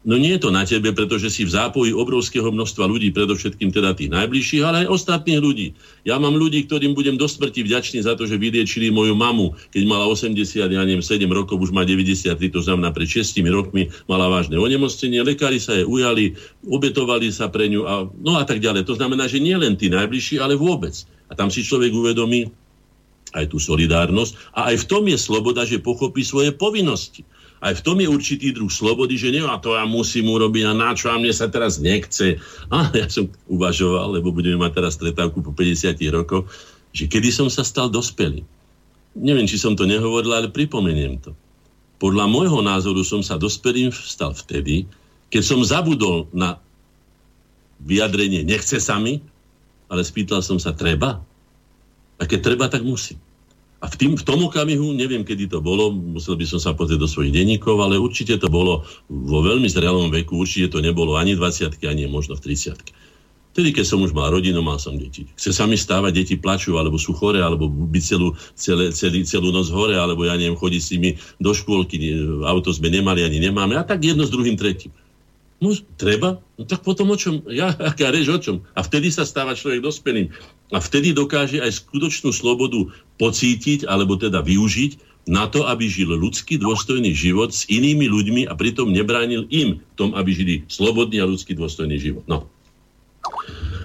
No 0.00 0.16
nie 0.16 0.32
je 0.32 0.48
to 0.48 0.48
na 0.48 0.64
tebe, 0.64 0.96
pretože 0.96 1.28
si 1.28 1.44
v 1.44 1.52
zápoji 1.52 1.92
obrovského 1.92 2.48
množstva 2.48 2.88
ľudí, 2.88 3.12
predovšetkým 3.12 3.68
teda 3.68 3.92
tých 3.92 4.08
najbližších, 4.08 4.64
ale 4.64 4.88
aj 4.88 4.96
ostatných 4.96 5.44
ľudí. 5.44 5.76
Ja 6.08 6.16
mám 6.16 6.40
ľudí, 6.40 6.64
ktorým 6.64 6.96
budem 6.96 7.20
do 7.20 7.28
smrti 7.28 7.60
vďačný 7.68 8.00
za 8.08 8.16
to, 8.16 8.24
že 8.24 8.40
vyliečili 8.40 8.88
moju 8.88 9.12
mamu, 9.12 9.52
keď 9.68 9.82
mala 9.84 10.08
80, 10.08 10.40
ja 10.72 10.82
neviem, 10.88 11.04
7 11.04 11.28
rokov, 11.28 11.60
už 11.60 11.76
má 11.76 11.84
93, 11.84 12.32
to 12.48 12.64
znamená 12.64 12.96
pred 12.96 13.12
6 13.12 13.44
rokmi 13.52 13.92
mala 14.08 14.32
vážne 14.32 14.56
onemocnenie, 14.56 15.20
lekári 15.20 15.60
sa 15.60 15.76
jej 15.76 15.84
ujali, 15.84 16.32
obetovali 16.64 17.28
sa 17.28 17.52
pre 17.52 17.68
ňu 17.68 17.84
a, 17.84 18.08
no 18.08 18.40
a 18.40 18.48
tak 18.48 18.64
ďalej. 18.64 18.88
To 18.88 18.96
znamená, 18.96 19.28
že 19.28 19.36
nie 19.36 19.52
len 19.52 19.76
tí 19.76 19.92
najbližší, 19.92 20.40
ale 20.40 20.56
vôbec. 20.56 20.96
A 21.28 21.36
tam 21.36 21.52
si 21.52 21.60
človek 21.60 21.92
uvedomí 21.92 22.48
aj 23.36 23.52
tú 23.52 23.60
solidárnosť 23.60 24.56
a 24.56 24.72
aj 24.72 24.80
v 24.80 24.88
tom 24.88 25.04
je 25.06 25.20
sloboda, 25.20 25.68
že 25.68 25.76
pochopí 25.76 26.24
svoje 26.24 26.56
povinnosti 26.56 27.20
aj 27.60 27.76
v 27.76 27.84
tom 27.84 28.00
je 28.00 28.08
určitý 28.08 28.56
druh 28.56 28.72
slobody, 28.72 29.20
že 29.20 29.28
nie, 29.28 29.44
a 29.44 29.60
to 29.60 29.76
ja 29.76 29.84
musím 29.84 30.32
urobiť 30.32 30.64
a 30.64 30.72
na 30.72 30.96
čo 30.96 31.12
a 31.12 31.20
mne 31.20 31.28
sa 31.28 31.52
teraz 31.52 31.76
nechce. 31.76 32.40
A 32.72 32.88
ja 32.96 33.04
som 33.12 33.28
uvažoval, 33.52 34.16
lebo 34.16 34.32
budeme 34.32 34.56
mať 34.56 34.80
teraz 34.80 34.96
stretávku 34.96 35.44
po 35.44 35.52
50 35.52 35.92
rokoch, 36.08 36.48
že 36.96 37.04
kedy 37.04 37.28
som 37.28 37.52
sa 37.52 37.60
stal 37.60 37.92
dospelý. 37.92 38.42
Neviem, 39.12 39.44
či 39.44 39.60
som 39.60 39.76
to 39.76 39.84
nehovoril, 39.84 40.32
ale 40.32 40.48
pripomeniem 40.48 41.20
to. 41.20 41.36
Podľa 42.00 42.32
môjho 42.32 42.64
názoru 42.64 43.04
som 43.04 43.20
sa 43.20 43.36
dospelým 43.36 43.92
stal 43.92 44.32
vtedy, 44.32 44.88
keď 45.28 45.42
som 45.44 45.60
zabudol 45.60 46.32
na 46.32 46.56
vyjadrenie 47.84 48.40
nechce 48.40 48.80
sa 48.80 48.96
mi, 48.96 49.20
ale 49.92 50.00
spýtal 50.00 50.40
som 50.40 50.56
sa 50.56 50.72
treba. 50.72 51.20
A 52.16 52.22
keď 52.24 52.40
treba, 52.40 52.72
tak 52.72 52.84
musím. 52.84 53.20
A 53.80 53.88
v, 53.88 53.94
tým, 53.96 54.12
v 54.12 54.24
tom 54.24 54.44
okamihu, 54.44 54.92
neviem 54.92 55.24
kedy 55.24 55.48
to 55.48 55.64
bolo, 55.64 55.88
musel 55.88 56.36
by 56.36 56.44
som 56.44 56.60
sa 56.60 56.76
pozrieť 56.76 57.00
do 57.00 57.08
svojich 57.08 57.32
denníkov, 57.32 57.80
ale 57.80 57.96
určite 57.96 58.36
to 58.36 58.52
bolo 58.52 58.84
vo 59.08 59.40
veľmi 59.40 59.64
zrelom 59.72 60.12
veku, 60.12 60.36
určite 60.36 60.76
to 60.76 60.84
nebolo 60.84 61.16
ani 61.16 61.32
20 61.32 61.80
ani 61.88 62.04
možno 62.04 62.36
v 62.36 62.52
30 62.52 62.76
Vtedy, 63.50 63.74
keď 63.74 63.82
som 63.82 63.98
už 63.98 64.14
mal 64.14 64.30
rodinu, 64.30 64.62
mal 64.62 64.78
som 64.78 64.94
deti. 64.94 65.26
Chce 65.34 65.50
sa 65.50 65.66
mi 65.66 65.74
stávať, 65.74 66.22
deti 66.22 66.34
plačú, 66.38 66.78
alebo 66.78 67.02
sú 67.02 67.10
chore, 67.10 67.42
alebo 67.42 67.66
byť 67.66 68.02
celú, 68.06 68.38
celé, 68.54 68.94
celý, 68.94 69.26
celú 69.26 69.50
noc 69.50 69.66
hore, 69.74 69.98
alebo 69.98 70.22
ja 70.22 70.38
neviem, 70.38 70.54
chodiť 70.54 70.80
s 70.80 70.92
nimi 70.94 71.10
do 71.42 71.50
škôlky, 71.50 71.98
auto 72.46 72.70
sme 72.70 72.94
nemali, 72.94 73.26
ani 73.26 73.42
nemáme. 73.42 73.74
A 73.74 73.82
tak 73.82 74.06
jedno 74.06 74.22
s 74.22 74.30
druhým, 74.30 74.54
tretím. 74.54 74.94
No, 75.60 75.76
treba? 76.00 76.40
No 76.56 76.64
tak 76.64 76.80
potom 76.80 77.12
o 77.12 77.16
čom? 77.20 77.44
Ja, 77.52 77.76
aká 77.92 78.08
reč 78.08 78.26
o 78.32 78.40
čom? 78.40 78.64
A 78.72 78.80
vtedy 78.80 79.12
sa 79.12 79.28
stáva 79.28 79.52
človek 79.52 79.84
dospelým. 79.84 80.32
A 80.72 80.80
vtedy 80.80 81.12
dokáže 81.12 81.60
aj 81.60 81.84
skutočnú 81.84 82.32
slobodu 82.32 82.88
pocítiť, 83.20 83.84
alebo 83.84 84.16
teda 84.16 84.40
využiť, 84.40 85.10
na 85.28 85.44
to, 85.46 85.68
aby 85.68 85.84
žil 85.84 86.16
ľudský 86.16 86.56
dôstojný 86.56 87.12
život 87.12 87.52
s 87.52 87.68
inými 87.68 88.08
ľuďmi 88.08 88.42
a 88.48 88.56
pritom 88.56 88.88
nebránil 88.88 89.44
im 89.52 89.78
v 89.78 89.94
tom, 89.94 90.16
aby 90.16 90.32
žili 90.32 90.54
slobodný 90.66 91.20
a 91.20 91.28
ľudský 91.28 91.52
dôstojný 91.52 92.00
život. 92.00 92.24
No. 92.24 92.48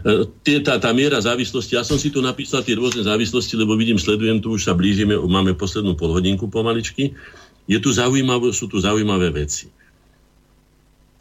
E, 0.07 0.25
tá, 0.63 0.79
tá 0.79 0.89
miera 0.95 1.19
závislosti, 1.19 1.75
ja 1.75 1.83
som 1.83 1.99
si 1.99 2.07
tu 2.07 2.23
napísal 2.23 2.63
tie 2.63 2.79
rôzne 2.79 3.03
závislosti, 3.03 3.59
lebo 3.59 3.75
vidím, 3.75 3.99
sledujem 3.99 4.39
tu, 4.39 4.55
už 4.55 4.71
sa 4.71 4.73
blížime, 4.73 5.19
máme 5.19 5.51
poslednú 5.59 5.99
polhodinku 5.99 6.47
pomaličky. 6.47 7.11
Je 7.67 7.77
tu 7.83 7.91
zaujímavé, 7.91 8.55
sú 8.55 8.71
tu 8.71 8.79
zaujímavé 8.79 9.33
veci. 9.35 9.67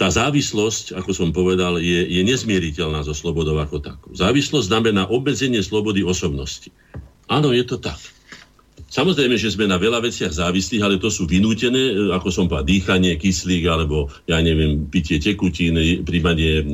Tá 0.05 0.13
závislosť, 0.13 1.01
ako 1.01 1.17
som 1.17 1.33
povedal, 1.33 1.81
je, 1.81 2.05
je 2.05 2.21
nezmieriteľná 2.29 3.09
so 3.09 3.17
slobodou 3.17 3.57
ako 3.57 3.81
takou. 3.81 4.13
Závislosť 4.13 4.69
znamená 4.69 5.09
obmedzenie 5.09 5.65
slobody 5.65 6.05
osobnosti. 6.05 6.69
Áno, 7.25 7.57
je 7.57 7.65
to 7.65 7.81
tak. 7.81 7.97
Samozrejme, 8.95 9.35
že 9.35 9.51
sme 9.51 9.67
na 9.67 9.75
veľa 9.75 9.99
veciach 10.07 10.31
závislí, 10.31 10.79
ale 10.79 11.03
to 11.03 11.11
sú 11.11 11.27
vynútené, 11.27 11.99
e, 11.99 12.15
ako 12.15 12.31
som 12.31 12.47
povedal, 12.47 12.71
dýchanie, 12.71 13.19
kyslík, 13.19 13.67
alebo 13.67 14.07
ja 14.31 14.39
neviem, 14.39 14.87
pitie 14.87 15.19
tekutín, 15.19 15.75
príjmanie 16.07 16.63
e, 16.63 16.65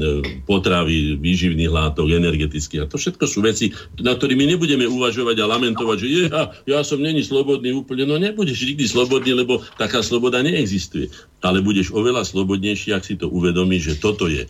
potravy, 0.44 1.16
výživných 1.16 1.72
látok, 1.72 2.12
energetických. 2.12 2.84
A 2.84 2.90
to 2.92 3.00
všetko 3.00 3.24
sú 3.24 3.40
veci, 3.40 3.72
na 4.04 4.12
ktorými 4.12 4.52
nebudeme 4.52 4.84
uvažovať 4.84 5.36
a 5.40 5.48
lamentovať, 5.48 5.96
že 5.96 6.08
je, 6.12 6.22
ja, 6.28 6.42
ja 6.68 6.80
som 6.84 7.00
není 7.00 7.24
slobodný 7.24 7.72
úplne. 7.72 8.04
No 8.04 8.20
nebudeš 8.20 8.68
nikdy 8.68 8.84
slobodný, 8.84 9.40
lebo 9.40 9.64
taká 9.80 10.04
sloboda 10.04 10.44
neexistuje. 10.44 11.08
Ale 11.40 11.64
budeš 11.64 11.88
oveľa 11.88 12.28
slobodnejší, 12.28 12.92
ak 12.92 13.00
si 13.08 13.16
to 13.16 13.32
uvedomíš, 13.32 13.96
že 13.96 14.00
toto 14.04 14.28
je 14.28 14.44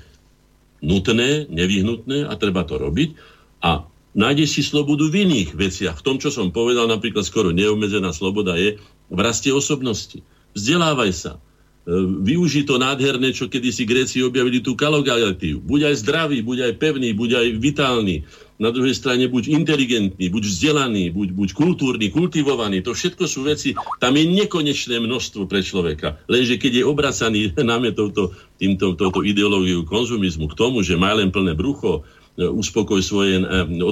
nutné, 0.83 1.47
nevyhnutné 1.47 2.27
a 2.27 2.35
treba 2.35 2.67
to 2.67 2.83
robiť. 2.83 3.15
A 3.63 3.87
nájdeš 4.15 4.59
si 4.59 4.63
slobodu 4.67 5.07
v 5.07 5.27
iných 5.27 5.55
veciach. 5.55 5.97
V 6.01 6.05
tom, 6.07 6.17
čo 6.19 6.33
som 6.35 6.51
povedal, 6.51 6.91
napríklad 6.91 7.23
skoro 7.23 7.55
neobmedzená 7.55 8.11
sloboda 8.11 8.59
je 8.59 8.79
v 9.11 9.19
raste 9.19 9.51
osobnosti. 9.51 10.23
Vzdelávaj 10.55 11.13
sa. 11.15 11.33
E, 11.37 11.91
využij 12.23 12.69
to 12.69 12.77
nádherné, 12.77 13.33
čo 13.33 13.49
kedysi 13.49 13.89
Gréci 13.89 14.21
objavili 14.21 14.61
tú 14.61 14.77
kalogalatív. 14.77 15.65
Buď 15.65 15.91
aj 15.91 15.95
zdravý, 16.05 16.39
buď 16.45 16.71
aj 16.71 16.73
pevný, 16.77 17.11
buď 17.17 17.31
aj 17.41 17.47
vitálny. 17.57 18.17
Na 18.61 18.69
druhej 18.69 18.93
strane 18.93 19.25
buď 19.25 19.57
inteligentný, 19.57 20.29
buď 20.29 20.45
vzdelaný, 20.45 21.17
buď, 21.17 21.33
buď 21.33 21.49
kultúrny, 21.57 22.13
kultivovaný. 22.13 22.85
To 22.85 22.93
všetko 22.93 23.25
sú 23.25 23.49
veci, 23.49 23.73
tam 24.05 24.21
je 24.21 24.29
nekonečné 24.29 25.01
množstvo 25.01 25.49
pre 25.49 25.65
človeka. 25.65 26.21
Lenže 26.29 26.61
keď 26.61 26.73
je 26.79 26.85
obracaný 26.85 27.41
náme 27.71 27.97
touto, 27.97 28.37
týmto, 28.61 28.93
touto 29.01 29.25
ideológiu 29.25 29.89
konzumizmu 29.89 30.53
k 30.53 30.59
tomu, 30.61 30.85
že 30.85 31.01
má 31.01 31.17
len 31.17 31.33
plné 31.33 31.57
brucho, 31.57 32.05
uspokoj 32.49 33.05
svoje 33.05 33.37
e, 33.37 33.45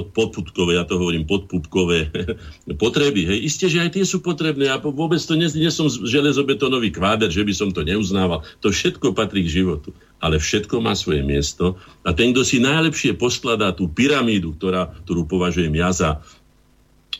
podpupkové, 0.09 0.81
ja 0.81 0.87
to 0.87 0.97
hovorím 0.97 1.29
podpupkové 1.29 2.09
potreby. 2.81 3.29
Hej. 3.29 3.39
Isté, 3.45 3.65
že 3.69 3.85
aj 3.85 3.93
tie 3.93 4.05
sú 4.07 4.25
potrebné. 4.25 4.65
Ja 4.71 4.81
vôbec 4.81 5.21
to 5.21 5.37
nie, 5.37 5.45
nie 5.53 5.69
som 5.69 5.85
železobetónový 5.85 6.89
kváder, 6.89 7.29
že 7.29 7.45
by 7.45 7.53
som 7.53 7.69
to 7.69 7.85
neuznával. 7.85 8.41
To 8.65 8.73
všetko 8.73 9.13
patrí 9.13 9.45
k 9.45 9.61
životu. 9.61 9.93
Ale 10.17 10.41
všetko 10.41 10.81
má 10.81 10.97
svoje 10.97 11.21
miesto. 11.21 11.77
A 12.01 12.11
ten, 12.11 12.33
kto 12.33 12.41
si 12.41 12.57
najlepšie 12.57 13.15
poskladá 13.15 13.71
tú 13.71 13.87
pyramídu, 13.87 14.57
ktorá, 14.57 14.91
ktorú 15.05 15.29
považujem 15.29 15.71
ja 15.77 15.93
za 15.93 16.09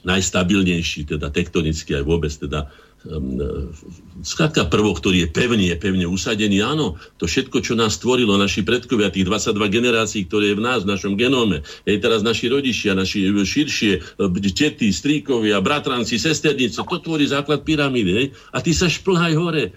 najstabilnejší, 0.04 1.12
teda 1.12 1.28
tektonicky 1.30 1.96
aj 1.96 2.04
vôbec, 2.08 2.32
teda 2.32 2.72
E, 3.00 3.16
skrátka 4.28 4.68
prvok, 4.68 5.00
ktorý 5.00 5.24
je 5.24 5.30
pevný, 5.32 5.72
je 5.72 5.78
pevne 5.80 6.04
usadený. 6.04 6.60
Áno, 6.60 7.00
to 7.16 7.32
všetko, 7.32 7.64
čo 7.64 7.72
nás 7.80 7.96
stvorilo, 7.96 8.36
naši 8.36 8.68
predkovia, 8.68 9.08
tých 9.08 9.24
22 9.24 9.56
generácií, 9.72 10.28
ktoré 10.28 10.52
je 10.52 10.60
v 10.60 10.64
nás, 10.68 10.84
v 10.84 10.92
našom 10.92 11.16
genóme, 11.16 11.64
je 11.88 11.96
teraz 11.96 12.28
naši 12.28 12.52
rodičia, 12.52 12.92
naši 12.92 13.32
e, 13.32 13.40
širšie, 13.40 14.20
e, 14.20 14.52
tety, 14.52 14.92
stríkovia, 14.92 15.64
bratranci, 15.64 16.20
sesternice, 16.20 16.84
to 16.84 16.98
tvorí 17.00 17.24
základ 17.24 17.64
pyramídy. 17.64 18.12
Hej? 18.12 18.28
A 18.52 18.60
ty 18.60 18.76
sa 18.76 18.92
šplhaj 18.92 19.36
hore 19.40 19.72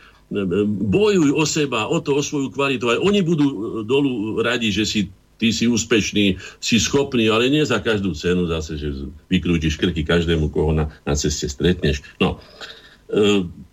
bojuj 0.66 1.28
o 1.36 1.44
seba, 1.44 1.92
o 1.92 2.00
to, 2.00 2.16
o 2.16 2.22
svoju 2.24 2.48
kvalitu. 2.56 2.88
Aj 2.88 2.96
oni 3.04 3.20
budú 3.20 3.84
dolu 3.84 4.40
radi, 4.40 4.72
že 4.72 4.88
si 4.88 5.00
ty 5.36 5.50
si 5.50 5.66
úspešný, 5.68 6.38
si 6.62 6.78
schopný, 6.78 7.26
ale 7.26 7.50
nie 7.50 7.66
za 7.66 7.82
každú 7.82 8.14
cenu 8.14 8.46
zase, 8.46 8.78
že 8.78 8.88
vykrútiš 9.26 9.74
krky 9.74 10.06
každému, 10.06 10.54
koho 10.54 10.70
na, 10.70 10.88
na 11.02 11.18
ceste 11.18 11.50
stretneš. 11.50 12.00
No, 12.22 12.38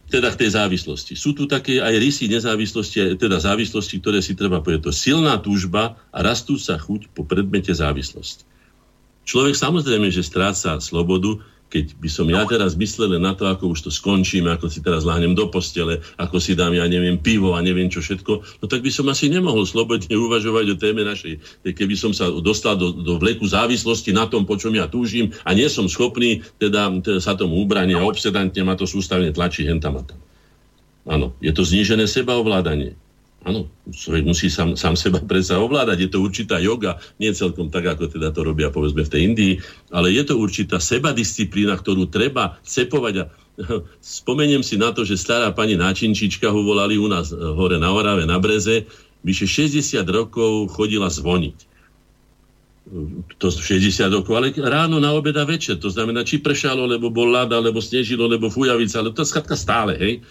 teda 0.10 0.30
k 0.34 0.40
tej 0.46 0.50
závislosti. 0.58 1.14
Sú 1.16 1.38
tu 1.38 1.46
také 1.46 1.80
aj 1.80 1.96
rysy 1.96 2.28
nezávislosti, 2.28 3.16
teda 3.16 3.40
závislosti, 3.40 4.02
ktoré 4.02 4.20
si 4.20 4.34
treba 4.36 4.60
povedať. 4.60 4.90
To 4.90 4.94
silná 4.94 5.38
túžba 5.40 5.96
a 6.10 6.20
rastúca 6.26 6.76
chuť 6.76 7.14
po 7.14 7.24
predmete 7.24 7.72
závislosti. 7.72 8.44
Človek 9.30 9.54
samozrejme, 9.54 10.10
že 10.10 10.26
stráca 10.26 10.82
slobodu, 10.82 11.38
keď 11.70 12.02
by 12.02 12.10
som 12.10 12.26
ja 12.28 12.42
teraz 12.50 12.74
myslel 12.74 13.22
na 13.22 13.38
to, 13.38 13.46
ako 13.46 13.78
už 13.78 13.86
to 13.86 13.92
skončím, 13.94 14.50
ako 14.50 14.68
si 14.68 14.82
teraz 14.82 15.06
láhnem 15.06 15.38
do 15.38 15.46
postele, 15.48 16.02
ako 16.18 16.42
si 16.42 16.58
dám, 16.58 16.74
ja 16.74 16.90
neviem, 16.90 17.22
pivo 17.22 17.54
a 17.54 17.62
neviem 17.62 17.88
čo 17.88 18.02
všetko, 18.02 18.62
no 18.62 18.66
tak 18.66 18.82
by 18.82 18.90
som 18.90 19.06
asi 19.08 19.30
nemohol 19.30 19.70
slobodne 19.70 20.10
uvažovať 20.10 20.66
o 20.74 20.76
téme 20.82 21.06
našej. 21.06 21.64
Keby 21.70 21.96
som 21.96 22.12
sa 22.12 22.34
dostal 22.42 22.74
do, 22.74 22.90
do 22.92 23.22
vleku 23.22 23.46
závislosti 23.46 24.10
na 24.10 24.26
tom, 24.26 24.50
po 24.50 24.58
čom 24.58 24.74
ja 24.74 24.90
túžim 24.90 25.30
a 25.46 25.54
nie 25.54 25.70
som 25.70 25.86
schopný 25.86 26.42
teda, 26.58 26.90
teda 27.06 27.22
sa 27.22 27.38
tomu 27.38 27.62
ubraniť 27.62 27.96
a 27.96 28.06
obsedantne 28.06 28.66
ma 28.66 28.74
to 28.74 28.90
sústavne 28.90 29.30
tlačí 29.30 29.70
hentam 29.70 30.02
a 30.02 30.04
tam. 30.04 30.20
Áno, 31.10 31.34
je 31.42 31.54
to 31.54 31.66
znížené 31.66 32.06
sebaovládanie. 32.06 32.98
Áno, 33.48 33.72
človek 33.88 34.24
musí 34.28 34.52
sám, 34.52 34.76
sám 34.76 35.00
seba 35.00 35.24
predsa 35.24 35.64
ovládať. 35.64 35.98
Je 36.06 36.10
to 36.12 36.20
určitá 36.20 36.60
yoga, 36.60 37.00
nie 37.24 37.32
celkom 37.32 37.72
tak, 37.72 37.88
ako 37.88 38.12
teda 38.12 38.36
to 38.36 38.44
robia 38.44 38.68
povedzme 38.68 39.08
v 39.08 39.12
tej 39.12 39.22
Indii, 39.32 39.54
ale 39.96 40.12
je 40.12 40.24
to 40.28 40.36
určitá 40.36 40.76
sebadisciplína, 40.76 41.80
ktorú 41.80 42.12
treba 42.12 42.60
cepovať. 42.68 43.14
A 43.16 43.24
spomeniem 44.20 44.60
si 44.60 44.76
na 44.76 44.92
to, 44.92 45.08
že 45.08 45.16
stará 45.16 45.56
pani 45.56 45.80
náčinčička 45.80 46.52
ho 46.52 46.60
volali 46.68 47.00
u 47.00 47.08
nás 47.08 47.32
eh, 47.32 47.40
hore 47.40 47.80
na 47.80 47.96
Orave, 47.96 48.28
na 48.28 48.44
Breze, 48.44 48.84
vyše 49.24 49.48
60 49.48 50.04
rokov 50.12 50.76
chodila 50.76 51.08
zvoniť 51.08 51.70
to 53.38 53.54
60 53.54 54.10
rokov, 54.10 54.34
ale 54.34 54.50
ráno 54.58 54.98
na 54.98 55.14
obeda 55.14 55.46
večer. 55.46 55.78
To 55.78 55.94
znamená, 55.94 56.26
či 56.26 56.42
pršalo, 56.42 56.90
lebo 56.90 57.14
bol 57.14 57.30
ľad, 57.30 57.54
alebo 57.54 57.78
snežilo, 57.78 58.26
lebo 58.26 58.50
fujavica, 58.50 59.00
ale 59.00 59.14
to 59.14 59.22
je 59.22 59.30
stále, 59.54 59.94
hej. 59.94 60.26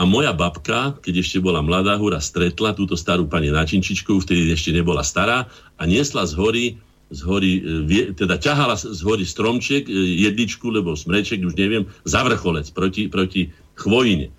A 0.00 0.08
moja 0.08 0.32
babka, 0.32 0.96
keď 1.04 1.20
ešte 1.20 1.44
bola 1.44 1.60
mladá 1.60 1.92
hura, 2.00 2.24
stretla 2.24 2.72
túto 2.72 2.96
starú 2.96 3.28
pani 3.28 3.52
Načinčičku, 3.52 4.16
vtedy 4.24 4.48
ešte 4.48 4.72
nebola 4.72 5.04
stará, 5.04 5.44
a 5.76 5.82
niesla 5.84 6.24
z 6.24 6.32
hory, 6.40 6.66
z 7.12 7.20
hory 7.20 7.50
e, 7.84 8.16
teda 8.16 8.40
ťahala 8.40 8.80
z 8.80 8.96
hory 9.04 9.28
stromček, 9.28 9.92
e, 9.92 9.92
jedličku, 10.24 10.72
lebo 10.72 10.96
smreček, 10.96 11.44
už 11.44 11.52
neviem, 11.52 11.84
za 12.08 12.24
vrcholec 12.24 12.72
proti, 12.72 13.12
proti 13.12 13.52
chvojine. 13.76 14.32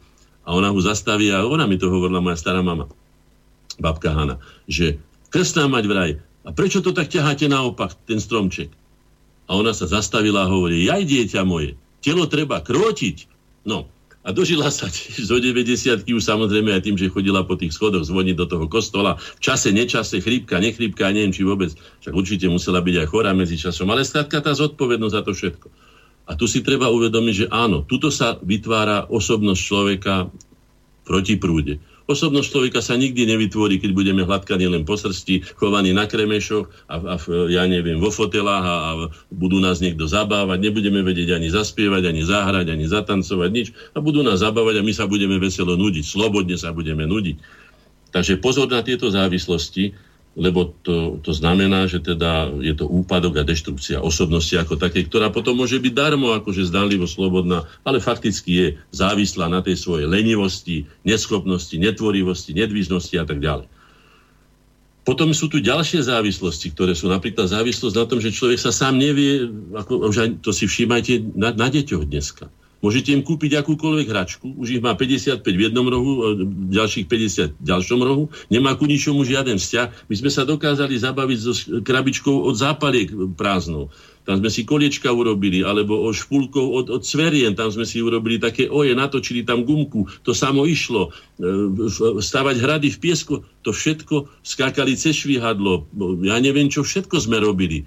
A 0.50 0.58
ona 0.58 0.74
ho 0.74 0.82
zastaví 0.82 1.30
a 1.30 1.46
ona 1.46 1.70
mi 1.70 1.78
to 1.78 1.94
hovorila 1.94 2.26
moja 2.26 2.42
stará 2.42 2.66
mama, 2.66 2.90
babka 3.78 4.18
Hanna, 4.18 4.42
že 4.66 4.98
krstná 5.30 5.70
mať 5.70 5.84
vraj, 5.86 6.12
a 6.42 6.50
prečo 6.58 6.82
to 6.82 6.90
tak 6.90 7.14
ťaháte 7.14 7.46
naopak, 7.46 7.94
ten 8.10 8.18
stromček? 8.18 8.74
A 9.46 9.54
ona 9.54 9.78
sa 9.78 9.86
zastavila 9.86 10.50
a 10.50 10.50
hovorí, 10.50 10.90
jaj 10.90 11.06
dieťa 11.06 11.46
moje, 11.46 11.78
telo 12.02 12.26
treba 12.26 12.66
krotiť. 12.66 13.30
No, 13.70 13.86
a 14.22 14.30
dožila 14.30 14.70
sa 14.70 14.86
tiež 14.86 15.34
zo 15.34 15.42
90 15.42 16.06
už 16.06 16.22
samozrejme 16.22 16.70
aj 16.70 16.86
tým, 16.86 16.94
že 16.94 17.10
chodila 17.10 17.42
po 17.42 17.58
tých 17.58 17.74
schodoch 17.74 18.06
zvoniť 18.06 18.38
do 18.38 18.46
toho 18.46 18.66
kostola. 18.70 19.18
V 19.18 19.42
čase, 19.42 19.74
nečase, 19.74 20.22
chrípka, 20.22 20.62
nechrípka, 20.62 21.10
neviem 21.10 21.34
či 21.34 21.42
vôbec. 21.42 21.74
Však 22.06 22.14
určite 22.14 22.46
musela 22.46 22.86
byť 22.86 22.96
aj 23.02 23.08
chorá 23.10 23.34
medzi 23.34 23.58
časom. 23.58 23.90
Ale 23.90 24.06
skrátka 24.06 24.46
tá 24.46 24.54
zodpovednosť 24.54 25.16
za 25.18 25.22
to 25.26 25.32
všetko. 25.34 25.68
A 26.30 26.38
tu 26.38 26.46
si 26.46 26.62
treba 26.62 26.94
uvedomiť, 26.94 27.34
že 27.34 27.48
áno, 27.50 27.82
tuto 27.82 28.14
sa 28.14 28.38
vytvára 28.38 29.10
osobnosť 29.10 29.62
človeka 29.62 30.30
proti 31.02 31.42
prúde. 31.42 31.82
Osobnosť 32.12 32.48
človeka 32.52 32.80
sa 32.84 33.00
nikdy 33.00 33.24
nevytvorí, 33.24 33.80
keď 33.80 33.92
budeme 33.96 34.28
hladkaní 34.28 34.68
len 34.68 34.84
po 34.84 35.00
srsti, 35.00 35.56
chovaní 35.56 35.96
na 35.96 36.04
kremešoch 36.12 36.68
a, 36.92 36.96
a 37.00 37.16
ja 37.48 37.64
neviem, 37.64 38.04
vo 38.04 38.12
fotelách 38.12 38.66
a, 38.68 38.76
a 38.76 38.92
budú 39.32 39.64
nás 39.64 39.80
niekto 39.80 40.12
zabávať, 40.12 40.60
nebudeme 40.60 41.00
vedieť 41.08 41.40
ani 41.40 41.48
zaspievať, 41.48 42.12
ani 42.12 42.28
zahrať, 42.28 42.68
ani 42.68 42.86
zatancovať, 42.92 43.50
nič. 43.56 43.68
A 43.96 44.04
budú 44.04 44.28
nás 44.28 44.44
zabávať 44.44 44.84
a 44.84 44.86
my 44.86 44.92
sa 44.92 45.08
budeme 45.08 45.40
veselo 45.40 45.80
nudiť, 45.80 46.04
slobodne 46.04 46.60
sa 46.60 46.76
budeme 46.76 47.08
nudiť. 47.08 47.40
Takže 48.12 48.44
pozor 48.44 48.68
na 48.68 48.84
tieto 48.84 49.08
závislosti, 49.08 50.11
lebo 50.32 50.72
to, 50.80 51.20
to 51.20 51.36
znamená, 51.36 51.92
že 51.92 52.00
teda 52.00 52.48
je 52.64 52.72
to 52.72 52.88
úpadok 52.88 53.44
a 53.44 53.48
deštrukcia 53.48 54.00
osobnosti 54.00 54.56
ako 54.56 54.80
také, 54.80 55.04
ktorá 55.04 55.28
potom 55.28 55.60
môže 55.60 55.76
byť 55.76 55.92
darmo, 55.92 56.32
akože 56.32 56.72
zdánlivo 56.72 57.04
slobodná, 57.04 57.68
ale 57.84 58.00
fakticky 58.00 58.52
je 58.56 58.68
závislá 58.96 59.52
na 59.52 59.60
tej 59.60 59.76
svojej 59.76 60.08
lenivosti, 60.08 60.88
neschopnosti, 61.04 61.76
netvorivosti, 61.76 62.56
nedvížnosti 62.56 63.16
a 63.20 63.28
tak 63.28 63.44
ďalej. 63.44 63.68
Potom 65.02 65.34
sú 65.36 65.52
tu 65.52 65.60
ďalšie 65.60 66.06
závislosti, 66.08 66.72
ktoré 66.72 66.94
sú 66.96 67.12
napríklad 67.12 67.50
závislosť 67.52 67.96
na 67.98 68.06
tom, 68.06 68.22
že 68.22 68.32
človek 68.32 68.62
sa 68.62 68.72
sám 68.72 69.02
nevie, 69.02 69.50
ako, 69.76 70.08
už 70.08 70.40
to 70.40 70.56
si 70.56 70.70
všímajte 70.70 71.36
na, 71.36 71.52
na 71.52 71.68
deťoch 71.68 72.08
dneska 72.08 72.48
Môžete 72.82 73.14
im 73.14 73.22
kúpiť 73.22 73.62
akúkoľvek 73.62 74.08
hračku, 74.10 74.58
už 74.58 74.68
ich 74.78 74.82
má 74.82 74.98
55 74.98 75.46
v 75.46 75.62
jednom 75.70 75.86
rohu, 75.86 76.34
ďalších 76.74 77.06
50 77.06 77.62
v 77.62 77.66
ďalšom 77.66 78.02
rohu, 78.02 78.34
nemá 78.50 78.74
ku 78.74 78.90
ničomu 78.90 79.22
žiaden 79.22 79.62
vzťah. 79.62 80.10
My 80.10 80.16
sme 80.18 80.30
sa 80.34 80.50
dokázali 80.50 80.98
zabaviť 80.98 81.40
so 81.40 81.54
krabičkou 81.86 82.34
od 82.34 82.58
zápaliek 82.58 83.14
prázdnou. 83.38 83.94
Tam 84.22 84.38
sme 84.38 84.54
si 84.54 84.62
koliečka 84.66 85.10
urobili, 85.10 85.66
alebo 85.66 85.98
o 86.06 86.14
špulkov 86.14 86.66
od, 86.70 86.86
od 86.94 87.02
cverien, 87.02 87.58
tam 87.58 87.74
sme 87.74 87.90
si 87.90 88.06
urobili 88.06 88.38
také 88.38 88.70
oje, 88.70 88.94
natočili 88.94 89.42
tam 89.42 89.66
gumku, 89.66 90.06
to 90.22 90.34
samo 90.34 90.66
išlo. 90.70 91.10
E, 91.42 91.90
stavať 92.22 92.56
hrady 92.62 92.94
v 92.94 93.02
piesku, 93.02 93.42
to 93.66 93.74
všetko, 93.74 94.30
skákali 94.46 94.94
cez 94.94 95.26
švihadlo, 95.26 95.90
ja 96.22 96.38
neviem, 96.38 96.70
čo 96.70 96.86
všetko 96.86 97.18
sme 97.18 97.42
robili 97.42 97.86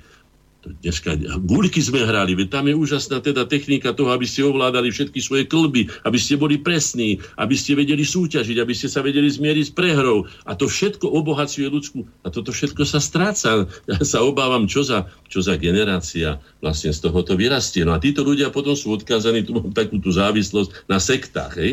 dneska 0.80 1.16
guľky 1.44 1.80
sme 1.80 2.04
hrali, 2.04 2.32
veď 2.34 2.48
tam 2.50 2.64
je 2.68 2.74
úžasná 2.74 3.20
teda 3.20 3.44
technika 3.44 3.92
toho, 3.92 4.12
aby 4.12 4.24
ste 4.24 4.44
ovládali 4.44 4.88
všetky 4.90 5.20
svoje 5.20 5.44
klby, 5.44 5.88
aby 6.04 6.18
ste 6.18 6.40
boli 6.40 6.60
presní, 6.60 7.20
aby 7.36 7.54
ste 7.54 7.76
vedeli 7.76 8.02
súťažiť, 8.02 8.56
aby 8.58 8.74
ste 8.74 8.88
sa 8.88 9.04
vedeli 9.04 9.28
zmieriť 9.28 9.64
s 9.70 9.72
prehrou. 9.72 10.24
A 10.48 10.56
to 10.56 10.66
všetko 10.66 11.06
obohacuje 11.08 11.68
ľudskú. 11.68 12.08
A 12.24 12.32
toto 12.32 12.50
všetko 12.50 12.82
sa 12.88 12.98
stráca. 12.98 13.68
Ja 13.88 14.00
sa 14.02 14.24
obávam, 14.24 14.64
čo 14.64 14.82
za, 14.82 15.06
čo 15.28 15.44
za 15.44 15.60
generácia 15.60 16.40
vlastne 16.64 16.90
z 16.90 16.98
tohoto 17.04 17.36
vyrastie. 17.36 17.84
No 17.84 17.94
a 17.96 18.02
títo 18.02 18.24
ľudia 18.24 18.48
potom 18.48 18.72
sú 18.72 18.96
odkázaní 18.96 19.44
tu 19.44 19.56
takú 19.76 20.00
tú 20.00 20.10
závislosť 20.10 20.88
na 20.88 20.96
sektách. 20.96 21.52
Hej? 21.60 21.72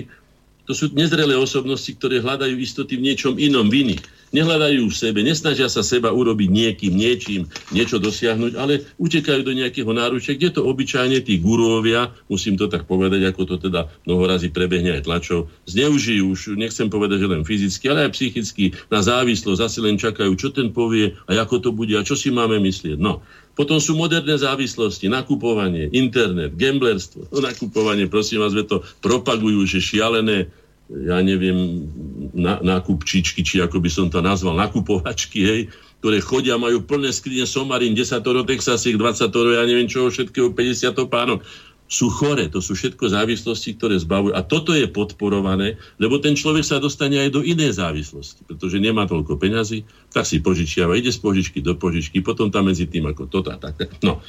To 0.69 0.77
sú 0.77 0.93
nezrelé 0.93 1.35
osobnosti, 1.35 1.89
ktoré 1.97 2.21
hľadajú 2.21 2.55
istoty 2.61 2.95
v 2.95 3.11
niečom 3.11 3.35
inom, 3.35 3.67
v 3.67 3.87
iných. 3.87 4.03
Nehľadajú 4.31 4.87
v 4.87 4.95
sebe, 4.95 5.19
nesnažia 5.27 5.67
sa 5.67 5.83
seba 5.83 6.15
urobiť 6.15 6.47
niekým, 6.47 6.95
niečím, 6.95 7.51
niečo 7.75 7.99
dosiahnuť, 7.99 8.55
ale 8.55 8.87
utekajú 8.95 9.43
do 9.43 9.51
nejakého 9.51 9.91
náručia, 9.91 10.39
kde 10.39 10.55
to 10.55 10.61
obyčajne 10.63 11.19
tí 11.19 11.43
gurovia, 11.43 12.15
musím 12.31 12.55
to 12.55 12.71
tak 12.71 12.87
povedať, 12.87 13.27
ako 13.27 13.43
to 13.43 13.55
teda 13.59 13.91
mnoho 14.07 14.23
razy 14.31 14.47
prebehne 14.47 14.95
aj 14.95 15.03
tlačov, 15.03 15.51
zneužijú 15.67 16.31
už, 16.31 16.55
nechcem 16.55 16.87
povedať, 16.87 17.27
že 17.27 17.31
len 17.31 17.43
fyzicky, 17.43 17.85
ale 17.91 18.07
aj 18.07 18.15
psychicky, 18.15 18.71
na 18.87 19.03
závislosť, 19.03 19.59
zase 19.59 19.79
len 19.83 19.99
čakajú, 19.99 20.31
čo 20.39 20.55
ten 20.55 20.71
povie 20.71 21.11
a 21.27 21.35
ako 21.35 21.59
to 21.59 21.69
bude 21.75 21.91
a 21.99 22.07
čo 22.07 22.15
si 22.15 22.31
máme 22.31 22.55
myslieť. 22.63 22.95
No, 23.03 23.19
potom 23.51 23.83
sú 23.83 23.99
moderné 23.99 24.39
závislosti, 24.39 25.11
nakupovanie, 25.11 25.91
internet, 25.91 26.55
gamblerstvo. 26.55 27.27
No, 27.35 27.43
nakupovanie, 27.43 28.07
prosím 28.07 28.47
vás, 28.47 28.55
to 28.55 28.79
propagujú, 29.03 29.67
že 29.67 29.83
šialené, 29.83 30.47
ja 30.87 31.19
neviem, 31.19 31.87
na, 32.33 32.59
nakupčičky, 32.63 33.43
či 33.43 33.61
ako 33.61 33.79
by 33.79 33.89
som 33.91 34.07
to 34.07 34.19
nazval, 34.23 34.55
nakupovačky, 34.55 35.39
hej, 35.43 35.61
ktoré 36.01 36.17
chodia, 36.17 36.57
majú 36.57 36.81
plné 36.81 37.13
skrine 37.13 37.45
somarín, 37.45 37.93
10 37.93 38.25
toro 38.25 38.41
Texasiek, 38.41 38.97
20 38.97 39.29
toro, 39.29 39.53
ja 39.53 39.63
neviem 39.63 39.85
čoho, 39.85 40.09
všetkého, 40.09 40.49
50 40.55 40.97
pánok 41.05 41.45
sú 41.91 42.07
chore. 42.07 42.47
To 42.47 42.63
sú 42.63 42.71
všetko 42.71 43.11
závislosti, 43.11 43.75
ktoré 43.75 43.99
zbavujú. 43.99 44.31
A 44.31 44.41
toto 44.47 44.71
je 44.71 44.87
podporované, 44.87 45.75
lebo 45.99 46.23
ten 46.23 46.39
človek 46.39 46.63
sa 46.63 46.79
dostane 46.79 47.19
aj 47.19 47.35
do 47.35 47.43
inej 47.43 47.75
závislosti, 47.83 48.47
pretože 48.47 48.79
nemá 48.79 49.03
toľko 49.03 49.35
peňazí, 49.35 49.83
tak 50.15 50.23
si 50.23 50.39
požičiava, 50.39 50.95
ide 50.95 51.11
z 51.11 51.19
požičky 51.19 51.59
do 51.59 51.75
požičky, 51.75 52.23
potom 52.23 52.47
tam 52.47 52.71
medzi 52.71 52.87
tým 52.87 53.11
ako 53.11 53.27
toto 53.27 53.51
a 53.51 53.59
tak. 53.59 53.75
No, 53.99 54.23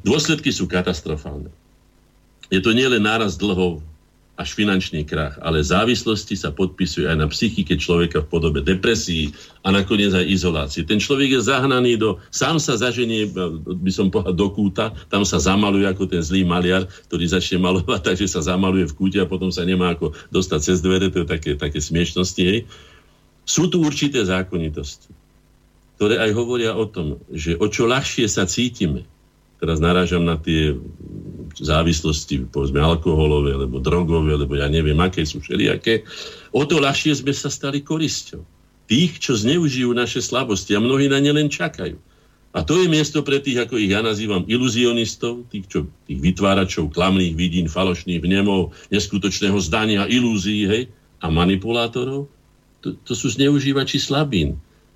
dôsledky 0.00 0.48
sú 0.48 0.64
katastrofálne. 0.64 1.52
Je 2.48 2.64
to 2.64 2.72
nielen 2.72 3.04
náraz 3.04 3.36
dlhov, 3.36 3.84
až 4.34 4.58
finančný 4.58 5.06
krach. 5.06 5.38
Ale 5.38 5.62
závislosti 5.62 6.34
sa 6.34 6.50
podpisuje 6.50 7.06
aj 7.06 7.16
na 7.22 7.30
psychike 7.30 7.78
človeka 7.78 8.26
v 8.26 8.30
podobe 8.34 8.60
depresí 8.66 9.30
a 9.62 9.70
nakoniec 9.70 10.10
aj 10.10 10.26
izolácie. 10.26 10.82
Ten 10.82 10.98
človek 10.98 11.38
je 11.38 11.46
zahnaný 11.46 11.94
do, 12.02 12.18
sám 12.34 12.58
sa 12.58 12.74
zaženie, 12.74 13.30
by 13.64 13.92
som 13.94 14.10
povedal, 14.10 14.34
do 14.34 14.50
kúta, 14.50 14.90
tam 15.06 15.22
sa 15.22 15.38
zamaluje 15.38 15.86
ako 15.86 16.10
ten 16.10 16.18
zlý 16.18 16.42
maliar, 16.42 16.90
ktorý 17.06 17.30
začne 17.30 17.62
malovať, 17.62 18.00
takže 18.10 18.26
sa 18.26 18.42
zamaluje 18.42 18.90
v 18.90 18.96
kúte 18.98 19.18
a 19.22 19.30
potom 19.30 19.54
sa 19.54 19.62
nemá 19.62 19.94
ako 19.94 20.10
dostať 20.34 20.60
cez 20.60 20.82
dvere, 20.82 21.14
to 21.14 21.22
je 21.22 21.28
také, 21.30 21.50
také 21.54 21.78
smiešnosti. 21.78 22.42
Hej. 22.42 22.66
Sú 23.46 23.70
tu 23.70 23.86
určité 23.86 24.26
zákonitosti, 24.26 25.14
ktoré 25.94 26.18
aj 26.18 26.30
hovoria 26.34 26.74
o 26.74 26.90
tom, 26.90 27.22
že 27.30 27.54
o 27.54 27.70
čo 27.70 27.86
ľahšie 27.86 28.26
sa 28.26 28.50
cítime, 28.50 29.06
teraz 29.62 29.78
narážam 29.78 30.26
na 30.26 30.34
tie 30.34 30.74
závislosti, 31.60 32.50
povedzme 32.50 32.82
alkoholové, 32.82 33.54
alebo 33.54 33.78
drogové, 33.78 34.34
alebo 34.34 34.58
ja 34.58 34.66
neviem, 34.66 34.98
aké 34.98 35.22
sú 35.22 35.38
všelijaké, 35.38 36.02
o 36.50 36.62
to 36.66 36.82
ľahšie 36.82 37.14
sme 37.14 37.30
sa 37.30 37.52
stali 37.52 37.84
korisťou. 37.84 38.42
Tých, 38.84 39.16
čo 39.22 39.32
zneužijú 39.38 39.94
naše 39.94 40.20
slabosti 40.20 40.76
a 40.76 40.82
mnohí 40.82 41.08
na 41.08 41.22
ne 41.22 41.32
len 41.32 41.48
čakajú. 41.48 41.96
A 42.54 42.62
to 42.62 42.78
je 42.78 42.86
miesto 42.86 43.18
pre 43.26 43.42
tých, 43.42 43.66
ako 43.66 43.74
ich 43.82 43.90
ja 43.90 43.98
nazývam, 43.98 44.46
iluzionistov, 44.46 45.50
tých, 45.50 45.66
čo, 45.66 45.78
tých 46.06 46.22
vytváračov 46.22 46.94
klamných 46.94 47.34
vidín, 47.34 47.66
falošných 47.66 48.22
vnemov, 48.22 48.70
neskutočného 48.94 49.58
zdania, 49.58 50.06
ilúzií, 50.06 50.62
hej, 50.70 50.82
a 51.18 51.26
manipulátorov. 51.34 52.30
To, 52.86 52.88
to 53.02 53.12
sú 53.16 53.34
zneužívači 53.34 53.98
slabín 53.98 54.54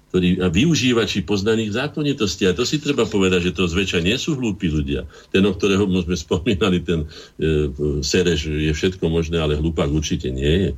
ktorí, 0.09 0.41
a 0.41 0.49
využívači 0.49 1.29
poznaných 1.29 1.77
zákonitostí. 1.77 2.49
A 2.49 2.57
to 2.57 2.65
si 2.65 2.81
treba 2.81 3.05
povedať, 3.05 3.53
že 3.53 3.57
to 3.57 3.69
zväčša 3.69 4.01
nie 4.01 4.17
sú 4.17 4.41
hlúpi 4.41 4.73
ľudia. 4.73 5.05
Ten, 5.29 5.45
o 5.45 5.53
ktorého 5.53 5.85
sme 5.85 6.17
spomínali, 6.27 6.81
ten 6.81 7.05
e, 7.37 7.69
Sereš, 8.01 8.49
je 8.49 8.73
všetko 8.73 9.05
možné, 9.13 9.37
ale 9.37 9.61
hlupák 9.61 9.93
určite 9.93 10.33
nie 10.33 10.49
je. 10.49 10.71
E, 10.73 10.77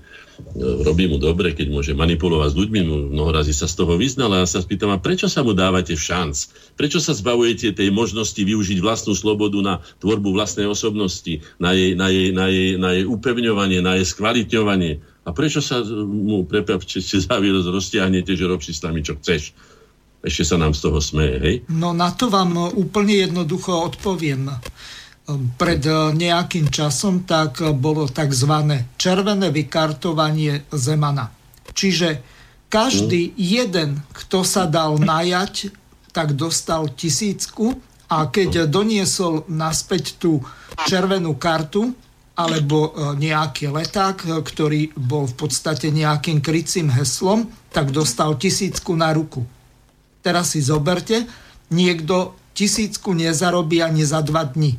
robí 0.83 1.07
mu 1.07 1.23
dobre, 1.23 1.55
keď 1.55 1.71
môže 1.71 1.93
manipulovať 1.95 2.51
s 2.51 2.59
ľuďmi, 2.59 2.81
mnoho 3.15 3.31
razy 3.31 3.55
sa 3.55 3.71
z 3.71 3.79
toho 3.79 3.95
vyznal 3.95 4.35
a 4.35 4.43
ja 4.43 4.49
sa 4.51 4.67
spýtam, 4.67 4.91
a 4.91 4.99
prečo 4.99 5.31
sa 5.31 5.47
mu 5.47 5.55
dávate 5.55 5.95
šanc? 5.95 6.51
Prečo 6.75 6.99
sa 6.99 7.15
zbavujete 7.15 7.71
tej 7.71 7.95
možnosti 7.95 8.43
využiť 8.43 8.83
vlastnú 8.83 9.15
slobodu 9.15 9.63
na 9.63 9.75
tvorbu 10.03 10.35
vlastnej 10.35 10.67
osobnosti, 10.67 11.39
na 11.63 11.71
jej, 11.71 11.95
na 11.95 12.11
jej, 12.11 12.35
na 12.35 12.47
jej, 12.51 12.71
na 12.75 12.91
jej 12.99 13.05
upevňovanie, 13.07 13.79
na 13.79 13.95
jej 14.03 14.11
skvalitňovanie? 14.11 15.10
A 15.25 15.37
prečo 15.37 15.61
sa 15.61 15.85
mu, 15.85 16.49
prepáčte, 16.49 17.01
za 17.01 17.37
výroz 17.37 17.69
roztiahnete, 17.69 18.33
že 18.33 18.49
rob 18.49 18.65
si 18.65 18.73
s 18.73 18.81
nami, 18.81 19.05
čo 19.05 19.21
chceš? 19.21 19.53
Ešte 20.21 20.53
sa 20.53 20.57
nám 20.61 20.77
z 20.77 20.81
toho 20.85 21.01
smeje, 21.01 21.37
hej? 21.41 21.57
No 21.73 21.97
na 21.97 22.13
to 22.13 22.29
vám 22.29 22.57
úplne 22.77 23.29
jednoducho 23.29 23.73
odpoviem. 23.73 24.53
Pred 25.57 25.83
nejakým 26.17 26.69
časom 26.69 27.25
tak 27.25 27.61
bolo 27.77 28.09
tzv. 28.09 28.53
červené 29.01 29.49
vykartovanie 29.49 30.69
Zemana. 30.73 31.33
Čiže 31.71 32.21
každý 32.69 33.31
hmm. 33.31 33.37
jeden, 33.39 33.91
kto 34.13 34.45
sa 34.45 34.67
dal 34.67 34.99
najať, 34.99 35.73
tak 36.11 36.35
dostal 36.35 36.91
tisícku 36.91 37.79
a 38.11 38.27
keď 38.27 38.67
doniesol 38.67 39.47
naspäť 39.47 40.19
tú 40.19 40.43
červenú 40.85 41.39
kartu, 41.39 41.95
alebo 42.39 42.91
e, 42.91 42.91
nejaký 43.19 43.71
leták, 43.71 44.17
e, 44.25 44.29
ktorý 44.41 44.81
bol 44.97 45.27
v 45.27 45.35
podstate 45.47 45.91
nejakým 45.91 46.39
krycím 46.41 46.89
heslom, 46.93 47.51
tak 47.75 47.91
dostal 47.91 48.39
tisícku 48.39 48.95
na 48.95 49.11
ruku. 49.13 49.45
Teraz 50.21 50.53
si 50.53 50.61
zoberte, 50.61 51.25
niekto 51.73 52.37
tisícku 52.53 53.17
nezarobí 53.17 53.81
ani 53.81 54.05
za 54.05 54.21
dva 54.21 54.45
dní. 54.45 54.77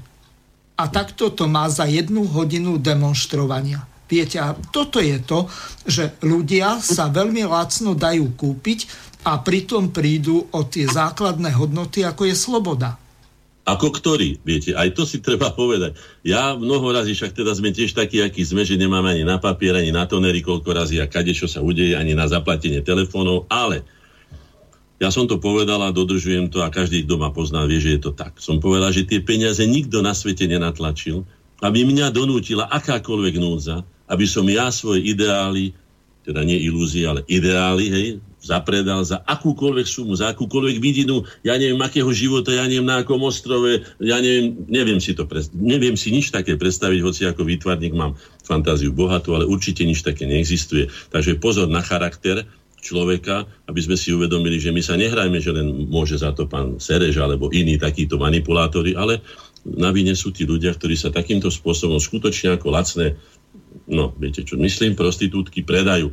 A 0.78 0.90
takto 0.90 1.34
to 1.34 1.49
má 1.49 1.69
za 1.69 1.86
jednu 1.86 2.26
hodinu 2.30 2.78
demonstrovania. 2.78 3.86
Viete, 4.11 4.44
a 4.44 4.52
toto 4.76 4.99
je 4.99 5.23
to, 5.23 5.48
že 5.88 6.19
ľudia 6.19 6.84
sa 6.84 7.07
veľmi 7.07 7.48
lacno 7.48 7.95
dajú 7.95 8.36
kúpiť 8.36 8.80
a 9.23 9.40
pritom 9.40 9.94
prídu 9.95 10.52
o 10.52 10.61
tie 10.68 10.84
základné 10.84 11.56
hodnoty, 11.56 12.03
ako 12.03 12.28
je 12.28 12.36
sloboda. 12.36 13.01
Ako 13.62 13.94
ktorý, 13.94 14.42
viete, 14.42 14.74
aj 14.74 14.98
to 14.98 15.06
si 15.06 15.22
treba 15.28 15.54
povedať. 15.54 15.98
Ja 16.26 16.58
mnoho 16.58 16.90
razy, 16.90 17.14
však 17.14 17.38
teda 17.38 17.54
sme 17.54 17.70
tiež 17.70 17.94
takí, 17.94 18.22
akí 18.22 18.42
sme, 18.42 18.66
že 18.66 18.80
nemáme 18.80 19.14
ani 19.14 19.24
na 19.26 19.38
papier, 19.38 19.78
ani 19.78 19.94
na 19.94 20.10
tonery, 20.10 20.42
koľko 20.42 20.70
razy 20.74 20.98
a 20.98 21.06
kade, 21.06 21.34
čo 21.38 21.46
sa 21.46 21.62
udeje, 21.62 21.94
ani 21.94 22.18
na 22.18 22.26
zaplatenie 22.26 22.82
telefónov, 22.82 23.46
ale 23.48 23.86
ja 25.02 25.10
som 25.10 25.26
to 25.26 25.42
povedal 25.42 25.82
a 25.82 25.90
dodržujem 25.90 26.54
to 26.54 26.62
a 26.62 26.70
každý, 26.70 27.02
kto 27.10 27.18
ma 27.18 27.34
pozná, 27.34 27.66
vie, 27.66 27.82
že 27.82 27.98
je 27.98 28.02
to 28.06 28.12
tak. 28.14 28.38
Som 28.38 28.62
povedal, 28.62 28.94
že 28.94 29.10
tie 29.10 29.18
peniaze 29.18 29.66
nikto 29.66 30.06
na 30.06 30.14
svete 30.14 30.46
nenatlačil, 30.46 31.26
aby 31.58 31.86
mňa 31.86 32.14
donútila 32.14 32.70
akákoľvek 32.70 33.36
núdza, 33.42 33.82
aby 34.06 34.26
som 34.30 34.46
ja 34.46 34.70
svoje 34.70 35.02
ideály, 35.10 35.74
teda 36.22 36.46
nie 36.46 36.62
ilúzie, 36.62 37.10
ale 37.10 37.26
ideály, 37.26 37.86
hej, 37.90 38.08
zapredal 38.41 39.05
za 39.05 39.22
akúkoľvek 39.22 39.85
sumu, 39.85 40.18
za 40.18 40.34
akúkoľvek 40.34 40.77
vidinu, 40.81 41.22
ja 41.45 41.55
neviem, 41.61 41.77
akého 41.77 42.09
života, 42.09 42.49
ja 42.49 42.65
neviem, 42.65 42.89
na 42.89 43.05
akom 43.05 43.22
ostrove, 43.22 43.85
ja 44.01 44.18
neviem, 44.18 44.65
neviem 44.65 44.97
si 44.97 45.13
to 45.13 45.30
predstaviť, 45.30 45.61
neviem 45.61 45.93
si 45.93 46.09
nič 46.09 46.34
také 46.34 46.57
predstaviť, 46.57 46.99
hoci 47.05 47.22
ako 47.30 47.45
výtvarník 47.45 47.93
mám 47.93 48.18
fantáziu 48.41 48.89
bohatú, 48.89 49.38
ale 49.38 49.45
určite 49.45 49.85
nič 49.85 50.01
také 50.01 50.26
neexistuje. 50.26 50.89
Takže 51.13 51.38
pozor 51.38 51.69
na 51.69 51.85
charakter 51.85 52.49
človeka, 52.81 53.45
aby 53.69 53.80
sme 53.80 53.93
si 53.93 54.09
uvedomili, 54.09 54.57
že 54.57 54.73
my 54.73 54.81
sa 54.81 54.97
nehrajme, 54.97 55.38
že 55.38 55.53
len 55.53 55.85
môže 55.85 56.18
za 56.18 56.34
to 56.34 56.49
pán 56.49 56.81
Serež 56.81 57.22
alebo 57.22 57.53
iní 57.53 57.77
takíto 57.77 58.18
manipulátori, 58.18 58.97
ale 58.97 59.22
na 59.61 59.93
vine 59.93 60.18
sú 60.18 60.34
tí 60.34 60.49
ľudia, 60.49 60.73
ktorí 60.73 60.97
sa 60.97 61.13
takýmto 61.13 61.53
spôsobom 61.53 62.01
skutočne 62.01 62.57
ako 62.57 62.68
lacné, 62.73 63.13
no 63.85 64.09
viete 64.18 64.41
čo 64.41 64.57
myslím, 64.57 64.97
prostitútky 64.97 65.61
predajú 65.61 66.09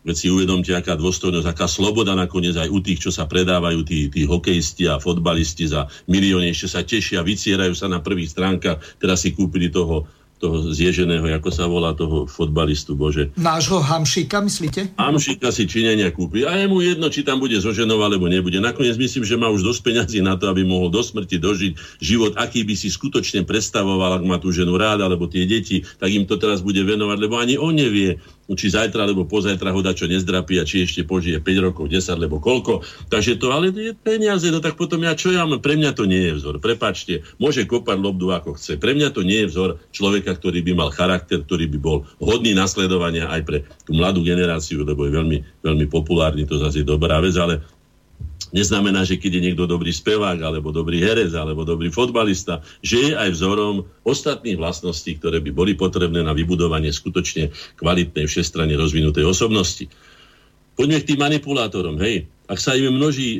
Veď 0.00 0.16
si 0.16 0.26
uvedomte, 0.32 0.72
aká 0.72 0.96
dôstojnosť, 0.96 1.44
aká 1.44 1.68
sloboda 1.68 2.16
nakoniec 2.16 2.56
aj 2.56 2.72
u 2.72 2.80
tých, 2.80 3.04
čo 3.04 3.10
sa 3.12 3.28
predávajú, 3.28 3.84
tí, 3.84 4.08
tí 4.08 4.24
hokejisti 4.24 4.88
a 4.88 4.96
fotbalisti 4.96 5.68
za 5.68 5.92
milióny, 6.08 6.48
ešte 6.56 6.68
sa 6.72 6.80
tešia, 6.80 7.20
vycierajú 7.20 7.76
sa 7.76 7.84
na 7.84 8.00
prvých 8.00 8.32
stránkach, 8.32 8.80
teraz 8.96 9.28
si 9.28 9.36
kúpili 9.36 9.68
toho 9.68 10.08
toho 10.40 10.72
zježeného, 10.72 11.28
ako 11.36 11.50
sa 11.52 11.68
volá 11.68 11.92
toho 11.92 12.24
fotbalistu, 12.24 12.96
bože. 12.96 13.28
Nášho 13.36 13.84
Hamšíka, 13.84 14.40
myslíte? 14.40 14.96
Hamšíka 14.96 15.52
si 15.52 15.68
Číňania 15.68 16.08
kúpi. 16.16 16.48
A 16.48 16.56
je 16.56 16.64
mu 16.64 16.80
jedno, 16.80 17.12
či 17.12 17.20
tam 17.20 17.44
bude 17.44 17.60
so 17.60 17.76
ženou, 17.76 18.00
alebo 18.00 18.24
nebude. 18.24 18.56
Nakoniec 18.56 18.96
myslím, 18.96 19.28
že 19.28 19.36
má 19.36 19.52
už 19.52 19.60
dosť 19.60 19.80
peňazí 19.84 20.24
na 20.24 20.40
to, 20.40 20.48
aby 20.48 20.64
mohol 20.64 20.88
do 20.88 21.04
smrti 21.04 21.36
dožiť 21.36 22.00
život, 22.00 22.40
aký 22.40 22.64
by 22.64 22.72
si 22.72 22.88
skutočne 22.88 23.44
predstavoval, 23.44 24.16
ak 24.16 24.24
má 24.24 24.40
tú 24.40 24.48
ženu 24.48 24.80
rád, 24.80 25.04
alebo 25.04 25.28
tie 25.28 25.44
deti, 25.44 25.84
tak 26.00 26.08
im 26.08 26.24
to 26.24 26.40
teraz 26.40 26.64
bude 26.64 26.80
venovať, 26.80 27.18
lebo 27.20 27.36
ani 27.36 27.60
on 27.60 27.76
nevie, 27.76 28.16
či 28.54 28.72
zajtra 28.72 29.06
alebo 29.06 29.26
pozajtra 29.26 29.70
ho 29.70 29.80
čo 29.80 30.06
nezdrapí 30.06 30.58
a 30.58 30.64
či 30.66 30.86
ešte 30.86 31.06
požije 31.06 31.38
5 31.42 31.66
rokov, 31.66 31.90
10 31.90 32.18
alebo 32.18 32.38
koľko. 32.42 32.82
Takže 33.10 33.38
to, 33.38 33.50
ale 33.54 33.70
je 33.70 33.94
peniaze, 33.94 34.46
no 34.50 34.62
tak 34.62 34.78
potom 34.78 35.02
ja 35.02 35.14
čo 35.14 35.30
ja 35.34 35.46
mám? 35.46 35.62
Pre 35.62 35.74
mňa 35.74 35.90
to 35.94 36.06
nie 36.06 36.30
je 36.30 36.32
vzor. 36.38 36.62
Prepačte, 36.62 37.26
môže 37.38 37.66
kopať 37.66 37.98
lobdu 37.98 38.30
ako 38.30 38.54
chce. 38.58 38.78
Pre 38.78 38.92
mňa 38.94 39.08
to 39.14 39.22
nie 39.26 39.46
je 39.46 39.50
vzor 39.50 39.70
človeka, 39.90 40.34
ktorý 40.34 40.62
by 40.62 40.72
mal 40.74 40.90
charakter, 40.94 41.42
ktorý 41.42 41.66
by 41.70 41.78
bol 41.78 42.06
hodný 42.22 42.54
nasledovania 42.54 43.30
aj 43.30 43.42
pre 43.46 43.58
tú 43.86 43.94
mladú 43.94 44.22
generáciu, 44.22 44.82
lebo 44.82 45.06
je 45.06 45.12
veľmi, 45.14 45.38
veľmi 45.62 45.86
populárny, 45.90 46.46
to 46.46 46.58
zase 46.58 46.82
je 46.82 46.86
dobrá 46.86 47.18
vec, 47.18 47.34
ale 47.38 47.62
Neznamená, 48.50 49.06
že 49.06 49.20
keď 49.20 49.38
je 49.38 49.44
niekto 49.50 49.64
dobrý 49.70 49.94
spevák, 49.94 50.42
alebo 50.42 50.74
dobrý 50.74 50.98
herec, 50.98 51.30
alebo 51.38 51.62
dobrý 51.62 51.94
fotbalista, 51.94 52.66
že 52.82 53.10
je 53.10 53.12
aj 53.14 53.30
vzorom 53.30 53.86
ostatných 54.02 54.58
vlastností, 54.58 55.22
ktoré 55.22 55.38
by 55.38 55.50
boli 55.54 55.72
potrebné 55.78 56.26
na 56.26 56.34
vybudovanie 56.34 56.90
skutočne 56.90 57.54
kvalitnej 57.78 58.26
všestranne 58.26 58.74
rozvinutej 58.74 59.22
osobnosti. 59.22 59.86
Poďme 60.74 60.98
k 60.98 61.08
tým 61.14 61.20
manipulátorom, 61.22 62.00
hej 62.02 62.26
ak 62.50 62.58
sa 62.58 62.74
im 62.74 62.98
množí, 62.98 63.38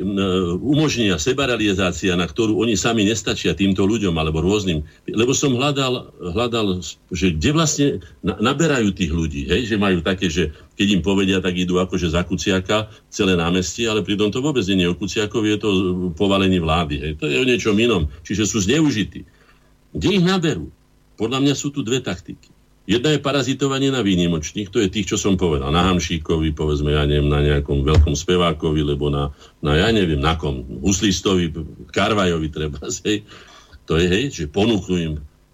umožnia 0.63 1.19
sebarealizácia, 1.19 2.15
na 2.15 2.23
ktorú 2.23 2.63
oni 2.63 2.79
sami 2.79 3.03
nestačia 3.03 3.51
týmto 3.51 3.83
ľuďom 3.83 4.15
alebo 4.15 4.39
rôznym. 4.39 4.87
Lebo 5.03 5.35
som 5.35 5.51
hľadal, 5.51 6.15
hľadal 6.31 6.79
že 7.11 7.35
kde 7.35 7.49
vlastne 7.51 7.87
naberajú 8.23 8.95
tých 8.95 9.11
ľudí, 9.11 9.51
hej? 9.51 9.67
že 9.67 9.75
majú 9.75 9.99
také, 9.99 10.31
že 10.31 10.55
keď 10.79 10.87
im 10.95 11.01
povedia, 11.03 11.43
tak 11.43 11.59
idú 11.59 11.83
akože 11.83 12.07
za 12.07 12.23
Kuciaka 12.23 12.87
celé 13.11 13.35
námestie, 13.35 13.83
ale 13.91 13.99
pritom 13.99 14.31
to 14.31 14.39
vôbec 14.39 14.63
nie 14.71 14.87
je 14.87 14.91
o 14.91 14.95
Kuciakovi, 14.95 15.47
je 15.55 15.59
to 15.59 15.69
povalení 16.15 16.63
vlády. 16.63 16.95
Hej? 17.03 17.11
To 17.19 17.27
je 17.27 17.35
o 17.35 17.43
niečom 17.43 17.75
inom. 17.75 18.07
Čiže 18.23 18.47
sú 18.47 18.63
zneužití. 18.63 19.27
Kde 19.91 20.07
ich 20.07 20.23
naberú? 20.23 20.71
Podľa 21.19 21.43
mňa 21.43 21.53
sú 21.59 21.75
tu 21.75 21.83
dve 21.83 21.99
taktiky. 21.99 22.47
Jedna 22.91 23.15
je 23.15 23.23
parazitovanie 23.23 23.87
na 23.87 24.03
výnimočných, 24.03 24.67
to 24.67 24.83
je 24.83 24.91
tých, 24.91 25.15
čo 25.15 25.17
som 25.17 25.39
povedal, 25.39 25.71
na 25.71 25.87
Hamšíkovi, 25.87 26.51
povedzme, 26.51 26.91
ja 26.91 27.07
neviem, 27.07 27.31
na 27.31 27.39
nejakom 27.39 27.87
veľkom 27.87 28.19
spevákovi, 28.19 28.83
lebo 28.83 29.07
na, 29.07 29.31
na 29.63 29.79
ja 29.79 29.95
neviem, 29.95 30.19
na 30.19 30.35
kom, 30.35 30.67
huslistovi, 30.83 31.55
Karvajovi 31.87 32.51
treba, 32.51 32.83
hej. 33.07 33.23
To 33.87 33.95
je, 33.95 34.11
hej, 34.11 34.23
že 34.35 34.43
ponúknu 34.51 34.95
im. 34.99 35.13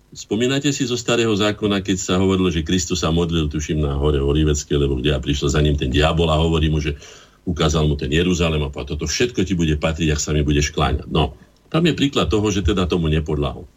Spomínate 0.09 0.73
si 0.73 0.89
zo 0.89 0.97
starého 0.97 1.29
zákona, 1.29 1.85
keď 1.85 1.97
sa 2.01 2.17
hovorilo, 2.17 2.49
že 2.49 2.65
Kristus 2.65 3.05
sa 3.05 3.13
modlil, 3.13 3.53
tuším, 3.53 3.85
na 3.85 3.93
hore 3.93 4.17
Olivecké, 4.17 4.73
lebo 4.73 4.97
kde 4.97 5.13
a 5.13 5.21
prišiel 5.21 5.53
za 5.53 5.61
ním 5.61 5.77
ten 5.77 5.93
diabol 5.93 6.33
a 6.33 6.41
hovorí 6.41 6.73
mu, 6.73 6.81
že 6.81 6.97
ukázal 7.45 7.85
mu 7.85 7.93
ten 7.93 8.09
Jeruzalém 8.09 8.65
a 8.65 8.73
toto 8.81 9.05
všetko 9.05 9.45
ti 9.45 9.53
bude 9.53 9.77
patriť, 9.77 10.09
ak 10.09 10.19
sa 10.19 10.33
mi 10.33 10.41
budeš 10.41 10.73
kláňať. 10.73 11.05
No, 11.13 11.37
tam 11.69 11.85
je 11.85 11.93
príklad 11.93 12.33
toho, 12.33 12.49
že 12.49 12.65
teda 12.65 12.89
tomu 12.89 13.13
nepodľahol. 13.13 13.69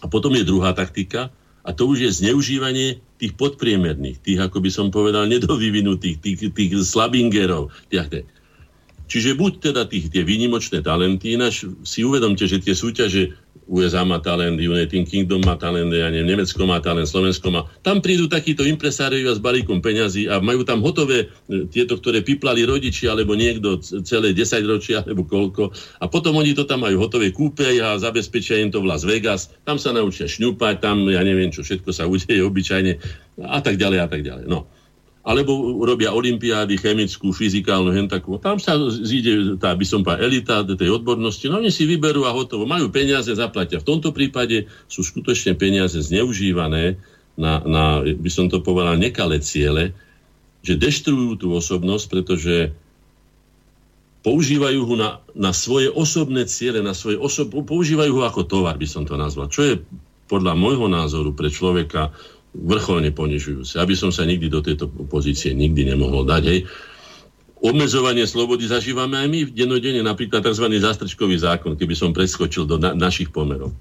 A 0.00 0.06
potom 0.06 0.30
je 0.38 0.46
druhá 0.46 0.70
taktika, 0.70 1.34
a 1.66 1.74
to 1.74 1.90
už 1.90 1.98
je 2.06 2.10
zneužívanie 2.22 3.02
tých 3.18 3.34
podpriemerných, 3.34 4.22
tých, 4.22 4.38
ako 4.38 4.62
by 4.62 4.70
som 4.70 4.94
povedal, 4.94 5.26
nedovyvinutých, 5.26 6.22
tých, 6.22 6.38
tých 6.54 6.72
slabingerov. 6.86 7.74
Čiže 9.06 9.34
buď 9.34 9.52
teda 9.70 9.82
tých, 9.90 10.10
tie 10.14 10.22
výnimočné 10.22 10.82
talenty, 10.82 11.34
ináč 11.34 11.66
si 11.82 12.06
uvedomte, 12.06 12.46
že 12.46 12.62
tie 12.62 12.74
súťaže 12.74 13.34
USA 13.66 14.06
má 14.06 14.22
talent, 14.22 14.54
United 14.62 15.10
Kingdom 15.10 15.42
má 15.42 15.58
talent, 15.58 15.90
ja 15.90 16.06
neviem, 16.06 16.38
Nemecko 16.38 16.62
má 16.70 16.78
talent, 16.78 17.10
Slovensko 17.10 17.50
má. 17.50 17.66
Tam 17.82 17.98
prídu 17.98 18.30
takíto 18.30 18.62
impresáriovia 18.62 19.34
s 19.34 19.42
balíkom 19.42 19.82
peňazí 19.82 20.30
a 20.30 20.38
majú 20.38 20.62
tam 20.62 20.86
hotové 20.86 21.26
e, 21.50 21.66
tieto, 21.66 21.98
ktoré 21.98 22.22
piplali 22.22 22.62
rodiči 22.62 23.10
alebo 23.10 23.34
niekto 23.34 23.82
celé 23.82 24.30
10 24.30 24.62
ročia 24.70 25.02
alebo 25.02 25.26
koľko. 25.26 25.74
A 25.98 26.06
potom 26.06 26.38
oni 26.38 26.54
to 26.54 26.62
tam 26.62 26.86
majú 26.86 27.02
hotové, 27.02 27.34
kúpe 27.34 27.66
a 27.82 27.98
zabezpečia 27.98 28.62
im 28.62 28.70
to 28.70 28.78
v 28.78 28.86
Las 28.86 29.02
Vegas. 29.02 29.50
Tam 29.66 29.82
sa 29.82 29.90
naučia 29.90 30.30
šňupať, 30.30 30.78
tam 30.78 31.02
ja 31.10 31.26
neviem, 31.26 31.50
čo 31.50 31.66
všetko 31.66 31.90
sa 31.90 32.06
udeje 32.06 32.46
obyčajne 32.46 32.92
a 33.50 33.58
tak 33.58 33.82
ďalej 33.82 33.98
a 33.98 34.06
tak 34.06 34.22
ďalej. 34.22 34.46
No 34.46 34.70
alebo 35.26 35.82
robia 35.82 36.14
olimpiády, 36.14 36.78
chemickú, 36.78 37.34
fyzikálnu, 37.34 37.90
hen 37.90 38.06
takú. 38.06 38.38
Tam 38.38 38.62
sa 38.62 38.78
zíde 38.78 39.58
tá, 39.58 39.74
by 39.74 39.82
som 39.82 40.06
povedal, 40.06 40.22
elita 40.22 40.62
tej 40.62 41.02
odbornosti. 41.02 41.50
No 41.50 41.58
oni 41.58 41.74
si 41.74 41.82
vyberú 41.82 42.22
a 42.22 42.30
hotovo. 42.30 42.62
Majú 42.62 42.94
peniaze, 42.94 43.34
zaplatia. 43.34 43.82
V 43.82 43.90
tomto 43.90 44.14
prípade 44.14 44.70
sú 44.86 45.02
skutočne 45.02 45.58
peniaze 45.58 45.98
zneužívané 45.98 46.94
na, 47.34 47.58
na 47.66 47.84
by 48.06 48.30
som 48.30 48.46
to 48.46 48.62
povedal, 48.62 48.94
nekalé 48.94 49.42
ciele, 49.42 49.92
že 50.64 50.78
deštrujú 50.78 51.42
tú 51.42 51.52
osobnosť, 51.52 52.04
pretože 52.06 52.70
používajú 54.24 54.80
ho 54.82 54.94
na, 54.94 55.10
na 55.34 55.50
svoje 55.50 55.90
osobné 55.90 56.46
ciele, 56.50 56.82
na 56.82 56.94
svoje 56.94 57.20
osob, 57.20 57.50
používajú 57.50 58.14
ho 58.18 58.22
ako 58.26 58.42
tovar, 58.46 58.74
by 58.74 58.88
som 58.88 59.06
to 59.06 59.14
nazval. 59.14 59.46
Čo 59.46 59.62
je 59.62 59.74
podľa 60.26 60.58
môjho 60.58 60.90
názoru 60.90 61.30
pre 61.34 61.46
človeka 61.46 62.10
vrcholne 62.64 63.12
ponižujúce. 63.12 63.76
Aby 63.76 63.92
som 63.92 64.08
sa 64.08 64.24
nikdy 64.24 64.48
do 64.48 64.64
tejto 64.64 64.88
pozície 64.88 65.52
nikdy 65.52 65.92
nemohol 65.92 66.24
dať. 66.24 66.42
Hej. 66.48 66.60
Obmedzovanie 67.60 68.24
slobody 68.24 68.68
zažívame 68.68 69.16
aj 69.20 69.28
my 69.28 69.40
v 69.48 69.50
denodene, 69.52 70.00
napríklad 70.04 70.44
tzv. 70.44 70.66
zástrčkový 70.76 71.36
zákon, 71.40 71.76
keby 71.76 71.94
som 71.96 72.12
preskočil 72.12 72.68
do 72.68 72.76
na- 72.76 72.96
našich 72.96 73.32
pomerov. 73.32 73.72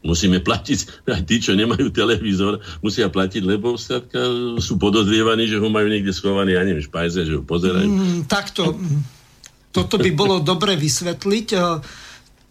Musíme 0.00 0.40
platiť, 0.40 1.04
aj 1.12 1.22
tí, 1.28 1.44
čo 1.44 1.52
nemajú 1.52 1.92
televízor, 1.92 2.64
musia 2.80 3.12
platiť, 3.12 3.44
lebo 3.44 3.76
skladka, 3.76 4.20
sú 4.56 4.80
podozrievaní, 4.80 5.44
že 5.44 5.60
ho 5.60 5.68
majú 5.68 5.92
niekde 5.92 6.16
schovaný, 6.16 6.56
ja 6.56 6.64
neviem, 6.64 6.80
špajze, 6.80 7.28
že 7.28 7.36
ho 7.36 7.44
pozerajú. 7.44 7.84
Mm, 7.84 8.20
takto, 8.24 8.80
toto 9.70 10.00
by 10.00 10.10
bolo 10.16 10.40
dobre 10.40 10.72
vysvetliť 10.80 11.48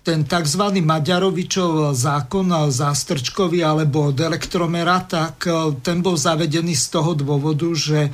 ten 0.09 0.25
tzv. 0.25 0.81
Maďarovičov 0.81 1.93
zákon 1.93 2.49
zástrčkový 2.73 3.61
alebo 3.61 4.09
od 4.09 4.17
elektromera, 4.17 5.05
tak 5.05 5.45
e, 5.45 5.77
ten 5.85 6.01
bol 6.01 6.17
zavedený 6.17 6.73
z 6.73 6.85
toho 6.89 7.13
dôvodu, 7.13 7.69
že 7.77 8.09
e, 8.09 8.11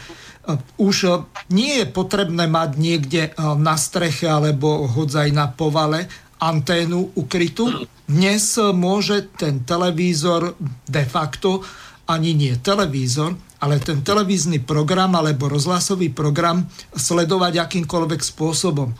už 0.75 1.23
nie 1.55 1.79
je 1.79 1.85
potrebné 1.87 2.51
mať 2.51 2.69
niekde 2.75 3.21
e, 3.23 3.39
na 3.55 3.79
streche 3.79 4.27
alebo 4.27 4.91
hodzaj 4.91 5.31
na 5.31 5.47
povale 5.47 6.11
anténu 6.43 7.15
ukrytú. 7.15 7.87
Dnes 8.11 8.59
môže 8.75 9.31
ten 9.39 9.63
televízor 9.63 10.59
de 10.83 11.03
facto 11.07 11.63
ani 12.11 12.35
nie 12.35 12.59
televízor, 12.59 13.39
ale 13.63 13.79
ten 13.79 14.03
televízny 14.03 14.59
program 14.67 15.15
alebo 15.15 15.47
rozhlasový 15.47 16.11
program 16.11 16.67
sledovať 16.91 17.63
akýmkoľvek 17.63 18.19
spôsobom. 18.19 18.91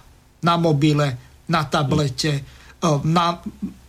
Na 0.48 0.56
mobile, 0.56 1.20
na 1.52 1.68
tablete, 1.68 2.64
na 3.06 3.40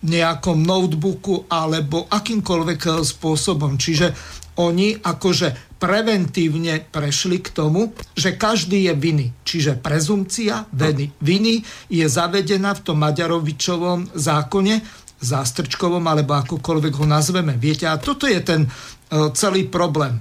nejakom 0.07 0.63
notebooku 0.63 1.51
alebo 1.51 2.07
akýmkoľvek 2.07 2.81
e, 2.87 2.91
spôsobom. 3.03 3.75
Čiže 3.75 4.15
oni 4.57 4.97
akože 4.97 5.77
preventívne 5.77 6.81
prešli 6.81 7.45
k 7.45 7.53
tomu, 7.53 7.93
že 8.17 8.41
každý 8.41 8.89
je 8.89 8.95
viny. 8.97 9.27
Čiže 9.45 9.77
prezumcia 9.77 10.65
viny, 10.73 11.13
viny 11.21 11.61
je 11.93 12.07
zavedená 12.09 12.73
v 12.73 12.85
tom 12.85 12.97
Maďarovičovom 13.05 14.17
zákone, 14.17 14.81
zástrčkovom, 15.21 16.01
alebo 16.09 16.41
akokoľvek 16.41 16.95
ho 16.97 17.07
nazveme. 17.09 17.53
Viete, 17.61 17.85
a 17.85 18.01
toto 18.01 18.25
je 18.25 18.41
ten 18.41 18.65
uh, 18.65 19.29
celý 19.37 19.69
problém. 19.69 20.17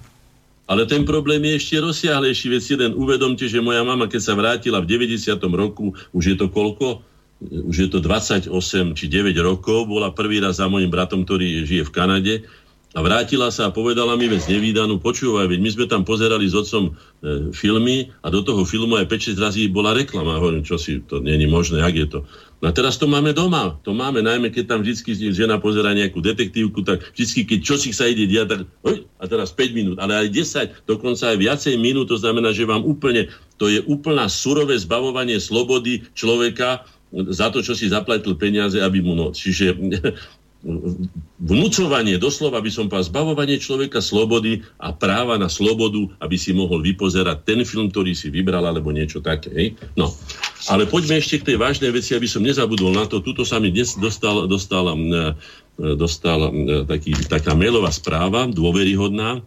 Ale 0.66 0.90
ten 0.90 1.06
problém 1.06 1.40
je 1.46 1.62
ešte 1.62 1.76
rozsiahlejší. 1.78 2.46
Veď 2.50 2.62
si 2.62 2.74
len 2.74 2.92
uvedomte, 2.98 3.46
že 3.46 3.62
moja 3.62 3.86
mama, 3.86 4.10
keď 4.10 4.22
sa 4.22 4.34
vrátila 4.34 4.82
v 4.82 4.98
90. 4.98 5.38
roku, 5.54 5.94
už 6.10 6.24
je 6.34 6.36
to 6.36 6.50
koľko? 6.50 7.06
Už 7.52 7.76
je 7.76 7.90
to 7.90 8.00
28 8.02 8.50
či 8.98 9.06
9 9.08 9.36
rokov, 9.42 9.90
bola 9.90 10.12
prvý 10.12 10.42
raz 10.42 10.58
za 10.58 10.68
mojim 10.70 10.90
bratom, 10.90 11.24
ktorý 11.24 11.66
žije 11.66 11.84
v 11.88 11.94
Kanade 11.94 12.36
a 12.96 13.04
vrátila 13.04 13.52
sa 13.52 13.68
a 13.68 13.76
povedala 13.76 14.16
mi 14.16 14.32
vec 14.32 14.48
nevýdanú, 14.48 15.04
počúvaj, 15.04 15.52
veď 15.52 15.60
my 15.60 15.70
sme 15.76 15.86
tam 15.92 16.08
pozerali 16.08 16.48
s 16.48 16.56
otcom 16.56 16.96
e, 16.96 17.52
filmy 17.52 18.08
a 18.24 18.32
do 18.32 18.40
toho 18.40 18.64
filmu 18.64 18.96
aj 18.96 19.12
5-6 19.12 19.36
razy 19.36 19.62
bola 19.68 19.92
reklama. 19.92 20.40
Hovorím, 20.40 20.64
čo 20.64 20.80
si, 20.80 21.04
to 21.04 21.20
není 21.20 21.44
možné, 21.44 21.84
ak 21.84 21.92
je 21.92 22.08
to. 22.08 22.20
No 22.64 22.72
a 22.72 22.72
teraz 22.72 22.96
to 22.96 23.04
máme 23.04 23.36
doma. 23.36 23.76
To 23.84 23.92
máme, 23.92 24.24
najmä 24.24 24.48
keď 24.48 24.64
tam 24.72 24.80
vždy 24.80 25.36
žena 25.36 25.60
pozera 25.60 25.92
nejakú 25.92 26.24
detektívku, 26.24 26.88
tak 26.88 27.04
vždy, 27.12 27.44
keď 27.44 27.60
čo 27.68 27.76
si 27.76 27.92
sa 27.92 28.08
ide 28.08 28.32
diať, 28.32 28.48
tak 28.48 28.60
oj, 28.88 29.04
a 29.20 29.24
teraz 29.28 29.52
5 29.52 29.76
minút, 29.76 29.98
ale 30.00 30.16
aj 30.16 30.28
10, 30.32 30.88
dokonca 30.88 31.36
aj 31.36 31.38
viacej 31.38 31.76
minút, 31.76 32.08
to 32.08 32.16
znamená, 32.16 32.56
že 32.56 32.64
vám 32.64 32.88
úplne, 32.88 33.28
to 33.60 33.68
je 33.68 33.84
úplná 33.92 34.32
surové 34.32 34.80
zbavovanie 34.80 35.36
slobody 35.44 36.00
človeka, 36.16 36.88
za 37.12 37.48
to, 37.54 37.62
čo 37.62 37.78
si 37.78 37.92
zaplatil 37.92 38.36
peniaze, 38.36 38.82
aby 38.82 39.00
mu 39.04 39.14
noc. 39.14 39.38
Čiže 39.38 39.76
vnúcovanie, 41.38 42.18
doslova 42.18 42.58
by 42.58 42.72
som 42.74 42.90
povedal, 42.90 43.06
zbavovanie 43.14 43.62
človeka 43.62 44.02
slobody 44.02 44.66
a 44.82 44.90
práva 44.90 45.38
na 45.38 45.46
slobodu, 45.46 46.10
aby 46.26 46.34
si 46.42 46.58
mohol 46.58 46.82
vypozerať 46.82 47.46
ten 47.46 47.62
film, 47.62 47.94
ktorý 47.94 48.18
si 48.18 48.34
vybral, 48.34 48.66
alebo 48.66 48.90
niečo 48.90 49.22
také. 49.22 49.54
Hej? 49.54 49.68
No, 49.94 50.10
ale 50.66 50.90
poďme 50.90 51.22
ešte 51.22 51.46
k 51.46 51.54
tej 51.54 51.58
vážnej 51.62 51.94
veci, 51.94 52.18
aby 52.18 52.26
som 52.26 52.42
nezabudol 52.42 52.98
na 52.98 53.06
to. 53.06 53.22
Tuto 53.22 53.46
sa 53.46 53.62
mi 53.62 53.70
dnes 53.70 53.94
dostal, 53.94 54.50
dostal, 54.50 54.90
dostal 55.78 56.50
taký, 56.90 57.14
taká 57.30 57.54
mailová 57.54 57.94
správa, 57.94 58.50
dôveryhodná, 58.50 59.46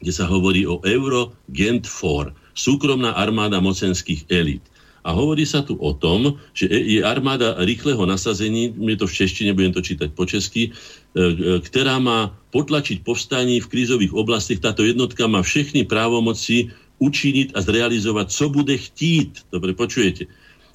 kde 0.00 0.12
sa 0.16 0.24
hovorí 0.24 0.64
o 0.64 0.80
Euro 0.88 1.36
Gent 1.52 1.84
4, 1.84 2.32
súkromná 2.56 3.12
armáda 3.12 3.60
mocenských 3.60 4.24
elít. 4.32 4.64
A 5.00 5.16
hovorí 5.16 5.48
sa 5.48 5.64
tu 5.64 5.80
o 5.80 5.96
tom, 5.96 6.36
že 6.52 6.68
je 6.68 7.00
armáda 7.00 7.56
rýchleho 7.64 8.04
nasazení, 8.04 8.76
je 8.76 8.96
to 9.00 9.08
v 9.08 9.16
češtine, 9.24 9.56
budem 9.56 9.72
to 9.72 9.80
čítať 9.80 10.12
po 10.12 10.28
česky, 10.28 10.68
e, 10.68 10.70
e, 10.70 11.24
ktorá 11.64 11.96
má 11.96 12.36
potlačiť 12.52 13.00
povstanie 13.00 13.64
v 13.64 13.70
krízových 13.70 14.12
oblastiach. 14.12 14.60
Táto 14.60 14.84
jednotka 14.84 15.24
má 15.24 15.40
všechny 15.40 15.88
právomoci 15.88 16.68
učiniť 17.00 17.56
a 17.56 17.64
zrealizovať, 17.64 18.26
co 18.28 18.44
bude 18.52 18.76
chtít. 18.76 19.40
Dobre, 19.48 19.72
počujete. 19.72 20.28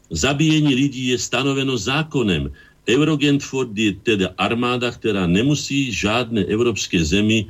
Zabíjenie 0.09 0.73
ľudí 0.73 1.13
je 1.13 1.17
stanoveno 1.21 1.77
zákonem. 1.77 2.49
Eurogent 2.85 3.41
Ford 3.41 3.69
je 3.73 3.93
teda 3.97 4.33
armáda, 4.37 4.93
ktorá 4.93 5.25
nemusí 5.29 5.89
žiadne 5.93 6.45
európske 6.49 6.97
zemi 7.01 7.45
e, 7.45 7.47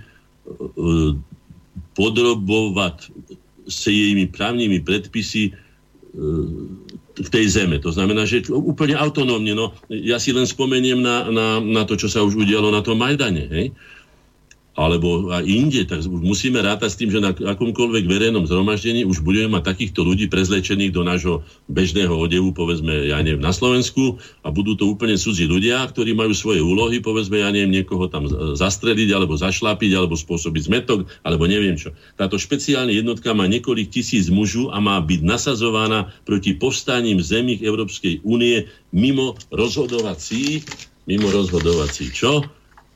podrobovať 1.96 3.12
sa 3.66 3.90
jejimi 3.90 4.30
právnymi 4.30 4.84
predpisy 4.84 5.56
v 7.16 7.30
tej 7.32 7.46
zeme. 7.48 7.80
To 7.80 7.92
znamená, 7.92 8.28
že 8.28 8.44
úplne 8.52 8.96
autonómne. 8.96 9.52
No, 9.56 9.76
ja 9.92 10.20
si 10.20 10.32
len 10.32 10.48
spomeniem 10.48 11.00
na, 11.00 11.28
na, 11.32 11.48
na 11.60 11.84
to, 11.84 12.00
čo 12.00 12.08
sa 12.08 12.24
už 12.24 12.40
udialo 12.40 12.72
na 12.72 12.84
tom 12.84 13.00
Majdane. 13.00 13.44
Hej? 13.52 13.66
Alebo 14.76 15.32
aj 15.32 15.48
inde, 15.48 15.88
tak 15.88 16.04
musíme 16.08 16.60
rátať 16.60 16.90
s 16.92 17.00
tým, 17.00 17.10
že 17.12 17.24
na 17.24 17.32
akomkoľvek 17.32 18.12
verejnom 18.12 18.44
zhromaždení 18.44 19.08
už 19.08 19.24
budeme 19.24 19.56
mať 19.56 19.72
takýchto 19.72 20.04
ľudí 20.04 20.28
prezlečených 20.28 20.92
do 20.92 21.08
nášho 21.08 21.36
bežného 21.72 22.12
odevu, 22.12 22.52
povedzme, 22.52 23.08
ja 23.08 23.24
neviem, 23.24 23.40
na 23.40 23.56
Slovensku 23.56 24.20
a 24.44 24.52
budú 24.52 24.76
to 24.76 24.92
úplne 24.92 25.16
cudzí 25.16 25.48
ľudia, 25.48 25.88
ktorí 25.88 26.12
majú 26.12 26.36
svoje 26.36 26.60
úlohy, 26.60 27.00
povedzme, 27.00 27.40
ja 27.40 27.56
neviem, 27.56 27.72
niekoho 27.72 28.12
tam 28.12 28.28
zastreliť, 28.56 29.16
alebo 29.16 29.40
zašlapiť, 29.40 29.92
alebo 29.96 30.20
spôsobiť 30.20 30.62
zmetok, 30.68 31.08
alebo 31.24 31.48
neviem 31.48 31.80
čo. 31.80 31.96
Táto 32.20 32.36
špeciálna 32.36 32.92
jednotka 32.92 33.32
má 33.32 33.48
niekoľko 33.48 33.88
tisíc 33.90 34.28
mužov 34.28 34.76
a 34.76 34.84
má 34.84 35.00
byť 35.00 35.22
nasazovaná 35.24 36.12
proti 36.28 36.52
povstaním 36.54 37.24
zemí 37.24 37.58
Európskej 37.64 38.22
únie 38.28 38.68
mimo 38.92 39.40
rozhodovací, 39.56 40.62
mimo 41.08 41.32
rozhodovací, 41.32 42.12
čo? 42.12 42.44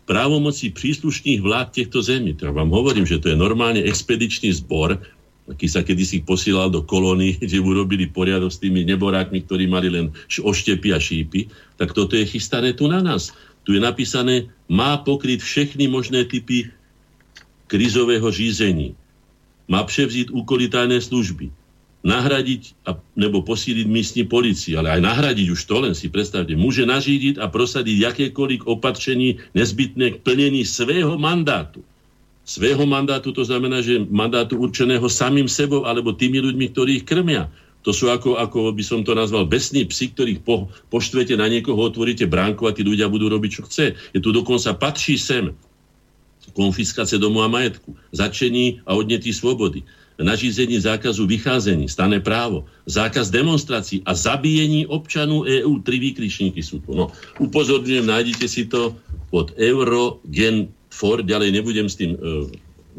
Právomoci 0.10 0.74
príslušných 0.74 1.38
vlád 1.46 1.70
týchto 1.70 2.02
zemí. 2.02 2.34
Ja 2.34 2.50
vám 2.50 2.74
hovorím, 2.74 3.06
že 3.06 3.22
to 3.22 3.30
je 3.30 3.38
normálne 3.38 3.86
expedičný 3.86 4.50
zbor, 4.58 4.98
aký 5.46 5.70
sa 5.70 5.86
kedysi 5.86 6.26
posielal 6.26 6.74
do 6.74 6.82
kolóny, 6.82 7.38
kde 7.46 7.62
urobili 7.62 8.10
poriadok 8.10 8.50
s 8.50 8.58
tými 8.58 8.82
neborákmi, 8.90 9.46
ktorí 9.46 9.70
mali 9.70 9.94
len 9.94 10.10
oštepy 10.26 10.90
a 10.90 10.98
šípy, 10.98 11.54
tak 11.78 11.94
toto 11.94 12.18
je 12.18 12.26
chystané 12.26 12.74
tu 12.74 12.90
na 12.90 13.06
nás. 13.06 13.30
Tu 13.70 13.78
je 13.78 13.82
napísané, 13.86 14.50
má 14.66 14.98
pokryť 14.98 15.46
všechny 15.46 15.86
možné 15.86 16.26
typy 16.26 16.74
krizového 17.70 18.26
řízení. 18.34 18.98
Má 19.70 19.86
převziť 19.86 20.34
úkoly 20.34 20.74
tajné 20.74 20.98
služby 20.98 21.59
nahradiť 22.00 22.88
a, 22.88 22.96
nebo 23.20 23.44
posíliť 23.44 23.88
místní 23.88 24.24
policii, 24.24 24.80
ale 24.80 24.96
aj 24.96 25.02
nahradiť 25.04 25.48
už 25.52 25.62
to, 25.68 25.76
len 25.84 25.92
si 25.92 26.08
predstavte, 26.08 26.56
môže 26.56 26.88
nařídiť 26.88 27.44
a 27.44 27.52
prosadiť 27.52 27.98
akékoľvek 28.16 28.62
opatrení 28.72 29.44
nezbytné 29.52 30.16
k 30.16 30.22
plnení 30.24 30.64
svého 30.64 31.20
mandátu. 31.20 31.84
Svého 32.48 32.82
mandátu 32.88 33.36
to 33.36 33.44
znamená, 33.44 33.84
že 33.84 34.00
mandátu 34.08 34.58
určeného 34.58 35.06
samým 35.12 35.46
sebou 35.52 35.86
alebo 35.86 36.16
tými 36.16 36.40
ľuďmi, 36.40 36.66
ktorí 36.72 36.92
ich 37.04 37.06
krmia. 37.06 37.52
To 37.88 37.96
sú 37.96 38.12
ako, 38.12 38.36
ako 38.42 38.76
by 38.76 38.84
som 38.84 39.04
to 39.04 39.16
nazval, 39.16 39.48
besní 39.48 39.88
psi, 39.88 40.12
ktorých 40.12 40.40
po, 40.44 40.68
poštvete 40.92 41.36
na 41.40 41.48
niekoho, 41.48 41.80
otvoríte 41.80 42.28
bránku 42.28 42.68
a 42.68 42.76
tí 42.76 42.84
ľudia 42.84 43.08
budú 43.08 43.32
robiť, 43.32 43.52
čo 43.54 43.62
chce. 43.68 43.86
Je 44.16 44.20
tu 44.20 44.36
dokonca 44.36 44.76
patrí 44.76 45.16
sem 45.16 45.52
konfiskácie 46.58 47.22
domu 47.22 47.46
a 47.46 47.48
majetku, 47.48 47.94
začení 48.10 48.82
a 48.84 48.98
odnetí 48.98 49.30
svobody 49.30 49.86
nařízení 50.20 50.80
zákazu 50.80 51.28
vycházení, 51.28 51.90
stane 51.90 52.20
právo, 52.20 52.66
zákaz 52.86 53.30
demonstrací 53.30 54.02
a 54.06 54.14
zabíjení 54.14 54.88
občanů 54.88 55.44
EU. 55.44 55.80
Tri 55.80 56.00
výkričníky 56.00 56.64
sú 56.64 56.80
tu. 56.84 56.92
No, 56.96 57.12
upozorňujem, 57.40 58.06
nájdete 58.06 58.46
si 58.48 58.68
to 58.68 58.96
pod 59.32 59.56
Eurogen 59.56 60.70
4, 60.92 61.24
ďalej 61.24 61.50
nebudem 61.56 61.88
s 61.88 61.96
tým 61.96 62.18
uh, 62.18 62.50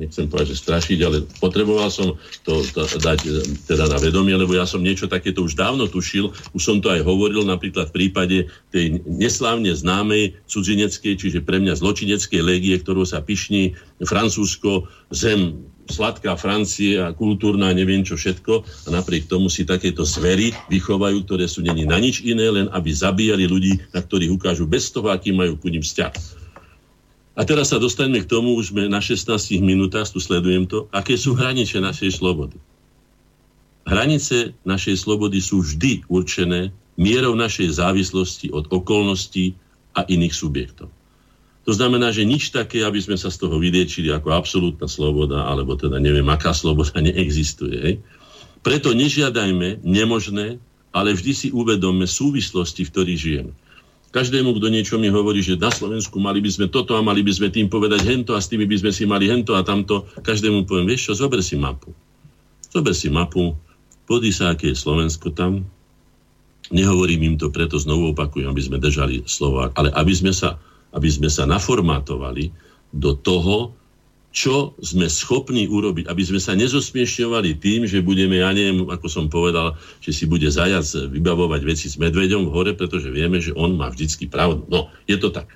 nechcem 0.00 0.24
povedať, 0.24 0.56
že 0.56 0.62
strašiť, 0.64 0.98
ale 1.04 1.28
potreboval 1.44 1.92
som 1.92 2.16
to, 2.48 2.64
to 2.72 2.88
dať 3.04 3.20
e, 3.28 3.30
teda 3.68 3.84
na 3.84 4.00
vedomie, 4.00 4.32
lebo 4.32 4.56
ja 4.56 4.64
som 4.64 4.80
niečo 4.80 5.04
takéto 5.04 5.44
už 5.44 5.52
dávno 5.58 5.84
tušil, 5.84 6.32
už 6.56 6.62
som 6.62 6.80
to 6.80 6.88
aj 6.88 7.04
hovoril 7.04 7.44
napríklad 7.44 7.92
v 7.92 7.96
prípade 8.00 8.36
tej 8.72 9.04
neslávne 9.04 9.76
známej 9.76 10.40
cudzineckej, 10.48 11.20
čiže 11.20 11.44
pre 11.44 11.60
mňa 11.60 11.76
zločineckej 11.76 12.40
légie, 12.40 12.80
ktorú 12.80 13.04
sa 13.04 13.20
pišní 13.20 13.76
Francúzsko, 14.00 14.88
zem 15.12 15.60
sladká 15.90 16.38
Francie 16.38 16.96
a 17.02 17.10
kultúrna 17.10 17.74
neviem 17.74 18.06
čo 18.06 18.14
všetko 18.14 18.86
a 18.86 18.88
napriek 18.94 19.26
tomu 19.26 19.50
si 19.50 19.66
takéto 19.66 20.06
zvery 20.06 20.54
vychovajú, 20.70 21.26
ktoré 21.26 21.50
sú 21.50 21.60
není 21.66 21.82
na 21.82 21.98
nič 21.98 22.22
iné, 22.22 22.46
len 22.46 22.66
aby 22.70 22.90
zabíjali 22.94 23.50
ľudí, 23.50 23.82
na 23.90 24.00
ktorých 24.00 24.30
ukážu 24.30 24.70
bez 24.70 24.88
toho, 24.94 25.10
aký 25.10 25.34
majú 25.34 25.58
ku 25.58 25.66
ním 25.68 25.82
vzťah. 25.82 26.14
A 27.34 27.42
teraz 27.42 27.74
sa 27.74 27.82
dostaneme 27.82 28.22
k 28.22 28.30
tomu, 28.30 28.54
už 28.54 28.70
sme 28.70 28.86
na 28.86 29.02
16 29.02 29.34
minútach, 29.64 30.06
tu 30.06 30.22
sledujem 30.22 30.70
to, 30.70 30.86
aké 30.94 31.18
sú 31.18 31.34
hranice 31.34 31.82
našej 31.82 32.20
slobody. 32.20 32.58
Hranice 33.88 34.54
našej 34.62 35.02
slobody 35.02 35.42
sú 35.42 35.64
vždy 35.64 36.06
určené 36.06 36.70
mierou 37.00 37.32
našej 37.32 37.80
závislosti 37.80 38.52
od 38.52 38.68
okolností 38.68 39.56
a 39.96 40.04
iných 40.04 40.34
subjektov. 40.36 40.92
To 41.70 41.78
znamená, 41.78 42.10
že 42.10 42.26
nič 42.26 42.50
také, 42.50 42.82
aby 42.82 42.98
sme 42.98 43.14
sa 43.14 43.30
z 43.30 43.46
toho 43.46 43.62
vyliečili 43.62 44.10
ako 44.10 44.34
absolútna 44.34 44.90
sloboda, 44.90 45.46
alebo 45.46 45.78
teda 45.78 46.02
neviem, 46.02 46.26
aká 46.26 46.50
sloboda 46.50 46.98
neexistuje. 47.06 47.78
Hej? 47.78 47.94
Preto 48.66 48.90
nežiadajme 48.90 49.78
nemožné, 49.86 50.58
ale 50.90 51.14
vždy 51.14 51.30
si 51.30 51.48
uvedomme 51.54 52.10
súvislosti, 52.10 52.82
v 52.82 52.90
ktorých 52.90 53.20
žijeme. 53.22 53.52
Každému, 54.10 54.58
kto 54.58 54.66
niečo 54.66 54.98
mi 54.98 55.06
hovorí, 55.06 55.46
že 55.46 55.54
na 55.54 55.70
Slovensku 55.70 56.18
mali 56.18 56.42
by 56.42 56.50
sme 56.50 56.66
toto 56.66 56.98
a 56.98 57.06
mali 57.06 57.22
by 57.22 57.30
sme 57.30 57.54
tým 57.54 57.70
povedať 57.70 58.02
hento 58.02 58.34
a 58.34 58.42
s 58.42 58.50
tými 58.50 58.66
by 58.66 58.74
sme 58.82 58.90
si 58.90 59.06
mali 59.06 59.30
hento 59.30 59.54
a 59.54 59.62
tamto, 59.62 60.10
každému 60.26 60.66
poviem, 60.66 60.90
vieš 60.90 61.14
čo, 61.14 61.22
zober 61.22 61.38
si 61.38 61.54
mapu. 61.54 61.94
Zober 62.74 62.98
si 62.98 63.06
mapu, 63.06 63.54
podí 64.10 64.34
sa, 64.34 64.58
aké 64.58 64.74
je 64.74 64.82
Slovensko 64.82 65.30
tam. 65.30 65.62
Nehovorím 66.74 67.30
im 67.30 67.34
to, 67.38 67.54
preto 67.54 67.78
znovu 67.78 68.10
opakujem, 68.10 68.50
aby 68.50 68.58
sme 68.58 68.82
držali 68.82 69.22
slova, 69.30 69.70
ale 69.78 69.94
aby 69.94 70.10
sme 70.10 70.34
sa 70.34 70.58
aby 70.94 71.08
sme 71.10 71.28
sa 71.30 71.46
naformátovali 71.46 72.50
do 72.90 73.14
toho, 73.14 73.74
čo 74.30 74.78
sme 74.78 75.10
schopní 75.10 75.66
urobiť, 75.66 76.06
aby 76.06 76.22
sme 76.22 76.38
sa 76.38 76.54
nezosmiešňovali 76.54 77.58
tým, 77.58 77.82
že 77.90 77.98
budeme, 77.98 78.38
ja 78.38 78.54
neviem, 78.54 78.86
ako 78.86 79.10
som 79.10 79.26
povedal, 79.26 79.74
že 79.98 80.14
si 80.14 80.24
bude 80.30 80.46
zajac 80.46 80.86
vybavovať 81.10 81.60
veci 81.66 81.90
s 81.90 81.98
medveďom 81.98 82.46
v 82.46 82.54
hore, 82.54 82.72
pretože 82.78 83.10
vieme, 83.10 83.42
že 83.42 83.50
on 83.58 83.74
má 83.74 83.90
vždycky 83.90 84.30
pravdu. 84.30 84.62
No, 84.70 84.86
je 85.10 85.18
to 85.18 85.34
tak. 85.34 85.50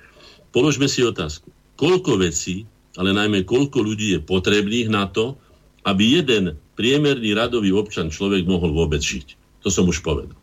Položme 0.51 0.91
si 0.91 1.07
otázku. 1.07 1.47
Koľko 1.79 2.19
vecí, 2.19 2.67
ale 2.99 3.15
najmä 3.15 3.47
koľko 3.47 3.79
ľudí 3.79 4.15
je 4.15 4.19
potrebných 4.23 4.91
na 4.91 5.07
to, 5.07 5.39
aby 5.87 6.19
jeden 6.19 6.59
priemerný 6.75 7.31
radový 7.31 7.71
občan 7.71 8.11
človek 8.11 8.43
mohol 8.43 8.75
vôbec 8.75 8.99
žiť. 8.99 9.39
To 9.63 9.71
som 9.71 9.87
už 9.87 10.03
povedal. 10.03 10.35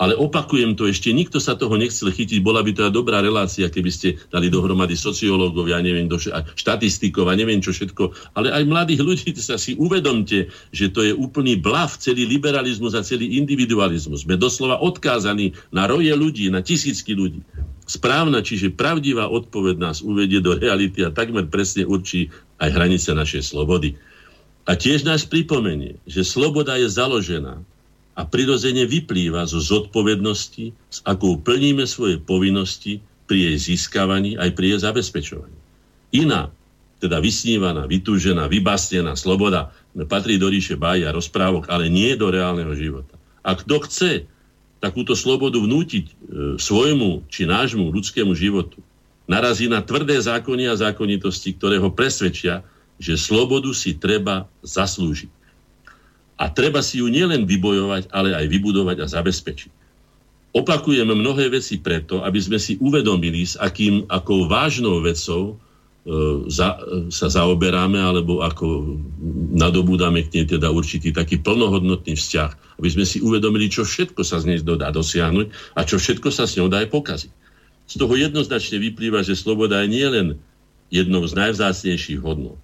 Ale 0.00 0.16
opakujem 0.16 0.80
to 0.80 0.88
ešte, 0.88 1.12
nikto 1.12 1.36
sa 1.36 1.60
toho 1.60 1.76
nechcel 1.76 2.08
chytiť, 2.08 2.40
bola 2.40 2.64
by 2.64 2.72
to 2.72 2.88
aj 2.88 2.92
dobrá 2.96 3.20
relácia, 3.20 3.68
keby 3.68 3.92
ste 3.92 4.16
dali 4.32 4.48
dohromady 4.48 4.96
sociológov, 4.96 5.68
ja 5.68 5.76
neviem, 5.84 6.08
do, 6.08 6.16
štatistikov 6.56 7.28
a 7.28 7.36
neviem 7.36 7.60
čo 7.60 7.76
všetko, 7.76 8.32
ale 8.32 8.48
aj 8.48 8.64
mladých 8.64 9.04
ľudí 9.04 9.36
sa 9.52 9.60
si 9.60 9.76
uvedomte, 9.76 10.48
že 10.72 10.88
to 10.88 11.04
je 11.04 11.12
úplný 11.12 11.60
blav, 11.60 11.92
celý 12.00 12.24
liberalizmus 12.24 12.96
a 12.96 13.04
celý 13.04 13.36
individualizmus. 13.36 14.24
Sme 14.24 14.40
doslova 14.40 14.80
odkázaní 14.80 15.52
na 15.68 15.84
roje 15.84 16.16
ľudí, 16.16 16.48
na 16.48 16.64
tisícky 16.64 17.12
ľudí. 17.12 17.44
Správna, 17.84 18.40
čiže 18.40 18.72
pravdivá 18.72 19.28
odpoveď 19.28 19.76
nás 19.76 20.00
uvedie 20.00 20.40
do 20.40 20.56
reality 20.56 21.04
a 21.04 21.12
takmer 21.12 21.44
presne 21.52 21.84
určí 21.84 22.32
aj 22.56 22.72
hranice 22.72 23.12
našej 23.12 23.52
slobody. 23.52 24.00
A 24.64 24.78
tiež 24.78 25.04
nás 25.04 25.28
pripomenie, 25.28 26.00
že 26.08 26.24
sloboda 26.24 26.78
je 26.80 26.88
založená 26.88 27.60
a 28.20 28.28
prirodzene 28.28 28.84
vyplýva 28.84 29.48
zo 29.48 29.64
zodpovednosti, 29.64 30.76
s 30.92 30.98
akou 31.08 31.40
plníme 31.40 31.88
svoje 31.88 32.20
povinnosti 32.20 33.00
pri 33.24 33.48
jej 33.48 33.72
získavaní 33.72 34.36
aj 34.36 34.52
pri 34.52 34.76
jej 34.76 34.80
zabezpečovaní. 34.84 35.56
Iná, 36.12 36.52
teda 37.00 37.16
vysnívaná, 37.16 37.88
vytúžená, 37.88 38.44
vybásnená 38.44 39.16
sloboda 39.16 39.72
patrí 40.04 40.36
do 40.36 40.52
ríše 40.52 40.76
bája 40.76 41.08
a 41.08 41.16
rozprávok, 41.16 41.72
ale 41.72 41.88
nie 41.88 42.12
do 42.12 42.28
reálneho 42.28 42.76
života. 42.76 43.16
A 43.40 43.56
kto 43.56 43.80
chce 43.88 44.28
takúto 44.84 45.16
slobodu 45.16 45.56
vnútiť 45.56 46.04
e, 46.04 46.12
svojmu 46.60 47.24
či 47.32 47.48
nášmu 47.48 47.88
ľudskému 47.88 48.36
životu, 48.36 48.84
narazí 49.24 49.64
na 49.64 49.80
tvrdé 49.80 50.20
zákony 50.20 50.68
a 50.68 50.76
zákonitosti, 50.76 51.56
ktoré 51.56 51.80
ho 51.80 51.88
presvedčia, 51.88 52.60
že 53.00 53.16
slobodu 53.16 53.72
si 53.72 53.96
treba 53.96 54.44
zaslúžiť. 54.60 55.39
A 56.40 56.48
treba 56.48 56.80
si 56.80 57.04
ju 57.04 57.12
nielen 57.12 57.44
vybojovať, 57.44 58.08
ale 58.16 58.32
aj 58.32 58.48
vybudovať 58.48 59.04
a 59.04 59.06
zabezpečiť. 59.12 59.72
Opakujeme 60.56 61.14
mnohé 61.14 61.52
veci 61.52 61.78
preto, 61.78 62.24
aby 62.26 62.40
sme 62.40 62.58
si 62.58 62.80
uvedomili, 62.80 63.44
s 63.46 63.54
akým, 63.60 64.08
akou 64.10 64.48
vážnou 64.50 64.98
vecou 64.98 65.54
e, 65.54 66.48
za, 66.50 66.80
e, 66.80 67.12
sa 67.12 67.30
zaoberáme, 67.30 68.00
alebo 68.00 68.42
ako 68.42 68.98
nadobúdame 69.54 70.26
k 70.26 70.40
nej 70.40 70.46
teda 70.50 70.72
určitý 70.72 71.14
taký 71.14 71.38
plnohodnotný 71.38 72.18
vzťah, 72.18 72.82
aby 72.82 72.88
sme 72.88 73.04
si 73.06 73.22
uvedomili, 73.22 73.70
čo 73.70 73.86
všetko 73.86 74.26
sa 74.26 74.42
z 74.42 74.50
nej 74.50 74.58
dá 74.64 74.90
dosiahnuť 74.90 75.76
a 75.78 75.86
čo 75.86 76.02
všetko 76.02 76.34
sa 76.34 76.50
s 76.50 76.58
ňou 76.58 76.66
dá 76.66 76.82
aj 76.82 76.88
pokaziť. 76.88 77.32
Z 77.86 77.94
toho 78.00 78.14
jednoznačne 78.18 78.80
vyplýva, 78.80 79.22
že 79.22 79.38
sloboda 79.38 79.86
je 79.86 79.92
nielen 79.92 80.26
jednou 80.90 81.22
z 81.30 81.36
najvzácnejších 81.36 82.18
hodnot, 82.18 82.58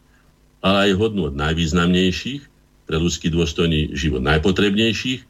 ale 0.58 0.90
aj 0.90 0.98
hodnot 0.98 1.38
najvýznamnejších, 1.38 2.55
pre 2.86 2.96
ľudský 2.96 3.28
dôstojný 3.34 3.92
život 3.92 4.22
najpotrebnejších 4.22 5.26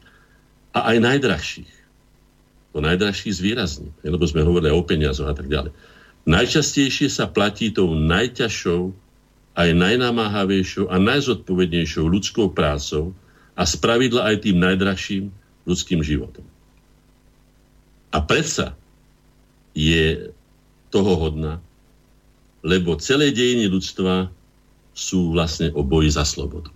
a 0.77 0.93
aj 0.93 0.97
najdrahších. 1.01 1.73
To 2.77 2.85
najdrahších 2.85 3.33
zvýrazní, 3.33 3.89
lebo 4.05 4.21
sme 4.29 4.45
hovorili 4.45 4.69
o 4.69 4.85
peniazoch 4.85 5.25
a 5.25 5.33
tak 5.33 5.49
ďalej. 5.49 5.73
Najčastejšie 6.29 7.09
sa 7.09 7.25
platí 7.25 7.73
tou 7.73 7.97
najťažšou, 7.97 8.93
aj 9.57 9.69
najnamáhavejšou 9.73 10.85
a 10.85 11.01
najzodpovednejšou 11.01 12.05
ľudskou 12.05 12.53
prácou 12.53 13.17
a 13.57 13.65
spravidla 13.65 14.29
aj 14.29 14.45
tým 14.45 14.61
najdrahším 14.61 15.33
ľudským 15.65 16.05
životom. 16.05 16.45
A 18.13 18.21
predsa 18.21 18.77
je 19.73 20.29
toho 20.93 21.13
hodná, 21.17 21.57
lebo 22.61 22.93
celé 23.01 23.33
dejiny 23.33 23.65
ľudstva 23.65 24.29
sú 24.93 25.33
vlastne 25.33 25.73
o 25.73 25.81
boji 25.81 26.13
za 26.13 26.21
slobodu. 26.21 26.69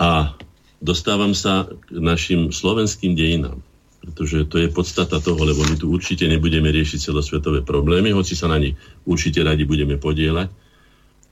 A 0.00 0.34
dostávam 0.82 1.32
sa 1.32 1.70
k 1.70 1.96
našim 1.96 2.50
slovenským 2.50 3.14
dejinám, 3.14 3.62
pretože 4.02 4.44
to 4.50 4.60
je 4.60 4.68
podstata 4.68 5.22
toho, 5.22 5.38
lebo 5.38 5.64
my 5.64 5.78
tu 5.78 5.88
určite 5.88 6.26
nebudeme 6.26 6.68
riešiť 6.68 7.10
celosvetové 7.10 7.62
problémy, 7.62 8.10
hoci 8.12 8.36
sa 8.36 8.50
na 8.50 8.58
nich 8.60 8.76
určite 9.08 9.40
radi 9.40 9.64
budeme 9.64 9.96
podielať, 9.96 10.50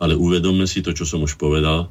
ale 0.01 0.15
uvedomme 0.17 0.65
si 0.65 0.81
to, 0.81 0.95
čo 0.95 1.05
som 1.05 1.23
už 1.27 1.37
povedal, 1.37 1.91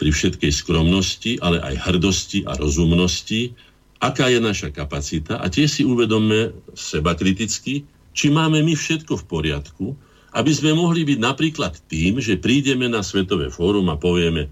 pri 0.00 0.10
všetkej 0.10 0.52
skromnosti, 0.52 1.38
ale 1.38 1.62
aj 1.62 1.90
hrdosti 1.90 2.42
a 2.48 2.58
rozumnosti, 2.58 3.54
aká 4.02 4.26
je 4.26 4.42
naša 4.42 4.74
kapacita 4.74 5.38
a 5.38 5.46
tiež 5.46 5.68
si 5.70 5.82
uvedomme 5.86 6.50
seba 6.74 7.14
kriticky, 7.14 7.86
či 8.12 8.26
máme 8.28 8.60
my 8.66 8.74
všetko 8.74 9.14
v 9.14 9.24
poriadku, 9.30 9.86
aby 10.32 10.50
sme 10.50 10.72
mohli 10.74 11.04
byť 11.04 11.18
napríklad 11.20 11.72
tým, 11.86 12.18
že 12.18 12.40
prídeme 12.40 12.88
na 12.88 13.04
Svetové 13.04 13.52
fórum 13.52 13.86
a 13.92 14.00
povieme, 14.00 14.48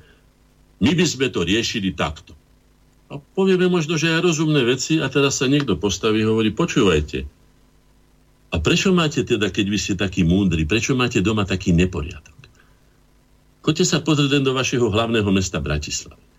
my 0.80 0.92
by 0.96 1.04
sme 1.04 1.28
to 1.28 1.44
riešili 1.44 1.92
takto. 1.92 2.32
A 3.10 3.18
povieme 3.18 3.68
možno, 3.68 4.00
že 4.00 4.10
aj 4.10 4.24
rozumné 4.24 4.64
veci 4.64 4.96
a 5.02 5.10
teraz 5.10 5.42
sa 5.42 5.50
niekto 5.50 5.76
postaví 5.76 6.24
a 6.24 6.30
hovorí, 6.30 6.54
počúvajte, 6.54 7.26
a 8.50 8.56
prečo 8.58 8.90
máte 8.90 9.22
teda, 9.22 9.46
keď 9.50 9.66
vy 9.70 9.78
ste 9.78 9.94
takí 9.94 10.26
múdri, 10.26 10.66
prečo 10.66 10.98
máte 10.98 11.22
doma 11.22 11.46
taký 11.46 11.70
neporiadok? 11.70 12.38
Choďte 13.62 13.84
sa 13.86 13.98
pozrieť 14.02 14.42
do 14.42 14.56
vašeho 14.56 14.90
hlavného 14.90 15.30
mesta 15.30 15.62
Bratislavy. 15.62 16.29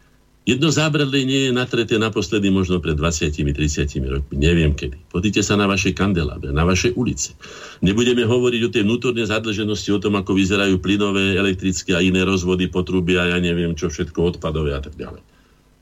Jedno 0.42 0.74
zábradlie 0.74 1.22
nie 1.22 1.42
je 1.48 1.52
natreté 1.54 2.02
naposledy 2.02 2.50
možno 2.50 2.82
pred 2.82 2.98
20-30 2.98 3.46
rokmi, 4.10 4.36
neviem 4.42 4.74
kedy. 4.74 4.98
Podíte 5.14 5.46
sa 5.46 5.54
na 5.54 5.70
vaše 5.70 5.94
kandelábe, 5.94 6.50
na 6.50 6.66
vaše 6.66 6.90
ulice. 6.98 7.38
Nebudeme 7.86 8.26
hovoriť 8.26 8.62
o 8.66 8.74
tej 8.74 8.82
vnútornej 8.82 9.30
zadlženosti, 9.30 9.94
o 9.94 10.02
tom, 10.02 10.18
ako 10.18 10.34
vyzerajú 10.34 10.82
plynové, 10.82 11.38
elektrické 11.38 11.94
a 11.94 12.02
iné 12.02 12.26
rozvody, 12.26 12.74
potrubia, 12.74 13.30
ja 13.30 13.38
neviem 13.38 13.78
čo, 13.78 13.94
všetko 13.94 14.38
odpadové 14.38 14.74
a 14.74 14.82
tak 14.82 14.98
ďalej. 14.98 15.22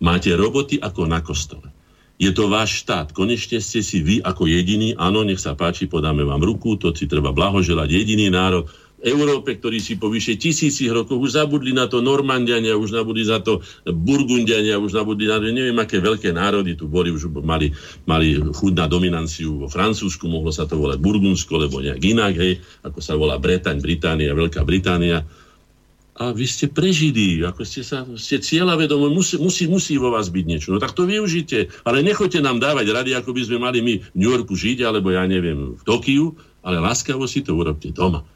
Máte 0.03 0.35
roboty 0.35 0.75
ako 0.75 1.07
na 1.07 1.23
kostole. 1.23 1.71
Je 2.19 2.35
to 2.35 2.51
váš 2.51 2.83
štát. 2.83 3.15
Konečne 3.15 3.63
ste 3.63 3.79
si 3.79 4.03
vy 4.03 4.19
ako 4.19 4.43
jediný, 4.43 4.91
áno, 4.99 5.23
nech 5.23 5.39
sa 5.39 5.55
páči, 5.55 5.87
podáme 5.87 6.27
vám 6.27 6.43
ruku, 6.43 6.75
to 6.75 6.91
si 6.91 7.07
treba 7.07 7.31
blahoželať, 7.31 7.95
jediný 7.95 8.27
národ, 8.27 8.67
Európe, 8.99 9.55
ktorí 9.55 9.79
si 9.79 9.95
po 9.95 10.11
vyše 10.11 10.35
tisícich 10.35 10.91
rokoch 10.91 11.19
už 11.19 11.39
zabudli 11.39 11.71
na 11.71 11.87
to 11.87 12.03
Normandiania, 12.03 12.75
už 12.75 12.99
zabudli 12.99 13.23
na 13.23 13.39
to 13.39 13.63
Burgundiania, 13.87 14.75
už 14.75 14.99
zabudli 14.99 15.23
na 15.27 15.39
to, 15.39 15.47
neviem, 15.47 15.77
aké 15.79 16.03
veľké 16.03 16.35
národy 16.35 16.75
tu 16.75 16.91
boli, 16.91 17.07
už 17.07 17.31
mali, 17.39 17.71
mali 18.03 18.35
chuť 18.35 18.73
na 18.75 18.85
dominanciu 18.91 19.63
vo 19.63 19.67
Francúzsku, 19.71 20.27
mohlo 20.27 20.51
sa 20.51 20.67
to 20.67 20.75
volať 20.75 20.99
Burgundsko, 20.99 21.63
lebo 21.63 21.79
nejak 21.79 22.01
inak, 22.03 22.33
hej, 22.35 22.59
ako 22.83 22.99
sa 22.99 23.15
volá 23.15 23.39
Bretaň, 23.39 23.79
Británia, 23.79 24.35
Veľká 24.35 24.67
Británia. 24.67 25.23
A 26.19 26.35
vy 26.35 26.43
ste 26.43 26.67
prežili, 26.67 27.39
ako 27.39 27.63
ste 27.63 27.79
sa, 27.79 28.03
ste 28.19 28.43
cieľa 28.43 28.75
vedomí, 28.75 29.07
musí, 29.07 29.39
musí, 29.39 29.71
musí 29.71 29.95
vo 29.95 30.11
vás 30.11 30.27
byť 30.27 30.43
niečo. 30.43 30.75
No 30.75 30.83
tak 30.83 30.91
to 30.91 31.07
využite, 31.07 31.71
ale 31.87 32.03
nechoďte 32.03 32.43
nám 32.43 32.59
dávať 32.59 32.91
rady, 32.91 33.11
ako 33.15 33.31
by 33.31 33.41
sme 33.47 33.57
mali 33.63 33.79
my 33.79 33.93
v 34.03 34.17
New 34.19 34.27
Yorku 34.27 34.51
žiť, 34.51 34.83
alebo 34.83 35.15
ja 35.15 35.23
neviem, 35.23 35.79
v 35.79 35.81
Tokiu, 35.87 36.35
ale 36.59 36.83
láskavo 36.83 37.23
si 37.23 37.39
to 37.39 37.55
urobte 37.55 37.95
doma. 37.95 38.27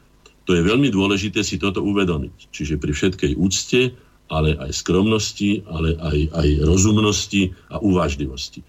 To 0.44 0.52
je 0.52 0.62
veľmi 0.62 0.92
dôležité 0.92 1.40
si 1.40 1.56
toto 1.56 1.80
uvedomiť. 1.80 2.52
Čiže 2.52 2.76
pri 2.76 2.92
všetkej 2.92 3.32
úcte, 3.40 3.96
ale 4.28 4.56
aj 4.56 4.70
skromnosti, 4.72 5.64
ale 5.68 5.96
aj, 6.00 6.18
aj 6.32 6.48
rozumnosti 6.64 7.52
a 7.72 7.80
uvážlivosti. 7.80 8.60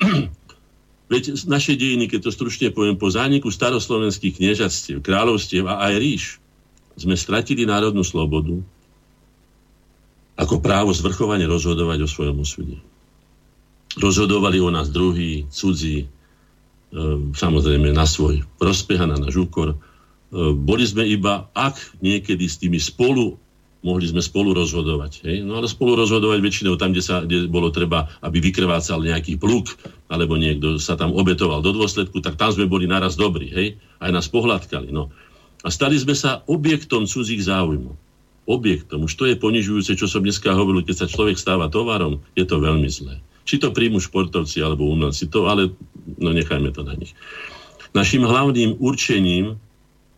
Veď 1.12 1.44
naše 1.44 1.76
dejiny, 1.76 2.08
keď 2.08 2.28
to 2.28 2.30
stručne 2.32 2.72
poviem, 2.72 2.96
po 2.96 3.12
zániku 3.12 3.52
staroslovenských 3.52 4.40
kniežatstiev, 4.40 5.04
kráľovstiev 5.04 5.68
a 5.68 5.84
aj 5.88 5.94
ríš, 6.00 6.24
sme 6.96 7.16
stratili 7.16 7.68
národnú 7.68 8.04
slobodu 8.04 8.60
ako 10.36 10.64
právo 10.64 10.92
zvrchovane 10.96 11.44
rozhodovať 11.44 11.98
o 12.04 12.08
svojom 12.08 12.40
osude. 12.40 12.76
Rozhodovali 14.00 14.56
o 14.64 14.72
nás 14.72 14.88
druhý, 14.88 15.44
cudzí, 15.52 16.04
e, 16.04 16.06
samozrejme 17.36 17.92
na 17.92 18.08
svoj 18.08 18.40
prospech 18.56 19.04
a 19.04 19.06
na 19.12 19.20
náš 19.20 19.36
úkor, 19.36 19.76
boli 20.32 20.84
sme 20.88 21.04
iba, 21.04 21.52
ak 21.52 22.00
niekedy 22.00 22.48
s 22.48 22.56
tými 22.56 22.80
spolu, 22.80 23.36
mohli 23.84 24.06
sme 24.08 24.22
spolu 24.24 24.56
rozhodovať. 24.56 25.26
Hej? 25.28 25.36
No 25.44 25.60
ale 25.60 25.68
spolu 25.68 25.98
rozhodovať 25.98 26.38
väčšinou 26.40 26.78
tam, 26.80 26.96
kde, 26.96 27.02
sa, 27.04 27.20
kde 27.20 27.50
bolo 27.50 27.68
treba, 27.68 28.08
aby 28.24 28.40
vykrvácal 28.40 29.02
nejaký 29.02 29.36
pluk, 29.36 29.76
alebo 30.08 30.38
niekto 30.40 30.78
sa 30.78 30.96
tam 30.96 31.12
obetoval 31.12 31.60
do 31.60 31.74
dôsledku, 31.74 32.22
tak 32.24 32.38
tam 32.40 32.54
sme 32.54 32.70
boli 32.70 32.88
naraz 32.88 33.18
dobrí. 33.18 33.52
Hej? 33.52 33.76
Aj 34.00 34.08
nás 34.08 34.30
pohľadkali. 34.30 34.94
No. 34.94 35.12
A 35.66 35.68
stali 35.68 35.98
sme 35.98 36.14
sa 36.16 36.40
objektom 36.48 37.04
cudzích 37.04 37.44
záujmov. 37.44 37.92
Objektom. 38.48 39.06
Už 39.06 39.14
to 39.14 39.26
je 39.28 39.38
ponižujúce, 39.38 39.94
čo 39.94 40.10
som 40.10 40.24
dneska 40.24 40.50
hovoril, 40.54 40.82
keď 40.82 41.04
sa 41.04 41.10
človek 41.10 41.38
stáva 41.38 41.70
tovarom, 41.70 42.22
je 42.34 42.42
to 42.46 42.58
veľmi 42.58 42.88
zlé. 42.90 43.20
Či 43.42 43.58
to 43.58 43.74
príjmu 43.74 43.98
športovci 43.98 44.62
alebo 44.62 44.86
umelci, 44.86 45.26
to 45.26 45.50
ale 45.50 45.74
no 46.18 46.30
nechajme 46.30 46.70
to 46.70 46.86
na 46.86 46.94
nich. 46.94 47.14
Našim 47.94 48.22
hlavným 48.22 48.78
určením 48.78 49.58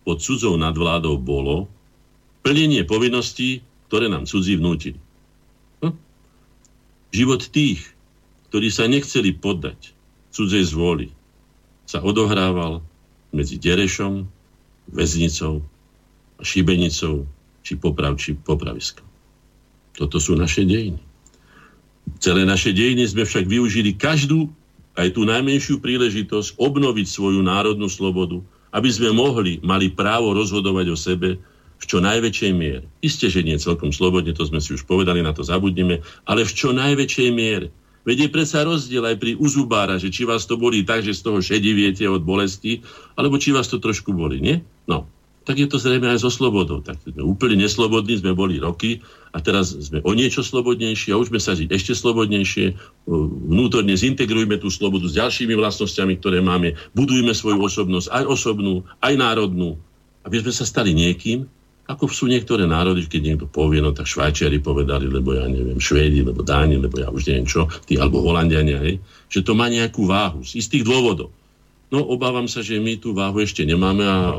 pod 0.04 0.20
cudzou 0.20 0.54
nadvládou 0.60 1.16
bolo 1.16 1.66
plnenie 2.44 2.84
povinností, 2.84 3.64
ktoré 3.88 4.12
nám 4.12 4.28
cudzí 4.28 4.60
vnútili. 4.60 5.00
Hm? 5.80 5.96
Život 7.16 7.48
tých, 7.48 7.80
ktorí 8.52 8.68
sa 8.68 8.84
nechceli 8.86 9.32
poddať 9.32 9.96
cudzej 10.30 10.64
zvôli, 10.68 11.08
sa 11.88 12.04
odohrával 12.04 12.84
medzi 13.32 13.56
Derešom, 13.58 14.28
väznicou 14.92 15.64
Šibenicou, 16.44 17.24
či 17.64 17.78
poprav, 17.80 18.20
či 18.20 18.36
popraviskom. 18.36 19.06
Toto 19.96 20.18
sú 20.20 20.36
naše 20.36 20.66
dejiny. 20.66 21.00
Celé 22.20 22.44
naše 22.44 22.74
dejiny 22.74 23.08
sme 23.08 23.24
však 23.24 23.48
využili 23.48 23.96
každú, 23.96 24.52
aj 24.94 25.16
tú 25.16 25.24
najmenšiu 25.26 25.80
príležitosť 25.80 26.60
obnoviť 26.60 27.06
svoju 27.08 27.40
národnú 27.42 27.88
slobodu, 27.88 28.42
aby 28.74 28.90
sme 28.90 29.14
mohli, 29.14 29.62
mali 29.62 29.94
právo 29.94 30.34
rozhodovať 30.34 30.86
o 30.90 30.98
sebe 30.98 31.38
v 31.78 31.84
čo 31.86 32.02
najväčšej 32.02 32.52
miere. 32.54 32.86
Isté, 32.98 33.30
že 33.30 33.46
nie 33.46 33.54
celkom 33.54 33.94
slobodne, 33.94 34.34
to 34.34 34.42
sme 34.42 34.58
si 34.58 34.74
už 34.74 34.82
povedali, 34.82 35.22
na 35.22 35.30
to 35.30 35.46
zabudneme, 35.46 36.02
ale 36.26 36.42
v 36.42 36.52
čo 36.52 36.74
najväčšej 36.74 37.30
miere. 37.30 37.70
Veď 38.04 38.28
je 38.28 38.34
predsa 38.36 38.68
rozdiel 38.68 39.00
aj 39.00 39.16
pri 39.16 39.32
uzubára, 39.40 39.96
že 39.96 40.12
či 40.12 40.28
vás 40.28 40.44
to 40.44 40.60
bolí 40.60 40.84
tak, 40.84 41.00
že 41.00 41.16
z 41.16 41.24
toho 41.24 41.40
šediviete 41.40 42.04
od 42.04 42.20
bolesti, 42.20 42.84
alebo 43.16 43.40
či 43.40 43.56
vás 43.56 43.64
to 43.72 43.80
trošku 43.80 44.12
boli, 44.12 44.44
nie? 44.44 44.60
No, 44.84 45.08
tak 45.44 45.60
je 45.60 45.68
to 45.68 45.76
zrejme 45.76 46.08
aj 46.08 46.24
so 46.24 46.32
slobodou. 46.32 46.80
Tak 46.80 47.04
sme 47.04 47.20
úplne 47.20 47.60
neslobodní, 47.60 48.16
sme 48.18 48.32
boli 48.32 48.56
roky 48.56 49.04
a 49.36 49.38
teraz 49.44 49.76
sme 49.76 50.00
o 50.00 50.12
niečo 50.16 50.40
slobodnejší 50.40 51.12
a 51.12 51.20
už 51.20 51.28
sme 51.28 51.40
sa 51.40 51.52
žiť 51.52 51.68
ešte 51.68 51.92
slobodnejšie. 51.92 52.72
Vnútorne 53.52 53.92
zintegrujme 53.92 54.56
tú 54.56 54.72
slobodu 54.72 55.04
s 55.04 55.20
ďalšími 55.20 55.52
vlastnosťami, 55.52 56.16
ktoré 56.18 56.40
máme. 56.40 56.72
Budujme 56.96 57.36
svoju 57.36 57.60
osobnosť, 57.60 58.08
aj 58.08 58.24
osobnú, 58.24 58.82
aj 59.04 59.14
národnú, 59.20 59.76
aby 60.24 60.40
sme 60.40 60.52
sa 60.56 60.64
stali 60.64 60.96
niekým, 60.96 61.44
ako 61.84 62.08
sú 62.08 62.24
niektoré 62.32 62.64
národy, 62.64 63.04
keď 63.04 63.20
niekto 63.20 63.46
povie, 63.46 63.84
no 63.84 63.92
tak 63.92 64.08
Švajčiari 64.08 64.56
povedali, 64.64 65.04
lebo 65.04 65.36
ja 65.36 65.44
neviem, 65.44 65.76
Švédi, 65.76 66.24
lebo 66.24 66.40
Dáni, 66.40 66.80
lebo 66.80 66.96
ja 66.96 67.12
už 67.12 67.28
neviem 67.28 67.44
čo, 67.44 67.68
tí, 67.84 68.00
alebo 68.00 68.24
Holandiania, 68.24 68.80
hej, 68.80 68.96
že 69.28 69.44
to 69.44 69.52
má 69.52 69.68
nejakú 69.68 70.08
váhu 70.08 70.40
z 70.40 70.64
istých 70.64 70.88
dôvodov. 70.88 71.28
No 71.94 72.02
obávam 72.10 72.50
sa, 72.50 72.58
že 72.58 72.82
my 72.82 72.98
tú 72.98 73.14
váhu 73.14 73.38
ešte 73.38 73.62
nemáme 73.62 74.02
a 74.02 74.34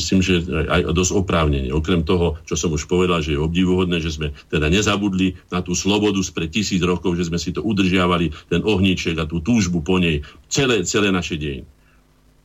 myslím, 0.00 0.24
že 0.24 0.40
aj 0.48 0.88
dosť 0.96 1.20
oprávnenie. 1.20 1.68
Okrem 1.68 2.00
toho, 2.00 2.40
čo 2.48 2.56
som 2.56 2.72
už 2.72 2.88
povedal, 2.88 3.20
že 3.20 3.36
je 3.36 3.44
obdivuhodné, 3.44 4.00
že 4.00 4.16
sme 4.16 4.32
teda 4.48 4.72
nezabudli 4.72 5.36
na 5.52 5.60
tú 5.60 5.76
slobodu 5.76 6.16
spred 6.24 6.48
tisíc 6.48 6.80
rokov, 6.80 7.20
že 7.20 7.28
sme 7.28 7.36
si 7.36 7.52
to 7.52 7.60
udržiavali, 7.60 8.32
ten 8.48 8.64
ohníček 8.64 9.20
a 9.20 9.28
tú 9.28 9.44
túžbu 9.44 9.84
po 9.84 10.00
nej, 10.00 10.24
celé, 10.48 10.80
celé 10.88 11.12
naše 11.12 11.36
dejiny. 11.36 11.68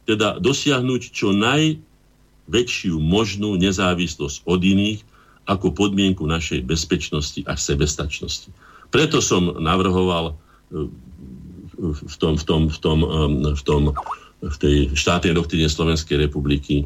Teda 0.03 0.35
dosiahnuť 0.35 1.01
čo 1.15 1.31
najväčšiu 1.31 2.99
možnú 2.99 3.55
nezávislosť 3.55 4.43
od 4.43 4.59
iných 4.59 5.07
ako 5.47 5.71
podmienku 5.71 6.27
našej 6.27 6.67
bezpečnosti 6.67 7.47
a 7.47 7.55
sebestačnosti. 7.55 8.51
Preto 8.91 9.23
som 9.23 9.55
navrhoval 9.55 10.35
e, 10.35 10.91
v 11.79 12.15
tom, 12.19 12.35
v 12.35 12.43
tom, 12.43 12.61
v 12.67 12.77
tom, 12.83 12.99
v 13.55 13.63
tom 13.63 13.95
v 14.43 14.57
tej 14.59 14.75
štátnej 14.91 15.31
doktríne 15.31 15.71
Slovenskej 15.71 16.27
republiky 16.27 16.83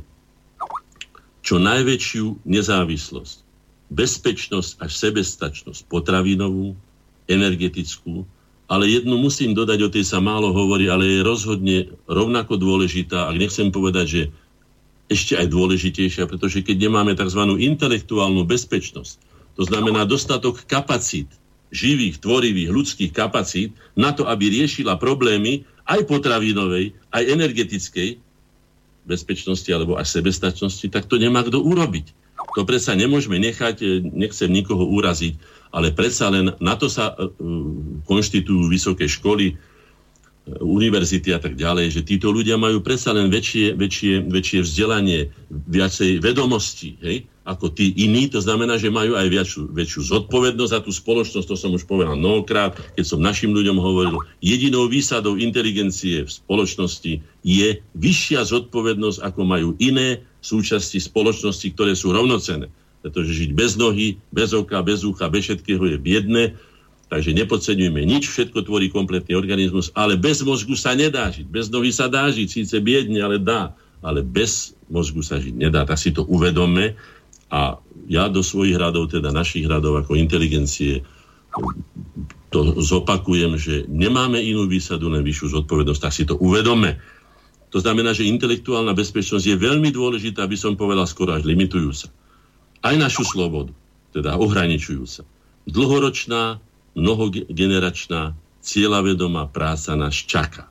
čo 1.42 1.64
najväčšiu 1.64 2.44
nezávislosť, 2.44 3.38
bezpečnosť 3.88 4.84
až 4.84 4.92
sebestačnosť 4.92 5.88
potravinovú, 5.88 6.76
energetickú, 7.32 8.28
ale 8.68 8.92
jednu 8.92 9.16
musím 9.16 9.56
dodať, 9.56 9.80
o 9.80 9.90
tej 9.92 10.04
sa 10.04 10.20
málo 10.20 10.52
hovorí, 10.52 10.92
ale 10.92 11.08
je 11.08 11.20
rozhodne 11.24 11.78
rovnako 12.04 12.60
dôležitá, 12.60 13.32
ak 13.32 13.40
nechcem 13.40 13.72
povedať, 13.72 14.06
že 14.08 14.22
ešte 15.08 15.40
aj 15.40 15.48
dôležitejšia, 15.48 16.28
pretože 16.28 16.60
keď 16.68 16.92
nemáme 16.92 17.16
tzv. 17.16 17.40
intelektuálnu 17.48 18.44
bezpečnosť, 18.44 19.16
to 19.56 19.64
znamená 19.64 20.04
dostatok 20.04 20.68
kapacít, 20.68 21.32
živých, 21.72 22.20
tvorivých, 22.20 22.72
ľudských 22.72 23.12
kapacít 23.12 23.72
na 23.96 24.12
to, 24.12 24.28
aby 24.28 24.52
riešila 24.52 25.00
problémy, 25.00 25.64
aj 25.88 26.04
potravinovej, 26.06 26.94
aj 27.16 27.24
energetickej 27.32 28.20
bezpečnosti 29.08 29.70
alebo 29.72 29.96
až 29.96 30.20
sebestačnosti, 30.20 30.84
tak 30.92 31.08
to 31.08 31.16
nemá 31.16 31.42
kto 31.48 31.64
urobiť. 31.64 32.12
To 32.60 32.68
predsa 32.68 32.94
nemôžeme 32.94 33.40
nechať, 33.40 33.76
e, 33.82 33.88
nechcem 34.04 34.52
nikoho 34.52 34.84
uraziť, 34.84 35.40
ale 35.72 35.96
predsa 35.96 36.28
len 36.28 36.52
na 36.64 36.74
to 36.80 36.88
sa 36.88 37.12
uh, 37.12 37.28
konštitujú 38.08 38.72
vysoké 38.72 39.06
školy, 39.06 39.60
univerzity 40.64 41.36
a 41.36 41.40
tak 41.44 41.60
ďalej, 41.60 42.00
že 42.00 42.02
títo 42.08 42.32
ľudia 42.32 42.56
majú 42.56 42.80
predsa 42.80 43.12
len 43.12 43.28
väčšie, 43.28 43.76
väčšie, 43.76 44.28
väčšie 44.32 44.60
vzdelanie, 44.64 45.28
viacej 45.50 46.24
vedomostí, 46.24 46.96
hej? 47.04 47.28
ako 47.48 47.72
tí 47.72 47.96
iní. 47.96 48.28
To 48.36 48.44
znamená, 48.44 48.76
že 48.76 48.92
majú 48.92 49.16
aj 49.16 49.28
väčšiu, 49.32 49.62
väčšiu 49.72 50.02
zodpovednosť 50.12 50.72
za 50.72 50.80
tú 50.84 50.92
spoločnosť. 50.92 51.48
To 51.48 51.56
som 51.56 51.72
už 51.72 51.88
povedal 51.88 52.20
mnohokrát, 52.20 52.76
keď 53.00 53.06
som 53.08 53.24
našim 53.24 53.56
ľuďom 53.56 53.80
hovoril. 53.80 54.20
Jedinou 54.44 54.92
výsadou 54.92 55.40
inteligencie 55.40 56.28
v 56.28 56.32
spoločnosti 56.32 57.24
je 57.48 57.70
vyššia 57.96 58.44
zodpovednosť, 58.44 59.24
ako 59.24 59.42
majú 59.48 59.70
iné 59.80 60.28
súčasti 60.44 61.00
spoločnosti, 61.00 61.72
ktoré 61.72 61.96
sú 61.96 62.12
rovnocené. 62.12 62.68
Pretože 63.00 63.32
žiť 63.32 63.52
bez 63.56 63.80
nohy, 63.80 64.20
bez 64.36 64.52
oka, 64.52 64.84
bez 64.84 65.08
ucha, 65.08 65.32
bez 65.32 65.48
všetkého 65.48 65.88
je 65.88 65.98
biedné. 65.98 66.44
Takže 67.08 67.32
nepodceňujeme 67.32 68.04
nič, 68.04 68.28
všetko 68.28 68.68
tvorí 68.68 68.92
kompletný 68.92 69.40
organizmus, 69.40 69.96
ale 69.96 70.20
bez 70.20 70.44
mozgu 70.44 70.76
sa 70.76 70.92
nedá 70.92 71.32
žiť. 71.32 71.48
Bez 71.48 71.72
nohy 71.72 71.96
sa 71.96 72.12
dá 72.12 72.28
žiť, 72.28 72.48
síce 72.52 72.76
biedne, 72.84 73.24
ale 73.24 73.40
dá. 73.40 73.72
Ale 74.04 74.28
bez 74.28 74.76
mozgu 74.92 75.24
sa 75.24 75.40
žiť 75.40 75.56
nedá. 75.56 75.88
Tak 75.88 75.96
si 75.96 76.12
to 76.12 76.28
uvedome 76.28 77.00
a 77.48 77.80
ja 78.12 78.28
do 78.28 78.44
svojich 78.44 78.76
radov, 78.76 79.08
teda 79.08 79.32
našich 79.32 79.64
radov 79.68 80.04
ako 80.04 80.20
inteligencie, 80.20 81.04
to 82.52 82.80
zopakujem, 82.80 83.60
že 83.60 83.84
nemáme 83.88 84.40
inú 84.40 84.68
výsadu, 84.68 85.12
len 85.12 85.24
vyššiu 85.24 85.64
zodpovednosť, 85.64 86.02
tak 86.04 86.14
si 86.16 86.24
to 86.24 86.36
uvedome. 86.40 87.00
To 87.76 87.84
znamená, 87.84 88.16
že 88.16 88.28
intelektuálna 88.28 88.96
bezpečnosť 88.96 89.44
je 89.44 89.58
veľmi 89.60 89.92
dôležitá, 89.92 90.48
aby 90.48 90.56
som 90.56 90.80
povedal 90.80 91.04
skoro 91.04 91.36
až 91.36 91.44
limitujúca. 91.44 92.08
Aj 92.84 92.96
našu 92.96 93.28
slobodu, 93.28 93.76
teda 94.16 94.40
ohraničujúca. 94.40 95.28
Dlhoročná, 95.68 96.64
mnohogeneračná, 96.98 98.34
cieľavedomá 98.66 99.48
práca 99.54 99.94
nás 99.94 100.18
čaká. 100.18 100.68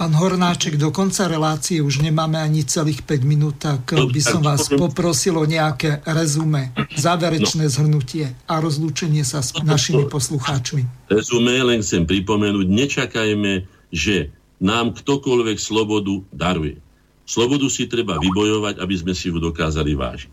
Pán 0.00 0.16
Hornáček, 0.16 0.80
do 0.80 0.88
konca 0.88 1.28
relácie 1.28 1.84
už 1.84 2.00
nemáme 2.00 2.40
ani 2.40 2.64
celých 2.64 3.04
5 3.04 3.20
minút, 3.20 3.60
tak 3.60 3.92
no, 3.92 4.08
by 4.08 4.22
som 4.24 4.40
vás 4.40 4.72
poprosil 4.72 5.36
o 5.36 5.44
nejaké 5.44 6.00
rezume, 6.08 6.72
záverečné 6.96 7.68
no. 7.68 7.72
zhrnutie 7.76 8.32
a 8.48 8.64
rozlúčenie 8.64 9.20
sa 9.28 9.44
s 9.44 9.52
našimi 9.60 10.08
poslucháčmi. 10.08 11.12
Rezume 11.12 11.52
len 11.52 11.84
chcem 11.84 12.08
pripomenúť, 12.08 12.64
nečakajme, 12.64 13.68
že 13.92 14.32
nám 14.56 14.96
ktokoľvek 14.96 15.60
slobodu 15.60 16.24
daruje. 16.32 16.80
Slobodu 17.28 17.68
si 17.68 17.84
treba 17.84 18.16
vybojovať, 18.16 18.80
aby 18.80 18.94
sme 18.96 19.12
si 19.12 19.28
ju 19.28 19.36
dokázali 19.36 19.92
vážiť. 19.92 20.32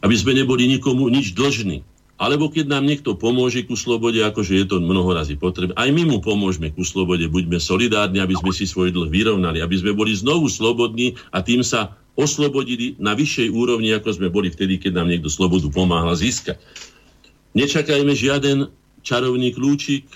Aby 0.00 0.16
sme 0.16 0.40
neboli 0.40 0.72
nikomu 0.72 1.12
nič 1.12 1.36
dlžní 1.36 1.84
alebo 2.16 2.48
keď 2.48 2.72
nám 2.72 2.88
niekto 2.88 3.12
pomôže 3.12 3.68
ku 3.68 3.76
slobode, 3.76 4.24
akože 4.24 4.56
je 4.56 4.66
to 4.66 4.76
mnoho 4.80 5.12
razy 5.12 5.36
potrebné, 5.36 5.76
aj 5.76 5.90
my 5.92 6.02
mu 6.08 6.18
pomôžeme 6.24 6.72
ku 6.72 6.80
slobode, 6.80 7.28
buďme 7.28 7.60
solidárni, 7.60 8.24
aby 8.24 8.32
sme 8.36 8.52
si 8.56 8.64
svoj 8.64 8.92
dlh 8.92 9.12
vyrovnali, 9.12 9.60
aby 9.60 9.76
sme 9.76 9.92
boli 9.92 10.16
znovu 10.16 10.48
slobodní 10.48 11.12
a 11.30 11.44
tým 11.44 11.60
sa 11.60 11.92
oslobodili 12.16 12.96
na 12.96 13.12
vyššej 13.12 13.52
úrovni, 13.52 13.92
ako 13.92 14.16
sme 14.16 14.32
boli 14.32 14.48
vtedy, 14.48 14.80
keď 14.80 14.96
nám 14.96 15.12
niekto 15.12 15.28
slobodu 15.28 15.68
pomáhal 15.68 16.16
získať. 16.16 16.56
Nečakajme 17.52 18.12
žiaden 18.16 18.72
čarovný 19.04 19.52
kľúčik 19.52 20.08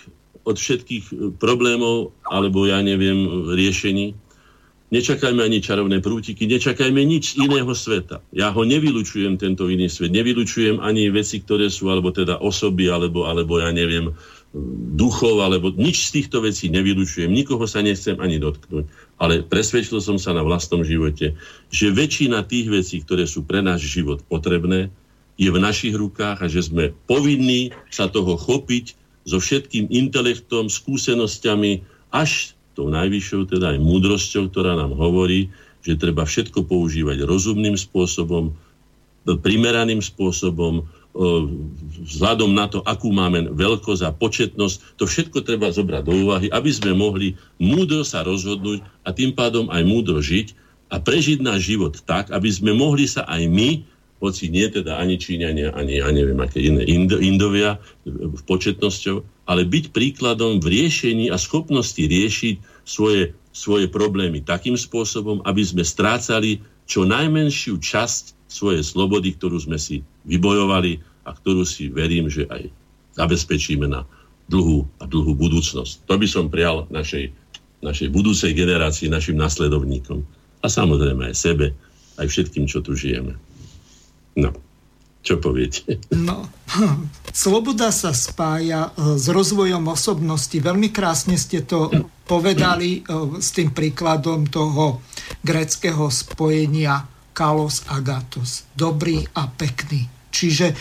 od 0.49 0.57
všetkých 0.57 1.37
problémov, 1.37 2.17
alebo 2.25 2.65
ja 2.65 2.81
neviem, 2.81 3.53
riešení 3.53 4.17
Nečakajme 4.91 5.47
ani 5.47 5.63
čarovné 5.63 6.03
prútiky, 6.03 6.51
nečakajme 6.51 6.99
nič 7.07 7.39
iného 7.39 7.71
sveta. 7.79 8.27
Ja 8.35 8.51
ho 8.51 8.67
nevylučujem, 8.67 9.39
tento 9.39 9.71
iný 9.71 9.87
svet. 9.87 10.11
Nevylučujem 10.11 10.83
ani 10.83 11.07
veci, 11.15 11.39
ktoré 11.39 11.71
sú, 11.71 11.95
alebo 11.95 12.11
teda 12.11 12.43
osoby, 12.43 12.91
alebo, 12.91 13.31
alebo 13.31 13.63
ja 13.63 13.71
neviem, 13.71 14.11
duchov, 14.99 15.47
alebo 15.47 15.71
nič 15.71 16.11
z 16.11 16.21
týchto 16.21 16.43
vecí 16.43 16.67
nevylučujem. 16.75 17.31
Nikoho 17.31 17.71
sa 17.71 17.87
nechcem 17.87 18.19
ani 18.19 18.43
dotknúť. 18.43 18.91
Ale 19.23 19.47
presvedčil 19.47 20.03
som 20.03 20.19
sa 20.19 20.35
na 20.35 20.43
vlastnom 20.43 20.83
živote, 20.83 21.39
že 21.71 21.95
väčšina 21.95 22.43
tých 22.51 22.67
vecí, 22.67 22.99
ktoré 22.99 23.31
sú 23.31 23.47
pre 23.47 23.63
náš 23.63 23.87
život 23.87 24.27
potrebné, 24.27 24.91
je 25.39 25.49
v 25.49 25.63
našich 25.63 25.95
rukách 25.95 26.43
a 26.43 26.47
že 26.51 26.67
sme 26.67 26.93
povinní 27.07 27.71
sa 27.95 28.11
toho 28.11 28.35
chopiť 28.35 28.99
so 29.23 29.39
všetkým 29.39 29.87
intelektom, 29.87 30.67
skúsenosťami, 30.67 31.87
až 32.11 32.59
tou 32.81 32.89
najvyššou 32.89 33.53
teda 33.53 33.77
aj 33.77 33.79
múdrosťou, 33.85 34.49
ktorá 34.49 34.73
nám 34.73 34.97
hovorí, 34.97 35.53
že 35.85 36.01
treba 36.01 36.25
všetko 36.25 36.65
používať 36.65 37.29
rozumným 37.29 37.77
spôsobom, 37.77 38.57
primeraným 39.29 40.01
spôsobom, 40.01 40.89
vzhľadom 42.07 42.55
na 42.55 42.71
to, 42.71 42.81
akú 42.87 43.11
máme 43.11 43.53
veľkosť 43.53 44.03
a 44.07 44.15
početnosť, 44.15 44.97
to 44.97 45.05
všetko 45.05 45.43
treba 45.43 45.69
zobrať 45.69 46.03
do 46.07 46.15
úvahy, 46.25 46.47
aby 46.49 46.71
sme 46.71 46.97
mohli 46.97 47.35
múdro 47.59 48.07
sa 48.07 48.23
rozhodnúť 48.25 48.81
a 49.05 49.11
tým 49.13 49.35
pádom 49.35 49.69
aj 49.69 49.83
múdro 49.85 50.23
žiť 50.23 50.55
a 50.89 51.03
prežiť 51.03 51.43
náš 51.43 51.67
život 51.67 51.99
tak, 52.07 52.31
aby 52.31 52.49
sme 52.49 52.73
mohli 52.73 53.11
sa 53.11 53.27
aj 53.27 53.43
my, 53.51 53.71
hoci 54.21 54.53
nie 54.53 54.69
teda 54.69 55.01
ani 55.01 55.17
Číňania, 55.17 55.73
ani 55.73 55.99
ja 55.99 56.13
neviem, 56.13 56.37
aké 56.39 56.61
iné 56.61 56.85
Indovia 57.25 57.81
v 58.07 58.41
početnosťou, 58.45 59.49
ale 59.49 59.67
byť 59.67 59.97
príkladom 59.97 60.61
v 60.61 60.67
riešení 60.79 61.33
a 61.33 61.41
schopnosti 61.41 61.99
riešiť 61.99 62.70
svoje, 62.87 63.33
svoje 63.51 63.87
problémy 63.91 64.43
takým 64.45 64.75
spôsobom, 64.75 65.43
aby 65.47 65.63
sme 65.63 65.85
strácali 65.85 66.63
čo 66.91 67.07
najmenšiu 67.07 67.79
časť 67.79 68.51
svojej 68.51 68.83
slobody, 68.83 69.35
ktorú 69.39 69.63
sme 69.63 69.79
si 69.79 70.03
vybojovali 70.27 70.99
a 71.27 71.31
ktorú 71.31 71.63
si 71.63 71.87
verím, 71.87 72.27
že 72.27 72.51
aj 72.51 72.67
zabezpečíme 73.15 73.87
na 73.87 74.03
dlhú 74.51 74.83
a 74.99 75.07
dlhú 75.07 75.39
budúcnosť. 75.39 76.11
To 76.11 76.15
by 76.19 76.27
som 76.27 76.51
prial 76.51 76.91
našej, 76.91 77.31
našej 77.87 78.09
budúcej 78.11 78.51
generácii, 78.51 79.07
našim 79.07 79.39
nasledovníkom 79.39 80.27
a 80.61 80.67
samozrejme 80.67 81.31
aj 81.31 81.37
sebe, 81.39 81.67
aj 82.19 82.27
všetkým, 82.27 82.67
čo 82.67 82.83
tu 82.83 82.99
žijeme. 82.99 83.39
No. 84.35 84.51
Čo 85.21 85.37
poviete? 85.37 86.01
No, 86.17 86.49
sloboda 87.43 87.93
sa 87.93 88.17
spája 88.17 88.89
e, 88.97 89.21
s 89.21 89.29
rozvojom 89.29 89.85
osobnosti. 89.93 90.57
Veľmi 90.57 90.89
krásne 90.89 91.37
ste 91.37 91.61
to 91.69 91.93
povedali 92.25 93.01
e, 93.01 93.37
s 93.37 93.53
tým 93.53 93.77
príkladom 93.77 94.49
toho 94.49 95.05
greckého 95.45 96.09
spojenia 96.09 97.05
kalos 97.37 97.85
agatos. 97.93 98.65
Dobrý 98.73 99.21
a 99.37 99.45
pekný. 99.45 100.09
Čiže 100.33 100.73
e, 100.73 100.77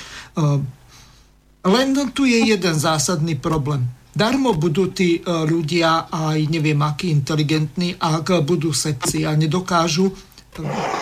len 1.68 1.88
tu 2.16 2.24
je 2.24 2.40
jeden 2.40 2.76
zásadný 2.80 3.36
problém. 3.36 3.84
Darmo 4.10 4.58
budú 4.58 4.90
tí 4.90 5.22
ľudia 5.24 6.10
aj 6.10 6.50
neviem 6.50 6.82
akí 6.82 7.14
inteligentní, 7.14 7.94
ak 8.00 8.42
budú 8.42 8.74
sepci 8.74 9.24
a 9.24 9.38
nedokážu 9.38 10.12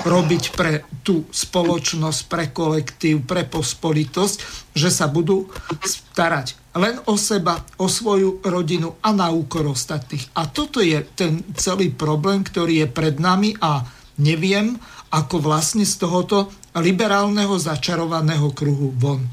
robiť 0.03 0.43
pre 0.55 0.85
tú 1.01 1.25
spoločnosť, 1.29 2.19
pre 2.29 2.45
kolektív, 2.51 3.25
pre 3.25 3.43
pospolitosť, 3.47 4.38
že 4.73 4.89
sa 4.91 5.09
budú 5.09 5.49
starať 5.84 6.57
len 6.77 7.01
o 7.09 7.17
seba, 7.17 7.65
o 7.81 7.89
svoju 7.89 8.45
rodinu 8.45 9.01
a 9.01 9.09
na 9.09 9.34
úkor 9.34 9.65
ostatných. 9.65 10.29
A 10.38 10.45
toto 10.45 10.79
je 10.79 11.01
ten 11.17 11.41
celý 11.57 11.89
problém, 11.89 12.45
ktorý 12.45 12.85
je 12.85 12.88
pred 12.88 13.17
nami 13.17 13.57
a 13.57 13.81
neviem, 14.21 14.77
ako 15.09 15.41
vlastne 15.41 15.84
z 15.84 15.97
tohoto 15.97 16.53
liberálneho 16.77 17.57
začarovaného 17.57 18.53
kruhu 18.53 18.93
von. 18.93 19.25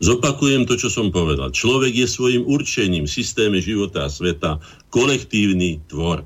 Zopakujem 0.00 0.64
to, 0.64 0.80
čo 0.80 0.88
som 0.88 1.12
povedal. 1.12 1.52
Človek 1.52 1.92
je 1.92 2.08
svojim 2.08 2.42
určením 2.48 3.04
v 3.04 3.12
systéme 3.20 3.60
života 3.60 4.08
a 4.08 4.12
sveta 4.12 4.56
kolektívny 4.88 5.84
tvor. 5.92 6.24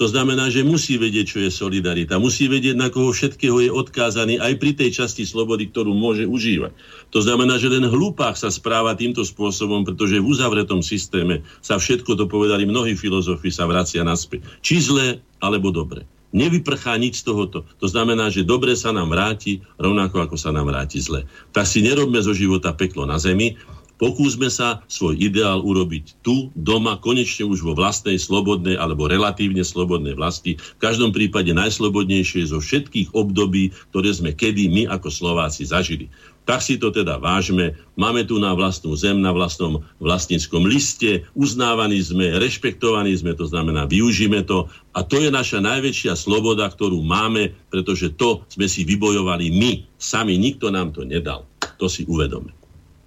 To 0.00 0.08
znamená, 0.08 0.48
že 0.48 0.64
musí 0.64 0.96
vedieť, 0.96 1.26
čo 1.28 1.38
je 1.44 1.52
solidarita. 1.52 2.16
Musí 2.16 2.48
vedieť, 2.48 2.72
na 2.72 2.88
koho 2.88 3.12
všetkého 3.12 3.60
je 3.60 3.68
odkázaný 3.68 4.40
aj 4.40 4.56
pri 4.56 4.72
tej 4.72 4.96
časti 4.96 5.28
slobody, 5.28 5.68
ktorú 5.68 5.92
môže 5.92 6.24
užívať. 6.24 6.72
To 7.12 7.20
znamená, 7.20 7.60
že 7.60 7.68
len 7.68 7.84
hlupák 7.84 8.32
sa 8.32 8.48
správa 8.48 8.96
týmto 8.96 9.20
spôsobom, 9.20 9.84
pretože 9.84 10.16
v 10.16 10.24
uzavretom 10.24 10.80
systéme 10.80 11.44
sa 11.60 11.76
všetko, 11.76 12.16
to 12.16 12.24
povedali 12.24 12.64
mnohí 12.64 12.96
filozofi, 12.96 13.52
sa 13.52 13.68
vracia 13.68 14.00
naspäť. 14.00 14.48
Či 14.64 14.88
zle, 14.88 15.06
alebo 15.36 15.68
dobre. 15.68 16.08
Nevyprchá 16.32 16.96
nič 16.96 17.20
z 17.20 17.28
tohoto. 17.28 17.68
To 17.82 17.86
znamená, 17.90 18.32
že 18.32 18.46
dobre 18.46 18.78
sa 18.80 18.96
nám 18.96 19.12
vráti, 19.12 19.60
rovnako 19.76 20.24
ako 20.24 20.36
sa 20.40 20.48
nám 20.48 20.72
vráti 20.72 20.96
zle. 20.96 21.28
Tak 21.52 21.68
si 21.68 21.84
nerobme 21.84 22.24
zo 22.24 22.32
života 22.32 22.72
peklo 22.72 23.04
na 23.04 23.20
zemi, 23.20 23.58
Pokúsme 24.00 24.48
sa 24.48 24.80
svoj 24.88 25.20
ideál 25.20 25.60
urobiť 25.60 26.24
tu, 26.24 26.48
doma, 26.56 26.96
konečne 26.96 27.44
už 27.44 27.60
vo 27.60 27.76
vlastnej, 27.76 28.16
slobodnej 28.16 28.80
alebo 28.80 29.04
relatívne 29.04 29.60
slobodnej 29.60 30.16
vlasti. 30.16 30.56
V 30.56 30.80
každom 30.80 31.12
prípade 31.12 31.52
najslobodnejšie 31.52 32.48
zo 32.48 32.64
všetkých 32.64 33.12
období, 33.12 33.76
ktoré 33.92 34.08
sme 34.16 34.32
kedy 34.32 34.72
my 34.72 34.82
ako 34.88 35.12
Slováci 35.12 35.68
zažili. 35.68 36.08
Tak 36.48 36.64
si 36.64 36.80
to 36.80 36.88
teda 36.88 37.20
vážme. 37.20 37.76
Máme 38.00 38.24
tu 38.24 38.40
na 38.40 38.56
vlastnú 38.56 38.96
zem, 38.96 39.20
na 39.20 39.36
vlastnom 39.36 39.84
vlastníckom 40.00 40.64
liste. 40.64 41.28
Uznávaní 41.36 42.00
sme, 42.00 42.40
rešpektovaní 42.40 43.12
sme, 43.14 43.36
to 43.36 43.44
znamená, 43.44 43.84
využíme 43.84 44.48
to. 44.48 44.66
A 44.96 45.04
to 45.04 45.20
je 45.20 45.28
naša 45.28 45.60
najväčšia 45.60 46.16
sloboda, 46.16 46.66
ktorú 46.72 47.04
máme, 47.04 47.52
pretože 47.68 48.16
to 48.16 48.48
sme 48.48 48.64
si 48.64 48.88
vybojovali 48.88 49.52
my. 49.52 49.72
Sami 50.00 50.40
nikto 50.40 50.72
nám 50.72 50.96
to 50.96 51.04
nedal. 51.04 51.44
To 51.76 51.86
si 51.86 52.08
uvedome. 52.08 52.59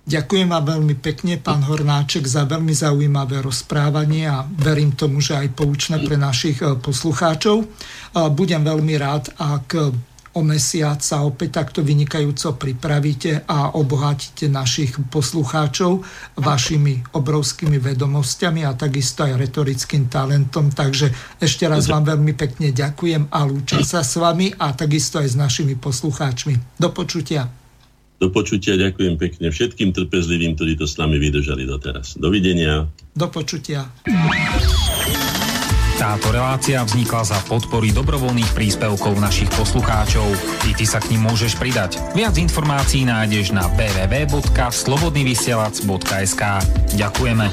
Ďakujem 0.04 0.52
vám 0.52 0.66
veľmi 0.68 0.96
pekne, 1.00 1.40
pán 1.40 1.64
Hornáček, 1.64 2.28
za 2.28 2.44
veľmi 2.44 2.76
zaujímavé 2.76 3.40
rozprávanie 3.40 4.28
a 4.28 4.44
verím 4.44 4.92
tomu, 4.92 5.24
že 5.24 5.40
aj 5.40 5.56
poučné 5.56 6.04
pre 6.04 6.20
našich 6.20 6.60
e, 6.60 6.76
poslucháčov. 6.76 7.64
E, 7.64 7.66
budem 8.36 8.68
veľmi 8.68 9.00
rád, 9.00 9.32
ak 9.40 9.96
o 10.34 10.42
mesiac 10.42 11.00
sa 11.00 11.24
opäť 11.24 11.64
takto 11.64 11.80
vynikajúco 11.86 12.58
pripravíte 12.58 13.48
a 13.48 13.78
obohatíte 13.80 14.50
našich 14.50 14.98
poslucháčov 15.08 16.04
vašimi 16.36 17.16
obrovskými 17.16 17.78
vedomosťami 17.78 18.66
a 18.66 18.74
takisto 18.74 19.24
aj 19.24 19.40
retorickým 19.40 20.10
talentom. 20.10 20.74
Takže 20.74 21.40
ešte 21.40 21.64
raz 21.70 21.88
vám 21.88 22.12
veľmi 22.12 22.34
pekne 22.36 22.74
ďakujem 22.74 23.30
a 23.30 23.40
lúčim 23.46 23.86
sa 23.86 24.02
s 24.02 24.18
vami 24.18 24.52
a 24.58 24.74
takisto 24.74 25.22
aj 25.22 25.32
s 25.32 25.36
našimi 25.38 25.78
poslucháčmi. 25.78 26.82
Do 26.82 26.90
počutia. 26.90 27.63
Do 28.24 28.32
počutia 28.32 28.80
ďakujem 28.80 29.20
pekne 29.20 29.52
všetkým 29.52 29.92
trpezlivým, 29.92 30.56
ktorí 30.56 30.80
to 30.80 30.88
s 30.88 30.96
nami 30.96 31.20
vydržali 31.20 31.68
doteraz. 31.68 32.16
Dovidenia. 32.16 32.88
Do 33.12 33.28
počutia. 33.28 33.92
Táto 36.00 36.32
relácia 36.32 36.80
vznikla 36.88 37.28
za 37.28 37.36
podpory 37.44 37.92
dobrovoľných 37.92 38.56
príspevkov 38.56 39.20
našich 39.20 39.52
poslucháčov. 39.52 40.24
I 40.64 40.72
ty 40.72 40.88
sa 40.88 41.04
k 41.04 41.12
ním 41.12 41.28
môžeš 41.28 41.60
pridať. 41.60 42.00
Viac 42.16 42.40
informácií 42.40 43.04
nájdeš 43.04 43.52
na 43.52 43.68
www.slobodnyvysielac.sk 43.76 46.44
Ďakujeme. 46.96 47.46